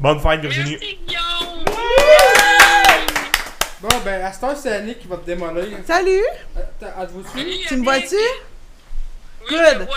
Bonne 0.00 0.18
fête, 0.20 0.40
Virginie. 0.40 0.78
Merci, 0.80 0.98
Guillaume. 1.06 1.64
Bon, 3.80 3.88
ben, 4.02 4.24
à 4.24 4.32
cette 4.32 4.44
heure, 4.44 4.56
c'est 4.56 4.72
Annick 4.72 5.00
qui 5.00 5.06
va 5.06 5.18
te 5.18 5.26
démolir. 5.26 5.64
Salut! 5.86 6.22
Dessus? 6.80 7.68
Tu 7.68 7.76
me 7.76 7.84
vois-tu? 7.84 8.14
Oui, 8.14 9.48
Good. 9.50 9.58
je 9.58 9.78
te 9.80 9.84
vois. 9.84 9.96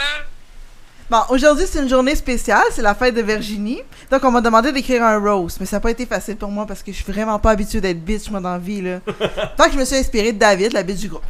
Bon, 1.10 1.20
aujourd'hui, 1.30 1.66
c'est 1.66 1.80
une 1.80 1.88
journée 1.88 2.16
spéciale, 2.16 2.66
c'est 2.72 2.82
la 2.82 2.94
fête 2.94 3.16
de 3.16 3.22
Virginie. 3.22 3.82
Donc, 4.12 4.22
on 4.26 4.32
m'a 4.32 4.42
demandé 4.42 4.74
d'écrire 4.74 5.04
un 5.04 5.18
rose, 5.18 5.56
mais 5.58 5.66
ça 5.66 5.78
n'a 5.78 5.80
pas 5.80 5.92
été 5.92 6.06
facile 6.06 6.36
pour 6.36 6.50
moi 6.50 6.66
parce 6.66 6.84
que 6.84 6.92
je 6.92 7.02
suis 7.02 7.10
vraiment 7.10 7.40
pas 7.40 7.52
habituée 7.52 7.80
d'être 7.80 8.04
bitch, 8.04 8.30
moi, 8.30 8.42
dans 8.42 8.52
la 8.52 8.58
vie, 8.58 8.82
là. 8.82 9.00
Donc, 9.58 9.72
je 9.72 9.78
me 9.78 9.86
suis 9.86 9.96
inspirée 9.96 10.34
de 10.34 10.38
David, 10.40 10.74
la 10.74 10.84
bitch 10.84 11.00
du 11.00 11.08
groupe. 11.08 11.24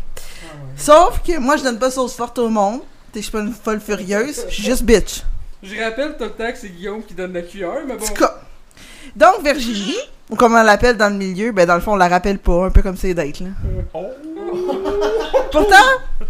Sauf 0.78 1.22
que 1.26 1.38
moi, 1.40 1.58
je 1.58 1.64
donne 1.64 1.80
pas 1.80 1.92
sauce 1.92 2.16
forte 2.16 2.38
au 2.40 2.50
monde. 2.50 2.82
Je 3.16 3.22
suis 3.22 3.32
pas 3.32 3.40
une 3.40 3.52
folle 3.54 3.80
furieuse, 3.80 4.46
je 4.48 4.54
suis 4.54 4.64
juste 4.64 4.84
bitch. 4.84 5.24
Je 5.64 5.74
rappelle 5.84 6.16
tout 6.18 6.24
le 6.26 6.30
temps 6.30 6.52
que 6.52 6.58
c'est 6.58 6.70
Guillaume 6.70 7.02
qui 7.04 7.16
donne 7.16 7.34
la 7.34 7.42
cuillère, 7.42 7.82
mais 7.88 7.96
bon. 7.96 8.06
Donc, 9.16 9.44
Virginie, 9.44 9.96
ou 10.30 10.36
comme 10.36 10.54
on 10.54 10.62
l'appelle 10.62 10.96
dans 10.98 11.10
le 11.10 11.16
milieu, 11.16 11.52
ben, 11.52 11.66
dans 11.66 11.74
le 11.74 11.82
fond, 11.82 11.94
on 11.94 11.96
la 11.96 12.08
rappelle 12.08 12.38
pas, 12.38 12.66
un 12.66 12.70
peu 12.70 12.84
comme 12.84 12.96
c'est 12.96 13.16
d'être, 13.16 13.40
là. 13.40 13.48
Oh. 13.96 14.06
Pourtant, 15.52 15.76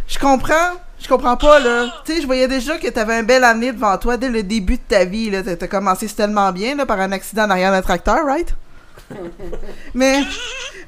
je 0.07 0.17
comprends. 0.17 0.71
Je 1.01 1.07
comprends 1.09 1.35
pas, 1.35 1.59
là. 1.59 1.87
Tu 2.05 2.15
sais, 2.15 2.21
je 2.21 2.25
voyais 2.25 2.47
déjà 2.47 2.77
que 2.77 2.87
t'avais 2.87 3.15
un 3.15 3.23
bel 3.23 3.43
année 3.43 3.71
devant 3.73 3.97
toi 3.97 4.15
dès 4.17 4.29
le 4.29 4.41
début 4.43 4.77
de 4.77 4.81
ta 4.87 5.03
vie, 5.03 5.29
là. 5.29 5.43
T'as- 5.43 5.55
T'as 5.57 5.67
commencé 5.67 6.07
tellement 6.07 6.51
bien, 6.53 6.75
là, 6.75 6.85
par 6.85 6.99
un 7.01 7.11
accident 7.11 7.43
en 7.43 7.49
arrière 7.49 7.71
d'un 7.71 7.81
tracteur, 7.81 8.25
right? 8.25 8.55
Mais, 9.93 10.23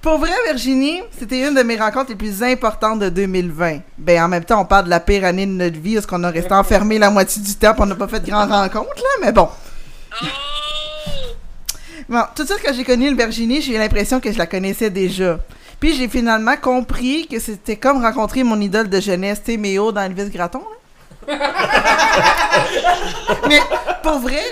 pour 0.02 0.18
vrai, 0.18 0.32
Virginie, 0.48 1.02
c'était 1.18 1.48
une 1.48 1.56
de 1.56 1.64
mes 1.64 1.78
rencontres 1.78 2.10
les 2.10 2.16
plus 2.16 2.44
importantes 2.44 3.00
de 3.00 3.10
2020. 3.10 3.80
Ben, 3.98 4.24
en 4.24 4.28
même 4.28 4.44
temps, 4.44 4.62
on 4.62 4.66
parle 4.66 4.86
de 4.86 4.90
la 4.90 5.00
pire 5.00 5.26
année 5.26 5.46
de 5.46 5.52
notre 5.52 5.80
vie, 5.80 5.96
parce 5.96 6.06
qu'on 6.06 6.24
a 6.24 6.30
resté 6.30 6.54
enfermé 6.54 7.00
la 7.00 7.10
moitié 7.10 7.42
du 7.42 7.56
temps, 7.56 7.74
on 7.78 7.86
n'a 7.86 7.96
pas 7.96 8.08
fait 8.08 8.20
de 8.20 8.30
grandes 8.30 8.52
rencontres, 8.52 8.96
là, 8.96 9.26
mais 9.26 9.32
bon. 9.32 9.48
Oh! 10.22 10.26
Bon, 12.10 12.24
tout 12.36 12.42
de 12.42 12.48
suite 12.48 12.64
que 12.64 12.74
j'ai 12.74 12.84
connu 12.84 13.08
le 13.12 13.16
Virginie, 13.16 13.62
j'ai 13.62 13.76
eu 13.76 13.78
l'impression 13.78 14.20
que 14.20 14.32
je 14.32 14.38
la 14.40 14.48
connaissais 14.48 14.90
déjà. 14.90 15.38
Puis 15.80 15.94
j'ai 15.94 16.08
finalement 16.10 16.58
compris 16.58 17.28
que 17.28 17.40
c'était 17.40 17.76
comme 17.76 18.02
rencontrer 18.02 18.44
mon 18.44 18.60
idole 18.60 18.90
de 18.90 19.00
jeunesse, 19.00 19.44
tu 19.46 19.52
sais, 19.52 19.58
Méo 19.58 19.92
dans 19.92 20.02
Elvis 20.02 20.32
Gratton. 20.32 20.60
là. 20.60 20.79
Mais 23.48 23.62
pour 24.02 24.20
vrai, 24.20 24.44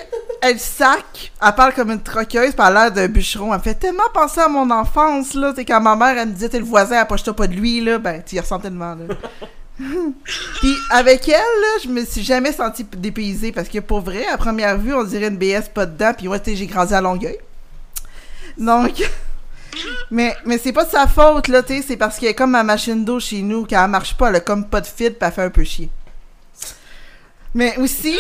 elle 0.42 0.60
sac, 0.60 1.32
elle 1.42 1.56
parle 1.56 1.74
comme 1.74 1.92
une 1.92 2.02
troqueuse, 2.02 2.54
par 2.54 2.72
l'air 2.72 2.92
d'un 2.92 3.08
bûcheron. 3.08 3.54
Elle 3.54 3.60
me 3.60 3.64
fait 3.64 3.76
tellement 3.76 4.10
penser 4.14 4.42
à 4.42 4.48
mon 4.48 4.70
enfance, 4.70 5.34
là. 5.34 5.54
Quand 5.56 5.82
ma 5.82 5.96
mère, 5.96 6.18
elle 6.18 6.30
me 6.30 6.34
disait, 6.34 6.50
t'es 6.50 6.60
le 6.60 6.66
voisin, 6.66 6.98
approche-toi 6.98 7.36
pas 7.36 7.48
de 7.48 7.54
lui, 7.54 7.82
là. 7.82 7.98
Ben, 7.98 8.22
tu 8.26 8.36
y 8.36 8.40
ressens 8.40 8.60
tellement, 8.60 8.96
là. 8.96 9.16
Puis 10.60 10.76
avec 10.90 11.28
elle, 11.28 11.36
là, 11.36 11.68
je 11.84 11.88
me 11.90 12.04
suis 12.04 12.24
jamais 12.24 12.52
sentie 12.52 12.84
dépaysée 12.84 13.52
parce 13.52 13.70
que 13.70 13.78
pour 13.78 14.02
vrai, 14.02 14.26
à 14.26 14.36
première 14.38 14.78
vue, 14.78 14.92
on 14.94 15.04
dirait 15.04 15.28
une 15.28 15.38
BS 15.38 15.70
pas 15.72 15.86
dedans. 15.86 16.14
Puis 16.18 16.28
moi, 16.28 16.40
tu 16.40 16.56
j'ai 16.56 16.66
grandi 16.66 16.96
à 16.96 17.02
Longueuil. 17.02 17.38
Donc, 18.58 19.08
mais, 20.12 20.36
mais 20.46 20.58
c'est 20.58 20.74
pas 20.74 20.86
de 20.86 20.90
sa 20.90 21.06
faute, 21.08 21.48
là, 21.48 21.62
c'est 21.68 21.98
parce 21.98 22.18
qu'elle 22.18 22.30
est 22.30 22.34
comme 22.34 22.52
ma 22.52 22.64
machine 22.64 23.06
d'eau 23.06 23.20
chez 23.20 23.42
nous, 23.42 23.68
quand 23.70 23.84
elle 23.84 23.92
marche 23.92 24.18
pas, 24.18 24.32
elle 24.32 24.44
comme 24.44 24.66
pas 24.66 24.82
de 24.82 24.88
fil, 24.88 25.14
puis 25.14 25.32
fait 25.32 25.44
un 25.44 25.50
peu 25.50 25.64
chier. 25.64 25.90
Mais 27.58 27.76
aussi, 27.80 28.16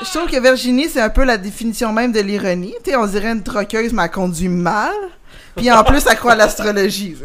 je 0.00 0.10
trouve 0.10 0.28
que 0.28 0.40
Virginie, 0.40 0.88
c'est 0.88 1.00
un 1.00 1.08
peu 1.08 1.22
la 1.22 1.38
définition 1.38 1.92
même 1.92 2.10
de 2.10 2.18
l'ironie. 2.18 2.74
On 2.96 3.06
dirait 3.06 3.30
une 3.30 3.44
troqueuse, 3.44 3.92
mais 3.92 4.02
elle 4.02 4.10
conduit 4.10 4.48
mal. 4.48 4.92
Puis 5.54 5.70
en 5.70 5.84
plus, 5.84 6.04
elle 6.04 6.16
croit 6.16 6.32
à 6.32 6.34
l'astrologie. 6.34 7.16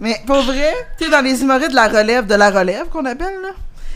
Mais 0.00 0.20
pour 0.26 0.42
vrai, 0.42 0.74
tu 0.98 1.08
dans 1.08 1.20
les 1.20 1.42
humoristes 1.42 1.70
de 1.70 1.76
la 1.76 1.86
relève, 1.86 2.26
de 2.26 2.34
la 2.34 2.50
relève 2.50 2.88
qu'on 2.88 3.04
appelle, 3.04 3.40
là, 3.40 3.50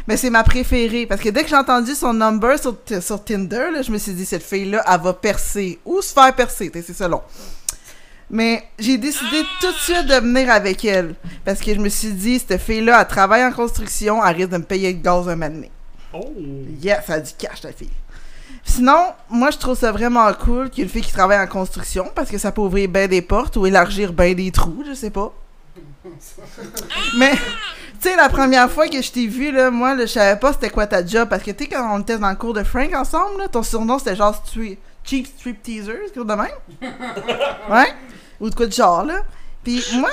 mais 0.07 0.17
c'est 0.17 0.31
ma 0.31 0.45
préférée. 0.45 1.05
Parce 1.05 1.21
que 1.21 1.31
dès 1.31 1.43
que 1.43 1.49
j'ai 1.49 1.57
entendu 1.57 1.97
son 1.97 2.15
number 2.15 2.57
sur, 2.61 3.25
Tinder, 3.25 3.83
je 3.83 3.91
me 3.91 3.99
suis 3.99 4.13
dit, 4.13 4.25
cette 4.25 4.45
fille-là, 4.45 4.85
elle 4.87 5.01
va 5.01 5.13
percer. 5.15 5.81
Ou 5.85 6.01
se 6.01 6.13
faire 6.13 6.33
percer, 6.37 6.71
c'est 6.73 6.95
ça 6.95 7.09
long. 7.09 7.23
Mais 8.31 8.63
j'ai 8.79 8.99
décidé 8.99 9.43
tout 9.61 9.73
de 9.73 9.79
suite 9.79 10.07
de 10.07 10.15
venir 10.15 10.49
avec 10.53 10.85
elle. 10.85 11.17
Parce 11.45 11.59
que 11.59 11.75
je 11.75 11.81
me 11.81 11.89
suis 11.89 12.13
dit, 12.13 12.39
cette 12.39 12.63
fille-là, 12.63 13.01
elle 13.01 13.09
travaille 13.09 13.45
en 13.45 13.51
construction, 13.51 14.25
elle 14.25 14.37
risque 14.37 14.51
de 14.51 14.59
me 14.59 14.63
payer 14.63 14.93
le 14.93 15.01
gaz 15.01 15.29
un 15.29 15.35
moment 15.35 15.53
donné. 15.53 15.73
Oh. 16.13 16.33
Yes, 16.81 17.07
ça 17.07 17.15
a 17.15 17.21
du 17.21 17.33
cash, 17.39 17.61
ta 17.61 17.73
fille. 17.73 17.91
Sinon, 18.65 19.13
moi, 19.29 19.51
je 19.51 19.59
trouve 19.59 19.79
ça 19.79 19.93
vraiment 19.93 20.33
cool 20.35 20.71
qu'une 20.71 20.89
fille 20.89 21.03
qui 21.03 21.13
travaille 21.13 21.39
en 21.39 21.47
construction, 21.47 22.11
parce 22.15 22.31
que 22.31 22.39
ça 22.39 22.53
peut 22.53 22.61
ouvrir 22.61 22.89
bien 22.89 23.07
des 23.09 23.23
portes 23.23 23.57
ou 23.57 23.67
élargir 23.67 24.13
bien 24.13 24.35
des 24.35 24.51
trous, 24.51 24.85
je 24.87 24.95
sais 24.95 25.11
pas. 25.11 25.33
Mais, 27.19 27.33
tu 27.33 27.41
sais, 28.01 28.17
la 28.17 28.29
première 28.29 28.71
fois 28.71 28.89
que 28.89 29.01
je 29.01 29.11
t'ai 29.11 29.27
vu, 29.27 29.53
là, 29.53 29.71
moi, 29.71 29.95
là, 29.95 30.07
je 30.07 30.13
savais 30.13 30.39
pas 30.39 30.53
c'était 30.53 30.71
quoi 30.71 30.87
ta 30.87 31.05
job, 31.05 31.29
parce 31.29 31.43
que, 31.43 31.51
tu 31.51 31.65
sais, 31.65 31.71
quand 31.71 31.97
on 31.97 32.01
était 32.01 32.19
dans 32.19 32.31
le 32.31 32.37
cours 32.37 32.55
de 32.55 32.65
Frank 32.65 32.93
ensemble, 32.95 33.39
là, 33.39 33.49
ton 33.49 33.63
surnom, 33.63 33.99
c'était 33.99 34.17
genre 34.17 34.43
Cheap 35.05 35.27
Strip 35.27 35.63
Teaser, 35.63 35.93
c'est 35.93 36.13
quelque 36.13 36.15
chose 36.15 36.27
de 36.27 36.35
même? 36.35 36.49
ouais? 37.71 37.95
Ou 38.41 38.51
de 38.51 38.55
quoi 38.55 38.67
de 38.67 38.73
genre, 38.73 39.05
là? 39.05 39.23
Puis 39.63 39.85
moi, 39.95 40.11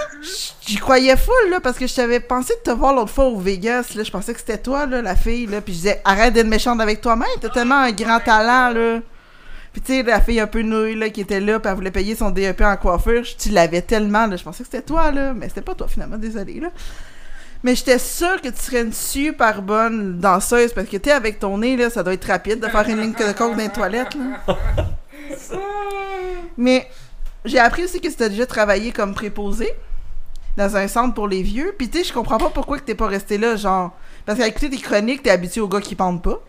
j'y 0.66 0.76
croyais 0.76 1.16
full, 1.16 1.50
là, 1.50 1.62
parce 1.62 1.78
que 1.78 1.88
je 1.88 1.96
t'avais 1.96 2.20
pensé 2.20 2.54
de 2.56 2.70
te 2.70 2.76
voir 2.76 2.94
l'autre 2.94 3.12
fois 3.12 3.26
au 3.26 3.40
Vegas, 3.40 3.94
là. 3.96 4.04
Je 4.04 4.12
pensais 4.12 4.34
que 4.34 4.40
c'était 4.40 4.58
toi, 4.58 4.86
là, 4.86 5.02
la 5.02 5.16
fille, 5.16 5.46
là. 5.46 5.62
Puis 5.62 5.74
je 5.74 5.78
disais, 5.78 6.02
arrête 6.04 6.34
d'être 6.34 6.48
méchante 6.48 6.82
avec 6.82 7.00
toi-même, 7.00 7.30
t'as 7.40 7.50
tellement 7.50 7.80
un 7.80 7.92
grand 7.92 8.20
talent, 8.20 8.74
là. 8.74 9.00
Puis 9.72 9.82
tu 9.82 9.94
sais, 9.94 10.04
la 10.04 10.20
fille 10.20 10.40
un 10.40 10.48
peu 10.48 10.64
nouille, 10.64 10.96
là, 10.96 11.10
qui 11.10 11.22
était 11.22 11.40
là, 11.40 11.60
puis 11.60 11.70
elle 11.70 11.76
voulait 11.76 11.92
payer 11.92 12.16
son 12.16 12.32
DEP 12.32 12.62
en 12.62 12.76
coiffure, 12.76 13.24
tu 13.38 13.50
l'avais 13.50 13.82
tellement, 13.82 14.28
là. 14.28 14.36
Je 14.36 14.44
pensais 14.44 14.64
que 14.64 14.70
c'était 14.70 14.84
toi, 14.84 15.12
là. 15.12 15.34
Mais 15.34 15.48
c'était 15.48 15.62
pas 15.62 15.76
toi, 15.76 15.88
finalement, 15.88 16.18
désolé, 16.18 16.60
là. 16.60 16.70
Mais 17.64 17.74
j'étais 17.74 18.00
sûre 18.00 18.42
que 18.42 18.50
tu 18.50 18.62
serais 18.62 18.82
une 18.82 18.94
super 18.94 19.62
bonne 19.62 20.20
danseuse, 20.20 20.74
parce 20.74 20.90
que 20.90 20.98
tu 20.98 21.10
sais, 21.10 21.16
avec 21.16 21.40
ton 21.40 21.58
nez, 21.58 21.78
là, 21.78 21.90
ça 21.90 22.04
doit 22.04 22.14
être 22.14 22.28
rapide 22.28 22.60
de 22.60 22.68
faire 22.68 22.88
une 22.90 23.00
ligne 23.00 23.14
de 23.14 23.32
coke 23.32 23.52
dans 23.52 23.56
les 23.56 23.70
toilettes, 23.70 24.16
là. 24.16 24.58
Mais 26.58 26.90
j'ai 27.48 27.60
appris 27.60 27.84
aussi 27.84 28.00
que 28.02 28.08
tu 28.08 28.24
as 28.24 28.30
déjà 28.30 28.46
travaillé 28.46 28.92
comme 28.92 29.14
préposé 29.14 29.74
dans 30.58 30.76
un 30.76 30.88
centre 30.88 31.14
pour 31.14 31.28
les 31.28 31.44
vieux. 31.44 31.74
Puis 31.78 31.90
tu 31.90 32.00
sais, 32.00 32.04
je 32.04 32.14
comprends 32.14 32.38
pas 32.38 32.50
pourquoi 32.50 32.80
que 32.80 32.84
t'es 32.84 32.96
pas 32.96 33.08
resté 33.08 33.38
là, 33.38 33.56
genre. 33.56 33.92
Parce 34.26 34.40
qu'à 34.40 34.48
écouter 34.48 34.70
tes 34.70 34.78
chroniques, 34.78 35.24
t'es 35.24 35.30
habitué 35.30 35.62
aux 35.62 35.68
gars 35.68 35.82
qui 35.82 35.96
pendent 35.96 36.22
pas. 36.22 36.42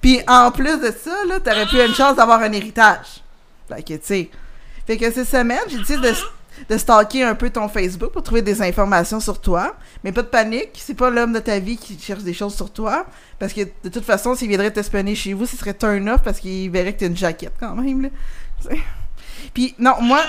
Puis 0.00 0.20
en 0.28 0.50
plus 0.50 0.78
de 0.78 0.92
ça, 0.92 1.24
là, 1.26 1.40
t'aurais 1.40 1.66
pu 1.66 1.80
une 1.80 1.94
chance 1.94 2.16
d'avoir 2.16 2.40
un 2.40 2.52
héritage. 2.52 3.22
Fait 3.68 3.82
que 3.82 3.94
tu 3.94 4.00
sais. 4.02 4.30
Fait 4.86 4.96
que 4.96 5.10
cette 5.10 5.28
semaine, 5.28 5.58
j'ai 5.68 5.78
décidé 5.78 5.98
de, 5.98 6.14
de 6.68 6.78
stalker 6.78 7.24
un 7.24 7.34
peu 7.34 7.50
ton 7.50 7.68
Facebook 7.68 8.12
pour 8.12 8.22
trouver 8.22 8.42
des 8.42 8.62
informations 8.62 9.20
sur 9.20 9.40
toi. 9.40 9.74
Mais 10.04 10.12
pas 10.12 10.22
de 10.22 10.28
panique, 10.28 10.70
c'est 10.74 10.94
pas 10.94 11.10
l'homme 11.10 11.32
de 11.32 11.40
ta 11.40 11.58
vie 11.58 11.76
qui 11.76 11.98
cherche 11.98 12.22
des 12.22 12.32
choses 12.32 12.54
sur 12.54 12.70
toi. 12.72 13.06
Parce 13.38 13.52
que 13.52 13.62
de 13.62 13.88
toute 13.88 14.04
façon, 14.04 14.34
s'il 14.34 14.48
viendrait 14.48 14.70
t'espionner 14.70 15.14
chez 15.14 15.34
vous, 15.34 15.46
ce 15.46 15.56
serait 15.56 15.74
turn 15.74 16.08
off 16.08 16.22
parce 16.22 16.40
qu'il 16.40 16.70
verrait 16.70 16.94
que 16.94 17.00
t'as 17.00 17.06
une 17.06 17.16
jaquette 17.16 17.54
quand 17.58 17.74
même, 17.74 18.02
là. 18.02 18.08
Puis 19.54 19.74
non, 19.78 19.94
moi, 20.00 20.20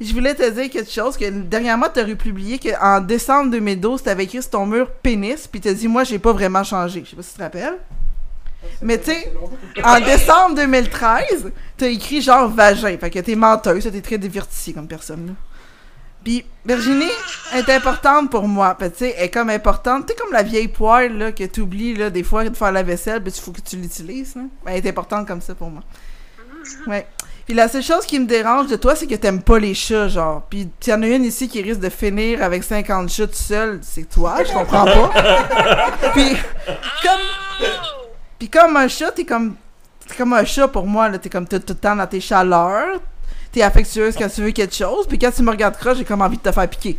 je 0.00 0.12
voulais 0.12 0.34
te 0.34 0.48
dire 0.50 0.70
quelque 0.70 0.90
chose 0.90 1.16
que 1.16 1.28
dernièrement, 1.30 1.86
tu 1.92 2.00
as 2.00 2.04
republié 2.04 2.58
qu'en 2.58 3.00
décembre 3.00 3.50
2012, 3.50 4.02
tu 4.02 4.08
avais 4.08 4.24
écrit 4.24 4.42
sur 4.42 4.50
ton 4.52 4.66
mur 4.66 4.90
pénis, 5.02 5.46
puis 5.46 5.60
tu 5.60 5.68
as 5.68 5.74
dit, 5.74 5.88
moi, 5.88 6.04
j'ai 6.04 6.18
pas 6.18 6.32
vraiment 6.32 6.64
changé. 6.64 7.02
Je 7.04 7.10
sais 7.10 7.16
pas 7.16 7.22
si 7.22 7.32
tu 7.32 7.38
te 7.38 7.42
rappelles. 7.42 7.78
Mais 8.82 8.98
tu 8.98 9.12
sais, 9.12 9.32
en 9.84 10.00
décembre 10.00 10.56
2013, 10.56 11.52
tu 11.76 11.84
as 11.84 11.88
écrit 11.88 12.20
genre 12.20 12.48
vagin. 12.48 12.96
Fait 12.98 13.10
que 13.10 13.18
t'es 13.20 13.34
menteuse, 13.34 13.88
t'es 13.90 14.00
très 14.00 14.18
divertissée 14.18 14.72
comme 14.72 14.88
personne. 14.88 15.28
Là. 15.28 15.32
Puis 16.24 16.44
Virginie 16.66 17.10
est 17.54 17.68
importante 17.70 18.30
pour 18.30 18.46
moi. 18.46 18.76
Tu 18.78 18.90
sais, 18.96 19.14
elle 19.16 19.24
est 19.24 19.30
comme 19.30 19.50
importante. 19.50 20.06
Tu 20.06 20.12
sais, 20.12 20.18
comme 20.18 20.32
la 20.32 20.42
vieille 20.42 20.68
poêle 20.68 21.16
là, 21.16 21.32
que 21.32 21.44
tu 21.44 21.60
oublies 21.60 21.94
là, 21.94 22.10
des 22.10 22.22
fois 22.22 22.44
de 22.44 22.54
faire 22.54 22.72
la 22.72 22.82
vaisselle, 22.82 23.22
puis 23.22 23.32
il 23.34 23.40
faut 23.40 23.52
que 23.52 23.60
tu 23.60 23.76
l'utilises. 23.76 24.34
elle 24.66 24.76
est 24.76 24.88
importante 24.88 25.26
comme 25.26 25.40
ça 25.40 25.54
pour 25.54 25.70
moi. 25.70 25.82
Ouais. 26.86 27.06
Puis 27.48 27.56
la 27.56 27.66
seule 27.66 27.82
chose 27.82 28.04
qui 28.04 28.20
me 28.20 28.26
dérange 28.26 28.66
de 28.66 28.76
toi, 28.76 28.94
c'est 28.94 29.06
que 29.06 29.14
t'aimes 29.14 29.40
pas 29.40 29.58
les 29.58 29.72
chats, 29.72 30.08
genre. 30.08 30.42
Puis 30.50 30.68
s'il 30.80 30.92
y 30.92 30.94
en 30.94 31.02
a 31.02 31.06
une 31.06 31.24
ici 31.24 31.48
qui 31.48 31.62
risque 31.62 31.80
de 31.80 31.88
finir 31.88 32.42
avec 32.42 32.62
50 32.62 33.08
chats 33.08 33.26
tout 33.26 33.32
seul, 33.32 33.78
c'est 33.80 34.06
toi, 34.06 34.44
je 34.44 34.52
comprends 34.52 34.84
pas. 34.84 35.10
Puis 36.12 36.36
comme, 37.02 37.66
puis 38.38 38.48
comme 38.50 38.76
un 38.76 38.86
chat, 38.86 39.12
t'es 39.12 39.24
comme, 39.24 39.56
t'es 40.06 40.14
comme 40.14 40.34
un 40.34 40.44
chat 40.44 40.68
pour 40.68 40.86
moi, 40.86 41.08
là. 41.08 41.16
T'es 41.16 41.30
comme 41.30 41.48
tout, 41.48 41.58
tout 41.58 41.72
le 41.72 41.74
temps 41.76 41.96
dans 41.96 42.06
tes 42.06 42.20
chaleurs. 42.20 43.00
T'es 43.50 43.62
affectueuse 43.62 44.14
quand 44.14 44.28
tu 44.28 44.42
veux 44.42 44.50
quelque 44.50 44.74
chose. 44.74 45.06
Puis 45.08 45.18
quand 45.18 45.30
tu 45.30 45.42
me 45.42 45.50
regardes 45.50 45.78
croche, 45.78 45.96
j'ai 45.96 46.04
comme 46.04 46.20
envie 46.20 46.36
de 46.36 46.42
te 46.42 46.52
faire 46.52 46.68
piquer. 46.68 46.98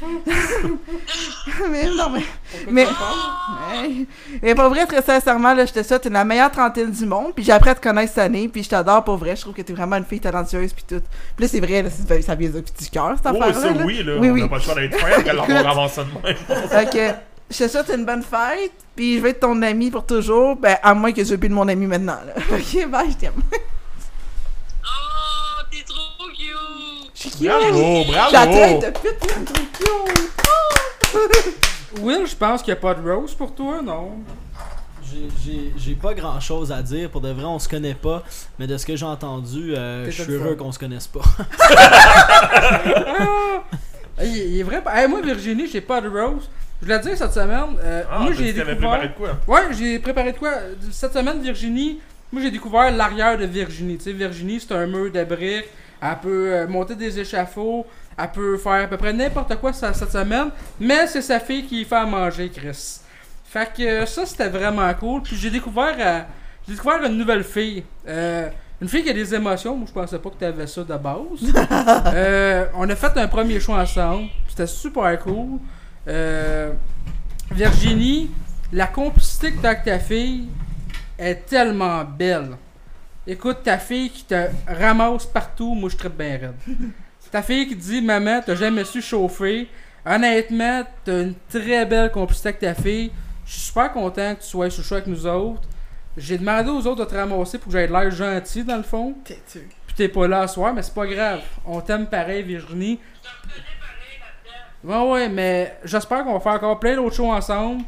mais 1.70 1.86
non, 1.86 2.10
mais. 2.10 2.22
Mais, 2.70 2.86
mais, 2.86 4.06
mais 4.42 4.54
pour 4.54 4.68
vrai, 4.68 4.86
très 4.86 5.02
sincèrement, 5.02 5.54
là, 5.54 5.66
je 5.66 5.72
te 5.72 5.82
souhaite 5.82 6.06
la 6.06 6.24
meilleure 6.24 6.50
trentaine 6.50 6.90
du 6.90 7.06
monde. 7.06 7.32
Puis 7.34 7.44
j'ai 7.44 7.52
appris 7.52 7.70
à 7.70 7.74
te 7.74 7.80
connaître 7.80 8.10
cette 8.12 8.24
année. 8.24 8.48
Puis 8.48 8.62
je 8.62 8.68
t'adore 8.68 9.02
pour 9.04 9.16
vrai. 9.16 9.34
Je 9.36 9.40
trouve 9.42 9.54
que 9.54 9.62
t'es 9.62 9.72
vraiment 9.72 9.96
une 9.96 10.04
fille 10.04 10.20
talentueuse. 10.20 10.72
Puis 10.72 10.84
tout. 10.88 11.02
Puis 11.36 11.44
là, 11.44 11.48
c'est 11.48 11.60
vrai, 11.60 11.82
là, 11.82 11.90
ça 12.22 12.34
vient 12.34 12.50
du 12.50 12.62
cœur, 12.90 13.14
cette 13.16 13.26
Oh, 13.26 13.42
affaire-là. 13.42 13.54
ça, 13.54 13.72
là. 13.72 13.84
oui, 13.84 14.02
là. 14.02 14.16
Oui, 14.18 14.30
on 14.30 14.32
oui. 14.34 14.42
n'a 14.42 14.48
pas 14.48 14.56
le 14.56 14.62
choix 14.62 14.74
d'être 14.74 14.98
frère, 14.98 15.18
alors 15.28 15.46
on 15.48 15.54
avance 15.54 15.92
ça 15.92 16.04
de 16.04 16.10
même. 16.10 16.90
Que 16.90 17.14
je 17.50 17.64
te 17.64 17.68
souhaite 17.68 17.90
une 17.94 18.04
bonne 18.04 18.22
fête. 18.22 18.72
Puis 18.94 19.16
je 19.16 19.22
vais 19.22 19.30
être 19.30 19.40
ton 19.40 19.60
ami 19.62 19.90
pour 19.90 20.04
toujours. 20.06 20.56
Ben, 20.56 20.76
à 20.82 20.94
moins 20.94 21.12
que 21.12 21.20
tu 21.22 21.24
veux 21.28 21.38
plus 21.38 21.48
de 21.48 21.54
mon 21.54 21.66
ami 21.68 21.86
maintenant. 21.86 22.18
Là. 22.26 22.34
Ok, 22.52 22.88
bye, 22.88 23.10
je 23.10 23.16
t'aime. 23.16 23.32
Oh, 24.84 25.62
t'es 25.70 25.82
trop 25.86 26.26
Bravo, 27.40 28.04
la 28.32 28.46
tête 28.46 28.82
de 28.82 28.90
pute, 28.98 29.18
cute. 29.20 29.52
Will, 32.00 32.26
je 32.26 32.34
pense 32.34 32.62
qu'il 32.62 32.72
n'y 32.72 32.78
a 32.78 32.80
pas 32.80 32.94
de 32.94 33.10
rose 33.10 33.34
pour 33.34 33.54
toi, 33.54 33.80
non? 33.82 34.12
J'ai- 35.76 35.94
pas 35.94 36.14
grand 36.14 36.40
chose 36.40 36.72
à 36.72 36.82
dire. 36.82 37.10
Pour 37.10 37.20
de 37.20 37.30
vrai, 37.30 37.44
on 37.44 37.58
se 37.58 37.68
connaît 37.68 37.92
pas. 37.94 38.22
Mais 38.58 38.66
de 38.66 38.76
ce 38.78 38.86
que 38.86 38.96
j'ai 38.96 39.04
entendu, 39.04 39.74
euh, 39.76 40.06
je 40.10 40.22
suis 40.22 40.32
heureux 40.32 40.54
qu'on 40.56 40.72
se 40.72 40.78
connaisse 40.78 41.06
pas. 41.06 41.20
Ah! 41.60 43.62
il, 44.22 44.36
il 44.36 44.60
est 44.60 44.62
vrai. 44.62 44.82
Hey, 44.94 45.06
moi, 45.08 45.20
Virginie, 45.20 45.66
j'ai 45.70 45.82
pas 45.82 46.00
de 46.00 46.08
rose. 46.08 46.48
Je 46.80 46.86
voulais 46.86 46.98
dire 47.00 47.16
cette 47.16 47.32
semaine, 47.32 47.76
euh, 47.84 48.02
Ah, 48.10 48.18
moi 48.20 48.30
t'as 48.30 48.36
j'ai 48.38 48.52
découvert. 48.52 48.76
préparé 48.76 49.08
de 49.08 49.12
quoi? 49.14 49.28
Ouais, 49.46 49.62
j'ai 49.78 49.98
préparé 50.00 50.32
de 50.32 50.38
quoi? 50.38 50.50
Cette 50.90 51.12
semaine, 51.12 51.40
Virginie, 51.40 52.00
moi 52.32 52.42
j'ai 52.42 52.50
découvert 52.50 52.90
l'arrière 52.90 53.38
de 53.38 53.44
Virginie. 53.44 53.98
Tu 53.98 54.04
sais, 54.04 54.12
Virginie, 54.12 54.58
c'est 54.60 54.74
un 54.74 54.86
mur 54.86 55.12
de 55.12 55.24
briques. 55.24 55.66
Elle 56.02 56.18
peut 56.20 56.52
euh, 56.52 56.66
monter 56.66 56.96
des 56.96 57.18
échafauds. 57.20 57.86
Elle 58.18 58.30
peut 58.32 58.58
faire 58.58 58.84
à 58.84 58.86
peu 58.88 58.96
près 58.96 59.12
n'importe 59.12 59.54
quoi 59.56 59.72
ça- 59.72 59.92
cette 59.94 60.10
semaine. 60.10 60.50
Mais 60.80 61.06
c'est 61.06 61.22
sa 61.22 61.38
fille 61.38 61.64
qui 61.64 61.84
fait 61.84 61.94
à 61.96 62.04
manger, 62.04 62.50
Chris. 62.50 62.98
Fait 63.44 63.70
que 63.76 63.82
euh, 63.82 64.06
ça, 64.06 64.26
c'était 64.26 64.48
vraiment 64.48 64.92
cool. 64.94 65.22
Puis 65.22 65.36
j'ai 65.36 65.50
découvert, 65.50 65.94
euh, 65.98 66.20
j'ai 66.66 66.74
découvert 66.74 67.02
une 67.04 67.16
nouvelle 67.18 67.44
fille. 67.44 67.84
Euh, 68.08 68.48
une 68.80 68.88
fille 68.88 69.04
qui 69.04 69.10
a 69.10 69.12
des 69.12 69.32
émotions. 69.34 69.76
Moi, 69.76 69.86
je 69.86 69.92
pensais 69.92 70.18
pas 70.18 70.30
que 70.30 70.38
tu 70.38 70.44
avais 70.44 70.66
ça 70.66 70.82
de 70.82 70.96
base. 70.96 71.52
Euh, 72.14 72.66
on 72.74 72.88
a 72.90 72.96
fait 72.96 73.16
un 73.16 73.28
premier 73.28 73.60
choix 73.60 73.78
ensemble. 73.78 74.24
C'était 74.48 74.66
super 74.66 75.18
cool. 75.20 75.60
Virginie, 77.50 78.30
la 78.72 78.86
complicité 78.86 79.52
que 79.52 79.60
tu 79.60 79.66
as 79.66 79.70
avec 79.70 79.84
ta 79.84 79.98
fille 79.98 80.48
est 81.18 81.46
tellement 81.46 82.02
belle. 82.04 82.56
Écoute, 83.26 83.58
ta 83.62 83.78
fille 83.78 84.10
qui 84.10 84.24
te 84.24 84.48
ramasse 84.66 85.26
partout, 85.26 85.74
moi 85.74 85.88
je 85.88 85.96
traite 85.96 86.16
bien 86.16 86.38
raide. 86.38 86.54
ta 87.30 87.40
fille 87.42 87.68
qui 87.68 87.76
dit 87.76 88.02
Maman, 88.02 88.40
t'as 88.44 88.56
jamais 88.56 88.84
su 88.84 89.00
chauffer. 89.00 89.68
Honnêtement, 90.04 90.82
t'as 91.04 91.22
une 91.22 91.34
très 91.48 91.86
belle 91.86 92.10
complicité 92.10 92.48
avec 92.48 92.60
ta 92.60 92.74
fille. 92.74 93.12
Je 93.46 93.52
suis 93.52 93.60
super 93.62 93.92
content 93.92 94.34
que 94.34 94.40
tu 94.40 94.48
sois 94.48 94.70
sur 94.70 94.82
le 94.82 94.86
show 94.86 94.94
avec 94.96 95.06
nous 95.06 95.26
autres. 95.26 95.62
J'ai 96.16 96.36
demandé 96.36 96.68
aux 96.70 96.84
autres 96.86 97.04
de 97.04 97.10
te 97.10 97.14
ramasser 97.14 97.58
pour 97.58 97.72
que 97.72 97.78
j'aie 97.78 97.86
de 97.86 97.92
l'air 97.92 98.10
gentil 98.10 98.64
dans 98.64 98.76
le 98.76 98.82
fond. 98.82 99.14
Puis 99.24 99.94
t'es 99.96 100.08
pas 100.08 100.26
là 100.26 100.48
ce 100.48 100.54
soir, 100.54 100.74
mais 100.74 100.82
c'est 100.82 100.94
pas 100.94 101.06
grave. 101.06 101.40
On 101.64 101.80
t'aime 101.80 102.06
pareil, 102.06 102.42
Virginie. 102.42 102.98
Ouais, 104.82 105.10
ouais, 105.10 105.28
mais 105.28 105.76
j'espère 105.84 106.24
qu'on 106.24 106.32
va 106.32 106.40
faire 106.40 106.52
encore 106.52 106.80
plein 106.80 106.96
d'autres 106.96 107.14
shows 107.14 107.30
ensemble. 107.30 107.84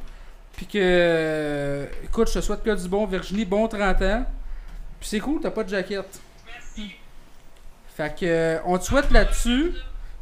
Puis 0.57 0.67
que. 0.67 1.89
écoute, 2.05 2.29
je 2.29 2.35
te 2.35 2.41
souhaite 2.41 2.63
que 2.63 2.71
du 2.71 2.89
bon, 2.89 3.05
Virginie. 3.05 3.45
Bon 3.45 3.67
30 3.67 4.03
ans. 4.03 4.25
Puis 5.05 5.11
c'est 5.11 5.21
cool, 5.21 5.39
t'as 5.43 5.51
pas 5.51 5.65
de 5.65 5.69
jaquette. 5.69 6.19
Fait 7.95 8.09
que. 8.19 8.25
euh, 8.25 8.59
on 8.65 8.79
te 8.79 8.85
souhaite 8.85 9.11
là-dessus. 9.11 9.73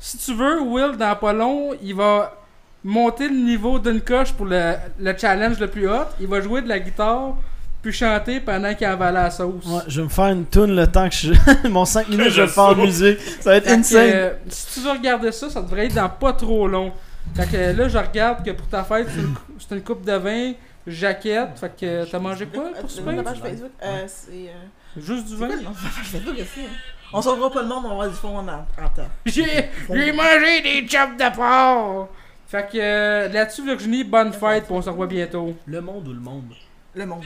Si 0.01 0.18
tu 0.18 0.35
veux, 0.35 0.61
Will, 0.61 0.97
dans 0.97 1.14
pas 1.14 1.33
long, 1.33 1.70
il 1.80 1.95
va 1.95 2.37
monter 2.83 3.28
le 3.28 3.37
niveau 3.37 3.78
d'une 3.78 4.01
coche 4.01 4.33
pour 4.33 4.47
le, 4.47 4.74
le 4.99 5.16
challenge 5.16 5.61
le 5.61 5.68
plus 5.68 5.89
haut. 5.89 6.05
Il 6.20 6.26
va 6.26 6.41
jouer 6.41 6.62
de 6.62 6.68
la 6.68 6.80
guitare. 6.80 7.37
Puis 7.80 7.93
chanter 7.93 8.41
pendant 8.41 8.74
qu'il 8.74 8.87
avale 8.89 9.14
la 9.14 9.30
sauce. 9.30 9.64
Ouais, 9.66 9.83
je 9.89 10.01
vais 10.01 10.05
me 10.05 10.11
faire 10.11 10.26
une 10.26 10.47
tune 10.47 10.74
le 10.76 10.87
temps 10.89 11.09
que 11.09 11.14
je. 11.14 11.33
Mon 11.68 11.85
5 11.85 12.09
minutes, 12.09 12.30
je 12.30 12.37
vais 12.41 12.43
le 12.43 12.49
faire 12.49 12.64
en 12.64 12.74
musique. 12.76 13.18
Ça 13.41 13.51
va 13.51 13.57
être 13.57 13.64
Fait 13.68 13.74
que, 13.74 13.78
insane. 13.80 14.11
euh, 14.12 14.30
si 14.49 14.74
tu 14.74 14.80
veux 14.87 14.91
regarder 14.93 15.30
ça, 15.33 15.49
ça 15.51 15.62
devrait 15.62 15.87
être 15.87 15.95
dans 15.95 16.09
pas 16.09 16.33
trop 16.33 16.66
long. 16.68 16.93
Fait 17.37 17.47
que 17.47 17.57
euh, 17.57 17.72
là, 17.72 17.89
je 17.89 17.99
regarde 17.99 18.45
que 18.45 18.51
pour 18.53 18.66
ta 18.68 18.83
fête, 18.85 19.07
c'est 19.12 19.20
une, 19.20 19.33
cou- 19.35 19.53
c'est 19.59 19.74
une 19.76 19.83
coupe 19.83 20.05
de 20.05 20.12
vin, 20.12 20.53
jaquette. 20.87 21.59
Fait 21.59 21.76
que 21.80 21.87
euh, 21.87 22.07
t'as 22.11 22.18
mangé 22.18 22.47
quoi 22.47 22.70
pour 22.70 22.85
Euh, 22.85 22.89
souper? 22.89 23.12
La 23.12 23.22
page 23.22 23.39
Facebook, 23.41 23.70
euh, 23.83 24.05
c'est. 24.07 24.30
euh, 24.33 25.01
Juste 25.01 25.24
du 25.26 25.30
C'est 25.33 25.37
vin? 25.41 25.47
quoi 25.47 25.57
le 25.57 25.62
nom 25.62 25.70
de 25.70 25.76
la 25.76 25.91
page 25.91 26.05
Facebook? 26.05 26.35
Aussi? 26.35 26.61
hein? 26.66 26.70
On 27.14 27.20
sauvera 27.22 27.51
pas 27.51 27.62
le 27.62 27.68
monde, 27.68 27.85
on 27.85 27.89
va 27.89 27.95
avoir 27.95 28.09
du 28.09 28.14
fond 28.16 28.39
en 28.39 28.49
en 28.49 28.89
temps. 28.89 29.09
J'ai 29.26 29.45
j'ai 29.91 30.12
mangé 30.12 30.61
des 30.62 30.89
chops 30.89 31.16
de 31.18 31.37
porc! 31.37 32.09
Fait 32.49 32.68
que 32.70 32.78
euh, 32.78 33.28
là-dessus, 33.28 33.64
Virginie, 33.64 34.05
bonne 34.05 34.33
fête, 34.33 34.64
puis 34.64 34.72
on 34.74 34.83
se 34.83 34.91
revoit 34.91 35.07
bientôt. 35.07 35.55
Le 35.66 35.80
monde 35.80 36.09
ou 36.09 36.12
le 36.12 36.20
monde? 36.20 36.53
Le 36.95 37.07
monde. 37.07 37.24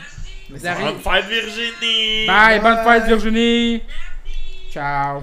Mais 0.51 0.59
ça-. 0.61 0.75
Bonne 0.75 0.99
fête, 1.01 1.25
Virginie! 1.27 2.27
Bye, 2.27 2.61
bonne 2.61 2.79
fête, 2.85 3.05
Virginie! 3.07 3.83
Ciao! 4.71 5.23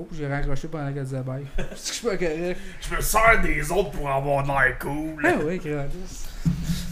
Oh, 0.00 0.06
j'ai 0.12 0.28
raccroché 0.28 0.68
pendant 0.68 0.92
qu'elle 0.92 1.02
disait 1.02 1.22
bye. 1.22 1.44
Est-ce 1.58 1.66
que 1.66 1.74
je 1.88 1.92
suis 1.92 2.06
pas 2.06 2.16
correct? 2.16 2.60
Je 2.88 2.94
me 2.96 3.00
sers 3.00 3.42
des 3.42 3.72
autres 3.72 3.90
pour 3.90 4.08
avoir 4.08 4.44
de 4.44 4.48
l'air 4.48 4.78
cool. 4.78 5.20
Ah 5.24 5.32
oui, 5.44 5.58
Grandis. 5.58 6.27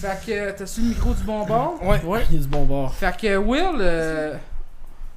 Fait 0.01 0.27
que, 0.27 0.33
euh, 0.33 0.53
t'as-tu 0.57 0.81
le 0.83 0.89
micro 0.89 1.15
du 1.15 1.23
bon 1.23 1.45
bord? 1.47 1.83
Ouais, 1.83 2.03
ouais. 2.05 2.25
Il 2.31 2.37
y 2.37 2.39
a 2.39 2.43
du 2.43 2.49
bon 2.49 2.65
bord. 2.65 2.95
Fait 2.95 3.17
que, 3.17 3.37
Will, 3.37 3.77
euh, 3.81 4.37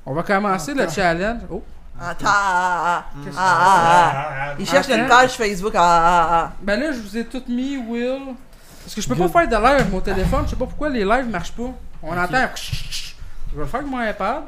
on 0.06 0.14
va 0.14 0.24
commencer 0.24 0.74
le 0.74 0.88
challenge. 0.90 1.42
Oh, 1.50 1.64
Attends, 2.02 2.26
ah, 2.28 3.04
ah, 3.04 3.06
qu'est-ce 3.24 3.36
ah, 3.38 4.54
Il 4.58 4.66
cherche 4.66 4.88
une 4.90 5.06
page 5.06 5.32
Facebook, 5.32 5.74
ah, 5.76 5.82
ah, 5.82 6.28
ah. 6.32 6.52
Ben 6.62 6.80
là, 6.80 6.94
je 6.94 7.00
vous 7.00 7.18
ai 7.18 7.26
tout 7.26 7.44
mis, 7.50 7.78
Will. 7.78 8.36
Parce 8.84 8.96
que 8.96 9.02
je 9.02 9.10
peux 9.10 9.16
pas 9.16 9.28
faire 9.28 9.48
de 9.48 9.56
live 9.56 9.66
avec 9.66 9.92
mon 9.92 10.00
téléphone. 10.00 10.44
Je 10.46 10.52
sais 10.52 10.56
pas 10.56 10.66
pourquoi 10.66 10.90
les 10.90 11.04
lives 11.04 11.30
marchent 11.30 11.52
pas. 11.52 11.72
On 12.02 12.18
entend. 12.18 12.48
Je 12.56 13.56
vais 13.56 13.62
le 13.62 13.66
faire 13.66 13.82
avec 13.82 13.92
mon 13.92 14.02
iPad. 14.02 14.44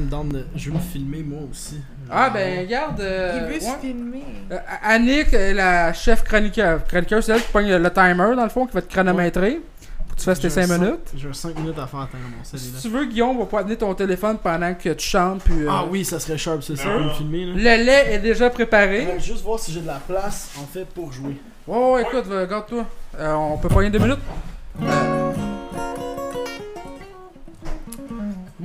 Je 0.00 0.30
de... 0.30 0.44
Veux 0.56 0.72
me 0.72 0.78
filmer 0.80 1.22
moi 1.22 1.40
aussi. 1.50 1.80
Ah, 2.10 2.30
ben, 2.30 2.60
regarde. 2.60 3.00
euh, 3.00 3.40
Il 3.48 3.54
veut 3.54 3.60
se 3.60 3.76
filmer. 3.80 4.22
Euh, 4.52 4.58
Annick, 4.82 5.32
euh, 5.34 5.52
la 5.54 5.92
chef 5.92 6.22
chroniqueur. 6.24 6.84
Chroniqueur, 6.86 7.22
c'est 7.22 7.32
elle 7.32 7.42
qui 7.42 7.52
pogne 7.52 7.74
le 7.74 7.90
timer, 7.90 8.36
dans 8.36 8.42
le 8.44 8.48
fond, 8.48 8.66
qui 8.66 8.74
va 8.74 8.82
te 8.82 8.92
chronométrer. 8.92 9.60
Pour 10.06 10.16
que 10.16 10.20
tu 10.20 10.24
fasses 10.26 10.38
tes 10.40 10.50
5 10.50 10.68
minutes. 10.68 11.12
J'ai 11.16 11.32
5 11.32 11.58
minutes 11.58 11.78
à 11.78 11.86
faire 11.88 12.00
attendre 12.00 12.22
mon 12.38 12.44
Si 12.44 12.72
tu 12.82 12.88
veux, 12.88 13.04
Guillaume 13.06 13.36
va 13.38 13.44
pouvoir 13.44 13.62
amener 13.62 13.76
ton 13.76 13.92
téléphone 13.94 14.36
pendant 14.40 14.72
que 14.74 14.90
tu 14.90 15.06
chantes. 15.08 15.42
Puis, 15.42 15.64
euh, 15.64 15.68
Ah 15.70 15.84
oui, 15.90 16.04
ça 16.04 16.20
serait 16.20 16.38
sharp, 16.38 16.62
c'est 16.62 16.76
ça, 16.76 16.84
pour 16.88 17.00
me 17.00 17.10
filmer 17.10 17.46
là. 17.46 17.52
Le 17.56 17.84
lait 17.84 18.12
est 18.14 18.18
déjà 18.20 18.48
préparé. 18.50 19.00
Je 19.02 19.10
vais 19.14 19.20
juste 19.20 19.42
voir 19.42 19.58
si 19.58 19.72
j'ai 19.72 19.80
de 19.80 19.86
la 19.88 20.00
place 20.06 20.50
en 20.62 20.66
fait 20.66 20.84
pour 20.84 21.10
jouer. 21.12 21.36
Ouais, 21.66 21.92
ouais, 21.94 22.02
écoute, 22.02 22.26
va- 22.26 22.42
regarde-toi. 22.42 22.84
Euh, 23.18 23.32
on 23.32 23.56
peut 23.58 23.68
pas 23.68 23.76
gagner 23.76 23.90
deux 23.90 23.98
minutes. 23.98 24.18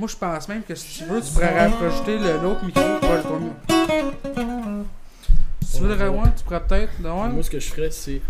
Moi, 0.00 0.08
je 0.08 0.16
pense 0.16 0.48
même 0.48 0.62
que 0.62 0.74
si 0.74 0.98
tu 0.98 1.04
veux, 1.04 1.20
tu 1.20 1.30
pourrais 1.32 1.68
rajouter 1.68 2.18
le- 2.18 2.40
l'autre 2.42 2.64
micro 2.64 2.82
pour 3.00 3.22
ton. 3.22 3.52
Si 5.64 5.76
tu 5.76 5.82
veux 5.82 5.88
le 5.88 5.94
rejoindre, 5.94 6.34
tu 6.36 6.44
pourrais 6.44 6.60
peut-être. 6.66 6.92
Non, 7.00 7.28
Moi, 7.28 7.42
ce 7.42 7.50
que 7.50 7.60
je 7.60 7.68
ferais, 7.72 7.90
c'est. 7.90 8.20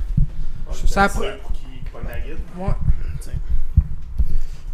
Ça 0.86 1.08
pour. 1.08 1.22
Ouais. 1.22 2.72
Tiens. 3.20 3.32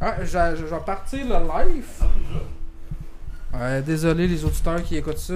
Ah, 0.01 0.15
je, 0.23 0.65
vais 0.65 0.77
partir 0.85 1.25
le 1.25 1.35
live. 1.35 1.85
Ouais, 3.55 3.81
désolé 3.83 4.27
les 4.29 4.45
auditeurs 4.45 4.83
qui 4.83 4.97
écoutent 4.97 5.19
ça. 5.19 5.35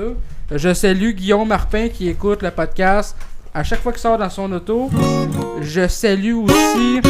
Je 0.51 0.75
salue 0.75 1.13
Guillaume 1.13 1.49
Marpin 1.49 1.89
qui 1.89 2.09
écoute 2.09 2.43
le 2.43 2.51
podcast 2.51 3.17
à 3.55 3.63
chaque 3.65 3.81
fois 3.81 3.93
qu'il 3.93 4.01
sort 4.01 4.19
dans 4.19 4.29
son 4.29 4.51
auto. 4.53 4.91
Je 5.63 5.89
salue 5.89 6.35
aussi 6.35 7.01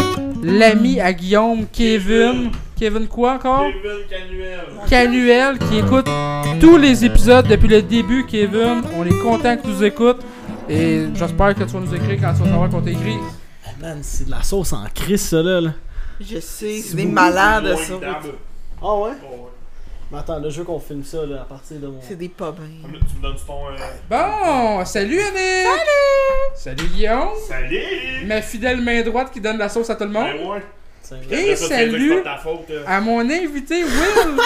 l'ami 0.42 1.00
à 1.00 1.12
Guillaume, 1.12 1.66
Kevin. 1.72 2.50
Kevin 2.80 3.06
quoi 3.08 3.34
encore? 3.34 3.66
Kevin 3.82 4.06
Canuel. 4.08 4.60
Canuel 4.88 5.58
qui 5.58 5.78
écoute 5.80 6.08
tous 6.62 6.78
les 6.78 7.04
épisodes 7.04 7.46
depuis 7.46 7.68
le 7.68 7.82
début, 7.82 8.24
Kevin. 8.24 8.80
On 8.96 9.04
est 9.04 9.18
content 9.22 9.54
que 9.58 9.62
tu 9.64 9.68
nous 9.68 9.84
écoutes. 9.84 10.22
Et 10.66 11.04
j'espère 11.14 11.54
que 11.54 11.64
tu 11.64 11.72
vas 11.74 11.80
nous 11.80 11.94
écrire 11.94 12.18
quand 12.18 12.32
tu 12.32 12.38
vas 12.40 12.46
savoir 12.48 12.70
qu'on 12.70 12.80
t'a 12.80 12.90
écrit. 12.90 13.18
Man, 13.82 13.98
c'est 14.00 14.24
de 14.24 14.30
la 14.30 14.42
sauce 14.42 14.72
en 14.72 14.84
crise, 14.94 15.20
ça 15.28 15.42
là. 15.42 15.60
là. 15.60 15.70
Je 16.22 16.38
sais, 16.40 16.80
c'est 16.80 16.96
des 16.96 17.04
malades 17.04 17.76
ça. 17.76 17.98
dame. 17.98 18.14
Ah 18.82 18.94
ouais? 18.94 19.10
Oh, 19.24 19.44
ouais. 19.44 19.50
Mais 20.10 20.18
attends, 20.18 20.38
là, 20.38 20.48
je 20.48 20.58
veux 20.60 20.64
qu'on 20.64 20.80
filme 20.80 21.04
ça 21.04 21.26
là, 21.26 21.42
à 21.42 21.44
partir 21.44 21.78
de 21.80 21.86
mon. 21.86 21.98
C'est 22.00 22.16
des 22.16 22.30
pas 22.30 22.46
là, 22.46 22.54
Tu 23.10 23.16
me 23.18 23.22
donnes 23.22 23.36
ton. 23.46 23.66
euh, 23.68 23.76
Bon, 24.08 24.84
salut 24.86 25.20
Annick! 25.20 25.66
Salut! 26.56 26.76
Salut 26.76 26.88
Guillaume! 26.94 27.28
Salut! 27.46 28.26
Ma 28.26 28.40
fidèle 28.40 28.80
main 28.80 29.02
droite 29.02 29.30
qui 29.32 29.40
donne 29.42 29.58
la 29.58 29.68
sauce 29.68 29.90
à 29.90 29.96
tout 29.96 30.04
le 30.04 30.10
monde. 30.10 30.24
Ben 30.34 30.48
ouais. 30.48 30.62
Et 31.30 31.56
salut. 31.56 32.22
À 32.86 33.00
mon 33.00 33.20
invité 33.20 33.82
Will, 33.84 34.40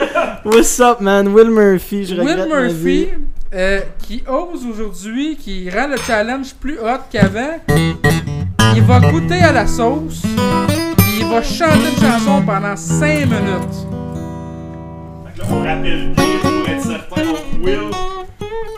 What's 0.44 0.78
up, 0.80 1.00
man? 1.00 1.28
Will 1.34 1.50
Murphy, 1.50 2.04
je 2.06 2.14
regrette 2.14 2.38
Will 2.38 2.48
ma 2.48 2.60
Murphy, 2.62 2.74
vie. 3.04 3.08
euh, 3.54 3.80
qui 3.98 4.22
ose 4.28 4.64
aujourd'hui, 4.66 5.36
qui 5.36 5.68
rend 5.70 5.88
le 5.88 5.96
challenge 5.96 6.54
plus 6.54 6.78
hot 6.78 7.00
qu'avant. 7.10 7.58
Il 8.76 8.82
va 8.82 9.00
goûter 9.00 9.40
à 9.42 9.52
la 9.52 9.66
sauce, 9.66 10.22
puis 10.22 11.20
il 11.20 11.26
va 11.26 11.42
chanter 11.42 11.90
une 11.96 12.00
chanson 12.00 12.42
pendant 12.46 12.76
5 12.76 13.06
minutes. 13.26 13.76
Fait 15.26 15.32
que 15.34 15.38
là, 15.40 15.44
on 15.50 15.58
rappelle 15.58 16.12
bien 16.14 16.24
pour 16.42 16.68
être 16.68 16.82
certain. 16.82 17.22
Will, 17.60 17.90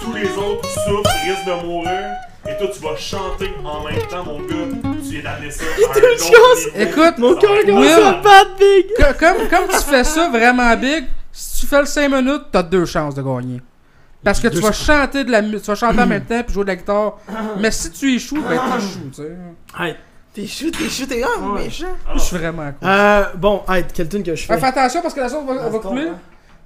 tous 0.01 0.15
les 0.15 0.25
autres 0.39 0.69
souffrent, 0.69 1.11
risquent 1.27 1.47
de 1.47 1.67
mourir. 1.67 2.11
Et 2.49 2.57
toi, 2.59 2.69
tu 2.75 2.81
vas 2.83 2.97
chanter 2.97 3.53
en 3.65 3.85
même 3.85 4.03
temps, 4.09 4.25
mon 4.25 4.41
gars. 4.41 4.55
Tu 5.03 5.21
viens 5.21 5.23
d'amener 5.23 5.51
ça 5.51 5.63
à 5.65 5.69
un 5.69 5.93
touche 5.93 6.31
autre 6.31 6.77
niveau. 6.77 6.91
Écoute, 6.91 7.19
Mon 7.19 7.35
cœur 7.37 7.51
Will. 7.67 8.23
battre, 8.23 8.57
big! 8.59 8.87
Co- 8.97 9.15
comme, 9.19 9.49
comme 9.49 9.69
tu 9.71 9.77
fais 9.85 10.03
ça 10.05 10.29
vraiment 10.29 10.75
big, 10.77 11.05
si 11.33 11.61
tu 11.61 11.67
fais 11.67 11.81
le 11.81 11.87
5 11.87 12.09
minutes, 12.09 12.43
t'as 12.51 12.63
deux 12.65 12.85
chances 12.85 13.15
de 13.15 13.23
gagner. 13.23 13.61
Parce 14.25 14.41
que 14.41 14.49
tu 14.49 14.59
vas 14.59 14.73
chanter 14.73 15.23
de 15.25 15.31
la 15.31 15.41
mu- 15.43 15.61
tu 15.61 15.67
vas 15.67 15.75
chanter 15.77 16.01
en 16.03 16.07
même 16.07 16.25
temps 16.29 16.43
puis 16.43 16.53
jouer 16.55 16.65
de 16.65 16.69
la 16.69 16.77
guitare. 16.77 17.19
Mais 17.59 17.71
si 17.71 17.91
tu 17.93 18.15
échoues, 18.15 18.43
ben 18.43 18.59
t'échoues, 18.59 19.11
tu 19.11 19.23
sais. 19.23 19.33
Hey. 19.79 19.97
T'es 20.35 20.47
chou, 20.47 20.71
t'es 20.71 20.89
chou, 20.89 21.07
t'es 21.07 21.23
un 21.23 21.43
Ouais. 21.53 21.65
méchant. 21.65 21.87
Ah, 22.09 22.13
Je 22.15 22.21
suis 22.21 22.37
vraiment 22.37 22.73
cool. 22.81 22.89
Euh, 22.89 23.25
bon, 23.37 23.63
hey, 23.69 23.85
quelle 23.95 24.09
tune 24.09 24.23
que 24.23 24.35
je 24.35 24.47
fais? 24.47 24.55
Ah, 24.55 24.59
fais 24.59 24.67
attention 24.67 25.03
parce 25.03 25.13
que 25.15 25.21
la 25.21 25.29
sauce 25.29 25.45
va, 25.47 25.79
couler. 25.79 26.09
hein. 26.09 26.19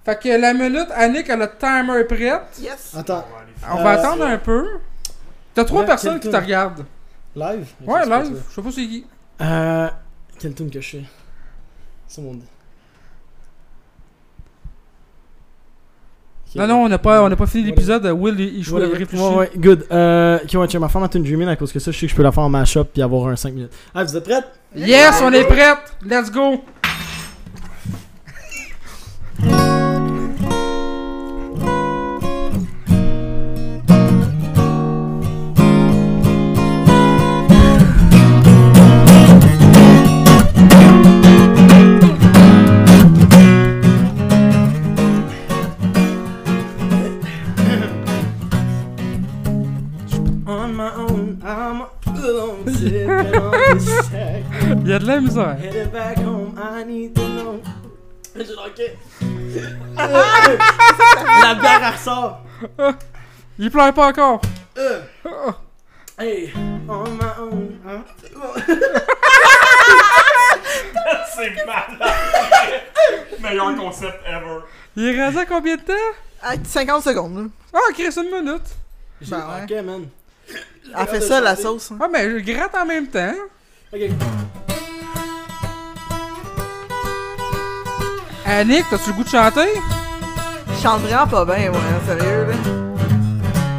Fait 0.04 0.18
que 0.22 0.28
la 0.40 0.54
minute, 0.54 0.86
Annick 0.94 1.28
a 1.30 1.36
le 1.36 1.48
timer 1.58 2.04
prête. 2.04 2.42
Yes. 2.62 2.94
Attends, 2.96 3.24
On 3.70 3.82
va 3.82 3.90
Euh, 3.90 3.98
attendre 3.98 4.24
un 4.24 4.38
peu. 4.38 4.66
T'as 5.56 5.64
trois 5.64 5.80
Ouais, 5.80 5.86
personnes 5.86 6.20
qui 6.20 6.28
te 6.28 6.36
regardent. 6.36 6.84
live? 7.34 7.66
Ouais, 7.86 8.04
live. 8.04 8.42
Je 8.50 8.54
sais 8.54 8.62
pas 8.62 8.70
c'est 8.70 8.86
qui. 8.86 9.06
Euh, 9.40 9.88
quelle 10.38 10.54
tune 10.54 10.70
que 10.70 10.82
je 10.82 10.88
fais? 10.98 11.04
C'est 12.06 12.20
mon. 12.20 12.38
Non, 16.54 16.66
non, 16.66 16.84
on 16.84 16.88
n'a 16.88 16.98
pas, 16.98 17.22
on 17.22 17.30
a 17.30 17.36
pas 17.36 17.46
fini 17.46 17.64
l'épisode. 17.64 18.04
Will, 18.06 18.38
il, 18.38 18.62
joue 18.62 18.78
il 18.78 18.84
réfléchit. 18.84 19.22
Ouais, 19.22 19.34
ouais, 19.34 19.50
good. 19.56 19.86
Euh, 19.90 20.38
ok, 20.44 20.60
ouais, 20.60 20.66
tiens, 20.68 20.80
ma 20.80 20.88
femme 20.88 21.02
a 21.04 21.08
une 21.14 21.22
dreaming 21.22 21.48
à 21.48 21.56
cause 21.56 21.72
que 21.72 21.78
ça, 21.78 21.90
je 21.90 21.98
sais 21.98 22.06
que 22.06 22.12
je 22.12 22.16
peux 22.16 22.22
la 22.22 22.32
faire 22.32 22.44
en 22.44 22.50
mashup 22.50 22.88
puis 22.92 23.02
avoir 23.02 23.28
un 23.28 23.36
5 23.36 23.54
minutes. 23.54 23.72
Ah, 23.94 24.04
vous 24.04 24.14
êtes 24.14 24.24
prêtes? 24.24 24.48
Yes, 24.74 25.20
on 25.22 25.32
est 25.32 25.44
prête. 25.44 25.96
Let's 26.04 26.30
go. 26.30 26.62
La 55.16 55.22
misère. 55.22 55.56
Headed 55.58 55.92
back 55.92 56.18
home, 56.18 56.54
I 56.58 56.84
need 56.84 57.14
to 57.14 57.22
know. 57.22 57.60
Is 58.34 58.50
it 58.50 58.58
okay? 58.58 58.98
La 59.96 61.54
bière, 61.54 61.80
elle 61.82 61.92
ressort. 61.94 62.40
Il 63.58 63.70
pleure 63.70 63.94
pas 63.94 64.08
encore. 64.08 64.42
Hey, 66.18 66.50
on 66.88 67.10
my 67.10 67.30
own, 67.38 67.78
I'm 67.86 68.02
C'est 71.34 71.54
malade. 71.66 72.12
Meilleur 73.40 73.74
concept 73.76 74.20
ever. 74.26 74.60
Il 74.96 75.04
est 75.06 75.24
rendu 75.24 75.38
à 75.38 75.44
combien 75.46 75.76
de 75.76 75.80
temps? 75.82 75.92
Ah, 76.42 76.54
50 76.62 77.02
secondes. 77.04 77.36
là. 77.36 77.44
Ah, 77.74 77.78
Chris, 77.94 78.08
une 78.16 78.30
minute. 78.44 78.62
Ben 79.28 79.38
ouais. 79.38 79.62
Ok, 79.78 79.84
man. 79.84 80.08
Elle 80.98 81.06
fait 81.06 81.20
ça, 81.22 81.40
la 81.40 81.54
sauce. 81.56 81.90
hein. 81.92 81.98
Ah, 82.02 82.08
mais 82.10 82.30
je 82.30 82.36
gratte 82.52 82.74
en 82.74 82.84
même 82.86 83.06
temps. 83.08 83.34
Ok. 83.94 84.00
Annick, 88.48 88.84
t'as-tu 88.88 89.10
le 89.10 89.16
goût 89.16 89.24
de 89.24 89.28
chanter? 89.28 89.68
Je 90.68 90.82
chante 90.82 91.00
vraiment 91.02 91.26
pas 91.26 91.44
bien, 91.44 91.70
moi, 91.70 91.80
hein, 91.80 92.00
sérieux, 92.06 92.46
là. 92.48 92.54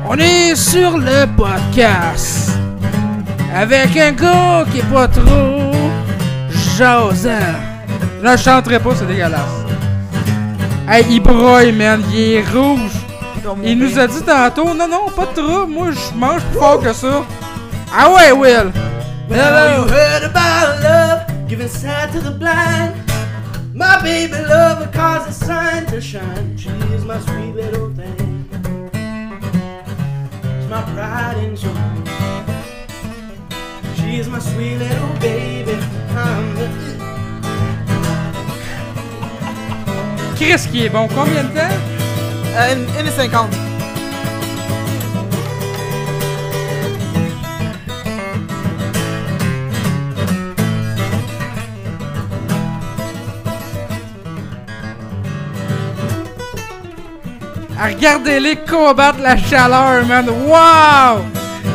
On 0.09 0.17
est 0.17 0.55
sur 0.55 0.97
le 0.97 1.25
podcast 1.37 2.51
avec 3.55 3.95
un 3.95 4.11
gars 4.11 4.65
qui 4.69 4.79
est 4.79 4.93
pas 4.93 5.07
trop 5.07 5.71
jasant. 6.77 7.29
Là, 8.21 8.35
je 8.35 8.43
chanterai 8.43 8.79
pas, 8.79 8.89
c'est 8.93 9.07
dégueulasse. 9.07 9.39
Hey, 10.89 11.05
il 11.11 11.21
broille, 11.21 11.71
man, 11.71 12.03
il 12.11 12.35
est 12.35 12.45
rouge. 12.53 12.91
Il 13.63 13.79
nous 13.79 13.97
a 13.97 14.07
dit 14.07 14.21
tantôt, 14.21 14.73
non, 14.73 14.87
non, 14.87 15.09
pas 15.15 15.27
de 15.27 15.41
trouble, 15.41 15.71
moi 15.71 15.87
je 15.91 16.17
mange 16.17 16.41
plus 16.41 16.59
fort 16.59 16.81
que 16.81 16.91
ça. 16.91 17.23
Ah 17.97 18.11
ouais, 18.11 18.33
Will. 18.33 18.71
Hello. 19.29 19.83
you 19.83 19.89
heard 19.89 20.23
about 20.23 20.83
love, 20.83 21.47
giving 21.47 21.69
sight 21.69 22.11
to 22.11 22.19
the 22.19 22.31
blind. 22.37 23.06
My 23.77 24.01
baby 24.01 24.33
lover 24.33 24.89
cause 24.91 25.27
the 25.27 25.45
sun 25.45 25.85
to 25.85 26.01
shine. 26.01 26.57
She 26.57 26.69
is 26.95 27.05
my 27.05 27.19
sweet 27.19 27.53
little 27.53 27.93
thing. 27.93 28.49
She's 30.41 30.67
my 30.67 30.81
pride 30.95 31.37
and 31.37 31.55
joy. 31.55 31.69
She 33.97 34.17
is 34.17 34.27
my 34.29 34.39
sweet 34.39 34.77
little 34.77 35.13
baby. 35.19 35.77
I'm 36.17 36.55
the... 36.55 36.67
Chris 40.37 40.65
qui 40.71 40.85
est 40.85 40.89
bon, 40.89 41.07
combien 41.09 41.43
de 41.43 41.49
temps? 41.49 41.77
Euh, 42.55 43.66
Regardez-les 57.79 58.55
combattre 58.55 59.19
la 59.21 59.37
chaleur, 59.37 60.05
man. 60.07 60.27
Wow! 60.29 61.23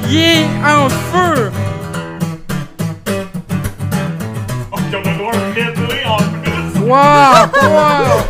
Il 0.09 0.19
est 0.19 0.47
en 0.65 0.89
feu! 0.89 1.53
Oh, 4.71 4.73
on 4.73 4.77
a 4.77 4.99
le 4.99 5.19
droit 5.19 5.33
à 5.33 5.37
un 5.37 5.49
medley 5.55 6.05
en 6.05 6.17
plus. 6.43 6.81
Wow! 6.81 7.49
Wow! 7.63 8.25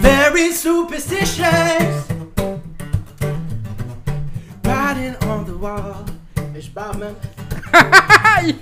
Very 0.00 0.52
superstitious. 0.52 2.08
Riding 4.64 5.14
on 5.28 5.44
the 5.44 5.56
wall. 5.60 6.04
Ich 6.56 6.74
baue, 6.74 6.98
man. 6.98 7.14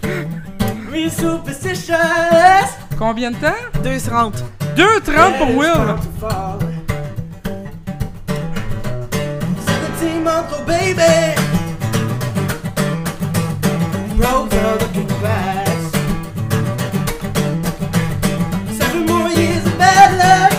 Very 0.91 1.09
superstitious. 1.09 2.77
Combien 2.99 3.31
de 3.31 3.37
temps? 3.37 3.81
2,30. 3.83 4.45
2,30 4.77 5.39
pour 5.39 5.57
Will. 5.57 6.66
Baby. 10.67 11.35
Looking 14.81 15.07
glass. 15.07 15.93
Seven 18.77 19.07
more 19.07 19.29
years 19.31 19.65
of 19.65 19.79
bad 19.79 20.11
luck. 20.23 20.53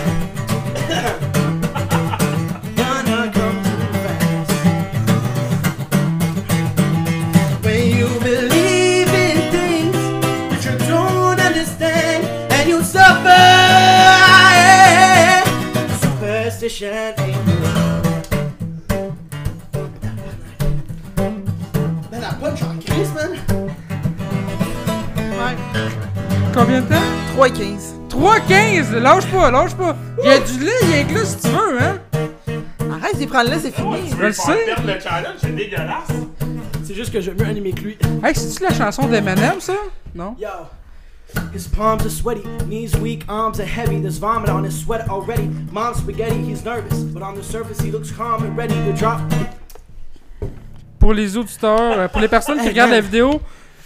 Gonna 2.78 3.32
come 3.32 3.58
too 3.68 3.84
fast. 4.03 4.51
When 7.64 7.84
you 7.97 8.08
believe 8.20 9.10
in 9.26 9.38
things 9.51 9.97
that 10.51 10.62
you 10.66 10.76
don't 10.88 11.39
understand 11.39 12.26
and 12.53 12.70
you 12.70 12.82
suffer. 12.82 13.45
Superstition 15.99 17.27
Lâche 28.94 29.26
pas, 29.28 29.52
lâche 29.52 29.76
pas! 29.76 29.96
Il 30.24 30.28
y 30.30 30.32
a 30.32 30.40
du 30.40 30.60
lait, 30.60 30.72
il 30.84 30.90
y 30.90 30.94
a 31.00 31.04
que 31.04 31.14
là 31.14 31.26
si 31.26 31.38
tu 31.38 31.48
veux, 31.50 31.82
hein? 31.82 32.00
Arrête, 32.92 33.16
il 33.20 33.28
prend 33.28 33.44
le 33.44 33.50
lait, 33.50 33.60
c'est 33.60 33.68
Ouais, 33.82 33.98
fini. 33.98 34.10
tu 34.10 34.12
Je 34.12 34.16
veux 34.16 34.28
le 34.28 34.34
sais. 34.34 34.66
perdre 34.66 34.88
le 34.88 35.00
challenge, 35.00 35.36
c'est 35.40 35.56
dégueulasse. 35.56 36.08
C'est 36.84 36.94
juste 36.96 37.12
que 37.12 37.20
j'aime 37.22 37.36
mieux 37.38 37.46
animer 37.48 37.72
que 37.74 37.82
lui. 37.82 37.98
Hey, 38.24 38.34
c'est-tu 38.34 38.64
la 38.64 38.74
chanson 38.74 39.06
d'Eminem, 39.08 39.60
ça? 39.60 39.74
Non? 40.16 40.36
Yo. 40.40 40.48
His 41.54 41.68
palms 41.68 42.02
are 42.06 42.10
sweaty, 42.10 42.42
knees 42.68 42.96
weak, 43.02 43.26
arms 43.28 43.60
are 43.60 43.66
heavy. 43.68 44.00
There's 44.02 44.18
vomit 44.18 44.50
on 44.50 44.64
his 44.64 44.72
sweater 44.80 45.06
already. 45.10 45.50
Mom's 45.72 45.98
spaghetti, 45.98 46.42
he's 46.42 46.64
nervous, 46.64 47.00
but 47.14 47.22
on 47.22 47.36
the 47.36 47.44
surface 47.44 47.80
he 47.82 47.92
looks 47.92 48.12
calm 48.12 48.44
and 48.44 48.58
ready 48.58 48.74
to 48.74 48.94
drop. 48.94 49.20
Pour 51.00 51.14
les 51.14 51.36
auditeurs, 51.38 52.00
euh, 52.00 52.08
pour 52.08 52.22
les 52.22 52.28
personnes 52.30 52.60
qui 52.60 52.68
regardent 52.70 52.92
la 52.92 53.02
vidéo, 53.02 53.42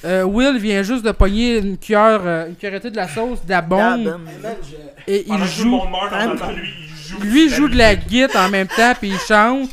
euh, 0.06 0.24
Will 0.24 0.58
vient 0.58 0.82
juste 0.84 1.04
de 1.06 1.12
pogner 1.12 1.58
une 1.60 1.78
cuillère, 1.78 2.22
euh, 2.26 2.48
une 2.48 2.56
cuillerée 2.56 2.80
de 2.90 2.96
la 2.96 3.08
sauce, 3.08 3.44
de 3.46 3.50
la 3.52 3.62
bombe, 3.62 4.20
et 5.08 5.22
il 5.22 5.28
Pendant 5.28 5.46
que 5.46 5.50
tout 5.62 5.64
le 5.66 5.70
joue. 5.70 6.56
lui, 6.56 6.70
il 6.80 7.10
joue. 7.10 7.20
Lui 7.22 7.44
il 7.46 7.50
joue 7.54 7.68
de 7.70 7.78
la 7.78 7.96
guitare 7.96 8.48
en 8.48 8.50
même 8.50 8.68
temps, 8.68 8.94
puis 9.00 9.10
il 9.10 9.20
chante. 9.20 9.70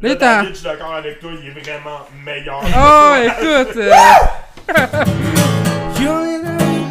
Là, 0.00 0.08
il 0.08 0.12
est 0.12 0.22
en- 0.22 0.44
Je 0.44 0.52
suis 0.54 0.64
d'accord 0.64 0.94
avec 0.94 1.18
toi, 1.20 1.30
il 1.42 1.48
est 1.48 1.60
vraiment 1.62 2.00
meilleur. 2.24 2.62
Oh, 2.64 3.14
écoute! 3.24 3.76
euh, 3.76 3.92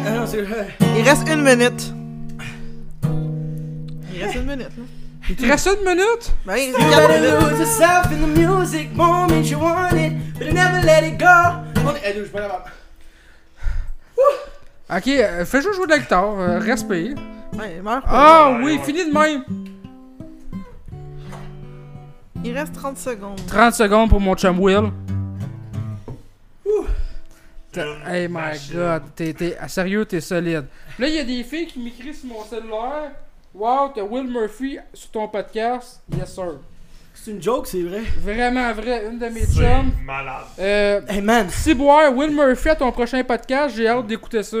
Ah 0.06 0.10
non, 0.10 0.26
c'est 0.26 0.42
vrai. 0.42 0.68
Il 0.96 1.02
reste 1.08 1.28
une 1.28 1.42
minute. 1.42 1.92
Il 4.14 4.22
reste 4.24 4.34
une 4.36 4.42
minute, 4.46 4.60
là. 4.76 4.84
il 5.30 5.36
te 5.36 5.46
reste 5.46 5.68
une 5.80 5.88
minute? 5.88 6.32
Ben, 6.46 6.56
il 6.56 6.70
You 6.70 6.76
reste 6.76 6.90
4 6.90 7.08
better 7.08 7.20
minutes. 7.20 7.50
lose 7.50 7.58
yourself 7.60 8.06
in 8.12 8.20
the 8.20 8.38
music 8.38 8.94
moment 8.94 9.42
you 9.44 9.58
want 9.58 9.92
it, 9.92 10.12
but 10.38 10.52
never 10.52 10.80
let 10.84 11.02
it 11.06 11.18
go. 11.18 11.67
Ok, 14.90 15.06
euh, 15.08 15.44
fais 15.44 15.60
juste 15.62 15.74
jouer 15.74 15.86
de 15.86 15.90
la 15.90 15.98
guitare, 15.98 16.38
euh, 16.38 16.58
respire. 16.58 17.16
Ouais, 17.58 17.80
pas. 17.84 18.02
Ah 18.06 18.58
oui, 18.62 18.76
ouais. 18.78 18.84
fini 18.84 19.04
de 19.06 19.12
même! 19.12 19.44
Il 22.44 22.56
reste 22.56 22.72
30 22.74 22.96
secondes. 22.96 23.40
30 23.46 23.74
secondes 23.74 24.08
pour 24.08 24.20
mon 24.20 24.34
chum 24.34 24.58
Will. 24.60 24.90
T'as- 27.70 27.84
Hey 28.10 28.28
my 28.28 28.58
god, 28.72 29.02
t'es, 29.14 29.34
t'es, 29.34 29.56
ah, 29.60 29.68
sérieux, 29.68 30.06
t'es 30.06 30.20
solide. 30.20 30.64
Là, 30.98 31.08
il 31.08 31.14
y 31.14 31.18
a 31.18 31.24
des 31.24 31.42
filles 31.44 31.66
qui 31.66 31.78
m'écrivent 31.80 32.16
sur 32.16 32.28
mon 32.28 32.42
cellulaire. 32.44 33.12
Wow, 33.54 33.90
t'as 33.94 34.02
Will 34.02 34.26
Murphy 34.30 34.78
sur 34.94 35.10
ton 35.10 35.28
podcast? 35.28 36.00
Yes, 36.16 36.34
sir. 36.34 36.60
C'est 37.24 37.30
une 37.32 37.42
joke, 37.42 37.66
c'est 37.66 37.82
vrai. 37.82 38.02
Vraiment 38.22 38.72
vrai, 38.72 39.04
une 39.10 39.18
de 39.18 39.26
mes 39.26 39.40
C'est 39.44 39.60
chums. 39.60 39.92
malade. 40.04 40.44
Euh, 40.58 41.00
Hey 41.08 41.20
man, 41.20 41.48
Ciboire, 41.50 42.12
Will 42.14 42.30
Murphy 42.30 42.68
à 42.70 42.76
ton 42.76 42.90
prochain 42.92 43.22
podcast, 43.24 43.74
j'ai 43.76 43.88
hâte 43.88 44.06
d'écouter 44.06 44.42
ça. 44.42 44.56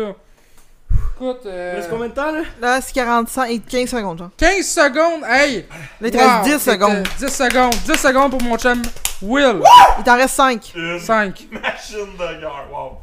Écoute, 1.16 1.40
euh, 1.46 1.74
Reste 1.76 1.90
combien 1.90 2.08
de 2.08 2.12
temps 2.14 2.30
là? 2.32 2.42
Là, 2.60 2.80
c'est 2.80 2.92
45 2.92 3.46
et 3.50 3.58
15 3.58 3.88
secondes, 3.90 4.18
genre. 4.18 4.30
15 4.36 4.66
secondes, 4.66 5.22
hey! 5.28 5.64
Là, 6.00 6.08
il 6.08 6.10
te 6.10 6.16
Wow, 6.16 6.22
reste 6.24 6.44
10 6.44 6.58
c'était 6.58 6.70
secondes. 6.72 7.08
10 7.18 7.28
secondes, 7.28 7.74
10 7.86 7.92
secondes 7.96 8.30
pour 8.30 8.42
mon 8.42 8.56
chum 8.58 8.82
Will. 9.22 9.60
Il 9.98 10.04
t'en 10.04 10.16
reste 10.16 10.34
5. 10.34 10.72
Une 10.76 10.98
5. 11.00 11.48
machine 11.52 12.12
de 12.18 12.40
guerre, 12.40 12.66
wow. 12.72 12.98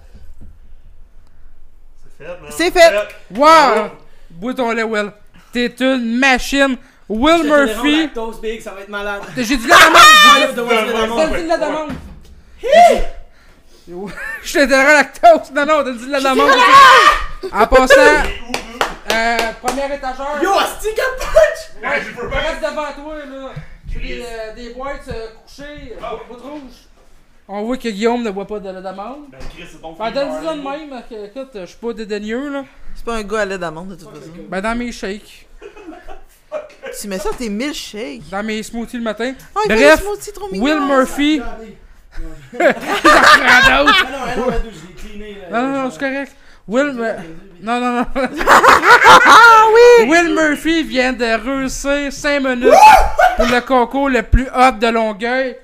C'est 2.18 2.24
fait, 2.26 2.32
man. 2.41 2.51
C'est 2.51 2.72
fait. 2.72 2.93
Wow! 3.32 3.89
Bois 4.30 4.53
ton 4.53 4.72
lait, 4.72 4.84
Will. 4.84 5.12
T'es 5.51 5.74
une 5.80 6.18
machine. 6.18 6.78
Will 7.08 7.43
Murphy. 7.43 8.03
Lactose 8.03 8.41
big, 8.41 8.62
ça 8.62 8.72
va 8.72 8.82
être 8.82 8.89
malade. 8.89 9.22
J'ai 9.38 9.58
dit 9.58 9.68
la 9.68 9.76
demande! 9.76 10.56
De 10.56 10.62
mort. 11.08 11.18
T'as 11.18 11.38
dit 11.39 11.47
la 11.47 11.58
demande! 11.58 11.91
Je 14.43 14.60
intérêt 14.60 14.86
à 14.86 14.93
lactose. 14.93 15.51
Non, 15.53 15.66
non, 15.66 15.84
t'as 15.84 15.91
dit 15.91 16.08
la 16.10 16.20
demande. 16.20 16.49
En 17.51 17.68
passant, 17.68 17.93
euh, 19.12 19.38
première 19.62 19.91
étagère. 19.93 20.39
Yo, 20.41 20.51
asti 20.53 20.88
punch 20.95 21.84
Ouais, 21.84 22.01
je 22.01 22.16
peux 22.20 22.28
pas. 22.30 22.38
Reste 22.38 22.62
devant 22.62 23.03
toi, 23.03 23.16
là. 23.18 23.51
J'ai 23.91 23.99
Des, 23.99 24.22
euh, 24.24 24.53
des 24.56 24.74
boîtes 24.74 25.08
euh, 25.08 25.28
couchées, 25.45 25.93
euh, 25.93 25.99
Ah. 26.03 26.16
boîte 26.28 26.41
rouge. 26.41 26.62
On 27.47 27.62
voit 27.64 27.78
que 27.78 27.88
Guillaume 27.89 28.24
ne 28.24 28.32
voit 28.32 28.47
pas 28.47 28.60
de 28.60 28.70
la 28.70 28.82
demande. 28.82 29.28
Ben, 29.30 29.38
Chris, 29.53 29.66
c'est 29.72 29.80
ton 29.82 29.93
frère. 29.95 30.12
donne-le 30.12 30.58
de 30.58 30.62
même, 30.89 31.03
que, 31.08 31.26
écoute, 31.28 31.51
je 31.53 31.66
suis 31.66 31.78
pas 31.78 31.93
dédaigneux, 31.93 32.49
là. 32.51 32.64
C'est 32.95 33.06
pas 33.06 33.16
un 33.16 33.24
gars 33.24 33.41
à 33.41 33.45
lait 33.45 33.58
d'amande, 33.60 33.89
de 33.89 33.95
toute 33.95 34.10
façon. 34.10 34.32
Ben, 34.49 34.62
dans 34.62 34.76
mes 34.76 34.91
shakes, 34.91 35.47
Tu 37.01 37.07
mets 37.07 37.19
ça, 37.19 37.29
tes 37.37 37.49
milkshakes. 37.49 38.29
dans 38.31 38.43
mes 38.43 38.63
smoothies 38.63 38.97
le 38.97 39.03
matin. 39.03 39.33
Oh, 39.55 39.59
il 39.65 39.71
fait 39.71 39.77
Bref, 39.83 39.97
des 39.99 40.03
smoothies 40.03 40.31
trop 40.33 40.49
mignons. 40.51 40.63
Will 40.63 40.79
Murphy. 40.87 41.41
Ah 42.57 43.83
non, 43.83 43.91
non, 43.91 44.47
non, 44.47 44.53
je 44.63 44.87
l'ai 44.87 44.93
cleané 44.95 45.37
là. 45.51 45.61
Non, 45.61 45.67
non, 45.67 45.83
non, 45.83 45.91
c'est 45.91 45.99
correct. 45.99 46.31
Will, 46.67 46.93
non, 47.61 47.79
non, 47.81 47.91
non. 47.97 48.05
Ah 49.25 49.65
oui! 49.73 50.07
Will 50.09 50.33
Murphy 50.33 50.83
vient 50.83 51.11
de 51.13 51.25
réussir 51.25 52.11
5 52.11 52.39
minutes 52.39 52.73
pour 53.35 53.45
le 53.45 53.59
concours 53.61 54.09
le 54.09 54.23
plus 54.23 54.47
hot 54.47 54.71
de 54.79 54.87
Longueuil. 54.87 55.57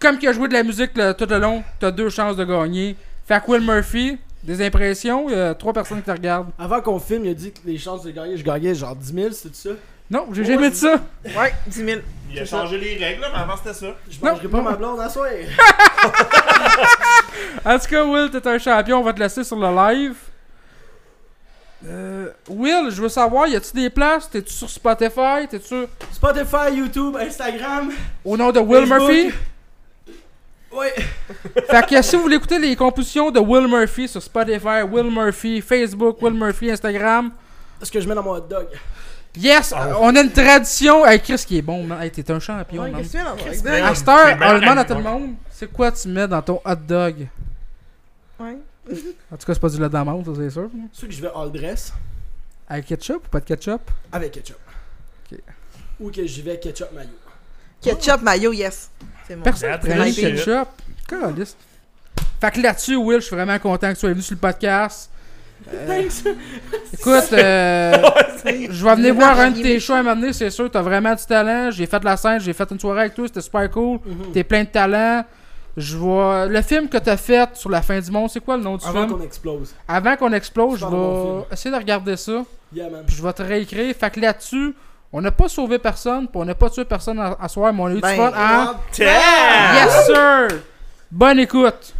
Comme 0.00 0.16
qu'il 0.18 0.28
a 0.28 0.32
joué 0.32 0.48
de 0.48 0.54
la 0.54 0.62
musique 0.62 0.94
tout 0.94 1.26
le 1.28 1.38
long, 1.38 1.62
t'as 1.78 1.90
deux 1.90 2.08
chances 2.08 2.36
de 2.36 2.44
gagner. 2.44 2.96
Fait 3.26 3.40
que 3.44 3.50
Will 3.50 3.60
Murphy, 3.62 4.16
des 4.42 4.64
impressions, 4.64 5.28
il 5.28 5.36
y 5.36 5.38
a 5.38 5.54
trois 5.54 5.72
personnes 5.72 5.98
qui 5.98 6.04
te 6.06 6.10
regardent. 6.10 6.50
Avant 6.58 6.80
qu'on 6.80 6.98
filme, 6.98 7.26
il 7.26 7.30
a 7.32 7.34
dit 7.34 7.52
que 7.52 7.58
les 7.66 7.76
chances 7.78 8.02
de 8.04 8.10
gagner, 8.12 8.36
je 8.36 8.44
gagnais 8.44 8.74
genre 8.74 8.96
10 8.96 9.12
000, 9.12 9.28
c'est 9.32 9.48
tout 9.48 9.54
ça? 9.54 9.70
Non, 10.10 10.26
j'ai 10.32 10.44
jamais 10.44 10.70
dit 10.70 10.76
ça. 10.76 10.94
Ouais, 11.24 11.54
10 11.66 11.84
000. 11.84 12.00
Il 12.30 12.38
a 12.38 12.44
changé 12.44 12.78
les 12.78 12.96
règles, 13.02 13.22
là, 13.22 13.28
mais 13.32 13.38
avant 13.40 13.56
c'était 13.56 13.74
ça. 13.74 13.86
Je 14.10 14.18
mangerai 14.24 14.48
pas 14.48 14.60
ma 14.62 14.72
blonde 14.76 15.00
à 15.00 15.08
soir. 15.08 15.28
En 17.64 17.78
tout 17.78 17.86
cas, 17.88 18.04
Will, 18.04 18.30
t'es 18.30 18.46
un 18.46 18.58
champion, 18.58 18.98
on 19.00 19.02
va 19.02 19.12
te 19.12 19.20
laisser 19.20 19.44
sur 19.44 19.56
le 19.56 19.68
live. 19.68 20.16
Euh, 21.86 22.30
Will, 22.48 22.90
je 22.90 23.00
veux 23.00 23.08
savoir, 23.08 23.46
y 23.46 23.54
a-tu 23.56 23.72
des 23.72 23.88
places? 23.90 24.28
T'es-tu 24.28 24.52
sur 24.52 24.68
Spotify? 24.68 25.46
T'es-tu 25.48 25.66
sur- 25.66 25.88
Spotify, 26.12 26.74
YouTube, 26.74 27.16
Instagram. 27.16 27.92
au 28.24 28.36
nom 28.36 28.50
de 28.50 28.58
Will 28.60 28.86
Facebook. 28.86 29.08
Murphy? 29.10 29.34
Ouais. 30.72 30.94
Fait 31.70 31.86
que 31.86 32.02
si 32.02 32.16
vous 32.16 32.22
voulez 32.22 32.36
écouter 32.36 32.58
les 32.58 32.74
compositions 32.76 33.30
de 33.30 33.38
Will 33.40 33.68
Murphy 33.68 34.08
sur 34.08 34.22
Spotify, 34.22 34.82
Will 34.90 35.10
Murphy, 35.10 35.60
Facebook, 35.60 36.20
Will 36.20 36.34
Murphy, 36.34 36.70
Instagram. 36.70 37.30
Ce 37.82 37.90
que 37.90 38.00
je 38.00 38.08
mets 38.08 38.14
dans 38.14 38.22
mon 38.24 38.32
hot 38.32 38.40
dog. 38.40 38.66
Yes, 39.36 39.72
Ah. 39.76 39.96
on 40.00 40.14
a 40.16 40.20
une 40.22 40.32
tradition. 40.32 41.06
Hey, 41.06 41.20
Chris 41.20 41.44
qui 41.46 41.58
est 41.58 41.62
bon, 41.62 41.84
man. 41.84 42.02
Hey, 42.02 42.10
t'es 42.10 42.28
un 42.30 42.40
champion, 42.40 42.82
Ouais, 42.82 42.90
man. 42.90 43.02
qu'est-ce 43.02 43.12
que. 43.62 43.68
À 43.68 43.94
cette 43.94 44.08
heure, 44.08 44.26
C'est 44.28 44.34
bien 44.36 44.56
on 44.56 44.58
demande 44.58 44.78
à 44.78 44.84
tout 44.84 44.94
le 44.94 45.02
monde, 45.02 45.34
c'est 45.50 45.72
quoi 45.72 45.92
tu 45.92 46.08
mets 46.08 46.26
dans 46.26 46.42
ton 46.42 46.60
hot 46.64 46.74
dog? 46.76 47.26
Ouais. 48.40 48.56
En 49.30 49.36
tout 49.36 49.46
cas, 49.46 49.54
c'est 49.54 49.60
pas 49.60 49.68
du 49.68 49.78
lait 49.80 49.88
d'amande, 49.88 50.24
ça 50.24 50.32
c'est 50.36 50.50
sûr. 50.50 50.70
Ceux 50.92 51.06
que 51.06 51.12
je 51.12 51.20
vais 51.20 51.30
all 51.36 51.52
dress 51.52 51.92
Avec 52.68 52.86
ketchup 52.86 53.26
ou 53.26 53.28
pas 53.28 53.40
de 53.40 53.44
ketchup? 53.44 53.82
avec 54.10 54.32
ketchup. 54.32 54.56
Ok. 55.30 55.38
Ou 56.00 56.10
que 56.10 56.26
j'y 56.26 56.42
vais 56.42 56.58
ketchup 56.58 56.90
mayo. 56.92 57.08
Ketchup, 57.82 58.22
mayo, 58.22 58.52
yes. 58.52 58.90
C'est 59.26 59.36
mon. 59.36 59.42
Personne 59.42 59.72
ne 59.72 59.76
prend 59.76 60.04
ketchup. 60.10 60.68
Fait 62.40 62.50
que 62.52 62.60
là-dessus, 62.60 62.96
Will, 62.96 63.20
je 63.20 63.26
suis 63.26 63.36
vraiment 63.36 63.58
content 63.58 63.88
que 63.88 63.94
tu 63.94 64.00
sois 64.00 64.10
venu 64.10 64.22
sur 64.22 64.34
le 64.34 64.40
podcast. 64.40 65.10
Euh, 65.70 66.02
écoute, 66.94 67.32
euh, 67.32 67.92
je 68.70 68.84
vais 68.84 68.94
venir 68.94 69.14
voir 69.14 69.38
un 69.38 69.50
de 69.50 69.60
tes 69.60 69.78
shows 69.80 69.94
à 69.94 70.02
m'amener, 70.02 70.32
c'est 70.32 70.50
sûr. 70.50 70.70
T'as 70.70 70.80
vraiment 70.82 71.14
du 71.14 71.24
talent. 71.24 71.70
J'ai 71.70 71.86
fait 71.86 72.02
la 72.04 72.16
scène, 72.16 72.40
j'ai 72.40 72.52
fait 72.52 72.70
une 72.70 72.80
soirée 72.80 73.00
avec 73.02 73.14
toi, 73.14 73.26
c'était 73.26 73.40
super 73.42 73.70
cool. 73.70 73.98
Mhm. 74.04 74.32
T'es 74.32 74.44
plein 74.44 74.62
de 74.64 74.68
talent. 74.68 75.24
Je 75.76 75.96
vois. 75.96 76.46
Le 76.46 76.62
film 76.62 76.88
que 76.88 76.96
t'as 76.98 77.16
fait 77.16 77.48
sur 77.54 77.70
la 77.70 77.82
fin 77.82 78.00
du 78.00 78.10
monde, 78.10 78.30
c'est 78.30 78.40
quoi 78.40 78.56
le 78.56 78.62
nom 78.62 78.76
du 78.76 78.86
Avant 78.86 79.06
film? 79.06 79.18
qu'on 79.18 79.22
explose. 79.24 79.74
Avant 79.86 80.16
qu'on 80.16 80.32
explose, 80.32 80.80
je 80.80 80.86
bon 80.86 81.38
vais 81.40 81.46
essayer 81.52 81.70
de 81.74 81.78
regarder 81.80 82.16
ça. 82.16 82.42
Yeah, 82.74 82.88
man. 82.90 83.02
Puis 83.06 83.16
je 83.16 83.22
vais 83.22 83.32
te 83.32 83.42
réécrire. 83.42 83.94
Fait 83.94 84.10
que 84.10 84.20
là-dessus, 84.20 84.74
on 85.12 85.20
n'a 85.20 85.30
pas 85.30 85.48
sauvé 85.48 85.78
personne, 85.78 86.26
puis 86.28 86.36
on 86.40 86.44
n'a 86.44 86.54
pas 86.54 86.70
tué 86.70 86.84
personne 86.84 87.18
à, 87.20 87.36
à 87.40 87.48
soir, 87.48 87.72
mais 87.72 87.82
on 87.82 87.86
a 87.86 87.92
eu 87.92 88.00
Ben, 88.00 88.10
du 88.10 88.16
fun. 88.16 88.32
hein? 88.36 88.74
Yes, 88.98 90.06
sir! 90.06 90.48
Bonne 91.10 91.38
écoute! 91.40 91.94